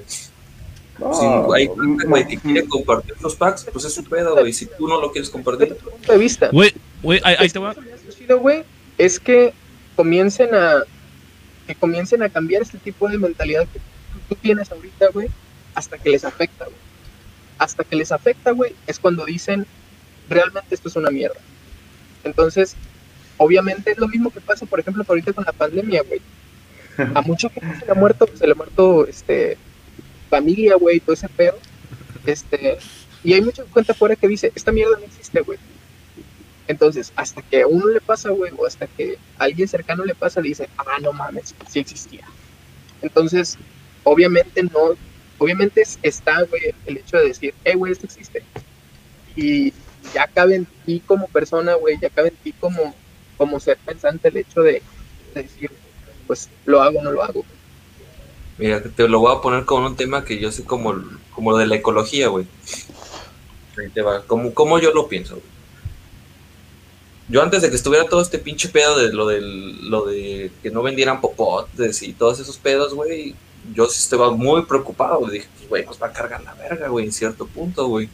No, 0.99 1.14
si 1.14 1.26
hay 1.56 1.68
gente, 1.68 2.06
güey, 2.06 2.28
que 2.28 2.38
quiere 2.38 2.68
compartir 2.68 3.16
los 3.22 3.36
packs, 3.36 3.66
pues 3.72 3.86
es 3.86 3.93
su 3.93 4.04
pedo, 4.04 4.36
güey. 4.36 4.54
Si 4.54 4.68
tú 4.68 4.88
no 4.88 5.01
lo 5.01 5.12
quieres 5.12 5.30
compartir, 5.30 5.70
Desde 5.70 5.82
tu 5.82 5.89
punto 5.89 6.12
de 6.12 6.18
vista. 6.20 6.49
Güey, 6.51 6.74
güey, 7.01 7.20
ahí, 7.24 7.36
ahí 7.39 7.49
te 7.49 7.60
va. 7.60 7.76
Chido, 8.16 8.39
güey, 8.39 8.64
es 8.98 9.20
que 9.20 9.54
comiencen 9.96 10.54
a 10.54 10.84
que 11.68 11.76
comiencen 11.76 12.22
a 12.24 12.30
cambiar 12.30 12.62
este 12.62 12.78
tipo 12.78 13.08
de 13.08 13.18
mentalidad 13.18 13.68
que 13.72 13.80
tú 14.28 14.36
tienes 14.36 14.72
ahorita, 14.72 15.08
güey, 15.14 15.30
hasta 15.76 15.98
que 15.98 16.10
les 16.10 16.26
afecta, 16.26 16.66
güey. 16.66 16.78
Hasta 17.58 17.84
que 17.84 17.96
les 17.96 18.12
afecta, 18.12 18.52
güey, 18.52 18.76
es 18.86 19.00
cuando 19.00 19.26
dicen, 19.26 19.66
realmente 20.30 20.76
esto 20.76 20.89
es 20.89 20.96
una 20.96 21.10
mierda. 21.10 21.39
Entonces, 22.24 22.76
obviamente 23.38 23.91
es 23.91 23.98
lo 23.98 24.08
mismo 24.08 24.32
que 24.32 24.41
pasa, 24.41 24.66
por 24.66 24.80
ejemplo, 24.80 25.06
ahorita 25.08 25.34
con 25.34 25.46
la 25.46 25.54
pandemia, 25.54 26.04
güey. 26.04 26.22
A 27.16 27.22
mucha 27.22 27.50
gente 27.50 27.80
se 27.80 27.86
le 27.86 27.91
ha 27.91 27.96
muerto, 27.96 28.28
se 28.34 28.46
le 28.46 28.52
ha 28.52 28.56
muerto, 28.56 29.08
este, 29.08 29.58
familia, 30.30 30.76
güey, 30.76 31.00
todo 31.00 31.14
ese 31.14 31.30
pedo. 31.30 31.58
Este, 32.26 32.78
y 33.24 33.34
hay 33.34 33.41
mucha 33.41 33.64
gente 33.74 33.91
afuera 33.91 34.16
que 34.16 34.28
dice, 34.28 34.52
esta 34.54 34.72
mierda 34.72 34.98
no 35.00 35.06
existe, 35.06 35.41
güey. 35.41 35.58
Entonces, 36.68 37.11
hasta 37.16 37.41
que 37.41 37.61
a 37.64 37.68
uno 37.68 37.88
le 37.88 37.99
pasa, 38.01 38.30
güey, 38.30 38.51
o 38.57 38.66
hasta 38.66 38.88
que 38.88 39.18
alguien 39.38 39.68
cercano 39.68 40.05
le 40.05 40.16
pasa, 40.16 40.41
le 40.41 40.49
dice, 40.49 40.70
ah, 40.78 40.97
no 41.01 41.11
mames, 41.14 41.53
sí 41.70 41.80
existía. 41.80 42.26
Entonces, 43.01 43.57
obviamente 44.03 44.64
no, 44.64 44.95
obviamente 45.39 45.82
es- 45.82 45.99
está, 46.01 46.41
güey, 46.43 46.74
el 46.86 46.97
hecho 46.97 47.18
de 47.18 47.28
decir, 47.28 47.53
eh, 47.66 47.76
güey, 47.76 47.91
esto 47.91 48.05
existe. 48.05 48.43
Y 49.36 49.74
ya 50.14 50.28
cabe 50.28 50.55
en 50.55 50.68
ti 50.86 51.01
como 51.05 51.28
persona, 51.28 51.74
güey, 51.76 51.97
ya 51.99 52.09
cabe 52.09 52.30
en 52.30 52.38
ti 52.38 52.53
como, 52.53 52.95
como 53.38 53.59
ser 53.59 53.78
pensante 53.78 54.30
el 54.30 54.38
hecho 54.38 54.62
de, 54.62 54.82
de 55.33 55.43
decir, 55.43 55.70
pues, 56.28 56.50
lo 56.66 56.82
hago 56.82 57.00
o 57.00 57.04
no 57.04 57.12
lo 57.12 57.24
hago. 57.24 57.43
mira, 58.58 58.82
te 58.82 59.08
lo 59.09 59.20
voy 59.20 59.36
a 59.36 59.42
poner 59.42 59.66
con 59.66 59.83
un 59.83 59.96
tema 59.97 60.24
que 60.24 60.39
yo 60.39 60.51
sé 60.51 60.63
como, 60.63 60.96
como 61.36 61.58
de 61.58 61.67
la 61.67 61.75
ecología, 61.75 62.28
güey. 62.29 62.46
Ahí 63.78 63.89
te 63.89 64.01
va. 64.01 64.24
Como, 64.25 64.54
como 64.54 64.79
yo 64.79 64.93
lo 64.93 65.09
pienso, 65.09 65.36
güey. 65.36 65.53
Yo 67.29 67.41
antes 67.41 67.62
de 67.62 67.70
que 67.70 67.75
estuviera 67.75 68.05
todo 68.05 68.21
este 68.21 68.37
pinche 68.37 68.70
pedo 68.70 68.97
de 68.97 69.13
lo, 69.13 69.28
del, 69.28 69.89
lo 69.89 70.05
de 70.05 70.51
que 70.62 70.71
no 70.71 70.83
vendieran 70.83 71.21
popotes 71.21 72.04
y 72.04 72.13
todos 72.13 72.39
esos 72.39 72.58
pedos, 72.58 72.93
güey, 72.93 73.33
yo 73.74 73.87
sí 73.87 74.00
estaba 74.00 74.32
muy 74.32 74.63
preocupado, 74.63 75.20
güey. 75.20 75.33
Dije, 75.33 75.47
pues, 75.58 75.70
güey, 75.70 75.86
nos 75.86 76.01
va 76.01 76.08
a 76.08 76.13
cargar 76.13 76.43
la 76.43 76.54
verga, 76.54 76.89
güey, 76.89 77.05
en 77.05 77.12
cierto 77.13 77.47
punto, 77.47 77.87
güey. 77.87 78.09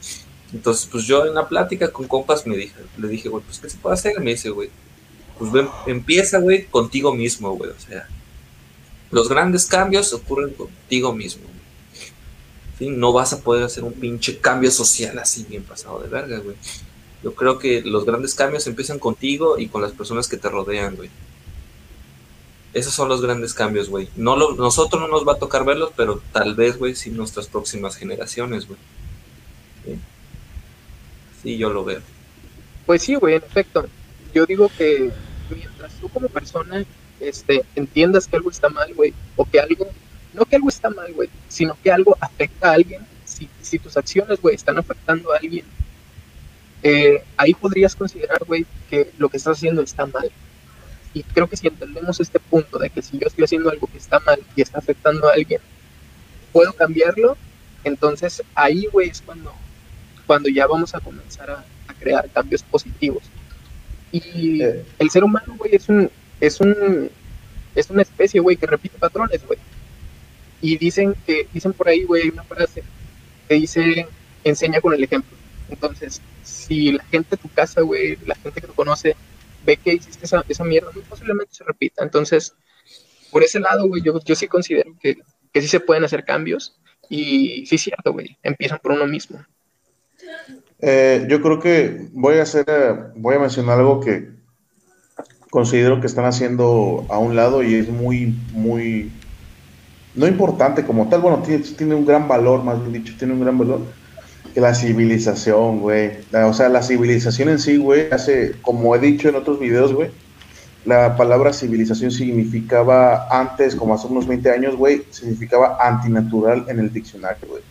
Entonces, 0.53 0.87
pues 0.91 1.05
yo 1.05 1.25
en 1.25 1.33
la 1.33 1.47
plática 1.47 1.91
con 1.91 2.07
compas 2.07 2.45
me 2.45 2.55
dije, 2.55 2.75
le 2.97 3.07
dije, 3.07 3.29
güey, 3.29 3.43
pues, 3.43 3.59
¿qué 3.59 3.69
se 3.69 3.77
puede 3.77 3.95
hacer? 3.95 4.19
Me 4.19 4.31
dice, 4.31 4.49
güey, 4.49 4.69
pues 5.37 5.51
empieza, 5.87 6.39
güey, 6.39 6.65
contigo 6.65 7.13
mismo, 7.13 7.51
güey, 7.55 7.71
o 7.71 7.79
sea, 7.79 8.07
los 9.11 9.29
grandes 9.29 9.65
cambios 9.65 10.13
ocurren 10.13 10.53
contigo 10.53 11.13
mismo. 11.13 11.43
¿Sí? 12.77 12.89
No 12.89 13.11
vas 13.11 13.33
a 13.33 13.41
poder 13.41 13.63
hacer 13.63 13.83
un 13.83 13.93
pinche 13.93 14.39
cambio 14.39 14.71
social 14.71 15.17
así 15.19 15.45
bien 15.47 15.63
pasado 15.63 15.99
de 15.99 16.07
verga, 16.07 16.37
güey. 16.39 16.55
Yo 17.23 17.33
creo 17.35 17.59
que 17.59 17.81
los 17.81 18.05
grandes 18.05 18.33
cambios 18.33 18.65
empiezan 18.67 18.99
contigo 18.99 19.59
y 19.59 19.67
con 19.67 19.81
las 19.81 19.91
personas 19.91 20.27
que 20.27 20.37
te 20.37 20.49
rodean, 20.49 20.95
güey. 20.95 21.09
Esos 22.73 22.93
son 22.93 23.09
los 23.09 23.21
grandes 23.21 23.53
cambios, 23.53 23.89
güey. 23.89 24.09
No 24.15 24.35
lo- 24.35 24.53
nosotros 24.55 25.01
no 25.01 25.07
nos 25.07 25.27
va 25.27 25.33
a 25.33 25.39
tocar 25.39 25.65
verlos, 25.65 25.91
pero 25.97 26.21
tal 26.31 26.55
vez, 26.55 26.77
güey, 26.77 26.95
sí 26.95 27.09
nuestras 27.09 27.47
próximas 27.47 27.95
generaciones, 27.95 28.67
güey. 28.67 28.79
Sí. 31.43 31.57
Yo 31.57 31.69
lo 31.71 31.83
veo. 31.83 32.01
Pues 32.85 33.01
sí, 33.03 33.15
güey, 33.15 33.35
en 33.35 33.43
efecto. 33.43 33.87
Yo 34.33 34.45
digo 34.45 34.69
que 34.77 35.11
mientras 35.49 35.93
tú 35.99 36.09
como 36.09 36.27
persona 36.27 36.85
este, 37.19 37.63
entiendas 37.75 38.27
que 38.27 38.35
algo 38.35 38.49
está 38.51 38.69
mal, 38.69 38.93
güey, 38.93 39.13
o 39.35 39.45
que 39.45 39.59
algo, 39.59 39.87
no 40.33 40.45
que 40.45 40.55
algo 40.55 40.69
está 40.69 40.89
mal, 40.89 41.11
güey, 41.13 41.29
sino 41.47 41.77
que 41.83 41.91
algo 41.91 42.15
afecta 42.19 42.69
a 42.69 42.73
alguien, 42.73 43.05
si, 43.25 43.49
si 43.61 43.79
tus 43.79 43.97
acciones, 43.97 44.39
güey, 44.41 44.55
están 44.55 44.77
afectando 44.77 45.33
a 45.33 45.37
alguien, 45.37 45.65
eh, 46.83 47.23
ahí 47.37 47.53
podrías 47.53 47.95
considerar, 47.95 48.43
güey, 48.45 48.65
que 48.89 49.11
lo 49.17 49.29
que 49.29 49.37
estás 49.37 49.57
haciendo 49.57 49.81
está 49.81 50.05
mal. 50.05 50.31
Y 51.13 51.23
creo 51.23 51.47
que 51.47 51.57
si 51.57 51.67
entendemos 51.67 52.19
este 52.19 52.39
punto 52.39 52.77
de 52.77 52.89
que 52.89 53.01
si 53.01 53.17
yo 53.17 53.27
estoy 53.27 53.45
haciendo 53.45 53.69
algo 53.69 53.87
que 53.87 53.97
está 53.97 54.19
mal 54.19 54.39
y 54.55 54.61
está 54.61 54.77
afectando 54.79 55.27
a 55.27 55.33
alguien, 55.33 55.59
puedo 56.53 56.71
cambiarlo, 56.73 57.35
entonces 57.83 58.43
ahí, 58.55 58.85
güey, 58.91 59.09
es 59.09 59.21
cuando, 59.21 59.53
cuando 60.27 60.49
ya 60.49 60.67
vamos 60.67 60.93
a 60.95 60.99
comenzar 60.99 61.49
a, 61.49 61.65
a 61.87 61.93
crear 61.95 62.29
cambios 62.29 62.63
positivos. 62.63 63.23
Y 64.11 64.61
Eh. 64.61 64.85
el 64.99 65.09
ser 65.09 65.23
humano, 65.23 65.55
güey, 65.57 65.75
es 65.75 65.89
un, 65.89 66.09
es 66.39 66.59
un, 66.59 67.09
es 67.75 67.89
una 67.89 68.01
especie, 68.03 68.39
güey, 68.39 68.57
que 68.57 68.67
repite 68.67 68.97
patrones, 68.97 69.45
güey. 69.45 69.59
Y 70.61 70.77
dicen 70.77 71.15
que, 71.25 71.47
dicen 71.53 71.73
por 71.73 71.87
ahí, 71.87 72.03
güey, 72.03 72.23
hay 72.23 72.29
una 72.29 72.43
frase 72.43 72.83
que 73.47 73.55
dice, 73.55 74.07
enseña 74.43 74.81
con 74.81 74.93
el 74.93 75.03
ejemplo. 75.03 75.37
Entonces, 75.69 76.21
si 76.43 76.91
la 76.91 77.03
gente 77.05 77.35
de 77.35 77.41
tu 77.41 77.49
casa, 77.49 77.81
güey, 77.81 78.17
la 78.25 78.35
gente 78.35 78.61
que 78.61 78.67
te 78.67 78.73
conoce, 78.73 79.15
ve 79.65 79.77
que 79.77 79.93
hiciste 79.93 80.25
esa, 80.25 80.43
esa 80.47 80.63
mierda, 80.63 80.91
muy 80.93 81.03
posiblemente 81.03 81.53
se 81.53 81.63
repita. 81.63 82.03
Entonces, 82.03 82.53
por 83.31 83.43
ese 83.43 83.59
lado, 83.59 83.87
güey, 83.87 84.01
yo, 84.01 84.19
yo 84.23 84.35
sí 84.35 84.47
considero 84.47 84.95
que, 84.99 85.17
que 85.53 85.61
sí 85.61 85.67
se 85.67 85.79
pueden 85.79 86.03
hacer 86.03 86.25
cambios. 86.25 86.75
Y 87.09 87.65
sí 87.65 87.75
es 87.75 87.81
cierto, 87.81 88.13
güey, 88.13 88.37
empiezan 88.43 88.79
por 88.79 88.91
uno 88.91 89.07
mismo. 89.07 89.43
Eh, 90.79 91.25
yo 91.29 91.41
creo 91.41 91.59
que 91.59 92.07
voy 92.13 92.37
a 92.37 92.43
hacer, 92.43 92.65
eh, 92.67 92.95
voy 93.15 93.35
a 93.35 93.39
mencionar 93.39 93.79
algo 93.79 93.99
que 93.99 94.29
considero 95.49 95.99
que 95.99 96.07
están 96.07 96.25
haciendo 96.25 97.05
a 97.09 97.17
un 97.17 97.35
lado 97.35 97.63
y 97.63 97.75
es 97.75 97.89
muy, 97.89 98.35
muy, 98.53 99.11
no 100.15 100.27
importante 100.27 100.85
como 100.85 101.09
tal, 101.09 101.21
bueno, 101.21 101.41
tiene, 101.41 101.63
tiene 101.63 101.95
un 101.95 102.05
gran 102.05 102.27
valor, 102.27 102.63
más 102.63 102.79
bien 102.79 103.03
dicho, 103.03 103.15
tiene 103.17 103.33
un 103.33 103.41
gran 103.41 103.57
valor, 103.57 103.81
la 104.55 104.73
civilización, 104.75 105.79
güey. 105.79 106.11
O 106.33 106.53
sea, 106.53 106.69
la 106.69 106.83
civilización 106.83 107.49
en 107.49 107.59
sí, 107.59 107.77
güey, 107.77 108.11
hace, 108.11 108.53
como 108.61 108.95
he 108.95 108.99
dicho 108.99 109.29
en 109.29 109.35
otros 109.35 109.59
videos, 109.59 109.93
güey, 109.93 110.09
la 110.85 111.15
palabra 111.15 111.53
civilización 111.53 112.11
significaba 112.11 113.27
antes, 113.29 113.75
como 113.75 113.93
hace 113.93 114.07
unos 114.07 114.27
20 114.27 114.49
años, 114.51 114.75
güey, 114.75 115.03
significaba 115.09 115.77
antinatural 115.81 116.65
en 116.69 116.79
el 116.79 116.91
diccionario, 116.91 117.47
güey 117.47 117.61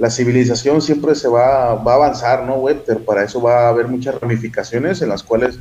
la 0.00 0.08
civilización 0.08 0.80
siempre 0.80 1.14
se 1.14 1.28
va, 1.28 1.74
va 1.74 1.92
a 1.92 1.96
avanzar, 1.96 2.44
¿no, 2.44 2.54
güey? 2.54 2.74
Pero 2.86 3.04
para 3.04 3.22
eso 3.22 3.40
va 3.42 3.66
a 3.66 3.68
haber 3.68 3.86
muchas 3.86 4.18
ramificaciones 4.18 5.02
en 5.02 5.10
las 5.10 5.22
cuales, 5.22 5.58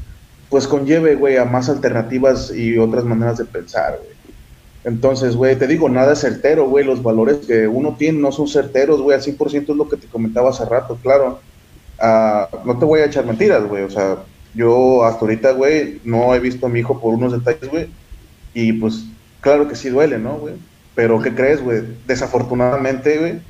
pues, 0.49 0.65
conlleve, 0.65 1.15
güey, 1.15 1.35
a 1.35 1.43
más 1.43 1.67
alternativas 1.67 2.49
y 2.55 2.77
otras 2.77 3.03
maneras 3.03 3.37
de 3.37 3.43
pensar, 3.43 3.99
güey. 4.01 4.18
Entonces, 4.89 5.35
güey, 5.35 5.55
te 5.55 5.67
digo, 5.67 5.87
nada 5.87 6.13
es 6.13 6.19
certero, 6.19 6.67
güey. 6.67 6.83
Los 6.83 7.03
valores 7.03 7.45
que 7.45 7.67
uno 7.67 7.95
tiene 7.95 8.17
no 8.17 8.31
son 8.31 8.47
certeros, 8.47 8.99
güey. 8.99 9.15
Al 9.15 9.21
100% 9.23 9.69
es 9.69 9.75
lo 9.75 9.87
que 9.87 9.97
te 9.97 10.07
comentaba 10.07 10.49
hace 10.49 10.65
rato, 10.65 10.97
claro. 11.03 11.39
Ah, 11.99 12.49
no 12.65 12.79
te 12.79 12.85
voy 12.85 13.01
a 13.01 13.05
echar 13.05 13.23
mentiras, 13.23 13.63
güey. 13.65 13.83
O 13.83 13.89
sea, 13.91 14.17
yo 14.55 15.03
hasta 15.03 15.21
ahorita, 15.21 15.51
güey, 15.51 16.01
no 16.03 16.33
he 16.33 16.39
visto 16.39 16.65
a 16.65 16.69
mi 16.69 16.79
hijo 16.79 16.99
por 16.99 17.13
unos 17.13 17.33
detalles, 17.33 17.69
güey. 17.69 17.87
Y 18.55 18.73
pues, 18.73 19.05
claro 19.41 19.67
que 19.67 19.75
sí 19.75 19.89
duele, 19.89 20.17
¿no, 20.17 20.39
güey? 20.39 20.55
Pero, 20.95 21.21
¿qué 21.21 21.35
crees, 21.35 21.61
güey? 21.61 21.83
Desafortunadamente, 22.07 23.19
güey, 23.19 23.41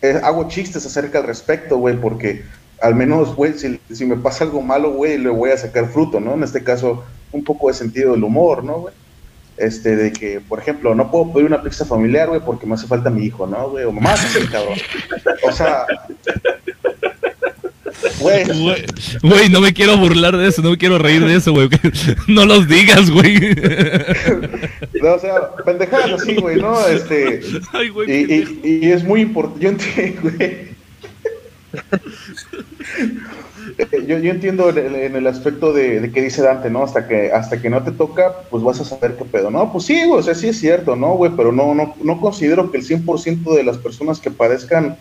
eh, 0.00 0.20
hago 0.22 0.46
chistes 0.46 0.86
acerca 0.86 1.18
al 1.18 1.26
respecto, 1.26 1.76
güey, 1.78 2.00
porque 2.00 2.44
al 2.80 2.94
menos, 2.94 3.34
güey, 3.34 3.54
si, 3.54 3.80
si 3.90 4.04
me 4.04 4.16
pasa 4.16 4.44
algo 4.44 4.62
malo, 4.62 4.92
güey, 4.92 5.18
le 5.18 5.30
voy 5.30 5.50
a 5.50 5.58
sacar 5.58 5.88
fruto, 5.88 6.20
¿no? 6.20 6.34
En 6.34 6.44
este 6.44 6.62
caso, 6.62 7.02
un 7.32 7.42
poco 7.42 7.66
de 7.66 7.74
sentido 7.74 8.12
del 8.12 8.22
humor, 8.22 8.62
¿no, 8.62 8.78
güey? 8.82 8.94
Este, 9.56 9.94
de 9.96 10.12
que, 10.12 10.40
por 10.40 10.58
ejemplo, 10.58 10.94
no 10.94 11.10
puedo 11.10 11.32
pedir 11.32 11.46
una 11.46 11.62
pizza 11.62 11.84
familiar, 11.84 12.28
güey, 12.28 12.40
porque 12.44 12.66
me 12.66 12.74
hace 12.74 12.86
falta 12.88 13.08
mi 13.10 13.24
hijo, 13.24 13.46
¿no, 13.46 13.70
güey? 13.70 13.84
O 13.84 13.92
mamá, 13.92 14.16
sí, 14.16 14.40
cabrón. 14.50 14.76
O 15.44 15.52
sea, 15.52 15.86
güey, 18.18 18.44
Güey, 19.22 19.48
no 19.50 19.60
me 19.60 19.72
quiero 19.72 19.96
burlar 19.96 20.36
de 20.36 20.48
eso, 20.48 20.60
no 20.60 20.70
me 20.70 20.76
quiero 20.78 20.98
reír 20.98 21.24
de 21.24 21.36
eso, 21.36 21.52
güey. 21.52 21.68
No 22.28 22.44
los 22.46 22.66
digas, 22.68 23.10
güey. 23.10 23.38
no, 25.00 25.14
o 25.14 25.18
sea, 25.20 25.50
pendejadas 25.64 26.20
así, 26.22 26.34
güey, 26.34 26.56
¿no? 26.60 26.86
Este, 26.88 27.40
Ay, 27.72 27.88
güey. 27.90 28.10
Y, 28.10 28.34
y- 28.64 28.78
y 28.86 28.90
es 28.90 29.04
muy 29.04 29.20
importante, 29.20 30.16
güey. 30.22 30.74
Yo, 34.06 34.18
yo 34.18 34.30
entiendo 34.30 34.70
en 34.70 35.16
el, 35.16 35.26
aspecto 35.26 35.72
de, 35.72 36.00
de 36.00 36.12
que 36.12 36.22
dice 36.22 36.42
Dante, 36.42 36.70
¿no? 36.70 36.84
Hasta 36.84 37.08
que, 37.08 37.32
hasta 37.32 37.60
que 37.60 37.70
no 37.70 37.82
te 37.82 37.90
toca, 37.90 38.32
pues 38.50 38.62
vas 38.62 38.80
a 38.80 38.84
saber 38.84 39.16
qué 39.16 39.24
pedo. 39.24 39.50
No, 39.50 39.72
pues 39.72 39.84
sí, 39.84 40.04
güey, 40.04 40.20
o 40.20 40.22
sea, 40.22 40.34
sí 40.34 40.48
es 40.48 40.60
cierto, 40.60 40.94
¿no, 40.94 41.14
güey? 41.14 41.32
Pero 41.36 41.50
no, 41.50 41.74
no, 41.74 41.94
no 42.02 42.20
considero 42.20 42.70
que 42.70 42.78
el 42.78 42.86
100% 42.86 43.54
de 43.54 43.64
las 43.64 43.78
personas 43.78 44.20
que 44.20 44.30
padezcan 44.30 44.96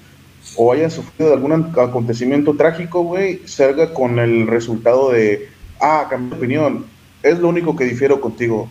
o 0.55 0.71
hayan 0.71 0.91
sufrido 0.91 1.29
de 1.29 1.35
algún 1.35 1.51
acontecimiento 1.53 2.55
trágico, 2.55 3.03
güey, 3.03 3.41
salga 3.45 3.93
con 3.93 4.19
el 4.19 4.47
resultado 4.47 5.11
de, 5.11 5.49
ah, 5.79 6.07
cambié 6.09 6.31
de 6.31 6.37
opinión. 6.37 6.85
Es 7.21 7.39
lo 7.39 7.49
único 7.49 7.75
que 7.75 7.85
difiero 7.85 8.19
contigo. 8.19 8.69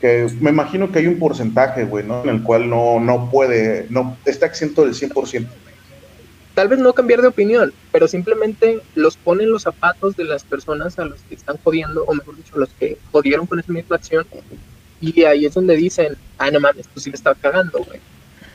Que 0.00 0.26
me 0.40 0.50
imagino 0.50 0.90
que 0.90 0.98
hay 0.98 1.06
un 1.06 1.18
porcentaje, 1.18 1.84
güey, 1.84 2.04
¿no? 2.04 2.22
En 2.22 2.28
el 2.28 2.42
cual 2.42 2.68
no, 2.68 3.00
no 3.00 3.30
puede, 3.30 3.86
no 3.90 4.16
está 4.24 4.46
exento 4.46 4.84
del 4.84 4.94
100%. 4.94 5.46
Tal 6.54 6.68
vez 6.68 6.78
no 6.78 6.92
cambiar 6.92 7.20
de 7.20 7.28
opinión, 7.28 7.72
pero 7.90 8.06
simplemente 8.06 8.80
los 8.94 9.16
ponen 9.16 9.50
los 9.50 9.62
zapatos 9.62 10.14
de 10.16 10.24
las 10.24 10.44
personas 10.44 10.98
a 11.00 11.04
los 11.04 11.20
que 11.22 11.34
están 11.34 11.56
jodiendo, 11.64 12.04
o 12.04 12.14
mejor 12.14 12.36
dicho, 12.36 12.56
los 12.56 12.68
que 12.78 12.96
jodieron 13.10 13.46
con 13.46 13.58
esa 13.58 13.72
misma 13.72 13.96
acción. 13.96 14.24
Y 15.00 15.24
ahí 15.24 15.46
es 15.46 15.54
donde 15.54 15.76
dicen, 15.76 16.16
ah, 16.38 16.50
no 16.52 16.60
mames, 16.60 16.86
tú 16.88 17.00
sí 17.00 17.10
le 17.10 17.16
estaba 17.16 17.34
cagando, 17.34 17.78
güey. 17.84 17.98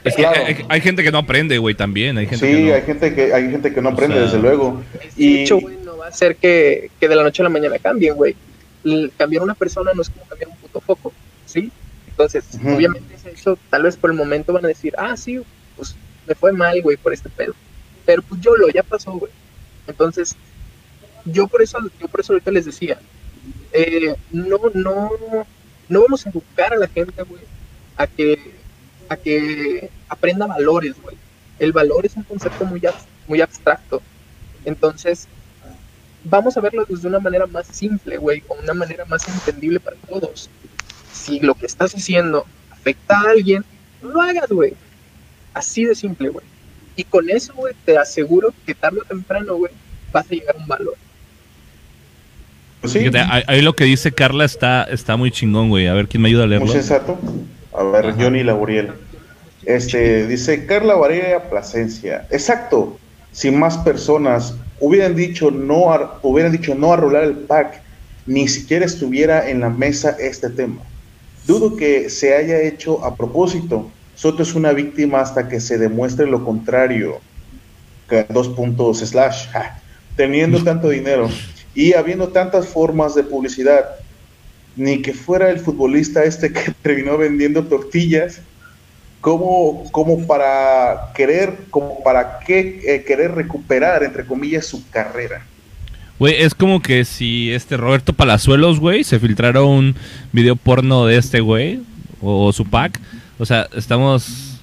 Es 0.05 0.15
que 0.15 0.21
Claro. 0.21 0.45
hay, 0.45 0.65
hay 0.69 0.81
gente 0.81 1.03
que 1.03 1.11
no 1.11 1.17
aprende, 1.17 1.57
güey, 1.57 1.76
también. 1.76 2.17
Hay 2.17 2.26
gente 2.26 2.45
Sí, 2.47 2.53
que 2.55 2.63
no. 2.69 2.73
hay 2.73 2.81
gente 2.84 3.13
que 3.15 3.34
hay 3.34 3.51
gente 3.51 3.73
que 3.73 3.81
no 3.81 3.89
O 3.89 3.91
aprende, 3.91 4.15
sea, 4.15 4.26
desde 4.26 4.39
luego. 4.39 4.81
De 4.93 5.09
Y- 5.23 5.43
hecho, 5.43 5.59
güey, 5.59 5.76
no 5.84 5.97
va 5.97 6.07
a 6.07 6.11
ser 6.13 6.38
que, 6.38 6.89
que 7.01 7.09
de 7.09 7.15
la 7.17 7.23
noche 7.23 7.41
a 7.41 7.43
la 7.43 7.49
mañana 7.49 7.77
cambien, 7.80 8.15
güey. 8.15 8.34
Cambiar 9.17 9.43
una 9.43 9.55
persona 9.55 9.91
no 9.93 10.01
es 10.01 10.09
como 10.09 10.26
cambiar 10.26 10.49
un 10.51 10.55
puto 10.57 10.80
foco, 10.80 11.11
¿sí? 11.45 11.69
Entonces, 12.07 12.45
obviamente 12.65 13.13
hecho, 13.30 13.57
tal 13.69 13.84
vez 13.84 13.97
por 13.97 14.09
el 14.09 14.15
momento 14.17 14.53
van 14.53 14.63
a 14.65 14.69
decir, 14.69 14.93
ah, 14.97 15.15
sí, 15.17 15.41
pues 15.76 15.95
me 16.27 16.34
fue 16.34 16.51
mal, 16.53 16.81
güey, 16.81 16.95
por 16.97 17.13
este 17.13 17.30
pedo. 17.30 17.53
Pero 18.10 18.23
pues 18.23 18.41
yo 18.41 18.56
lo, 18.56 18.68
ya 18.69 18.81
pasó, 18.81 19.11
güey. 19.11 19.31
Entonces, 19.86 20.36
yo 21.26 21.45
por 21.45 21.61
eso, 21.61 21.77
yo 22.02 22.07
por 22.07 22.22
eso 22.22 22.34
ahorita 22.34 22.49
les 22.49 22.65
decía, 22.65 22.99
eh, 23.72 24.15
no, 24.31 24.57
no, 24.73 25.11
no 25.88 26.02
vamos 26.02 26.26
a 26.26 26.31
educar 26.31 26.73
a 26.73 26.77
la 26.77 26.88
gente, 26.88 27.22
güey, 27.22 27.44
a 27.98 28.07
que, 28.07 28.56
a 29.10 29.15
que 29.15 29.91
aprenda 30.07 30.48
valores, 30.48 30.99
güey. 30.99 31.18
El 31.60 31.72
valor 31.72 32.03
es 32.03 32.15
un 32.15 32.23
concepto 32.23 32.65
muy, 32.65 32.81
muy 33.27 33.41
abstracto. 33.41 34.02
Entonces, 34.65 35.27
vamos 36.23 36.57
a 36.57 36.61
verlo 36.61 36.88
desde 36.90 37.07
una 37.07 37.19
manera 37.19 37.45
más 37.45 37.68
simple, 37.68 38.18
güey, 38.18 38.41
o 38.48 38.56
una 38.56 38.73
manera 38.73 39.06
más 39.06 39.27
entendible 39.27 39.80
para 39.80 39.98
todos. 39.98 40.49
Si 41.14 41.41
lo 41.41 41.53
que 41.53 41.68
estás 41.68 41.94
haciendo 41.94 42.48
afecta 42.72 43.19
a 43.19 43.30
alguien, 43.30 43.64
no 44.02 44.10
lo 44.10 44.19
hagas, 44.23 44.49
güey. 44.49 44.73
Así 45.53 45.86
de 45.86 45.94
simple, 45.94 46.30
güey. 46.30 46.59
Y 46.99 47.05
con 47.05 47.30
eso, 47.30 47.53
güey, 47.53 47.73
te 47.85 47.97
aseguro 47.97 48.53
que 48.65 48.76
tarde 48.76 48.99
o 48.99 49.05
temprano, 49.05 49.55
güey, 49.55 49.71
vas 50.11 50.26
a 50.26 50.35
llegar 50.35 50.53
a 50.53 50.59
un 50.59 50.67
valor. 50.67 50.95
Pues 52.81 52.91
sí, 52.91 52.99
Fíjate, 52.99 53.19
ahí, 53.47 53.61
lo 53.61 53.73
que 53.73 53.85
dice 53.85 54.11
Carla 54.11 54.43
está, 54.43 54.84
está 54.84 55.15
muy 55.15 55.31
chingón, 55.31 55.69
güey. 55.69 55.88
A 55.88 55.93
ver 55.93 56.09
quién 56.09 56.21
me 56.21 56.27
ayuda 56.27 56.43
a 56.43 56.47
leerlo. 56.47 56.65
muy 56.65 56.76
sensato. 56.76 57.17
A 57.73 57.84
ver, 57.84 58.07
Ajá. 58.07 58.17
Johnny 58.21 58.43
Laboriel. 58.43 58.91
Este, 59.63 60.27
dice 60.27 60.65
Carla 60.65 60.95
Valeria 60.95 61.49
Plasencia. 61.49 62.27
Exacto. 62.31 62.99
Si 63.31 63.49
más 63.49 63.77
personas 63.77 64.55
hubieran 64.81 65.15
dicho 65.15 65.51
no 65.51 65.93
a, 65.93 66.19
hubieran 66.21 66.51
dicho 66.51 66.76
no 66.76 66.91
a 66.91 66.97
rolar 66.97 67.23
el 67.23 67.38
pack, 67.38 67.81
ni 68.26 68.49
siquiera 68.49 68.85
estuviera 68.85 69.49
en 69.49 69.61
la 69.61 69.69
mesa 69.69 70.17
este 70.19 70.49
tema. 70.49 70.81
Dudo 71.47 71.77
que 71.77 72.09
se 72.09 72.35
haya 72.35 72.61
hecho 72.61 73.05
a 73.05 73.15
propósito. 73.15 73.89
Soto 74.19 74.43
es 74.43 74.53
una 74.53 74.73
víctima 74.73 75.21
hasta 75.21 75.47
que 75.47 75.61
se 75.61 75.77
demuestre 75.77 76.27
lo 76.27 76.43
contrario. 76.43 77.21
Dos 78.27 78.49
puntos 78.49 78.99
slash. 78.99 79.47
ja. 79.53 79.79
Teniendo 80.17 80.61
tanto 80.61 80.89
dinero 80.89 81.29
y 81.73 81.93
habiendo 81.93 82.27
tantas 82.27 82.67
formas 82.67 83.15
de 83.15 83.23
publicidad, 83.23 83.91
ni 84.75 85.01
que 85.01 85.13
fuera 85.13 85.49
el 85.49 85.59
futbolista 85.59 86.25
este 86.25 86.51
que 86.51 86.73
terminó 86.81 87.17
vendiendo 87.17 87.63
tortillas, 87.63 88.41
como, 89.21 89.89
como 89.91 90.27
para 90.27 91.13
querer, 91.15 91.55
como 91.69 92.03
para 92.03 92.39
qué 92.39 92.81
eh, 92.83 93.05
querer 93.07 93.31
recuperar, 93.35 94.03
entre 94.03 94.25
comillas, 94.25 94.65
su 94.65 94.85
carrera. 94.89 95.45
Güey, 96.19 96.41
es 96.41 96.53
como 96.53 96.81
que 96.81 97.05
si 97.05 97.53
este 97.53 97.77
Roberto 97.77 98.11
Palazuelos, 98.11 98.81
güey, 98.81 99.05
se 99.05 99.17
filtrara 99.17 99.63
un 99.63 99.95
video 100.33 100.57
porno 100.57 101.05
de 101.05 101.15
este 101.15 101.39
güey, 101.39 101.79
o 102.21 102.51
su 102.51 102.65
pack. 102.65 102.99
O 103.40 103.45
sea, 103.45 103.68
estamos 103.74 104.60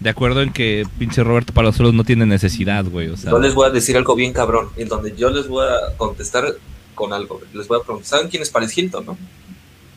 de 0.00 0.10
acuerdo 0.10 0.42
en 0.42 0.52
que 0.52 0.86
pinche 0.98 1.24
Roberto 1.24 1.52
Palazuelos 1.52 1.94
no 1.94 2.04
tiene 2.04 2.26
necesidad, 2.26 2.84
güey. 2.84 3.08
O 3.08 3.16
sea, 3.16 3.32
Yo 3.32 3.38
les 3.38 3.54
voy 3.54 3.66
a 3.66 3.70
decir 3.70 3.96
algo 3.96 4.14
bien 4.14 4.32
cabrón, 4.32 4.68
en 4.76 4.88
donde 4.88 5.16
yo 5.16 5.30
les 5.30 5.48
voy 5.48 5.66
a 5.66 5.96
contestar 5.96 6.54
con 6.94 7.12
algo. 7.12 7.40
Les 7.52 7.66
voy 7.66 7.80
a 7.80 7.82
preguntar, 7.82 8.06
¿saben 8.08 8.28
quién 8.28 8.42
es 8.42 8.50
Paris 8.50 8.76
Hilton, 8.76 9.06
no? 9.06 9.18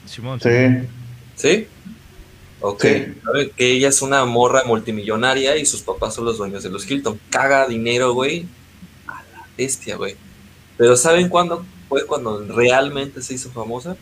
Simón, 0.06 0.40
Sí, 0.40 0.50
¿Sí? 1.36 1.68
Ok. 2.62 2.82
Sí. 2.84 3.14
Saben 3.24 3.52
que 3.56 3.72
ella 3.72 3.90
es 3.90 4.02
una 4.02 4.24
morra 4.26 4.64
multimillonaria 4.66 5.58
y 5.58 5.66
sus 5.66 5.82
papás 5.82 6.16
son 6.16 6.26
los 6.26 6.38
dueños 6.38 6.64
de 6.64 6.70
los 6.70 6.90
Hilton. 6.90 7.20
Caga 7.30 7.68
dinero, 7.68 8.14
güey. 8.14 8.46
A 9.08 9.24
la 9.34 9.48
bestia, 9.58 9.98
güey. 9.98 10.16
Pero 10.78 10.96
¿saben 10.96 11.28
cuándo 11.30 11.66
fue 11.90 12.06
cuando 12.06 12.44
realmente 12.48 13.22
se 13.22 13.34
hizo 13.34 13.52
famosa? 13.52 13.90
Con 13.90 14.00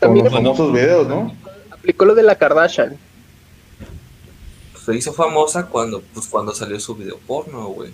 También 0.00 0.24
los 0.24 0.34
famosos 0.34 0.72
videos, 0.72 1.06
¿no? 1.06 1.34
Aplicó 1.80 2.04
lo 2.04 2.14
de 2.14 2.22
la 2.22 2.36
Kardashian. 2.36 2.96
Se 4.84 4.94
hizo 4.96 5.12
famosa 5.12 5.66
cuando, 5.66 6.00
pues, 6.14 6.26
cuando 6.26 6.54
salió 6.54 6.78
su 6.80 6.94
video 6.94 7.18
porno, 7.26 7.66
güey. 7.68 7.90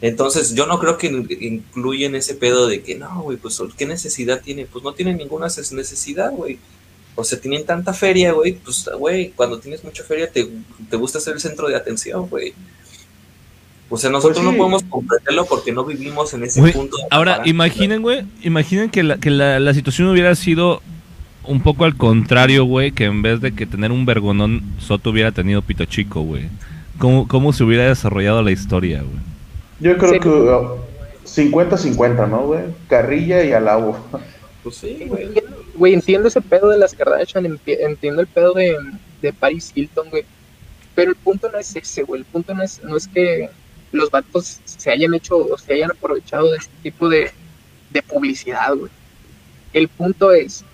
Entonces, 0.00 0.54
yo 0.54 0.66
no 0.66 0.78
creo 0.78 0.98
que 0.98 1.06
in- 1.06 1.28
incluyen 1.40 2.14
ese 2.14 2.34
pedo 2.34 2.66
de 2.66 2.82
que, 2.82 2.96
no, 2.96 3.22
güey, 3.22 3.36
pues, 3.38 3.60
¿qué 3.76 3.86
necesidad 3.86 4.42
tiene? 4.42 4.66
Pues 4.66 4.84
no 4.84 4.92
tiene 4.92 5.14
ninguna 5.14 5.46
necesidad, 5.46 6.32
güey. 6.32 6.58
O 7.14 7.22
sea, 7.22 7.40
tienen 7.40 7.64
tanta 7.64 7.92
feria, 7.94 8.32
güey, 8.32 8.54
pues, 8.54 8.88
güey, 8.98 9.30
cuando 9.30 9.58
tienes 9.60 9.84
mucha 9.84 10.02
feria 10.02 10.28
te, 10.30 10.48
te 10.90 10.96
gusta 10.96 11.20
ser 11.20 11.34
el 11.34 11.40
centro 11.40 11.68
de 11.68 11.76
atención, 11.76 12.28
güey. 12.28 12.52
O 13.88 13.96
sea, 13.96 14.10
nosotros 14.10 14.38
Pues 14.38 14.46
sí. 14.46 14.52
no 14.52 14.58
podemos 14.58 14.82
comprenderlo 14.90 15.44
porque 15.46 15.70
no 15.70 15.84
vivimos 15.84 16.34
en 16.34 16.42
ese 16.44 16.60
punto. 16.72 16.96
ahora, 17.10 17.42
imaginen, 17.44 18.02
güey, 18.02 18.24
imaginen 18.42 18.90
que, 18.90 19.04
la, 19.04 19.18
que 19.18 19.30
la, 19.30 19.60
la 19.60 19.72
situación 19.74 20.08
hubiera 20.08 20.34
sido 20.34 20.82
un 21.46 21.60
poco 21.60 21.84
al 21.84 21.96
contrario, 21.96 22.64
güey, 22.64 22.92
que 22.92 23.04
en 23.04 23.22
vez 23.22 23.40
de 23.40 23.52
que 23.54 23.66
tener 23.66 23.92
un 23.92 24.06
vergonón, 24.06 24.62
Soto 24.78 25.10
hubiera 25.10 25.32
tenido 25.32 25.62
pito 25.62 25.84
chico, 25.84 26.22
güey. 26.22 26.44
¿Cómo, 26.98 27.26
¿Cómo 27.28 27.52
se 27.52 27.64
hubiera 27.64 27.88
desarrollado 27.88 28.42
la 28.42 28.50
historia, 28.52 29.02
güey? 29.02 29.18
Yo 29.80 29.96
creo 29.98 30.12
Sí. 30.12 30.20
que 30.20 30.28
uh, 30.28 30.78
50-50, 31.24 32.28
¿no, 32.28 32.46
güey? 32.46 32.60
Carrilla 32.88 33.42
y 33.44 33.52
alabo. 33.52 33.98
Pues 34.62 34.76
sí, 34.76 35.04
güey. 35.06 35.30
Güey, 35.74 35.94
entiendo 35.94 36.28
ese 36.28 36.40
pedo 36.40 36.68
de 36.68 36.78
las 36.78 36.94
Kardashian, 36.94 37.58
entiendo 37.66 38.20
el 38.20 38.26
pedo 38.28 38.52
de, 38.54 38.76
de 39.20 39.32
Paris 39.32 39.72
Hilton, 39.74 40.08
güey. 40.10 40.24
Pero 40.94 41.10
el 41.10 41.16
punto 41.16 41.50
no 41.50 41.58
es 41.58 41.74
ese, 41.74 42.02
güey. 42.04 42.20
El 42.20 42.26
punto 42.26 42.54
no 42.54 42.62
es, 42.62 42.80
no 42.84 42.96
es 42.96 43.08
que 43.08 43.50
los 43.92 44.10
vatos 44.10 44.60
se 44.64 44.90
hayan 44.90 45.14
hecho 45.14 45.36
o 45.36 45.58
se 45.58 45.74
hayan 45.74 45.90
aprovechado 45.90 46.50
de 46.50 46.58
este 46.58 46.72
tipo 46.82 47.08
de, 47.08 47.30
de 47.90 48.02
publicidad, 48.02 48.74
güey. 48.76 48.90
El 49.72 49.88
punto 49.88 50.30
es, 50.32 50.64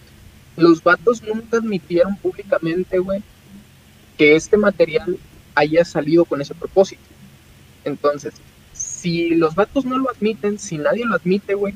los 0.56 0.82
vatos 0.82 1.22
nunca 1.22 1.58
admitieron 1.58 2.16
públicamente, 2.16 2.98
güey, 2.98 3.22
que 4.18 4.36
este 4.36 4.56
material 4.56 5.16
haya 5.54 5.84
salido 5.84 6.24
con 6.24 6.40
ese 6.40 6.54
propósito. 6.54 7.02
Entonces, 7.84 8.34
si 8.72 9.30
los 9.30 9.54
vatos 9.54 9.84
no 9.84 9.98
lo 9.98 10.10
admiten, 10.10 10.58
si 10.58 10.78
nadie 10.78 11.04
lo 11.04 11.14
admite, 11.16 11.54
güey, 11.54 11.74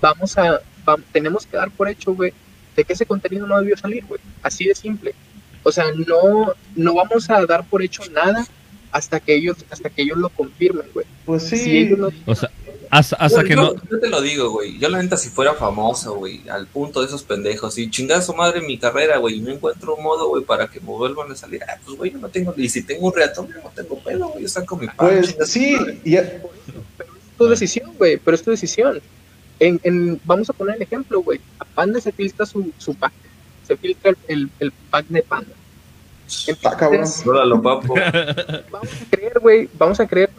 vamos 0.00 0.36
a, 0.38 0.60
va- 0.88 0.98
tenemos 1.12 1.46
que 1.46 1.56
dar 1.56 1.70
por 1.70 1.88
hecho, 1.88 2.14
güey, 2.14 2.32
de 2.76 2.84
que 2.84 2.92
ese 2.92 3.06
contenido 3.06 3.46
no 3.46 3.58
debió 3.58 3.76
salir, 3.76 4.04
güey. 4.04 4.20
Así 4.42 4.66
de 4.66 4.74
simple. 4.74 5.14
O 5.62 5.72
sea, 5.72 5.86
no, 6.06 6.52
no 6.76 6.94
vamos 6.94 7.28
a 7.30 7.44
dar 7.46 7.64
por 7.66 7.82
hecho 7.82 8.02
nada 8.12 8.46
hasta 8.92 9.18
que 9.20 9.34
ellos, 9.34 9.56
hasta 9.70 9.90
que 9.90 10.02
ellos 10.02 10.18
lo 10.18 10.28
confirmen, 10.28 10.86
güey. 10.92 11.06
Pues 11.24 11.42
sí. 11.48 11.56
Si 11.56 11.78
ellos 11.78 11.98
no, 11.98 12.08
O 12.26 12.34
sea, 12.34 12.50
hasta, 12.90 13.16
hasta 13.16 13.42
Yo- 13.42 13.48
que 13.48 13.54
yo, 13.54 13.60
no... 13.62 13.74
yo 13.90 14.00
te 14.00 14.08
lo 14.08 14.20
digo, 14.20 14.50
güey. 14.50 14.78
Yo 14.78 14.88
la 14.88 15.02
neta 15.02 15.16
si 15.16 15.28
fuera 15.28 15.54
famoso, 15.54 16.14
güey, 16.16 16.48
al 16.48 16.66
punto 16.66 17.00
de 17.00 17.06
esos 17.06 17.22
pendejos, 17.22 17.76
y 17.78 17.90
chingada 17.90 18.22
su 18.22 18.34
madre 18.34 18.60
mi 18.60 18.78
carrera, 18.78 19.18
güey, 19.18 19.36
y 19.36 19.40
no 19.40 19.50
encuentro 19.50 19.94
un 19.96 20.02
modo, 20.04 20.28
güey, 20.28 20.44
para 20.44 20.68
que 20.68 20.80
me 20.80 20.86
vuelvan 20.86 21.30
a 21.32 21.36
salir. 21.36 21.62
Ah, 21.64 21.78
pues, 21.84 21.96
güey, 21.96 22.12
yo 22.12 22.18
no 22.18 22.28
tengo, 22.28 22.54
y 22.56 22.68
si 22.68 22.82
tengo 22.82 23.06
un 23.06 23.14
reato, 23.14 23.46
no 23.62 23.70
tengo 23.74 23.98
pelo, 24.00 24.28
güey, 24.28 24.42
yo 24.42 24.48
saco 24.48 24.76
mi 24.76 24.86
pan. 24.86 24.96
Pues 24.96 25.36
sí, 25.50 25.76
ya, 26.04 26.20
es 26.20 26.32
tu 27.38 27.46
decisión, 27.46 27.92
güey, 27.98 28.16
pero 28.16 28.34
es 28.34 28.42
tu 28.42 28.50
decisión. 28.50 29.00
En, 29.58 29.80
en- 29.84 30.20
vamos 30.24 30.50
a 30.50 30.52
poner 30.52 30.76
el 30.76 30.82
ejemplo, 30.82 31.20
güey. 31.22 31.40
A 31.58 31.64
Panda 31.64 32.00
se 32.00 32.12
filtra 32.12 32.44
su, 32.46 32.72
su 32.78 32.94
pack. 32.94 33.12
Se 33.66 33.76
filtra 33.76 34.10
el, 34.10 34.16
el, 34.28 34.50
el 34.60 34.72
pack 34.90 35.06
de 35.08 35.22
Panda. 35.22 35.50
Está 36.26 36.76
cabrón. 36.76 37.06
Vamos 38.70 38.88
a 39.00 39.10
creer, 39.10 39.38
güey, 39.40 39.68
vamos 39.78 40.00
a 40.00 40.06
creer. 40.06 40.30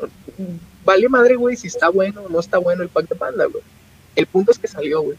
Vale 0.88 1.10
madre, 1.10 1.36
güey, 1.36 1.58
si 1.58 1.68
está 1.68 1.90
bueno 1.90 2.22
o 2.22 2.30
no 2.30 2.40
está 2.40 2.60
bueno 2.60 2.82
el 2.82 2.88
pack 2.88 3.10
de 3.10 3.16
panda, 3.16 3.44
güey. 3.44 3.62
El 4.16 4.26
punto 4.26 4.52
es 4.52 4.58
que 4.58 4.70
salió, 4.70 5.02
güey. 5.02 5.18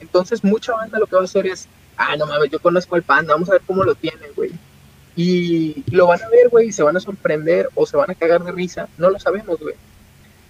Entonces, 0.00 0.42
mucha 0.42 0.72
banda 0.72 0.98
lo 0.98 1.06
que 1.06 1.14
va 1.14 1.22
a 1.22 1.24
hacer 1.24 1.46
es, 1.46 1.68
ah, 1.96 2.16
no 2.16 2.26
mames, 2.26 2.50
yo 2.50 2.58
conozco 2.58 2.96
al 2.96 3.04
panda, 3.04 3.32
vamos 3.32 3.48
a 3.48 3.52
ver 3.52 3.62
cómo 3.64 3.84
lo 3.84 3.94
tiene, 3.94 4.26
güey. 4.34 4.50
Y 5.14 5.84
lo 5.92 6.08
van 6.08 6.20
a 6.20 6.28
ver, 6.30 6.48
güey, 6.48 6.70
y 6.70 6.72
se 6.72 6.82
van 6.82 6.96
a 6.96 7.00
sorprender 7.00 7.68
o 7.76 7.86
se 7.86 7.96
van 7.96 8.10
a 8.10 8.16
cagar 8.16 8.42
de 8.42 8.50
risa, 8.50 8.88
no 8.98 9.08
lo 9.08 9.20
sabemos, 9.20 9.60
güey. 9.60 9.76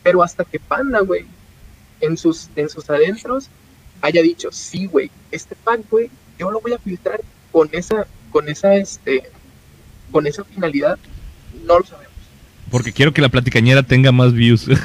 Pero 0.03 0.23
hasta 0.23 0.47
que 0.47 0.59
panda, 0.59 1.01
güey, 1.01 1.27
en 2.01 2.17
sus, 2.17 2.49
en 2.57 2.71
sus 2.71 2.89
adentros, 2.89 3.51
haya 4.01 4.23
dicho, 4.23 4.51
sí, 4.51 4.87
güey, 4.87 5.11
este 5.31 5.57
pack, 5.57 5.83
güey, 5.91 6.11
yo 6.39 6.51
lo 6.51 6.63
voy 6.63 6.73
a 6.73 6.79
filtrar 6.79 7.21
con 7.51 7.69
esa, 7.73 8.07
con 8.31 8.49
esa, 8.49 8.77
este, 8.77 9.31
con 10.11 10.27
esa 10.27 10.43
finalidad, 10.43 10.99
no 11.67 11.81
lo 11.81 11.85
sabemos. 11.85 12.12
Porque 12.73 12.93
quiero 12.93 13.13
que 13.13 13.21
la 13.23 13.29
platicañera 13.29 13.83
tenga 13.85 14.11
más 14.11 14.33
views. 14.33 14.67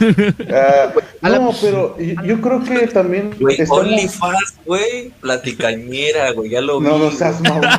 Ah, 1.23 1.29
la- 1.29 1.39
no, 1.39 1.51
pero 1.59 1.97
yo, 1.99 2.21
yo 2.23 2.41
creo 2.41 2.63
que 2.63 2.85
también. 2.87 3.31
Güey, 3.39 3.59
estamos- 3.59 3.83
OnlyFans, 3.85 4.53
güey, 4.65 5.09
platicañera, 5.19 6.31
güey, 6.33 6.51
ya 6.51 6.61
lo 6.61 6.79
vi. 6.79 6.85
No, 6.87 6.99
no 6.99 7.09
seas 7.11 7.41
mamón. 7.41 7.63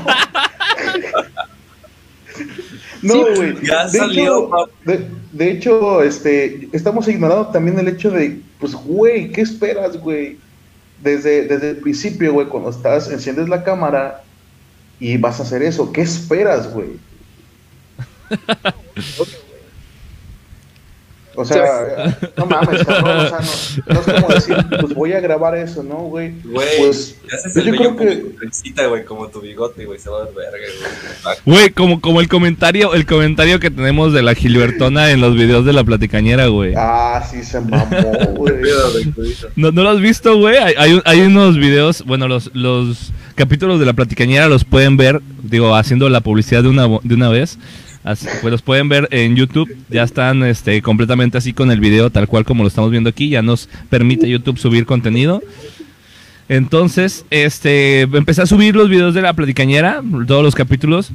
No, 3.02 3.14
Sí, 3.14 3.20
güey. 3.36 3.54
ya 3.64 3.84
de, 3.86 3.98
salió, 3.98 4.50
hecho, 4.86 5.04
de 5.32 5.50
hecho, 5.52 6.02
este, 6.02 6.68
estamos 6.72 7.06
ignorando 7.06 7.46
también 7.48 7.78
el 7.78 7.86
hecho 7.88 8.10
de, 8.10 8.40
pues, 8.58 8.74
güey, 8.74 9.30
¿qué 9.30 9.40
esperas, 9.42 9.96
güey? 9.98 10.36
Desde, 11.00 11.42
desde 11.46 11.70
el 11.70 11.76
principio, 11.76 12.32
güey, 12.32 12.48
cuando 12.48 12.70
estás, 12.70 13.08
enciendes 13.10 13.48
la 13.48 13.62
cámara 13.62 14.24
y 14.98 15.16
vas 15.16 15.38
a 15.38 15.44
hacer 15.44 15.62
eso, 15.62 15.92
¿qué 15.92 16.00
esperas, 16.00 16.72
güey? 16.72 16.88
O 21.40 21.44
sea, 21.44 22.18
no 22.36 22.46
mames, 22.46 22.84
cabrón, 22.84 23.18
o 23.18 23.28
sea, 23.28 23.38
no, 23.86 23.94
no 23.94 24.00
es 24.00 24.06
como 24.22 24.28
decir, 24.34 24.56
pues 24.80 24.94
voy 24.94 25.12
a 25.12 25.20
grabar 25.20 25.56
eso, 25.56 25.82
¿no, 25.82 25.96
güey? 25.98 26.32
Güey, 26.44 26.68
Pues, 26.78 27.16
le 27.28 27.36
haces 27.36 27.52
pues 27.54 27.56
el 27.56 27.64
yo 27.72 27.78
creo 27.78 27.96
que- 27.96 28.18
como 28.20 28.30
tu 28.30 28.36
trencita, 28.38 28.86
güey, 28.86 29.04
como 29.04 29.28
tu 29.28 29.40
bigote, 29.40 29.84
güey, 29.84 29.98
se 30.00 30.10
va 30.10 30.22
a 30.22 30.24
ver 30.24 30.34
verga, 30.34 30.66
güey. 30.80 31.36
Güey, 31.58 31.70
como, 31.70 32.00
como 32.00 32.20
el 32.20 32.28
comentario, 32.28 32.94
el 32.94 33.06
comentario 33.06 33.60
que 33.60 33.70
tenemos 33.70 34.12
de 34.12 34.22
la 34.22 34.34
Gilbertona 34.34 35.10
en 35.12 35.20
los 35.20 35.34
videos 35.36 35.64
de 35.64 35.72
la 35.72 35.84
platicañera, 35.84 36.46
güey. 36.48 36.74
Ah, 36.76 37.24
sí 37.30 37.44
se 37.44 37.60
mamó, 37.60 37.86
güey. 38.36 38.54
¿No, 39.56 39.70
¿No 39.70 39.82
lo 39.84 39.90
has 39.90 40.00
visto, 40.00 40.36
güey? 40.38 40.56
Hay, 40.56 40.74
hay, 40.76 40.92
un- 40.94 41.02
hay 41.04 41.20
unos 41.20 41.56
videos, 41.56 42.04
bueno, 42.04 42.26
los, 42.28 42.50
los 42.54 43.12
capítulos 43.36 43.78
de 43.78 43.86
la 43.86 43.92
platicañera 43.92 44.48
los 44.48 44.64
pueden 44.64 44.96
ver, 44.96 45.20
digo, 45.42 45.74
haciendo 45.76 46.08
la 46.08 46.20
publicidad 46.20 46.62
de 46.64 46.68
una, 46.68 46.86
vo- 46.88 47.00
de 47.02 47.14
una 47.14 47.28
vez. 47.28 47.58
Pues 48.16 48.50
los 48.50 48.62
pueden 48.62 48.88
ver 48.88 49.08
en 49.10 49.36
YouTube, 49.36 49.68
ya 49.90 50.02
están 50.02 50.42
este, 50.42 50.80
completamente 50.80 51.36
así 51.36 51.52
con 51.52 51.70
el 51.70 51.80
video, 51.80 52.10
tal 52.10 52.26
cual 52.26 52.44
como 52.44 52.62
lo 52.62 52.68
estamos 52.68 52.90
viendo 52.90 53.10
aquí, 53.10 53.28
ya 53.28 53.42
nos 53.42 53.68
permite 53.90 54.28
YouTube 54.28 54.58
subir 54.58 54.86
contenido. 54.86 55.42
Entonces, 56.48 57.26
este, 57.28 58.02
empecé 58.02 58.42
a 58.42 58.46
subir 58.46 58.74
los 58.74 58.88
videos 58.88 59.12
de 59.12 59.20
la 59.20 59.34
platicañera, 59.34 60.02
todos 60.26 60.42
los 60.42 60.54
capítulos, 60.54 61.10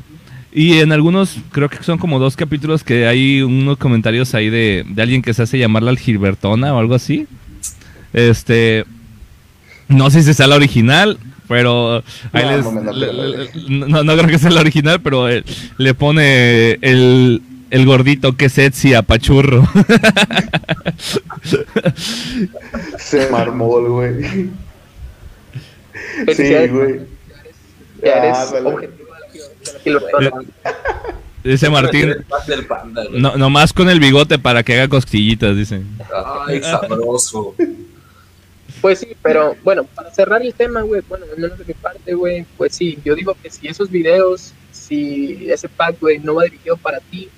y 0.53 0.79
en 0.79 0.91
algunos, 0.91 1.37
creo 1.51 1.67
que 1.67 1.81
son 1.81 1.97
como 1.97 2.19
dos 2.19 2.35
capítulos 2.35 2.83
que 2.83 3.07
hay 3.07 3.41
unos 3.41 3.77
comentarios 3.77 4.35
ahí 4.35 4.51
de, 4.51 4.85
de 4.87 5.01
alguien 5.01 5.23
que 5.23 5.33
se 5.33 5.41
hace 5.41 5.57
llamar 5.57 5.81
la 5.81 5.95
Gilbertona 5.95 6.75
o 6.75 6.79
algo 6.79 6.93
así. 6.93 7.25
Este, 8.13 8.85
no 9.87 10.11
sé 10.11 10.21
si 10.21 10.35
sea 10.35 10.45
la 10.45 10.55
original, 10.55 11.17
pero 11.53 12.03
ahí 12.31 12.43
No, 12.45 12.51
les- 12.51 12.63
no 12.65 12.71
me 12.71 12.83
la 12.83 12.91
le- 12.93 13.05
pela, 13.07 13.23
le- 13.27 13.37
le- 13.37 13.51
no, 13.87 14.03
no 14.03 14.17
creo 14.17 14.27
que 14.27 14.39
sea 14.39 14.49
la 14.49 14.61
original, 14.61 14.99
pero 15.01 15.29
eh, 15.29 15.43
le 15.77 15.93
pone 15.93 16.79
el, 16.81 17.43
el 17.69 17.85
gordito 17.85 18.35
que 18.35 18.45
es 18.45 18.57
Etsy 18.57 18.95
a 18.95 19.03
Pachurro. 19.03 19.67
Se 22.97 23.29
marmó, 23.29 23.77
el 23.79 23.85
güey. 23.87 24.49
Sí, 26.35 26.67
güey. 26.69 27.01
Ya 28.03 28.13
eres 28.15 28.37
Ah, 28.37 28.47
Gilbertona. 29.83 30.31
Dice 31.43 31.69
Martín, 31.69 32.15
no, 33.11 33.35
nomás 33.35 33.73
con 33.73 33.89
el 33.89 33.99
bigote 33.99 34.39
para 34.39 34.63
que 34.63 34.75
haga 34.75 34.87
costillitas, 34.87 35.55
dicen. 35.57 35.85
Ay, 36.47 36.61
sabroso. 36.63 37.53
Pues 38.83 38.99
sí, 38.99 39.15
pero 39.21 39.55
bueno, 39.63 39.85
para 39.85 40.13
cerrar 40.13 40.41
el 40.41 40.53
tema, 40.53 40.81
güey, 40.81 41.01
bueno, 41.07 41.25
al 41.31 41.39
menos 41.39 41.57
de 41.57 41.63
mi 41.63 41.73
parte, 41.73 42.13
güey, 42.15 42.45
pues 42.57 42.75
sí, 42.75 42.99
yo 43.05 43.15
digo 43.15 43.33
que 43.41 43.49
si 43.49 43.69
esos 43.69 43.89
videos, 43.89 44.53
si 44.73 45.49
ese 45.49 45.69
pack, 45.69 46.01
güey, 46.01 46.19
no 46.19 46.35
va 46.35 46.43
dirigido 46.43 46.75
para 46.75 46.99
ti, 46.99 47.29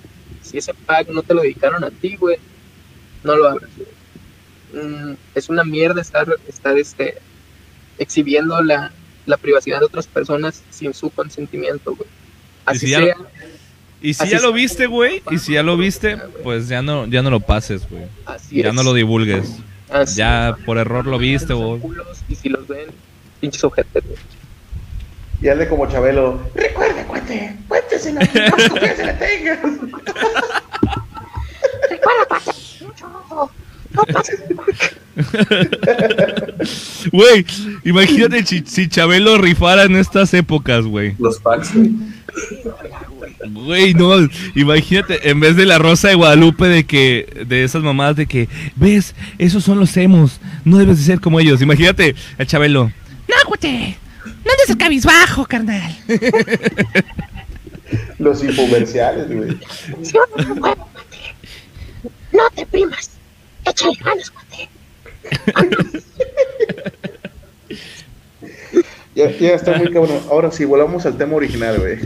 si 0.41 0.57
ese 0.57 0.73
pack 0.73 1.07
no 1.09 1.21
te 1.21 1.35
lo 1.35 1.43
dedicaron 1.43 1.83
a 1.83 1.91
ti, 1.91 2.15
güey, 2.15 2.37
no 3.23 3.35
lo 3.35 3.47
abras, 3.47 3.69
güey. 3.77 4.85
Mm, 4.85 5.17
es 5.35 5.47
una 5.47 5.63
mierda 5.63 6.01
estar, 6.01 6.27
estar 6.47 6.79
este, 6.79 7.19
exhibiendo 7.99 8.59
la, 8.63 8.91
la 9.27 9.37
privacidad 9.37 9.81
de 9.81 9.85
otras 9.85 10.07
personas 10.07 10.63
sin 10.71 10.95
su 10.95 11.11
consentimiento, 11.11 11.95
güey. 11.95 12.09
Así 12.65 12.87
si 12.87 12.89
ya 12.89 13.01
sea, 13.01 13.17
Y 14.01 14.15
si 14.15 14.27
ya 14.29 14.39
lo 14.39 14.51
viste, 14.51 14.87
güey, 14.87 15.21
y 15.29 15.37
si 15.37 15.53
ya 15.53 15.61
lo 15.61 15.77
viste, 15.77 16.17
pues 16.41 16.69
ya 16.69 16.81
no, 16.81 17.05
ya 17.05 17.21
no 17.21 17.29
lo 17.29 17.39
pases, 17.39 17.87
güey. 17.87 18.05
Ya 18.49 18.69
es. 18.69 18.73
no 18.73 18.81
lo 18.81 18.95
divulgues. 18.95 19.59
Así 19.89 20.17
Ya 20.17 20.57
por 20.65 20.77
error 20.77 21.05
lo 21.05 21.17
viste, 21.17 21.53
culos, 21.53 22.23
Y 22.27 22.35
si 22.35 22.49
los 22.49 22.67
ven, 22.67 22.89
pinches 23.39 23.61
güey. 23.61 23.83
Y 25.41 25.49
hazle 25.49 25.67
como 25.67 25.87
Chabelo. 25.87 26.39
Recuerde, 26.55 27.03
cuente. 27.05 27.55
Cuénteselo. 27.67 28.19
No 28.19 28.67
confías 28.67 28.97
se 28.97 29.05
le 29.05 29.13
tengas. 29.13 29.59
Recuerda, 31.89 32.25
cuate. 32.27 32.51
Mucho 32.81 33.05
ojo. 33.05 33.51
No 33.91 34.03
Güey, 37.11 37.45
imagínate 37.83 38.45
si, 38.45 38.63
si 38.65 38.87
Chabelo 38.89 39.37
rifara 39.37 39.83
en 39.83 39.95
estas 39.95 40.33
épocas, 40.33 40.85
güey. 40.85 41.15
Los 41.19 41.39
packs, 41.39 41.73
güey. 41.73 41.91
Güey, 43.49 43.93
no, 43.93 44.11
imagínate, 44.55 45.29
en 45.29 45.39
vez 45.39 45.55
de 45.55 45.65
la 45.65 45.77
rosa 45.77 46.09
de 46.09 46.15
Guadalupe 46.15 46.67
de 46.67 46.85
que, 46.85 47.45
de 47.47 47.63
esas 47.63 47.83
mamadas 47.83 48.15
de 48.15 48.25
que, 48.25 48.49
ves, 48.75 49.15
esos 49.37 49.63
son 49.63 49.79
los 49.79 49.95
emos, 49.97 50.39
no 50.63 50.77
debes 50.77 50.97
de 50.97 51.03
ser 51.03 51.19
como 51.19 51.39
ellos. 51.39 51.61
Imagínate 51.61 52.15
a 52.37 52.45
Chabelo. 52.45 52.91
No, 53.27 53.35
güey. 53.47 53.95
No 54.25 54.51
andes 54.51 54.69
el 54.69 54.77
cabizbajo, 54.77 55.45
carnal. 55.45 55.95
Los 58.19 58.43
infomerciales, 58.43 59.27
güey. 59.31 59.57
No. 60.61 60.75
No 62.31 62.49
te 62.53 62.65
primas. 62.65 63.11
Échale 63.65 63.97
ganas, 64.03 64.31
güey. 64.31 64.69
Ya, 69.15 69.31
ya 69.31 69.55
está 69.55 69.77
muy 69.77 69.91
cabrón. 69.91 70.19
Ahora 70.29 70.51
sí, 70.51 70.65
volvamos 70.65 71.05
al 71.05 71.17
tema 71.17 71.35
original, 71.35 71.79
güey. 71.79 71.99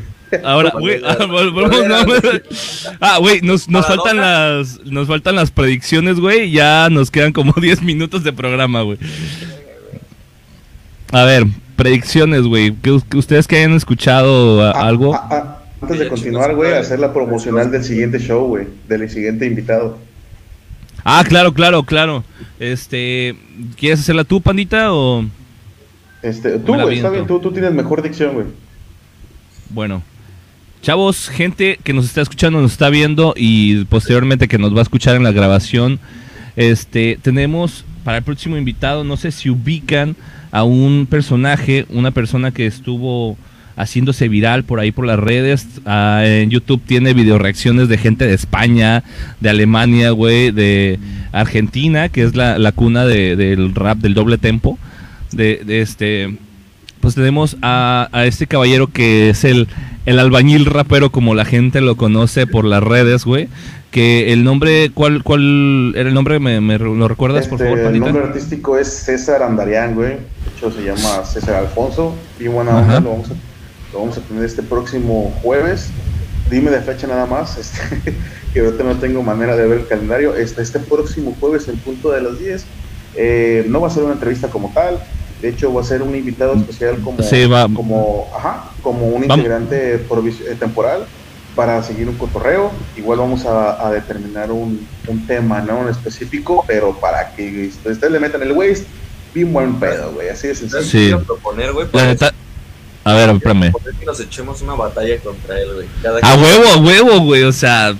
Ahora, 0.44 0.72
güey, 0.80 1.02
ah, 1.04 1.18
no, 1.28 1.98
ah, 3.02 3.18
güey, 3.18 3.42
nos, 3.42 3.68
nos 3.68 3.88
faltan 3.88 4.18
las, 4.18 4.80
nos 4.86 5.08
faltan 5.08 5.36
las 5.36 5.50
predicciones, 5.50 6.20
güey, 6.20 6.52
ya 6.52 6.88
nos 6.92 7.10
quedan 7.10 7.34
como 7.34 7.52
10 7.60 7.82
minutos 7.82 8.24
de 8.24 8.32
programa, 8.32 8.84
güey. 8.84 9.00
A 11.12 11.24
ver, 11.24 11.46
predicciones, 11.76 12.44
güey, 12.44 12.76
que, 12.76 13.00
que 13.10 13.18
ustedes 13.18 13.48
que 13.48 13.58
hayan 13.58 13.74
escuchado 13.74 14.62
a- 14.64 14.70
Ah, 14.72 14.88
algo. 14.88 15.16
ah, 15.16 15.28
ah, 15.32 15.56
antes 15.82 15.98
de 15.98 16.08
continuar, 16.10 16.54
güey, 16.54 16.74
hacer 16.74 17.00
la 17.00 17.12
promocional 17.12 17.72
del 17.72 17.84
siguiente 17.84 18.20
show, 18.20 18.46
güey. 18.50 18.68
Del 18.88 19.10
siguiente 19.10 19.48
invitado. 19.48 19.98
Ah, 21.04 21.24
claro, 21.28 21.54
claro, 21.54 21.84
claro. 21.84 22.24
Este, 22.60 23.36
¿quieres 23.78 24.00
hacerla 24.02 24.24
tú, 24.24 24.42
pandita, 24.42 24.94
o...? 24.94 25.26
Este, 26.22 26.60
tú, 26.60 26.74
güey, 26.74 26.98
está 26.98 27.10
bien, 27.10 27.26
tú, 27.26 27.40
tú 27.40 27.52
tienes 27.52 27.72
mejor 27.74 28.02
dicción, 28.02 28.34
güey. 28.34 28.48
Bueno, 29.70 30.02
chavos, 30.82 31.30
gente 31.30 31.80
que 31.84 31.94
nos 31.94 32.06
está 32.06 32.22
escuchando, 32.22 32.60
nos 32.62 32.74
está 32.74 32.90
viendo 32.90 33.34
y 33.38 33.86
posteriormente 33.86 34.48
que 34.48 34.58
nos 34.58 34.74
va 34.74 34.80
a 34.80 34.84
escuchar 34.84 35.16
en 35.16 35.24
la 35.24 35.32
grabación, 35.32 36.00
este, 36.56 37.18
tenemos 37.22 37.86
para 38.04 38.18
el 38.18 38.24
próximo 38.24 38.58
invitado, 38.58 39.04
no 39.04 39.16
sé 39.16 39.32
si 39.32 39.50
ubican 39.50 40.16
a 40.52 40.64
un 40.64 41.08
personaje, 41.10 41.86
una 41.90 42.12
persona 42.12 42.52
que 42.52 42.66
estuvo 42.66 43.38
haciéndose 43.80 44.28
viral 44.28 44.64
por 44.66 44.80
ahí 44.80 44.92
por 44.92 45.06
las 45.08 45.18
redes, 45.18 45.66
ah, 45.86 46.22
en 46.26 46.50
YouTube 46.52 46.82
tiene 46.86 47.14
video 47.14 47.38
reacciones 47.40 47.88
de 47.90 47.98
gente 47.98 48.26
de 48.28 48.34
España, 48.36 49.04
de 49.40 49.50
Alemania, 49.50 50.12
güey, 50.12 50.52
de 50.52 51.00
Argentina, 51.32 52.10
que 52.10 52.24
es 52.24 52.36
la, 52.36 52.58
la 52.60 52.72
cuna 52.74 53.06
de- 53.06 53.36
del 53.36 53.74
rap 53.74 53.98
del 54.00 54.14
doble 54.14 54.38
tempo, 54.38 54.78
de, 55.32 55.62
de 55.66 55.82
este 55.82 56.38
pues 57.02 57.16
tenemos 57.16 57.56
a, 57.62 58.10
a 58.12 58.26
este 58.26 58.46
caballero 58.46 58.88
que 58.88 59.30
es 59.30 59.46
el, 59.46 59.70
el 60.06 60.20
albañil 60.20 60.66
rapero 60.66 61.12
como 61.12 61.34
la 61.34 61.46
gente 61.46 61.80
lo 61.80 61.96
conoce 61.96 62.46
por 62.46 62.66
las 62.66 62.84
redes, 62.84 63.24
güey. 63.24 63.48
Que 63.90 64.34
el 64.34 64.44
nombre, 64.44 64.92
¿cuál, 64.94 65.24
cuál 65.24 65.94
era 65.96 66.10
el 66.10 66.14
nombre? 66.14 66.40
¿Me, 66.40 66.60
me 66.60 66.78
lo 66.78 67.08
recuerdas, 67.08 67.48
por 67.48 67.54
Este, 67.56 67.64
favor, 67.64 67.80
el 67.80 67.86
pandita? 67.86 68.06
nombre 68.08 68.24
artístico 68.26 68.78
es 68.78 68.90
César 68.90 69.42
Andarián, 69.44 69.96
güey. 69.96 70.10
De 70.10 70.18
hecho, 70.58 70.72
se 70.72 70.82
llama 70.84 71.24
César 71.26 71.56
Alfonso. 71.56 72.14
Y 72.38 72.48
buena 72.50 72.76
onda, 72.78 73.00
lo 73.00 73.12
vamos, 73.12 73.32
a, 73.32 73.34
lo 73.94 74.00
vamos 74.00 74.18
a 74.18 74.22
tener 74.22 74.44
este 74.44 74.64
próximo 74.64 75.32
jueves. 75.42 75.90
Dime 76.50 76.72
de 76.72 76.82
fecha 76.82 77.06
nada 77.08 77.26
más, 77.26 77.58
este, 77.60 78.14
que 78.54 78.60
ahorita 78.60 78.84
no 78.84 78.98
tengo 78.98 79.22
manera 79.22 79.56
de 79.56 79.68
ver 79.68 79.80
el 79.80 79.88
calendario. 79.88 80.36
Este, 80.36 80.62
este 80.62 80.80
próximo 80.80 81.36
juevis, 81.40 81.68
en 81.68 81.78
punto 81.78 82.12
de 82.12 82.22
las 82.22 82.40
10. 82.40 82.66
eh, 83.16 83.66
no 83.68 83.82
va 83.82 83.88
a 83.88 83.92
ser 83.92 84.04
una 84.04 84.14
entrevista 84.14 84.48
como 84.50 84.72
tal. 84.74 85.00
De 85.42 85.50
hecho, 85.50 85.74
va 85.74 85.82
a 85.82 85.84
ser 85.86 86.02
un 86.02 86.14
invitado 86.16 86.54
especial 86.54 87.00
como, 87.02 87.24
Sí, 87.24 87.46
va- 87.46 87.70
como, 87.74 88.28
ajá, 88.36 88.72
como 88.82 89.08
un 89.08 89.22
Vamos. 89.22 89.38
integrante 89.38 89.96
eh, 89.96 90.56
temporal 90.60 91.06
para 91.56 91.82
seguir 91.82 92.10
un 92.10 92.16
cotorreo. 92.18 92.72
Igual 92.98 93.20
vamos 93.20 93.46
a, 93.46 93.88
a 93.88 93.92
determinar 93.92 94.52
un, 94.52 94.86
un 95.08 95.28
tema, 95.28 95.62
¿no? 95.62 95.84
En 95.84 95.90
específico, 95.90 96.64
pero 96.68 97.00
para 97.00 97.34
que 97.36 97.68
ustedes 97.68 98.12
le 98.12 98.20
metan 98.20 98.42
el 98.44 98.52
waste, 98.52 98.86
bien 99.34 99.54
buen 99.54 99.80
pedo, 99.80 100.12
güey. 100.14 100.28
Así 100.30 100.48
de 100.50 100.56
sencillo. 100.56 100.82
¿Sabes 100.82 100.90
Sí. 101.22 101.26
proponer, 101.26 101.72
güey? 101.74 101.88
A 103.10 103.14
ver, 103.16 103.30
espérame. 103.30 103.72
que 104.00 104.06
nos 104.06 104.20
echemos 104.20 104.62
una 104.62 104.74
batalla 104.76 105.18
contra 105.20 105.60
él, 105.60 105.70
güey. 105.74 105.88
Cada 106.02 106.20
A 106.20 106.36
huevo, 106.36 106.68
a 106.74 106.78
huevo, 106.78 107.20
güey. 107.22 107.44
O 107.44 107.52
sea, 107.52 107.94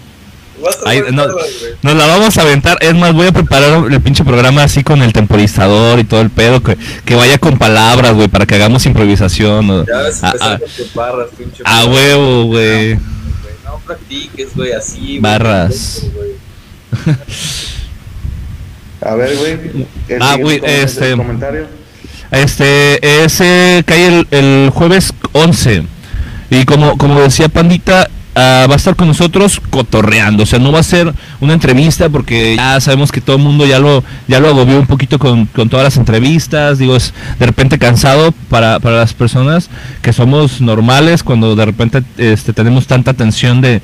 no. 1.12 1.26
nos 1.82 1.96
la 1.96 2.06
vamos 2.08 2.38
a 2.38 2.42
aventar. 2.42 2.78
Es 2.82 2.94
más, 2.96 3.14
voy 3.14 3.28
a 3.28 3.32
preparar 3.32 3.86
el 3.92 4.02
pinche 4.02 4.24
programa 4.26 4.64
así 4.64 4.84
con 4.84 5.02
el 5.02 5.14
temporizador 5.14 6.00
y 6.00 6.04
todo 6.04 6.22
el 6.22 6.30
pedo. 6.30 6.62
Que, 6.62 6.78
que 7.06 7.16
vaya 7.16 7.38
con 7.38 7.58
palabras, 7.58 8.14
güey, 8.14 8.28
para 8.28 8.46
que 8.46 8.56
hagamos 8.56 8.86
improvisación. 8.86 9.70
o- 9.70 9.86
Ya 9.86 9.98
ves, 10.02 10.24
a, 10.24 10.30
a- 10.32 10.60
barras, 10.94 11.30
pinche. 11.38 11.64
a 11.66 11.86
huevo, 11.86 12.46
güey. 12.46 12.96
No 13.66 13.80
practiques, 13.86 14.56
güey, 14.56 14.74
así. 14.74 15.00
güey. 15.00 15.20
Barras. 15.22 16.04
A 19.02 19.16
ver, 19.16 19.38
güey. 19.38 19.86
Ah, 20.20 20.36
güey, 20.40 20.60
este- 20.66 21.16
comentario. 21.16 21.68
Este, 22.32 23.24
ese 23.24 23.84
cae 23.86 24.08
el, 24.08 24.28
el 24.32 24.70
jueves 24.72 25.14
11. 25.32 25.84
Y 26.52 26.66
como, 26.66 26.98
como 26.98 27.20
decía 27.20 27.50
Pandita, 27.50 28.10
ah, 28.36 28.66
va 28.68 28.74
a 28.74 28.78
estar 28.78 28.96
con 28.96 29.08
nosotros 29.08 29.62
cotorreando. 29.70 30.44
O 30.44 30.46
sea, 30.46 30.60
no 30.60 30.72
va 30.72 30.80
a 30.80 30.84
ser 30.84 31.14
una 31.40 31.54
entrevista 31.54 32.10
porque 32.10 32.56
ya 32.56 32.80
sabemos 32.82 33.12
que 33.12 33.22
todo 33.22 33.36
el 33.36 33.42
mundo 33.42 33.66
ya 33.66 33.80
lo, 33.80 34.04
ya 34.28 34.40
lo 34.40 34.50
agobió 34.50 34.80
un 34.80 34.88
poquito 34.88 35.20
con, 35.20 35.46
con 35.46 35.70
todas 35.70 35.84
las 35.84 35.98
entrevistas. 35.98 36.80
Digo, 36.80 36.96
es 36.96 37.14
de 37.40 37.46
repente 37.46 37.78
cansado 37.78 38.32
para, 38.50 38.80
para 38.80 38.98
las 38.98 39.14
personas 39.14 39.70
que 40.02 40.14
somos 40.14 40.62
normales 40.62 41.24
cuando 41.24 41.56
de 41.56 41.66
repente 41.66 42.04
este, 42.18 42.54
tenemos 42.54 42.88
tanta 42.88 43.12
atención 43.12 43.62
de, 43.62 43.82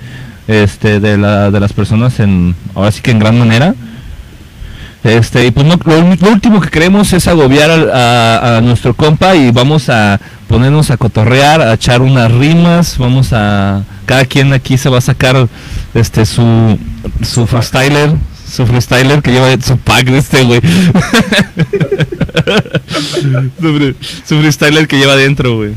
este, 0.47 0.99
de, 0.99 1.17
la, 1.17 1.51
de 1.51 1.59
las 1.59 1.73
personas 1.73 2.19
en, 2.19 2.55
ahora 2.73 2.91
sí 2.91 3.01
que 3.01 3.11
en 3.11 3.19
gran 3.19 3.37
manera. 3.37 3.75
Este, 5.05 5.45
y 5.45 5.51
pues 5.51 5.65
no, 5.67 5.79
lo, 5.85 6.01
lo 6.15 6.29
último 6.33 6.59
que 6.59 6.69
queremos 6.69 7.13
es 7.13 7.27
agobiar 7.27 7.69
a, 7.69 8.57
a 8.57 8.61
nuestro 8.61 8.95
compa 8.95 9.35
y 9.35 9.51
vamos 9.51 9.87
a 9.87 10.19
ponernos 10.47 10.89
a 10.89 10.97
cotorrear, 10.97 11.61
a 11.61 11.73
echar 11.75 12.01
unas 12.01 12.31
rimas, 12.31 12.97
vamos 12.97 13.31
a 13.31 13.83
cada 14.07 14.25
quien 14.25 14.51
aquí 14.51 14.77
se 14.79 14.89
va 14.89 14.97
a 14.97 15.01
sacar 15.01 15.47
este 15.93 16.25
su 16.25 16.77
su 17.21 17.45
freestyler, 17.45 18.13
su 18.51 18.65
freestyler 18.65 19.21
que 19.21 19.31
lleva 19.31 19.51
su 19.61 19.77
pack 19.77 20.05
de 20.07 20.17
este 20.17 20.43
güey. 20.43 20.59
su, 23.59 23.67
fre- 23.67 23.95
su 24.25 24.39
freestyler 24.39 24.87
que 24.87 24.97
lleva 24.97 25.13
adentro, 25.13 25.55
güey. 25.57 25.73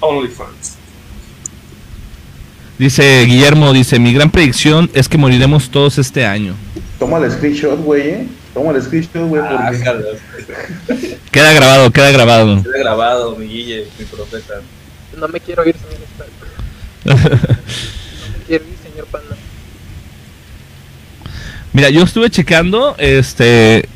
OnlyFans. 0.00 0.75
Dice 2.78 3.24
Guillermo, 3.26 3.72
dice, 3.72 3.98
mi 3.98 4.12
gran 4.12 4.30
predicción 4.30 4.90
es 4.92 5.08
que 5.08 5.16
moriremos 5.16 5.70
todos 5.70 5.96
este 5.98 6.26
año. 6.26 6.54
Toma 6.98 7.18
el 7.18 7.30
screenshot, 7.30 7.78
güey, 7.82 8.02
eh. 8.08 8.26
Toma 8.52 8.72
el 8.72 8.82
screenshot, 8.82 9.28
güey, 9.28 9.42
Ah, 9.44 9.70
porque. 9.72 11.18
Queda 11.30 11.52
grabado, 11.52 11.90
queda 11.90 12.10
grabado. 12.10 12.62
Queda 12.62 12.78
grabado, 12.78 13.36
mi 13.36 13.46
Guille, 13.46 13.86
mi 13.98 14.04
profeta. 14.04 14.54
No 15.18 15.28
me 15.28 15.40
quiero 15.40 15.66
ir, 15.66 15.74
señor 15.76 16.00
Stark. 16.12 16.30
No 17.04 18.38
me 18.38 18.44
quiero 18.46 18.64
ir, 18.64 18.76
señor 18.90 19.06
Panda. 19.06 19.36
Mira, 21.72 21.90
yo 21.90 22.02
estuve 22.02 22.30
checando, 22.30 22.94
este, 22.98 23.88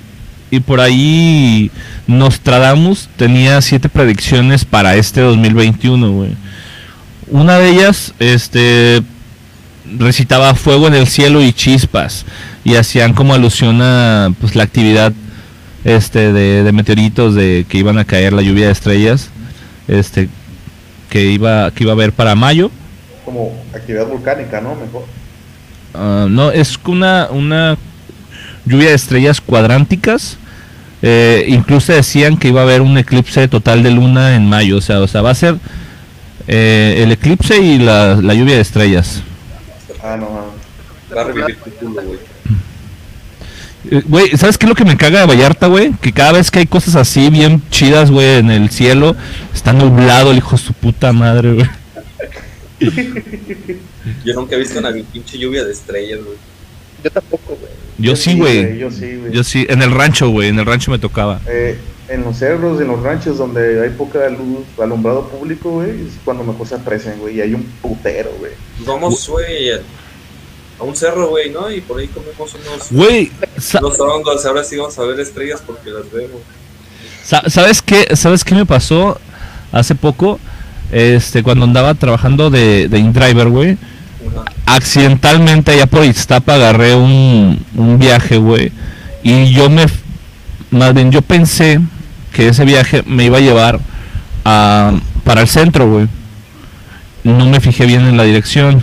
y 0.50 0.60
por 0.60 0.80
ahí 0.80 1.70
Nostradamus 2.06 3.08
tenía 3.16 3.60
siete 3.62 3.88
predicciones 3.88 4.64
para 4.64 4.96
este 4.96 5.20
2021, 5.22 6.12
güey. 6.12 6.30
Una 7.30 7.58
de 7.58 7.70
ellas, 7.70 8.12
este, 8.18 9.02
recitaba 9.98 10.54
fuego 10.54 10.88
en 10.88 10.94
el 10.94 11.06
cielo 11.06 11.42
y 11.42 11.52
chispas, 11.52 12.26
y 12.64 12.74
hacían 12.74 13.14
como 13.14 13.34
alusión 13.34 13.80
a, 13.82 14.32
pues, 14.40 14.56
la 14.56 14.64
actividad, 14.64 15.12
este, 15.84 16.32
de, 16.32 16.62
de 16.62 16.72
meteoritos, 16.72 17.34
de 17.34 17.64
que 17.68 17.78
iban 17.78 17.98
a 17.98 18.04
caer 18.04 18.32
la 18.32 18.42
lluvia 18.42 18.66
de 18.66 18.72
estrellas, 18.72 19.30
este, 19.88 20.28
que 21.08 21.26
iba, 21.26 21.70
que 21.70 21.84
iba 21.84 21.92
a 21.92 21.94
haber 21.94 22.12
para 22.12 22.34
mayo. 22.34 22.70
como 23.24 23.52
actividad 23.74 24.06
volcánica, 24.06 24.60
¿no? 24.60 24.74
Mejor. 24.74 25.04
Ah, 25.94 26.26
no, 26.28 26.50
es 26.50 26.78
una, 26.84 27.28
una 27.30 27.76
lluvia 28.64 28.88
de 28.88 28.94
estrellas 28.94 29.40
cuadránticas. 29.40 30.36
Eh, 31.02 31.46
incluso 31.48 31.92
decían 31.92 32.36
que 32.36 32.48
iba 32.48 32.60
a 32.60 32.64
haber 32.64 32.82
un 32.82 32.98
eclipse 32.98 33.48
total 33.48 33.82
de 33.82 33.90
luna 33.90 34.36
en 34.36 34.48
mayo. 34.48 34.78
O 34.78 34.80
sea, 34.80 35.00
o 35.00 35.08
sea 35.08 35.22
va 35.22 35.30
a 35.30 35.34
ser 35.34 35.56
eh, 36.52 37.02
el 37.04 37.12
eclipse 37.12 37.56
y 37.60 37.78
la, 37.78 38.16
la 38.16 38.34
lluvia 38.34 38.56
de 38.56 38.60
estrellas. 38.60 39.22
Ah, 40.02 40.16
no, 40.18 40.28
no. 40.28 41.16
Va 41.16 41.20
a 41.20 41.24
revivir 41.24 41.56
tu 41.56 41.70
culo, 41.70 42.02
güey. 42.02 42.18
Eh, 43.90 44.02
Güey, 44.04 44.36
¿sabes 44.36 44.58
qué 44.58 44.66
es 44.66 44.68
lo 44.68 44.74
que 44.74 44.84
me 44.84 44.96
caga 44.96 45.20
de 45.20 45.26
Vallarta, 45.26 45.68
güey? 45.68 45.92
Que 46.02 46.12
cada 46.12 46.32
vez 46.32 46.50
que 46.50 46.58
hay 46.58 46.66
cosas 46.66 46.96
así 46.96 47.30
bien 47.30 47.62
chidas, 47.70 48.10
güey, 48.10 48.38
en 48.38 48.50
el 48.50 48.68
cielo, 48.70 49.14
está 49.54 49.72
nublado 49.72 50.32
el 50.32 50.38
hijo 50.38 50.56
de 50.56 50.58
su 50.62 50.72
puta 50.72 51.12
madre, 51.12 51.52
güey. 51.54 51.66
Yo 54.24 54.34
nunca 54.34 54.56
he 54.56 54.58
visto 54.58 54.78
una 54.78 54.90
pinche 55.12 55.38
lluvia 55.38 55.64
de 55.64 55.72
estrellas, 55.72 56.18
güey. 56.24 56.36
Yo 57.04 57.10
tampoco, 57.10 57.56
güey. 57.56 57.72
Yo 57.98 58.16
sí, 58.16 58.36
güey. 58.36 58.76
Yo 58.78 58.90
sí, 58.90 59.16
güey. 59.16 59.32
Yo 59.32 59.44
sí, 59.44 59.66
en 59.68 59.82
el 59.82 59.92
rancho, 59.92 60.30
güey, 60.30 60.48
en 60.48 60.58
el 60.58 60.66
rancho 60.66 60.90
me 60.90 60.98
tocaba. 60.98 61.40
Eh, 61.46 61.78
en 62.10 62.22
los 62.24 62.36
cerros, 62.38 62.80
en 62.80 62.88
los 62.88 63.02
ranchos 63.02 63.38
donde 63.38 63.82
hay 63.82 63.90
poca 63.90 64.28
luz, 64.28 64.64
alumbrado 64.82 65.28
público, 65.28 65.70
güey, 65.70 65.90
es 65.90 66.14
cuando 66.24 66.42
mejor 66.44 66.66
se 66.66 66.74
aprecian, 66.74 67.18
güey. 67.20 67.36
Y 67.36 67.40
hay 67.40 67.54
un 67.54 67.62
putero, 67.80 68.30
güey. 68.38 68.52
Vamos, 68.80 69.28
güey, 69.28 69.70
a 69.70 70.82
un 70.82 70.96
cerro, 70.96 71.28
güey, 71.28 71.50
¿no? 71.50 71.70
Y 71.70 71.80
por 71.80 72.00
ahí 72.00 72.08
comemos 72.08 72.54
unos, 72.54 72.90
Güey, 72.90 73.30
unos 73.80 74.00
hongos. 74.00 74.44
Ahora 74.46 74.64
sí 74.64 74.76
vamos 74.76 74.98
a 74.98 75.02
ver 75.04 75.20
estrellas 75.20 75.62
porque 75.66 75.90
las 75.90 76.10
vemos. 76.10 76.40
sa- 77.24 77.48
¿sabes 77.48 77.80
qué? 77.82 78.08
¿Sabes 78.16 78.42
qué 78.44 78.54
me 78.54 78.66
pasó 78.66 79.18
hace 79.72 79.94
poco? 79.94 80.40
Este, 80.90 81.42
cuando 81.44 81.64
andaba 81.64 81.94
trabajando 81.94 82.50
de, 82.50 82.88
de 82.88 82.98
InDriver, 82.98 83.48
güey. 83.48 83.78
Accidentalmente 84.66 85.72
allá 85.72 85.86
por 85.86 86.04
Iztapa 86.04 86.54
agarré 86.54 86.94
un, 86.94 87.64
un 87.76 87.98
viaje, 87.98 88.38
güey. 88.38 88.72
Y 89.22 89.52
yo 89.52 89.68
me, 89.68 89.86
más 90.70 90.94
bien 90.94 91.10
yo 91.10 91.22
pensé 91.22 91.80
que 92.40 92.48
ese 92.48 92.64
viaje 92.64 93.02
me 93.04 93.26
iba 93.26 93.36
a 93.36 93.42
llevar 93.42 93.80
a, 94.46 94.94
para 95.24 95.42
el 95.42 95.46
centro, 95.46 95.86
güey. 95.90 96.08
No 97.22 97.44
me 97.44 97.60
fijé 97.60 97.84
bien 97.84 98.06
en 98.06 98.16
la 98.16 98.22
dirección. 98.22 98.82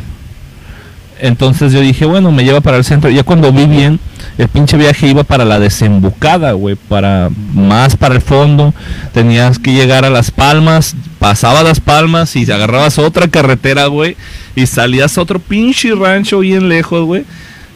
Entonces 1.20 1.74
yo 1.74 1.82
dije, 1.82 2.06
bueno, 2.06 2.32
me 2.32 2.44
lleva 2.44 2.62
para 2.62 2.78
el 2.78 2.84
centro. 2.84 3.10
Ya 3.10 3.24
cuando 3.24 3.52
vi 3.52 3.66
bien, 3.66 4.00
el 4.38 4.48
pinche 4.48 4.78
viaje 4.78 5.08
iba 5.08 5.24
para 5.24 5.44
la 5.44 5.60
desembocada, 5.60 6.52
güey, 6.52 6.76
para 6.76 7.32
más 7.56 7.96
para 7.96 8.14
el 8.14 8.22
fondo. 8.22 8.76
Tenías 9.12 9.58
que 9.58 9.74
llegar 9.74 10.06
a 10.06 10.12
Las 10.12 10.30
Palmas, 10.30 10.96
pasaba 11.18 11.64
Las 11.64 11.80
Palmas 11.80 12.36
y 12.36 12.44
agarrabas 12.52 13.00
otra 13.00 13.28
carretera, 13.28 13.88
güey, 13.88 14.18
y 14.56 14.68
salías 14.68 15.18
a 15.18 15.22
otro 15.22 15.40
pinche 15.40 15.96
rancho 15.96 16.42
bien 16.42 16.70
lejos, 16.70 17.04
güey, 17.08 17.26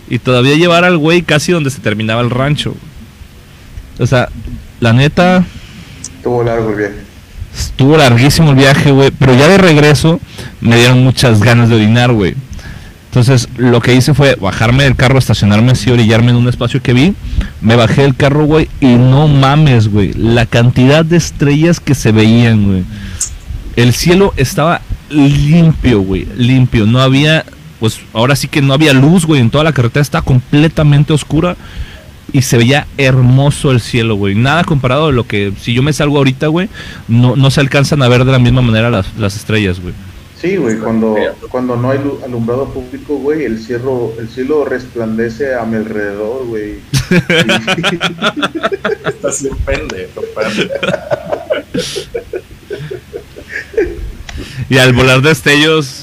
y 0.07 0.19
todavía 0.19 0.55
llevar 0.57 0.83
al 0.83 0.99
güey 0.99 1.23
casi 1.23 1.51
donde 1.51 1.71
se 1.71 1.79
terminaba 1.79 2.21
el 2.21 2.29
rancho. 2.29 2.75
O 3.97 4.05
sea, 4.05 4.29
la 4.79 4.93
neta 4.93 5.43
Estuvo 6.21 6.43
largo 6.43 6.69
el 6.69 6.75
viaje. 6.75 6.95
estuvo 7.57 7.97
larguísimo 7.97 8.51
el 8.51 8.55
viaje, 8.55 8.91
güey, 8.91 9.09
pero 9.09 9.33
ya 9.33 9.47
de 9.47 9.57
regreso 9.57 10.19
me 10.61 10.75
dieron 10.77 11.03
muchas 11.03 11.41
ganas 11.41 11.67
de 11.67 11.75
orinar, 11.75 12.11
güey. 12.13 12.35
Entonces, 13.09 13.49
lo 13.57 13.81
que 13.81 13.95
hice 13.95 14.13
fue 14.13 14.35
bajarme 14.35 14.83
del 14.83 14.95
carro, 14.95 15.17
estacionarme 15.17 15.71
así, 15.71 15.89
orillarme 15.89 16.29
en 16.29 16.37
un 16.37 16.47
espacio 16.47 16.79
que 16.79 16.93
vi. 16.93 17.15
Me 17.59 17.75
bajé 17.75 18.03
del 18.03 18.15
carro, 18.15 18.45
güey, 18.45 18.69
y 18.79 18.85
no 18.85 19.27
mames, 19.27 19.87
güey. 19.89 20.13
La 20.13 20.45
cantidad 20.45 21.03
de 21.03 21.17
estrellas 21.17 21.79
que 21.79 21.95
se 21.95 22.11
veían, 22.11 22.65
güey. 22.65 22.83
El 23.75 23.93
cielo 23.93 24.33
estaba 24.37 24.81
limpio, 25.09 26.01
güey, 26.01 26.27
limpio. 26.37 26.85
No 26.85 27.01
había, 27.01 27.45
pues 27.79 27.99
ahora 28.13 28.35
sí 28.35 28.47
que 28.47 28.61
no 28.61 28.73
había 28.73 28.93
luz, 28.93 29.25
güey. 29.25 29.41
En 29.41 29.49
toda 29.49 29.63
la 29.63 29.73
carretera 29.73 30.03
estaba 30.03 30.23
completamente 30.23 31.13
oscura. 31.13 31.57
Y 32.33 32.41
se 32.43 32.57
veía 32.57 32.87
hermoso 32.97 33.71
el 33.71 33.81
cielo, 33.81 34.15
güey. 34.15 34.35
Nada 34.35 34.63
comparado 34.63 35.07
a 35.07 35.11
lo 35.11 35.27
que, 35.27 35.51
si 35.59 35.73
yo 35.73 35.83
me 35.83 35.91
salgo 35.93 36.17
ahorita, 36.17 36.47
güey, 36.47 36.69
no, 37.07 37.35
no 37.35 37.51
se 37.51 37.59
alcanzan 37.59 38.01
a 38.03 38.07
ver 38.07 38.23
de 38.23 38.31
la 38.31 38.39
misma 38.39 38.61
manera 38.61 38.89
las, 38.89 39.13
las 39.17 39.35
estrellas, 39.35 39.79
güey. 39.81 39.93
Sí, 40.41 40.55
güey, 40.55 40.77
cuando, 40.79 41.15
cuando 41.51 41.75
no 41.75 41.91
hay 41.91 41.99
lu- 41.99 42.19
alumbrado 42.25 42.65
público, 42.69 43.15
güey, 43.17 43.43
el 43.45 43.59
cielo, 43.59 44.11
el 44.17 44.27
cielo 44.27 44.65
resplandece 44.65 45.53
a 45.53 45.63
mi 45.65 45.75
alrededor, 45.75 46.47
güey. 46.47 46.77
Estás 49.05 49.43
bien 49.43 49.55
pendejo. 49.65 50.21
Y 54.69 54.77
al 54.77 54.93
volar 54.93 55.21
destellos, 55.21 56.00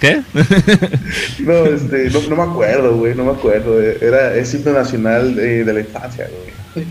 ¿qué? 0.00 0.22
No, 1.40 1.64
este, 1.66 2.10
no, 2.10 2.20
no 2.28 2.36
me 2.36 2.42
acuerdo, 2.50 2.96
güey, 2.96 3.14
no 3.14 3.24
me 3.24 3.32
acuerdo. 3.32 3.80
Era, 3.80 4.34
es 4.34 4.52
himno 4.54 4.72
nacional 4.72 5.34
de, 5.34 5.64
de 5.64 5.72
la 5.72 5.80
infancia, 5.80 6.28
güey. 6.28 6.84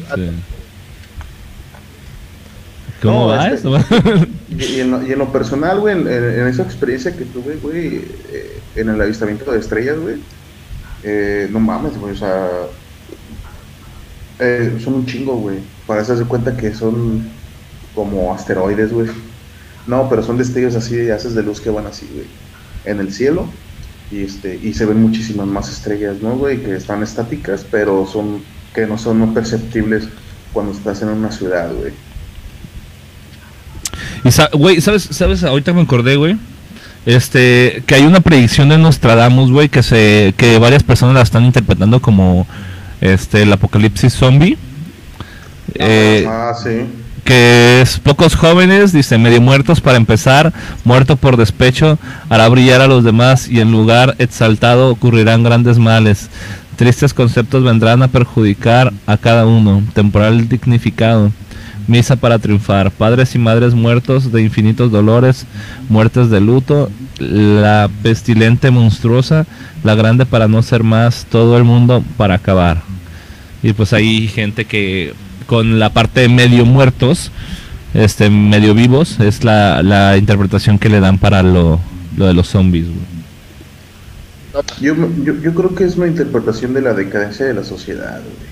¿Cómo 3.01 3.19
No, 3.21 3.27
va 3.27 3.47
este- 3.47 3.55
eso? 3.69 3.77
Y, 4.49 4.63
y 4.63 4.79
en 4.81 4.91
lo, 4.91 5.07
y 5.07 5.11
en 5.13 5.19
lo 5.19 5.31
personal, 5.31 5.79
güey, 5.79 5.95
en, 5.95 6.07
esa 6.47 6.63
experiencia 6.63 7.15
que 7.15 7.23
tuve, 7.25 7.55
güey, 7.55 8.03
eh, 8.31 8.59
en 8.75 8.89
el 8.89 9.01
avistamiento 9.01 9.51
de 9.51 9.59
estrellas, 9.59 9.97
güey, 9.99 10.17
eh, 11.03 11.47
no 11.51 11.59
mames, 11.59 11.97
güey, 11.97 12.13
o 12.13 12.17
sea, 12.17 12.49
eh, 14.39 14.77
son 14.83 14.95
un 14.95 15.05
chingo, 15.05 15.35
güey. 15.37 15.59
Para 15.87 16.01
hacerse 16.01 16.25
cuenta 16.25 16.57
que 16.57 16.73
son 16.73 17.29
como 17.95 18.33
asteroides, 18.33 18.91
güey. 18.91 19.07
No, 19.87 20.09
pero 20.09 20.21
son 20.21 20.37
destellos 20.37 20.75
así 20.75 20.95
de 20.97 21.13
haces 21.13 21.35
de 21.35 21.43
luz 21.43 21.61
que 21.61 21.69
van 21.69 21.87
así, 21.87 22.07
güey, 22.13 22.25
en 22.85 22.99
el 22.99 23.13
cielo. 23.13 23.47
Y, 24.11 24.23
este, 24.23 24.59
y 24.61 24.73
se 24.73 24.85
ven 24.85 25.01
muchísimas 25.01 25.45
más 25.47 25.69
estrellas, 25.71 26.17
¿no, 26.21 26.35
güey? 26.35 26.63
Que 26.63 26.75
están 26.75 27.03
estáticas, 27.03 27.65
pero 27.69 28.07
son 28.11 28.41
que 28.73 28.85
no 28.87 28.97
son 28.97 29.19
no 29.19 29.33
perceptibles 29.33 30.07
cuando 30.53 30.71
estás 30.71 31.01
en 31.01 31.09
una 31.09 31.31
ciudad, 31.31 31.71
güey. 31.73 31.91
Y 34.23 34.31
sa- 34.31 34.49
güey, 34.53 34.81
¿sabes, 34.81 35.03
¿sabes? 35.11 35.43
Ahorita 35.43 35.73
me 35.73 35.81
acordé, 35.81 36.15
güey. 36.15 36.37
Este, 37.05 37.83
que 37.85 37.95
hay 37.95 38.03
una 38.05 38.19
predicción 38.19 38.69
de 38.69 38.77
Nostradamus, 38.77 39.51
güey, 39.51 39.69
que 39.69 39.81
se 39.83 40.33
que 40.37 40.57
varias 40.59 40.83
personas 40.83 41.15
la 41.15 41.21
están 41.21 41.45
interpretando 41.45 42.01
como 42.01 42.45
este 43.01 43.43
el 43.43 43.53
apocalipsis 43.53 44.13
zombie. 44.13 44.57
Eh, 45.75 46.25
ah, 46.27 46.53
sí. 46.61 46.81
Que 47.29 47.81
es 47.81 47.99
pocos 47.99 48.33
jóvenes, 48.33 48.91
dice, 48.91 49.19
medio 49.19 49.39
muertos 49.39 49.81
para 49.81 49.97
empezar, 49.97 50.51
muerto 50.83 51.15
por 51.15 51.37
despecho, 51.37 51.99
hará 52.27 52.49
brillar 52.49 52.81
a 52.81 52.87
los 52.87 53.03
demás 53.03 53.47
y 53.47 53.59
en 53.59 53.71
lugar 53.71 54.15
exaltado 54.17 54.89
ocurrirán 54.89 55.43
grandes 55.43 55.77
males. 55.77 56.27
Tristes 56.75 57.13
conceptos 57.13 57.63
vendrán 57.63 58.01
a 58.01 58.07
perjudicar 58.07 58.91
a 59.05 59.15
cada 59.17 59.45
uno, 59.45 59.83
temporal 59.93 60.49
dignificado. 60.49 61.31
Misa 61.85 62.15
para 62.15 62.39
triunfar, 62.39 62.89
padres 62.89 63.35
y 63.35 63.37
madres 63.37 63.75
muertos 63.75 64.31
de 64.31 64.41
infinitos 64.41 64.91
dolores, 64.91 65.45
muertes 65.87 66.31
de 66.31 66.41
luto, 66.41 66.89
la 67.19 67.91
pestilente 68.01 68.71
monstruosa, 68.71 69.45
la 69.83 69.93
grande 69.93 70.25
para 70.25 70.47
no 70.47 70.63
ser 70.63 70.81
más, 70.81 71.27
todo 71.29 71.59
el 71.59 71.63
mundo 71.63 72.03
para 72.17 72.33
acabar. 72.33 72.81
Y 73.61 73.73
pues 73.73 73.93
hay 73.93 74.27
gente 74.27 74.65
que 74.65 75.13
con 75.49 75.79
la 75.79 75.89
parte 75.91 76.19
de 76.19 76.29
medio 76.29 76.63
muertos, 76.63 77.31
este 77.95 78.29
medio 78.29 78.75
vivos, 78.75 79.19
es 79.19 79.43
la, 79.43 79.81
la 79.81 80.15
interpretación 80.15 80.77
que 80.77 80.89
le 80.89 80.99
dan 80.99 81.17
para 81.17 81.41
lo, 81.41 81.79
lo 82.17 82.27
de 82.27 82.35
los 82.35 82.47
zombies. 82.49 82.85
güey. 82.85 84.63
Yo, 84.79 84.93
yo, 85.23 85.33
yo 85.41 85.55
creo 85.55 85.73
que 85.73 85.85
es 85.85 85.95
una 85.95 86.05
interpretación 86.05 86.75
de 86.75 86.81
la 86.81 86.93
decadencia 86.93 87.47
de 87.47 87.55
la 87.55 87.63
sociedad, 87.63 88.21
güey. 88.21 88.49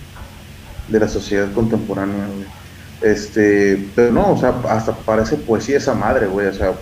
De 0.88 1.00
la 1.00 1.08
sociedad 1.08 1.52
contemporánea, 1.54 2.26
güey. 2.26 2.48
Este, 3.14 3.86
pero 3.96 4.12
no, 4.12 4.32
o 4.34 4.40
sea, 4.40 4.56
hasta 4.70 4.96
parece 4.96 5.36
poesía 5.36 5.78
esa 5.78 5.94
madre, 5.94 6.26
güey. 6.26 6.48
O 6.48 6.54
sea, 6.56 6.74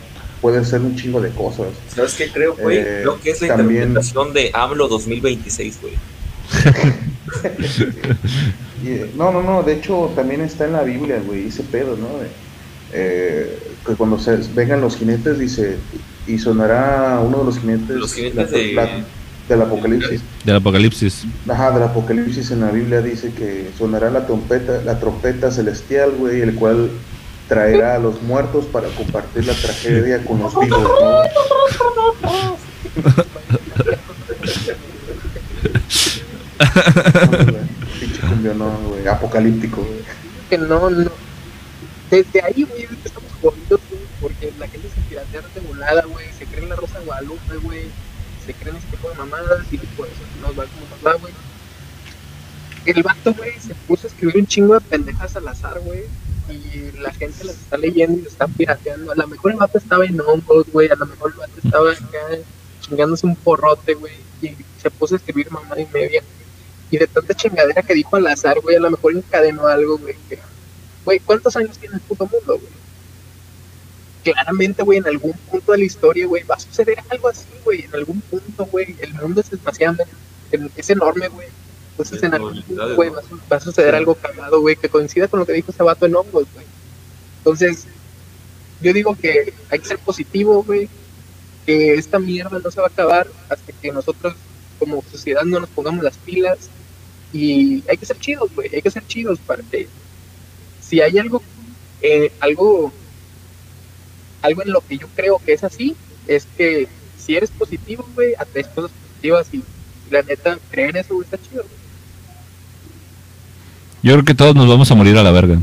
puede 0.41 0.63
ser 0.63 0.79
un 0.79 0.95
chingo 0.95 1.19
de 1.19 1.29
cosas. 1.31 1.67
¿Sabes 1.93 2.13
qué 2.13 2.29
creo, 2.31 2.55
güey? 2.55 2.77
Eh, 2.77 2.99
creo 3.01 3.19
que 3.19 3.31
es 3.31 3.41
la 3.41 3.57
también- 3.57 3.89
interpretación 3.89 4.31
de 4.33 4.51
AMLO 4.53 4.87
2026, 4.87 5.79
güey. 5.81 5.93
Y, 8.83 9.17
no, 9.17 9.31
no, 9.31 9.41
no, 9.41 9.63
de 9.63 9.73
hecho 9.73 10.11
también 10.15 10.41
está 10.41 10.65
en 10.65 10.73
la 10.73 10.83
Biblia, 10.83 11.19
güey, 11.25 11.47
ese 11.47 11.63
pedo, 11.63 11.95
¿no? 11.97 12.19
De, 12.19 12.27
eh, 12.93 13.57
que 13.85 13.93
cuando 13.95 14.19
se 14.19 14.35
vengan 14.53 14.81
los 14.81 14.95
jinetes, 14.97 15.39
dice, 15.39 15.77
y 16.27 16.37
sonará 16.37 17.19
uno 17.25 17.39
de 17.39 17.45
los 17.45 17.57
jinetes, 17.59 17.89
Los 17.95 18.13
jinetes 18.13 18.35
la- 18.35 18.45
de- 18.57 18.73
la- 18.73 19.03
del 19.49 19.61
apocalipsis. 19.61 20.21
Del 20.43 20.55
apocalipsis. 20.57 21.23
Ajá, 21.49 21.71
del 21.71 21.83
Apocalipsis 21.83 22.51
en 22.51 22.59
la 22.61 22.71
Biblia 22.71 23.01
dice 23.01 23.31
que 23.31 23.69
sonará 23.77 24.09
la 24.11 24.25
trompeta, 24.27 24.81
la 24.83 24.99
trompeta 24.99 25.49
celestial, 25.51 26.11
güey, 26.19 26.41
el 26.41 26.53
cual 26.55 26.89
traerá 27.47 27.95
a 27.95 27.99
los 27.99 28.21
muertos 28.23 28.65
para 28.65 28.87
compartir 28.89 29.45
la 29.45 29.53
tragedia 29.53 30.23
con 30.25 30.39
los 30.39 30.59
vivos, 30.59 30.81
¿no? 31.01 31.21
Pinche 37.99 38.21
cumbianón, 38.21 38.87
güey, 38.89 39.07
apocalíptico, 39.07 39.81
güey. 39.81 39.99
que 40.49 40.57
no, 40.57 40.89
no. 40.89 41.11
Desde 42.09 42.41
ahí, 42.43 42.63
güey, 42.63 42.87
estamos 43.03 43.31
jodidos, 43.41 43.81
güey, 43.89 44.01
porque 44.21 44.53
la 44.59 44.67
gente 44.67 44.89
se 44.89 45.01
piratea 45.09 45.41
de 45.41 45.61
volada, 45.61 46.03
güey, 46.05 46.27
se 46.37 46.45
cree 46.45 46.63
en 46.63 46.69
la 46.69 46.75
Rosa 46.75 46.99
Guadalupe, 46.99 47.57
güey, 47.63 47.85
se 48.45 48.53
creen 48.53 48.75
ese 48.75 48.87
tipo 48.87 49.09
de 49.09 49.15
mamadas 49.15 49.65
y 49.71 49.77
por 49.77 50.07
eso 50.07 50.21
nos 50.41 50.51
va 50.51 50.65
como 50.65 50.85
nos 50.89 51.05
va, 51.05 51.13
güey. 51.19 51.33
El 52.85 53.01
vato, 53.01 53.33
güey, 53.33 53.53
se 53.59 53.73
puso 53.73 54.05
a 54.05 54.09
escribir 54.09 54.37
un 54.37 54.45
chingo 54.45 54.75
de 54.75 54.81
pendejas 54.81 55.35
al 55.35 55.47
azar, 55.47 55.79
güey, 55.79 56.03
y 56.49 56.91
la 56.99 57.11
gente 57.11 57.43
las 57.43 57.55
está 57.55 57.77
leyendo 57.77 58.19
y 58.19 58.21
lo 58.21 58.29
está 58.29 58.47
pirateando. 58.47 59.11
A 59.11 59.15
lo 59.15 59.27
mejor 59.27 59.51
el 59.51 59.57
vato 59.57 59.79
estaba 59.79 60.05
en 60.05 60.21
hongos, 60.21 60.67
güey, 60.71 60.89
a 60.89 60.95
lo 60.95 61.07
mejor 61.07 61.31
el 61.31 61.39
vato 61.39 61.53
estaba 61.63 61.91
acá 61.91 62.37
chingándose 62.81 63.25
un 63.25 63.35
porrote, 63.35 63.95
güey, 63.95 64.13
y 64.43 64.55
se 64.79 64.91
puso 64.91 65.15
a 65.15 65.17
escribir 65.17 65.51
mamada 65.51 65.81
y 65.81 65.87
media. 65.91 66.21
Y 66.91 66.97
de 66.97 67.07
tanta 67.07 67.33
chingadera 67.33 67.81
que 67.81 67.93
dijo 67.93 68.15
al 68.15 68.27
azar, 68.27 68.59
güey, 68.61 68.75
a 68.75 68.79
lo 68.79 68.91
mejor 68.91 69.15
encadenó 69.15 69.67
algo, 69.67 69.97
güey, 69.97 70.15
Güey, 71.03 71.19
¿cuántos 71.19 71.55
años 71.55 71.77
tiene 71.77 71.95
el 71.95 72.01
puto 72.01 72.25
mundo, 72.25 72.57
güey? 72.59 72.73
Claramente, 74.23 74.81
güey, 74.81 74.97
en 74.97 75.07
algún 75.07 75.33
punto 75.33 75.71
de 75.71 75.77
la 75.79 75.83
historia, 75.83 76.25
güey, 76.25 76.43
va 76.43 76.55
a 76.55 76.59
suceder 76.59 76.97
algo 77.09 77.27
así, 77.29 77.45
güey. 77.63 77.81
En 77.83 77.93
algún 77.93 78.21
punto, 78.21 78.65
güey, 78.65 78.95
el 78.99 79.13
mundo 79.13 79.41
es 79.41 79.51
demasiado, 79.51 80.03
es 80.75 80.89
enorme, 80.89 81.27
güey. 81.27 81.47
Entonces 81.91 82.23
en 82.23 82.33
algún 82.33 82.61
punto, 82.63 82.95
güey, 82.95 83.09
¿no? 83.09 83.15
va, 83.17 83.21
a- 83.21 83.49
va 83.53 83.57
a 83.57 83.59
suceder 83.59 83.93
algo 83.95 84.15
cagado, 84.15 84.61
güey, 84.61 84.75
que 84.75 84.89
coincida 84.89 85.27
con 85.27 85.39
lo 85.39 85.45
que 85.45 85.53
dijo 85.53 85.71
ese 85.71 85.83
vato 85.83 86.05
en 86.07 86.15
hongos, 86.15 86.45
güey. 86.53 86.65
Entonces, 87.37 87.85
yo 88.81 88.91
digo 88.93 89.15
que 89.15 89.53
hay 89.69 89.79
que 89.79 89.85
ser 89.87 89.99
positivo, 89.99 90.63
güey, 90.63 90.89
que 91.67 91.93
esta 91.93 92.17
mierda 92.17 92.59
no 92.59 92.71
se 92.71 92.81
va 92.81 92.87
a 92.87 92.89
acabar 92.89 93.27
hasta 93.47 93.71
que 93.73 93.91
nosotros 93.91 94.35
como 94.79 95.03
sociedad 95.03 95.43
no 95.43 95.59
nos 95.59 95.69
pongamos 95.69 96.03
las 96.03 96.17
pilas 96.17 96.69
y 97.37 97.83
hay 97.89 97.97
que 97.97 98.05
ser 98.05 98.17
chidos, 98.19 98.49
güey, 98.55 98.69
hay 98.73 98.81
que 98.81 98.91
ser 98.91 99.05
chidos 99.07 99.39
para 99.45 99.61
que 99.63 99.87
si 100.81 101.01
hay 101.01 101.17
algo, 101.17 101.41
eh, 102.01 102.31
algo, 102.39 102.91
algo 104.41 104.61
en 104.63 104.71
lo 104.71 104.81
que 104.81 104.97
yo 104.97 105.07
creo 105.15 105.39
que 105.43 105.53
es 105.53 105.63
así, 105.63 105.95
es 106.27 106.47
que 106.57 106.87
si 107.17 107.35
eres 107.35 107.49
positivo, 107.51 108.07
güey, 108.15 108.33
atraes 108.37 108.67
cosas 108.67 108.91
positivas 108.91 109.47
y 109.51 109.63
la 110.11 110.21
neta, 110.21 110.57
creer 110.71 110.95
eso, 110.97 111.15
güey, 111.15 111.25
está 111.25 111.37
chido. 111.37 111.63
güey. 111.63 111.75
Yo 114.03 114.13
creo 114.13 114.25
que 114.25 114.35
todos 114.35 114.55
nos 114.55 114.67
vamos 114.67 114.89
a 114.91 114.95
morir 114.95 115.17
a 115.17 115.23
la 115.23 115.31
verga. 115.31 115.57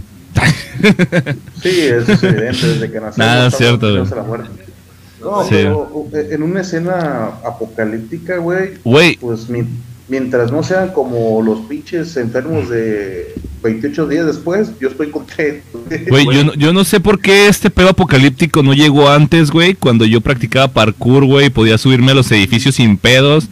Sí, 1.62 1.68
eso 1.82 2.12
es 2.12 2.22
evidente, 2.24 2.66
desde 2.66 2.90
que 2.90 2.94
nacimos. 3.00 3.18
Nada, 3.18 3.46
es 3.48 3.56
cierto, 3.56 3.88
güey. 3.90 4.10
a 4.12 4.14
la 4.16 4.22
muerte. 4.22 4.50
No, 5.20 5.42
Sí. 5.44 5.50
pero 5.52 6.08
eh, 6.14 6.28
en 6.32 6.42
una 6.42 6.62
escena 6.62 7.26
apocalíptica, 7.44 8.38
güey, 8.38 8.72
Güey, 8.82 9.16
pues 9.18 9.48
mi- 9.48 9.64
mientras 10.08 10.50
no 10.52 10.62
sean 10.62 10.92
como 10.92 11.42
los 11.42 11.60
pinches 11.60 12.16
enfermos 12.16 12.68
de 12.68 13.34
28 13.62 14.08
días 14.08 14.26
después, 14.26 14.72
yo 14.80 14.88
estoy 14.88 15.10
contento. 15.10 15.84
güey, 16.08 16.26
yo 16.32 16.44
no, 16.44 16.54
yo 16.54 16.72
no 16.72 16.84
sé 16.84 17.00
por 17.00 17.20
qué 17.20 17.48
este 17.48 17.70
pedo 17.70 17.90
apocalíptico 17.90 18.62
no 18.62 18.74
llegó 18.74 19.08
antes, 19.08 19.50
güey, 19.50 19.74
cuando 19.74 20.04
yo 20.04 20.20
practicaba 20.20 20.68
parkour, 20.68 21.24
güey, 21.24 21.50
podía 21.50 21.78
subirme 21.78 22.12
a 22.12 22.14
los 22.14 22.30
edificios 22.32 22.76
sin 22.76 22.96
pedos. 22.96 23.48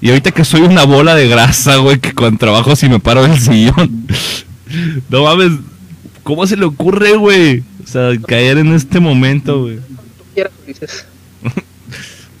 Y 0.00 0.10
ahorita 0.10 0.32
que 0.32 0.44
soy 0.44 0.60
una 0.60 0.84
bola 0.84 1.14
de 1.14 1.28
grasa, 1.28 1.76
güey, 1.76 1.98
que 1.98 2.12
con 2.12 2.36
trabajo 2.36 2.76
si 2.76 2.88
me 2.88 3.00
paro 3.00 3.22
del 3.22 3.38
sillón. 3.40 4.06
No 5.08 5.24
mames, 5.24 5.52
¿cómo 6.22 6.46
se 6.46 6.56
le 6.56 6.64
ocurre, 6.64 7.16
güey? 7.16 7.62
O 7.82 7.86
sea, 7.86 8.10
caer 8.26 8.58
en 8.58 8.74
este 8.74 9.00
momento, 9.00 9.62
güey. 9.62 9.76
Tú 9.76 10.24
quieras, 10.34 10.52
dices. 10.66 11.06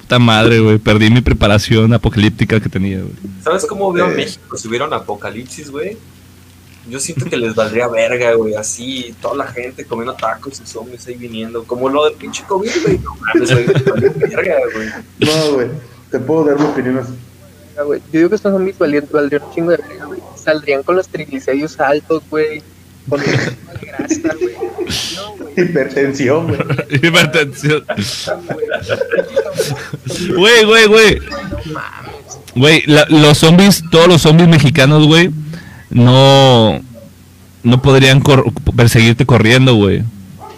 Puta 0.04 0.18
madre, 0.18 0.60
güey, 0.60 0.76
perdí 0.76 1.08
mi 1.08 1.22
preparación 1.22 1.94
apocalíptica 1.94 2.60
que 2.60 2.68
tenía, 2.68 2.98
güey. 2.98 3.12
¿Sabes 3.42 3.64
cómo 3.64 3.90
veo 3.90 4.04
a 4.04 4.12
Eh. 4.12 4.16
México 4.16 4.54
si 4.58 4.68
hubiera 4.68 4.86
un 4.86 4.92
apocalipsis, 4.92 5.70
güey? 5.70 5.96
Yo 6.90 7.00
siento 7.00 7.24
que 7.24 7.38
les 7.38 7.54
valdría 7.54 7.88
verga, 7.88 8.34
güey, 8.34 8.54
así, 8.54 9.14
toda 9.22 9.34
la 9.36 9.46
gente 9.46 9.86
comiendo 9.86 10.12
tacos 10.12 10.60
y 10.62 10.66
zombies 10.66 11.06
ahí 11.06 11.14
viniendo, 11.14 11.64
como 11.64 11.88
lo 11.88 12.04
del 12.04 12.12
pinche 12.16 12.44
COVID, 12.46 12.70
güey. 12.84 12.98
No 12.98 13.14
mames, 13.16 13.50
güey, 13.50 13.64
verga, 14.28 14.56
güey. 14.74 14.88
No, 15.20 15.52
güey, 15.54 15.68
te 16.10 16.18
puedo 16.18 16.44
dar 16.44 16.60
mi 16.60 16.66
opinión 16.66 16.98
así. 16.98 17.14
Ah, 17.78 17.82
güey, 17.84 18.00
Yo 18.12 18.18
digo 18.18 18.28
que 18.28 18.34
estos 18.36 18.52
zombies 18.52 18.76
valdrían 18.78 19.08
un 19.42 19.54
chingo 19.54 19.70
de 19.70 19.78
verga, 19.78 20.04
güey. 20.04 20.20
Saldrían 20.36 20.82
con 20.82 20.96
los 20.96 21.08
triglicéridos 21.08 21.80
altos, 21.80 22.22
güey. 22.28 22.62
Con 23.08 23.20
el 23.22 23.26
de 23.26 23.86
grasa, 23.86 24.34
güey. 24.38 24.54
No, 25.16 25.30
güey. 25.30 25.33
Hipertensión, 25.62 26.46
güey. 26.48 26.60
Hipertensión. 27.02 27.84
güey. 30.36 30.64
Güey, 30.64 30.86
güey, 30.86 31.20
güey. 32.54 32.82
Los 33.08 33.38
zombies, 33.38 33.82
todos 33.90 34.08
los 34.08 34.22
zombies 34.22 34.48
mexicanos, 34.48 35.06
güey, 35.06 35.30
no, 35.90 36.80
no 37.62 37.82
podrían 37.82 38.20
cor- 38.20 38.44
perseguirte 38.76 39.26
corriendo, 39.26 39.74
güey. 39.74 40.02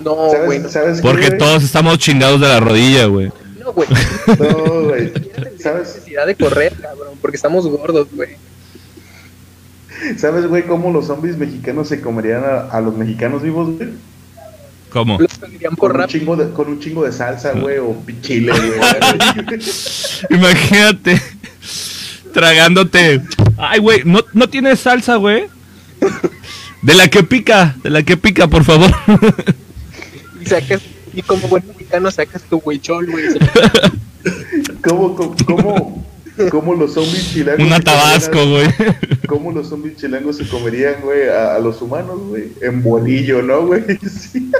No, 0.00 0.14
güey. 0.14 0.58
¿Sabes, 0.60 0.72
¿sabes 0.72 0.96
qué, 0.96 1.02
Porque 1.02 1.26
güey? 1.28 1.38
todos 1.38 1.62
estamos 1.64 1.98
chingados 1.98 2.40
de 2.40 2.48
la 2.48 2.60
rodilla, 2.60 3.06
güey. 3.06 3.30
No, 3.60 3.72
güey. 3.72 3.88
No, 4.38 4.82
güey. 4.84 5.12
¿Sabes? 5.12 5.62
¿Sabes? 5.62 5.88
necesidad 5.88 6.26
de 6.26 6.34
correr, 6.36 6.74
cabrón. 6.80 7.14
Porque 7.20 7.36
estamos 7.36 7.66
gordos, 7.66 8.08
güey. 8.12 8.30
¿Sabes, 10.18 10.46
güey, 10.46 10.64
cómo 10.66 10.92
los 10.92 11.06
zombies 11.06 11.36
mexicanos 11.38 11.88
se 11.88 12.00
comerían 12.00 12.44
a, 12.44 12.60
a 12.70 12.80
los 12.80 12.94
mexicanos 12.96 13.42
vivos, 13.42 13.70
güey? 13.76 13.88
¿Cómo? 14.96 15.18
Los 15.18 15.38
Con 15.76 16.00
un, 16.00 16.06
chingo 16.06 16.36
de, 16.36 16.50
con 16.52 16.68
un 16.68 16.80
chingo 16.80 17.04
de 17.04 17.12
salsa, 17.12 17.52
güey, 17.52 17.76
o 17.76 18.02
chile, 18.22 18.50
güey. 18.50 19.58
Imagínate 20.30 21.20
tragándote. 22.32 23.22
Ay, 23.58 23.80
güey, 23.80 24.02
no, 24.04 24.20
no 24.32 24.48
tienes 24.48 24.80
salsa, 24.80 25.16
güey. 25.16 25.48
De 26.80 26.94
la 26.94 27.08
que 27.08 27.22
pica, 27.22 27.76
de 27.82 27.90
la 27.90 28.02
que 28.02 28.16
pica, 28.16 28.46
por 28.46 28.64
favor. 28.64 28.90
Y 30.40 30.46
sacas. 30.46 30.80
Y 31.14 31.22
como 31.22 31.48
buen 31.48 31.66
mexicano 31.66 32.10
sacas 32.10 32.42
tu 32.42 32.60
huichol, 32.64 33.10
güey. 33.10 33.24
¿Cómo, 34.82 35.14
cómo, 35.14 35.36
cómo, 35.46 36.06
cómo 36.50 36.74
los 36.74 36.92
zombies 36.92 37.32
chilangos... 37.32 37.66
Una 37.66 37.80
tabasco, 37.80 38.46
güey. 38.48 38.68
¿Cómo 39.26 39.52
los 39.52 39.68
zombies 39.68 39.96
chilangos 39.96 40.36
se 40.36 40.46
comerían, 40.46 41.00
güey, 41.02 41.28
a, 41.28 41.54
a 41.54 41.58
los 41.58 41.80
humanos, 41.80 42.18
güey? 42.28 42.52
En 42.60 42.82
bolillo, 42.82 43.42
¿no, 43.42 43.66
güey? 43.66 43.82
Sí. 44.08 44.50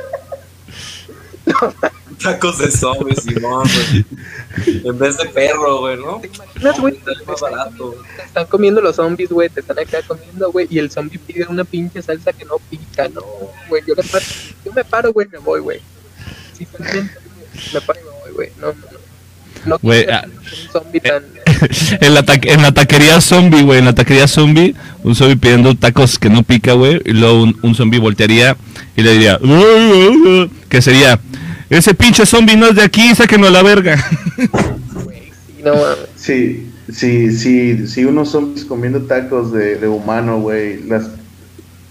Tacos 2.23 2.59
de 2.59 2.71
zombies, 2.71 3.23
Simón, 3.23 3.69
güey. 3.69 4.81
En 4.85 4.99
vez 4.99 5.17
de 5.19 5.27
perro, 5.27 5.81
güey, 5.81 5.97
¿no? 5.99 6.19
¿Te 6.21 6.29
imaginas, 6.29 6.81
güey? 6.81 6.99
Sale 7.05 7.25
más 7.27 7.41
barato. 7.41 7.95
Te 8.17 8.23
están 8.23 8.47
comiendo 8.47 8.81
los 8.81 8.97
zombies, 8.97 9.29
güey. 9.31 9.49
Te 9.51 9.61
están 9.61 9.79
acá 9.79 9.99
comiendo, 10.07 10.51
güey. 10.51 10.67
Y 10.71 10.79
el 10.79 10.91
zombie 10.91 11.19
pide 11.19 11.47
una 11.47 11.65
pinche 11.65 12.01
salsa 12.03 12.33
que 12.33 12.45
no 12.45 12.57
pica, 12.71 13.09
no, 13.09 13.23
güey. 13.69 13.83
Yo, 13.87 13.95
me 13.95 14.03
paro- 14.03 14.25
yo 14.65 14.73
me 14.73 14.85
paro, 14.85 15.13
güey, 15.13 15.29
me 15.29 15.39
voy, 15.39 15.61
güey. 15.61 15.81
Sinceramente, 16.57 17.15
me 17.75 17.81
paro 17.83 18.01
y 18.01 18.05
me 18.05 18.11
voy, 18.21 18.31
güey. 18.33 18.53
No, 18.61 18.69
no, 18.69 18.96
no. 19.67 19.75
No 19.75 19.79
Güey, 19.83 20.05
quiero 20.05 20.19
ah, 20.19 20.23
ser 20.23 20.31
un 20.67 20.73
zombie 20.73 21.01
tan. 21.01 21.23
en, 22.01 22.15
la 22.15 22.23
ta- 22.23 22.35
en 22.43 22.63
la 22.63 22.73
taquería 22.73 23.21
zombie, 23.21 23.63
güey, 23.63 23.79
en 23.79 23.85
la 23.87 23.95
taquería 23.95 24.29
zombie, 24.29 24.75
un 25.03 25.15
zombie 25.15 25.37
pidiendo 25.37 25.75
tacos 25.75 26.19
que 26.19 26.29
no 26.31 26.43
pica, 26.43 26.73
güey, 26.73 27.01
y 27.05 27.13
luego 27.13 27.43
un, 27.43 27.59
un 27.63 27.75
zombie 27.75 27.99
voltearía 27.99 28.57
y 28.97 29.03
le 29.03 29.13
diría, 29.13 29.39
que 30.69 30.83
sería, 30.83 31.19
ese 31.71 31.95
pinche 31.95 32.25
zombie 32.27 32.57
no 32.57 32.67
es 32.69 32.77
de 32.77 32.83
aquí, 32.83 33.15
sáquenlo 33.15 33.49
a 33.49 33.51
la 33.51 33.63
verga. 33.63 34.05
Güey, 35.05 35.33
sí, 35.47 35.63
no 35.65 35.73
mames. 35.75 35.99
Sí, 36.17 36.67
sí, 36.93 37.33
sí, 37.37 37.87
sí, 37.87 38.05
unos 38.05 38.31
zombies 38.31 38.65
comiendo 38.65 39.03
tacos 39.03 39.53
de, 39.53 39.77
de 39.77 39.89
humano, 39.89 40.41
güey, 40.41 40.83
las 40.85 41.09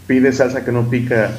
pide 0.08 0.32
salsa 0.32 0.64
que 0.64 0.72
no 0.72 0.90
pica, 0.90 1.36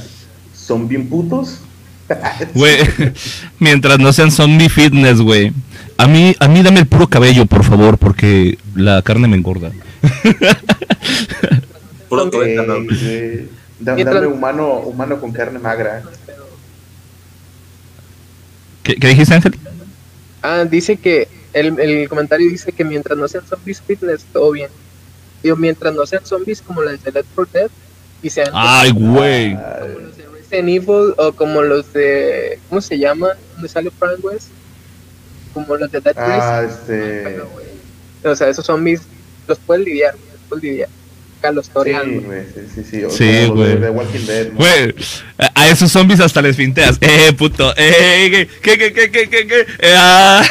¿son 0.55 0.89
bien 0.89 1.09
putos? 1.09 1.61
Güey, 2.55 2.77
mientras 3.59 3.99
no 3.99 4.13
sean 4.13 4.31
zombie 4.31 4.69
fitness, 4.69 5.21
güey. 5.21 5.53
A 5.99 6.07
mí, 6.07 6.35
a 6.39 6.49
mí 6.49 6.63
dame 6.63 6.81
el 6.81 6.87
puro 6.87 7.09
cabello, 7.09 7.47
por 7.47 7.65
favor, 7.65 7.99
porque 7.99 8.59
la 8.75 9.03
carne 9.03 9.29
me 9.29 9.37
engorda. 9.37 9.73
Puro 12.09 12.31
Eh, 12.45 13.49
dame 13.81 14.27
humano, 14.27 14.79
humano 14.81 15.21
con 15.21 15.33
carne 15.33 15.59
magra. 15.59 16.03
¿Qué, 18.83 18.95
qué 18.95 19.09
dijiste, 19.09 19.35
Ángel? 19.35 19.59
Ah, 20.43 20.65
dice 20.65 20.97
que. 20.97 21.29
El, 21.53 21.81
el 21.81 22.09
comentario 22.09 22.49
dice 22.51 22.71
que 22.71 22.85
mientras 22.85 23.19
no 23.19 23.27
sean 23.27 23.45
zombies 23.47 23.81
fitness, 23.81 24.25
todo 24.33 24.53
bien. 24.53 24.69
Digo, 25.43 25.57
mientras 25.57 25.95
no 25.95 26.05
sean 26.07 26.25
zombies 26.27 26.61
como 26.61 26.83
los 26.83 27.03
de 27.03 27.13
Left 27.13 27.29
4 27.35 27.51
Dead 27.53 27.71
y 28.23 28.31
sean 28.31 28.51
Ay, 28.53 28.91
güey. 28.91 29.55
como 29.55 30.01
los 30.01 30.17
de 30.17 30.27
Resident 30.51 30.69
Evil 30.69 31.15
o 31.19 31.33
como 31.35 31.63
los 31.63 31.93
de. 31.93 32.59
¿Cómo 32.69 32.81
se 32.81 32.99
llama? 32.99 33.29
¿Dónde 33.55 33.69
sale 33.69 33.91
Frank 33.91 34.23
West? 34.25 34.49
Como 35.53 35.77
los 35.77 35.91
de 35.91 36.01
Dead 36.01 36.15
Ah, 36.17 36.63
Race. 36.63 36.75
este... 36.75 37.41
Güey, 37.41 37.67
O 38.25 38.35
sea, 38.37 38.49
esos 38.49 38.67
zombies 38.67 39.03
los 39.47 39.59
puedes 39.61 39.85
lidiar, 39.85 40.15
los 40.15 40.41
puedes 40.49 40.65
lidiar. 40.65 40.89
Acá 41.47 41.53
los 41.53 41.67
Sí, 41.67 41.73
torean, 41.73 42.25
sí, 42.75 42.83
sí, 42.91 43.05
sí. 43.09 43.47
güey. 43.47 43.79
de 43.79 43.91
Walking 43.91 44.27
Dead, 44.27 44.49
¿no? 44.53 44.59
Güey, 44.59 44.95
a 45.39 45.57
a 45.57 45.69
esos 45.69 45.93
zombies 45.93 46.21
hasta 46.21 46.43
les 46.43 46.57
finteas. 46.57 46.99
Eh, 47.07 47.33
puto. 47.33 47.73
Eh, 47.77 48.49
¿qué, 48.63 48.77
qué, 48.77 48.93
qué, 48.93 49.11
qué, 49.11 49.29
qué, 49.29 49.47
qué? 49.47 49.61
Eh, 49.79 49.95
ah, 49.97 50.43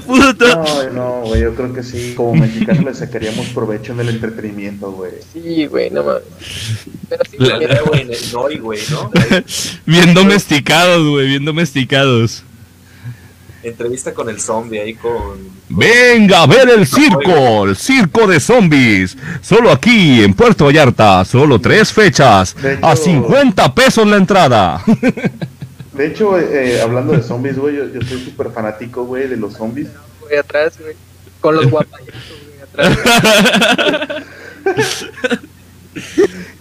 puto. 0.06 0.46
No, 0.46 0.90
no, 0.90 1.20
güey, 1.26 1.42
yo 1.42 1.54
creo 1.54 1.72
que 1.72 1.82
sí, 1.82 2.14
como 2.16 2.34
mexicanos 2.34 2.84
le 2.84 2.94
sacaríamos 2.94 3.46
provecho 3.48 3.92
en 3.92 4.00
el 4.00 4.08
entretenimiento, 4.08 4.90
güey. 4.90 5.12
Sí, 5.32 5.66
güey, 5.66 5.90
no 5.90 6.02
mames. 6.02 6.22
Pero 7.08 7.22
sí, 7.30 7.36
güey, 7.38 8.02
en 8.02 8.10
el 8.12 8.32
Noi, 8.32 8.58
güey, 8.58 8.80
¿no? 8.90 9.10
Bien 9.86 10.14
domesticados, 10.14 11.08
güey, 11.08 11.28
bien 11.28 11.44
domesticados. 11.44 12.42
Entrevista 13.62 14.14
con 14.14 14.28
el 14.30 14.40
zombie 14.40 14.80
ahí 14.80 14.94
con. 14.94 15.38
Venga 15.68 16.42
a 16.42 16.46
ver 16.46 16.68
el 16.70 16.86
circo, 16.86 17.66
el 17.66 17.76
circo 17.76 18.26
de 18.26 18.40
zombies. 18.40 19.16
Solo 19.42 19.70
aquí 19.70 20.22
en 20.22 20.32
Puerto 20.34 20.64
Vallarta, 20.64 21.24
solo 21.26 21.60
tres 21.60 21.92
fechas. 21.92 22.56
A 22.82 22.92
hecho- 22.92 22.96
50 23.04 23.74
pesos 23.74 24.06
la 24.06 24.16
entrada. 24.16 24.82
De 25.92 26.06
hecho, 26.06 26.38
eh, 26.38 26.80
hablando 26.80 27.12
de 27.12 27.22
zombies, 27.22 27.58
güey, 27.58 27.76
yo, 27.76 27.84
yo 27.92 28.00
soy 28.00 28.20
súper 28.24 28.50
fanático, 28.52 29.04
güey, 29.04 29.28
de 29.28 29.36
los 29.36 29.52
zombies. 29.54 29.88
güey, 30.20 30.38
atrás, 30.38 30.78
güey. 30.80 30.94
Con 31.40 31.56
los 31.56 31.68
guapayazos, 31.70 32.38
güey, 32.46 32.62
atrás. 32.62 34.22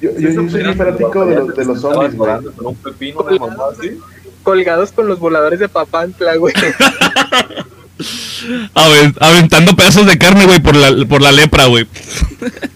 Yo, 0.02 0.12
yo, 0.18 0.30
yo 0.32 0.50
soy 0.50 0.64
muy 0.64 0.74
fanático 0.74 1.26
de 1.26 1.36
los, 1.36 1.56
de 1.56 1.66
los 1.66 1.82
zombies, 1.82 2.16
güey. 2.16 2.32
Con 2.56 2.66
un 2.68 2.76
pepino 2.76 3.24
de 3.24 3.40
mamá, 3.40 3.64
¿sí? 3.80 3.98
Colgados 4.50 4.92
con 4.92 5.08
los 5.08 5.20
voladores 5.20 5.60
de 5.60 5.70
Papantla, 5.70 6.36
güey. 6.38 6.56
Aven- 8.74 9.14
aventando 9.20 9.76
pedazos 9.76 10.08
de 10.08 10.18
carne, 10.18 10.48
güey, 10.48 10.60
por 10.60 10.76
la, 10.76 11.06
por 11.06 11.22
la 11.22 11.32
lepra, 11.32 11.66
güey. 11.68 11.86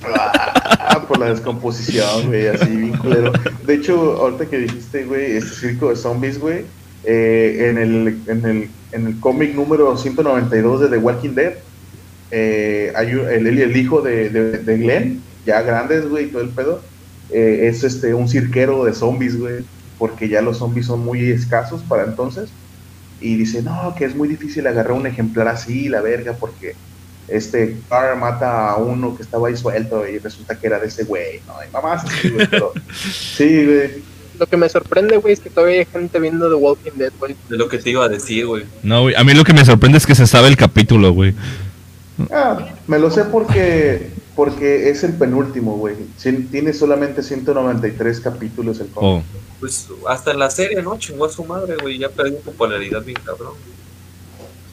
Ah, 0.05 1.03
por 1.07 1.17
la 1.17 1.33
descomposición, 1.33 2.27
güey, 2.27 2.45
así 2.45 2.67
bien 2.75 2.95
culero. 2.97 3.31
De 3.65 3.73
hecho, 3.73 4.17
ahorita 4.17 4.45
que 4.45 4.59
dijiste, 4.59 5.05
güey, 5.05 5.35
este 5.37 5.55
circo 5.55 5.89
de 5.89 5.95
zombies, 5.95 6.39
güey, 6.39 6.65
eh, 7.05 7.69
en 7.71 7.79
el, 7.79 8.17
en 8.27 8.45
el, 8.45 8.69
en 8.91 9.07
el 9.07 9.19
cómic 9.19 9.55
número 9.55 9.97
192 9.97 10.81
de 10.81 10.89
The 10.89 10.97
Walking 10.97 11.33
Dead, 11.33 11.53
eh, 12.29 12.93
hay 12.95 13.15
un- 13.15 13.27
el, 13.27 13.47
el, 13.47 13.75
hijo 13.77 14.01
de, 14.03 14.29
de, 14.29 14.59
de 14.59 14.77
Glenn, 14.77 15.23
ya 15.47 15.63
grandes, 15.63 16.07
güey, 16.07 16.27
todo 16.27 16.43
el 16.43 16.49
pedo, 16.49 16.83
eh, 17.31 17.67
es 17.71 17.83
este 17.83 18.13
un 18.13 18.29
cirquero 18.29 18.85
de 18.85 18.93
zombies, 18.93 19.39
güey, 19.39 19.63
porque 19.97 20.27
ya 20.29 20.41
los 20.41 20.57
zombies 20.57 20.87
son 20.87 21.03
muy 21.03 21.29
escasos 21.31 21.81
para 21.83 22.03
entonces. 22.03 22.49
Y 23.21 23.35
dice, 23.35 23.61
no, 23.61 23.95
que 23.97 24.05
es 24.05 24.15
muy 24.15 24.27
difícil 24.27 24.67
agarrar 24.67 24.93
un 24.93 25.07
ejemplar 25.07 25.47
así, 25.47 25.87
la 25.87 26.01
verga, 26.01 26.33
porque 26.33 26.75
este 27.27 27.77
Carr 27.89 28.17
mata 28.17 28.71
a 28.71 28.77
uno 28.77 29.15
que 29.15 29.23
estaba 29.23 29.47
ahí 29.47 29.55
suelto 29.55 30.05
y 30.07 30.19
resulta 30.19 30.59
que 30.59 30.67
era 30.67 30.79
de 30.79 30.87
ese 30.87 31.05
güey, 31.05 31.39
¿no? 31.47 31.53
Y 31.67 31.71
mamás 31.71 32.03
así, 32.03 32.29
güey, 32.29 32.47
pero 32.51 32.73
sí, 33.13 33.65
güey. 33.65 34.13
Lo 34.39 34.47
que 34.47 34.57
me 34.57 34.67
sorprende, 34.67 35.17
güey, 35.17 35.33
es 35.33 35.39
que 35.39 35.49
todavía 35.49 35.79
hay 35.79 35.85
gente 35.85 36.19
viendo 36.19 36.49
The 36.49 36.55
Walking 36.55 36.97
Dead, 36.97 37.13
güey. 37.19 37.35
De 37.49 37.55
lo 37.55 37.69
que 37.69 37.77
te 37.77 37.91
iba 37.91 38.03
a 38.03 38.09
decir, 38.09 38.45
güey. 38.47 38.65
No, 38.81 39.03
güey, 39.03 39.15
a 39.15 39.23
mí 39.23 39.33
lo 39.33 39.43
que 39.43 39.53
me 39.53 39.63
sorprende 39.63 39.99
es 39.99 40.07
que 40.07 40.15
se 40.15 40.27
sabe 40.27 40.47
el 40.47 40.57
capítulo, 40.57 41.13
güey. 41.13 41.33
Ah, 42.31 42.67
me 42.87 42.99
lo 42.99 43.09
sé 43.09 43.23
porque 43.25 44.09
porque 44.35 44.89
es 44.89 45.03
el 45.03 45.13
penúltimo, 45.13 45.77
güey. 45.77 45.95
Tiene 46.51 46.73
solamente 46.73 47.21
193 47.21 48.19
capítulos 48.19 48.79
el 48.79 48.87
cómic. 48.87 49.23
Oh. 49.23 49.39
Pues 49.59 49.87
hasta 50.09 50.31
en 50.31 50.39
la 50.39 50.49
serie, 50.49 50.81
¿no? 50.81 50.97
Chingó 50.97 51.25
a 51.25 51.29
su 51.29 51.43
madre, 51.43 51.75
güey. 51.81 51.97
Ya 51.97 52.09
perdió 52.09 52.39
popularidad 52.39 53.03
bien 53.03 53.17
cabrón. 53.23 53.53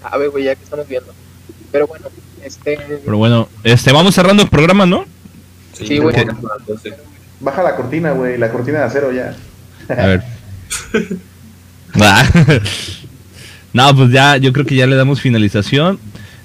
Sabe, 0.03 0.29
güey, 0.29 0.45
ya 0.45 0.55
que 0.55 0.65
estamos 0.65 0.89
viendo. 0.89 1.13
Pero 1.71 1.87
bueno, 1.87 2.07
este. 2.43 2.79
Pero 3.05 3.17
bueno, 3.17 3.49
este, 3.63 3.93
vamos 3.93 4.15
cerrando 4.15 4.43
el 4.43 4.49
programa, 4.49 4.87
¿no? 4.87 5.05
Sí, 5.73 5.99
güey. 5.99 6.17
sí. 6.83 6.91
Baja 7.39 7.63
la 7.63 7.77
cortina, 7.77 8.13
güey, 8.13 8.37
la 8.37 8.51
cortina 8.51 8.81
de 8.81 8.85
acero 8.85 9.13
ya. 9.13 9.37
A 9.89 10.07
ver. 10.07 10.23
Ah. 12.01 12.25
no, 13.73 13.97
pues 13.97 14.13
ya, 14.13 14.37
yo 14.37 14.53
creo 14.53 14.65
que 14.65 14.77
ya 14.77 14.87
le 14.87 14.95
damos 14.95 15.21
finalización. 15.21 15.99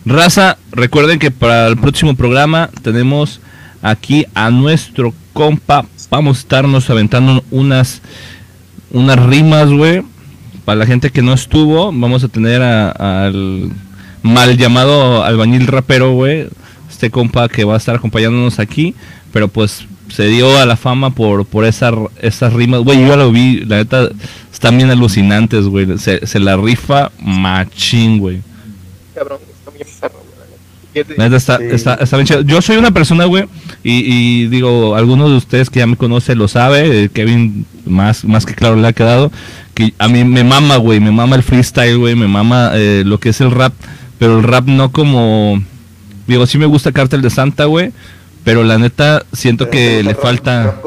Raza, 0.06 0.57
recuerden 0.72 1.18
que 1.18 1.32
para 1.32 1.65
el 1.65 1.77
próximo 1.77 2.15
programa 2.15 2.69
tenemos 2.84 3.41
aquí 3.82 4.27
a 4.36 4.52
nuestro 4.52 5.15
compa. 5.34 5.88
Vamos 6.11 6.38
a 6.38 6.40
estarnos 6.41 6.88
aventando 6.91 7.44
unas, 7.49 8.03
unas 8.91 9.18
rimas, 9.26 9.72
güey. 9.72 10.03
Para 10.64 10.77
la 10.77 10.86
gente 10.86 11.10
que 11.10 11.23
no 11.23 11.34
estuvo, 11.34 11.91
vamos 11.91 12.23
a 12.23 12.27
tener 12.27 12.61
al 12.61 13.72
mal 14.22 14.56
llamado 14.57 15.23
albañil 15.23 15.65
rapero, 15.65 16.14
güey. 16.14 16.49
Este 16.88 17.10
compa 17.10 17.49
que 17.49 17.64
va 17.64 17.73
a 17.73 17.77
estar 17.77 17.95
acompañándonos 17.95 18.60
aquí. 18.60 18.94
Pero 19.34 19.48
pues 19.48 19.88
se 20.10 20.27
dio 20.27 20.60
a 20.60 20.68
la 20.68 20.77
fama 20.77 21.10
por, 21.10 21.48
por 21.48 21.65
esa, 21.65 21.91
esas 22.22 22.53
rimas. 22.53 22.82
Güey, 22.82 23.02
yo 23.02 23.07
ya 23.07 23.15
lo 23.15 23.32
vi, 23.32 23.61
la 23.61 23.77
neta, 23.77 24.10
están 24.53 24.77
bien 24.77 24.91
alucinantes, 24.91 25.65
güey. 25.65 25.98
Se, 25.98 26.27
se 26.27 26.40
la 26.40 26.57
rifa 26.57 27.11
machín, 27.19 28.19
güey. 28.19 28.41
Cabrón, 29.78 29.88
está 29.94 30.08
bien 30.08 30.12
perro, 30.12 30.20
güey. 30.24 30.40
la 30.40 30.46
neta. 30.46 30.62
Y 30.94 31.00
es 31.00 31.08
de- 31.08 31.16
La 31.18 31.24
neta 31.26 31.38
está, 31.38 31.58
Sí. 31.58 31.64
está, 31.72 31.94
está 31.96 32.18
bien 32.18 32.28
chido. 32.28 32.42
Yo 32.42 32.62
soy 32.62 32.78
una 32.78 32.92
persona, 32.92 33.26
güey, 33.26 33.46
y, 33.84 33.94
y 34.44 34.48
digo, 34.48 34.96
algunos 34.96 35.30
de 35.32 35.38
ustedes 35.38 35.70
que 35.70 35.80
ya 35.80 35.88
me 35.88 35.98
conocen 35.98 36.38
lo 36.38 36.48
sabe, 36.48 37.04
eh, 37.06 37.10
Kevin 37.10 37.66
más, 37.86 38.24
más 38.26 38.46
que 38.46 38.54
claro 38.56 38.76
le 38.76 38.88
ha 38.88 38.94
quedado, 38.94 39.32
que 39.74 39.94
a 40.00 40.08
mí 40.08 40.24
me 40.24 40.44
mama, 40.44 40.78
güey, 40.78 41.00
me 41.00 41.12
mama 41.12 41.36
el 41.36 41.44
freestyle, 41.44 41.98
güey, 41.98 42.16
me 42.16 42.28
mama 42.28 42.72
eh, 42.76 43.04
lo 43.06 43.20
que 43.20 43.30
es 43.30 43.42
el 43.42 43.52
rap, 43.52 43.74
pero 44.20 44.38
el 44.38 44.44
rap 44.44 44.68
no 44.68 44.92
como, 44.92 45.62
digo, 46.28 46.46
sí 46.48 46.58
me 46.58 46.66
gusta 46.66 46.92
Cártel 46.94 47.22
de 47.22 47.30
Santa, 47.30 47.66
güey, 47.66 47.92
pero 48.46 48.64
la 48.64 48.78
neta 48.78 49.26
siento 49.34 49.70
que 49.70 50.02
le 50.02 50.14
Rap- 50.14 50.22
falta, 50.22 50.64
rap 50.64 50.84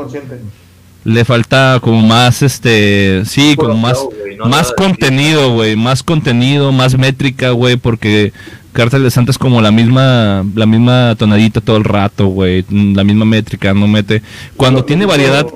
le 1.04 1.24
falta 1.24 1.78
como 1.82 2.00
más, 2.06 2.42
este, 2.42 3.22
sí, 3.26 3.54
como 3.56 3.74
más, 3.76 3.98
no 4.38 4.46
más 4.46 4.72
contenido, 4.72 5.52
güey, 5.52 5.76
más 5.76 6.02
contenido, 6.02 6.72
más 6.72 6.96
métrica, 6.98 7.50
güey, 7.50 7.76
porque 7.76 8.32
Cártel 8.78 9.02
de 9.02 9.10
Santa 9.10 9.32
es 9.32 9.38
como 9.38 9.60
la 9.60 9.72
misma, 9.72 10.46
la 10.54 10.64
misma 10.64 11.16
tonadita 11.18 11.60
todo 11.60 11.76
el 11.78 11.82
rato, 11.84 12.28
güey, 12.28 12.64
la 12.70 13.02
misma 13.02 13.24
métrica, 13.24 13.74
no 13.74 13.88
mete. 13.88 14.22
Cuando 14.56 14.80
Lo- 14.80 14.84
tiene 14.86 15.02
dijo- 15.04 15.10
variedad, 15.10 15.46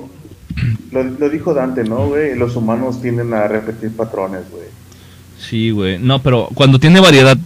Lo, 0.91 1.05
lo 1.05 1.31
dijo 1.31 1.55
Dante, 1.55 1.85
¿no, 1.85 2.09
güey? 2.09 2.37
Los 2.37 2.57
humanos 2.57 3.01
tienden 3.01 3.33
a 3.33 3.47
repetir 3.47 3.93
patrones, 3.97 4.43
güey. 4.51 4.65
sí, 5.39 5.71
güey, 5.71 5.99
no, 6.01 6.21
pero 6.21 6.49
cuando 6.55 6.81
tiene 6.81 6.99
variedad, 7.01 7.39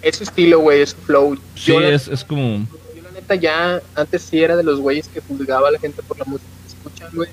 Es 0.00 0.16
su 0.18 0.22
estilo, 0.22 0.60
güey, 0.60 0.82
es 0.82 0.90
su 0.90 0.96
flow. 0.98 1.34
sí, 1.56 1.72
Yo, 1.72 1.80
la- 1.80 1.88
es, 1.88 2.06
es 2.06 2.22
como, 2.24 2.58
yo 2.94 3.02
la 3.02 3.10
neta 3.10 3.34
ya, 3.34 3.80
antes 3.96 4.22
sí 4.22 4.40
era 4.40 4.54
de 4.56 4.62
los 4.62 4.78
güeyes 4.78 5.08
que 5.08 5.20
juzgaba 5.20 5.68
a 5.68 5.72
la 5.72 5.80
gente 5.80 6.02
por 6.04 6.16
la 6.20 6.24
música 6.24 6.48
que 6.62 6.68
escuchan, 6.72 7.08
güey. 7.12 7.28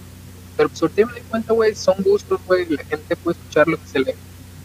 Pero 0.58 0.70
pues 0.70 0.82
ahorita 0.82 1.06
me 1.06 1.14
di 1.14 1.22
cuenta, 1.30 1.54
güey, 1.54 1.76
son 1.76 1.96
gustos, 2.04 2.40
güey. 2.48 2.66
La 2.70 2.84
gente 2.86 3.16
puede 3.18 3.38
escuchar 3.38 3.68
lo 3.68 3.78
que 3.78 3.88
se 3.88 4.00
le 4.00 4.16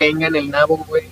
venga 0.00 0.26
en 0.28 0.36
el 0.36 0.50
nabo, 0.50 0.78
güey. 0.88 1.04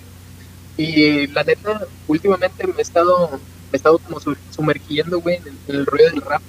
Y 0.77 1.27
la 1.27 1.43
neta, 1.43 1.87
últimamente 2.05 2.65
me 2.67 2.73
he 2.77 2.81
estado, 2.81 3.31
me 3.31 3.39
he 3.73 3.77
estado 3.77 3.97
como 3.99 4.19
su- 4.19 4.37
sumergiendo, 4.49 5.19
güey, 5.19 5.37
en 5.37 5.47
el, 5.47 5.59
en 5.67 5.75
el 5.75 5.85
rollo 5.85 6.05
del 6.11 6.21
rap. 6.21 6.41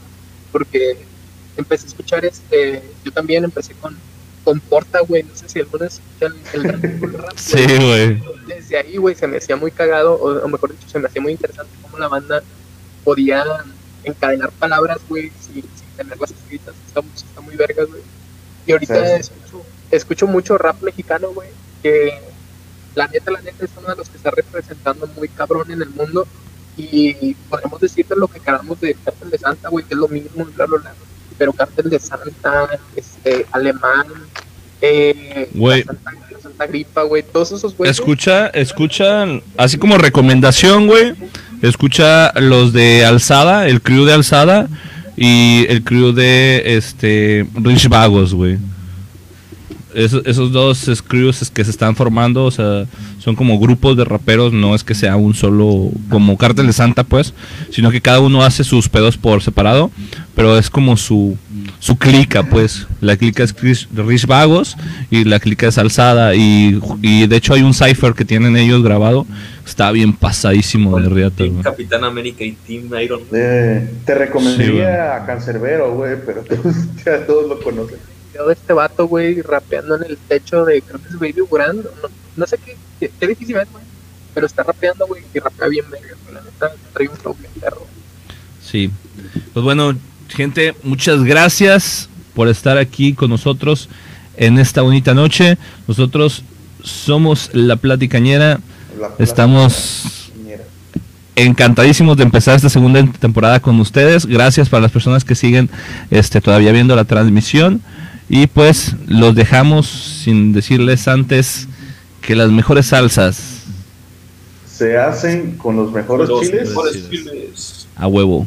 Porque 0.53 1.09
empecé 1.57 1.87
a 1.87 1.89
escuchar 1.89 2.25
este, 2.25 2.83
yo 3.05 3.11
también 3.13 3.45
empecé 3.45 3.75
con, 3.75 3.99
con 4.45 4.61
Porta, 4.61 5.01
güey. 5.01 5.23
No 5.23 5.35
sé 5.35 5.49
si 5.49 5.59
algunas 5.61 5.95
escuchan 5.95 6.33
el 6.53 6.65
rap. 6.65 6.85
el 6.85 7.13
rap, 7.15 7.33
sí, 7.37 7.65
güey 7.65 8.21
desde 8.47 8.79
ahí, 8.79 8.97
güey, 8.97 9.15
se 9.15 9.27
me 9.27 9.37
hacía 9.37 9.57
muy 9.57 9.71
cagado, 9.71 10.15
o, 10.15 10.43
o 10.45 10.49
mejor 10.49 10.73
dicho, 10.73 10.89
se 10.89 10.99
me 10.99 11.07
hacía 11.07 11.21
muy 11.23 11.33
interesante 11.33 11.77
cómo 11.83 11.99
la 11.99 12.09
banda 12.09 12.43
podía 13.05 13.45
encadenar 14.03 14.53
palabras, 14.53 14.99
güey, 15.09 15.31
sin, 15.39 15.63
sin 15.75 15.89
tenerlas 15.97 16.31
escritas. 16.33 16.75
Está, 16.87 17.01
muy- 17.03 17.13
está 17.15 17.41
muy 17.41 17.57
vergas, 17.57 17.87
güey. 17.89 18.03
Y 18.67 18.73
ahorita 18.73 19.07
Sí. 19.07 19.13
escucho, 19.21 19.63
escucho 19.91 20.27
mucho 20.27 20.59
rap 20.59 20.83
mexicano, 20.83 21.33
güey, 21.33 21.51
que 21.83 22.11
la 22.99 23.07
neta, 23.07 23.31
la 23.31 23.41
neta 23.41 23.65
es 23.65 23.71
uno 23.79 23.89
de 23.89 23.97
los 23.97 24.09
que 24.09 24.17
está 24.17 24.33
representando 24.33 25.07
muy 25.17 25.29
cabrón 25.29 25.71
en 25.71 25.83
el 25.83 25.91
mundo. 25.91 26.27
Y 26.77 27.35
podemos 27.49 27.81
decirte 27.81 28.15
lo 28.17 28.29
que 28.29 28.41
queramos 28.41 28.81
de 28.81 28.95
Cártel 28.95 29.31
de 29.31 29.39
Santa, 29.39 29.69
güey, 29.69 29.85
que 29.85 29.95
es 29.95 30.01
lo 30.01 30.09
mismo, 30.09 30.45
bla, 30.57 30.67
bla, 30.67 30.79
bla. 30.79 30.95
Pero 31.37 31.53
Cártel 31.53 31.91
de 31.91 31.99
Santa, 32.01 32.69
este, 32.97 33.47
Alemán, 33.53 34.07
eh, 34.81 35.49
Güey. 35.55 35.85
la 35.85 35.93
Santa, 35.93 36.13
la 36.31 36.41
Santa 36.41 36.67
Gripa, 36.67 37.03
güey, 37.03 37.23
todos 37.23 37.53
esos 37.53 37.77
güeyes. 37.77 37.99
escucha, 37.99 38.49
escucha, 38.49 39.27
así 39.57 39.79
como 39.79 39.99
recomendación, 39.99 40.87
güey, 40.87 41.15
escucha 41.63 42.33
los 42.41 42.73
de 42.73 43.05
Alzada, 43.05 43.69
el 43.69 43.81
crew 43.81 44.05
de 44.05 44.13
Alzada 44.13 44.69
y 45.17 45.67
el 45.69 45.83
crew 45.83 46.13
de, 46.13 46.77
este, 46.77 47.47
Rich 47.55 47.89
Vagos, 47.89 48.35
güey. 48.35 48.59
Esos, 49.95 50.23
esos 50.27 50.53
dos 50.53 50.87
es- 50.89 51.01
crews 51.03 51.41
es 51.43 51.51
que 51.51 51.65
se 51.65 51.71
están 51.71 51.97
formando, 51.97 52.45
o 52.45 52.51
sea, 52.51 52.85
son 53.19 53.35
como 53.35 53.59
grupos 53.59 53.97
de 53.97 54.05
raperos, 54.05 54.53
no 54.53 54.75
es 54.75 54.85
que 54.85 54.95
sea 54.95 55.17
un 55.17 55.35
solo, 55.35 55.91
como 56.11 56.37
Cártel 56.37 56.67
de 56.67 56.73
Santa, 56.75 57.05
pues, 57.05 57.33
sino 57.71 57.91
que 57.91 58.01
cada 58.01 58.21
uno 58.21 58.43
hace 58.43 58.65
sus 58.65 58.89
pedos 58.89 59.17
por 59.17 59.43
separado, 59.43 59.91
pero 60.35 60.59
es 60.59 60.69
como 60.71 60.97
su, 60.97 61.37
su 61.81 61.97
clica, 61.97 62.43
pues. 62.43 62.87
La 63.01 63.17
clica 63.17 63.43
es 63.43 63.55
Chris- 63.55 63.89
Rich 63.95 64.27
Vagos 64.27 64.77
y 65.11 65.25
la 65.25 65.41
clica 65.41 65.69
es 65.69 65.79
Alzada, 65.79 66.35
y, 66.35 66.79
y 67.03 67.27
de 67.27 67.37
hecho 67.37 67.55
hay 67.55 67.63
un 67.63 67.73
cipher 67.75 68.13
que 68.13 68.25
tienen 68.27 68.57
ellos 68.57 68.83
grabado, 68.83 69.27
está 69.67 69.91
bien 69.91 70.13
pasadísimo 70.13 71.01
de 71.01 71.09
riata. 71.09 71.45
Capitán 71.63 72.05
América 72.05 72.45
y 72.45 72.53
Team 72.53 72.91
Iron. 73.03 73.21
Eh, 73.33 73.91
te 74.05 74.13
Sí, 74.13 74.19
recomendaría 74.19 74.73
güey. 74.73 74.85
a 74.85 75.25
Cancerbero, 75.27 75.95
güey, 75.95 76.17
pero 76.27 76.45
ya 77.07 77.27
todos 77.27 77.49
lo 77.49 77.59
conocen. 77.63 77.97
Video 78.39 78.47
de 78.49 78.55
este 78.55 78.73
vato, 78.73 79.07
güey, 79.07 79.43
rapeando 79.43 79.97
en 79.97 80.05
el 80.05 80.17
techo 80.17 80.65
de, 80.65 80.81
creo 80.83 81.01
que 81.01 81.09
es 81.09 81.19
Baby 81.19 81.43
Grand, 81.51 81.83
no, 81.85 82.09
no 82.37 82.47
sé 82.47 82.59
qué, 82.65 82.77
qué, 83.01 83.11
qué 83.19 83.27
difícil 83.27 83.57
es, 83.57 83.71
güey, 83.71 83.83
pero 84.35 84.47
está 84.47 84.63
rapeando, 84.63 85.07
güey, 85.07 85.23
y 85.35 85.39
rapea 85.39 85.69
bien 85.69 85.85
verga, 85.91 86.15
güey, 86.23 86.35
la 86.35 86.41
neta, 86.43 86.71
trae 86.93 87.09
un 87.09 87.17
flow 87.17 87.35
bien 87.39 87.51
perro. 87.61 87.87
Sí. 88.65 88.91
Pues 89.53 89.65
bueno, 89.65 89.95
gente, 90.29 90.75
muchas 90.83 91.25
gracias 91.25 92.09
por 92.35 92.49
estar 92.49 92.79
aquí 92.79 93.13
con 93.15 93.31
nosotros 93.31 93.89
en 94.37 94.59
esta 94.59 94.83
bonita 94.83 95.15
noche. 95.15 95.59
Nosotros 95.89 96.45
somos 96.83 97.51
La 97.55 97.77
Platicañera. 97.77 98.61
La- 99.01 99.09
la- 99.09 99.15
Estamos 99.19 100.31
encantadísimos 101.35 102.17
de 102.17 102.25
empezar 102.25 102.57
esta 102.57 102.69
segunda 102.69 103.05
temporada 103.19 103.61
con 103.61 103.79
ustedes. 103.81 104.27
Gracias 104.27 104.69
para 104.69 104.83
las 104.83 104.91
personas 104.93 105.25
que 105.25 105.35
siguen 105.35 105.71
este, 106.11 106.41
todavía 106.41 106.73
viendo 106.73 106.95
la 106.97 107.05
transmisión. 107.05 107.81
Y 108.29 108.47
pues 108.47 108.95
los 109.07 109.35
dejamos 109.35 109.87
sin 109.87 110.53
decirles 110.53 111.09
antes 111.09 111.67
que 112.21 112.35
las 112.37 112.51
mejores 112.51 112.87
salsas 112.87 113.63
Se 114.71 114.99
hacen 114.99 115.57
con 115.57 115.77
los 115.77 115.91
mejores 115.93 116.29
Los 116.29 116.43
chiles. 116.43 116.69
mejores 116.69 117.09
chiles. 117.11 117.87
a 117.97 118.07
huevo. 118.07 118.47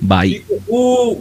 Bye. 0.00 0.44
Uh, 0.68 1.16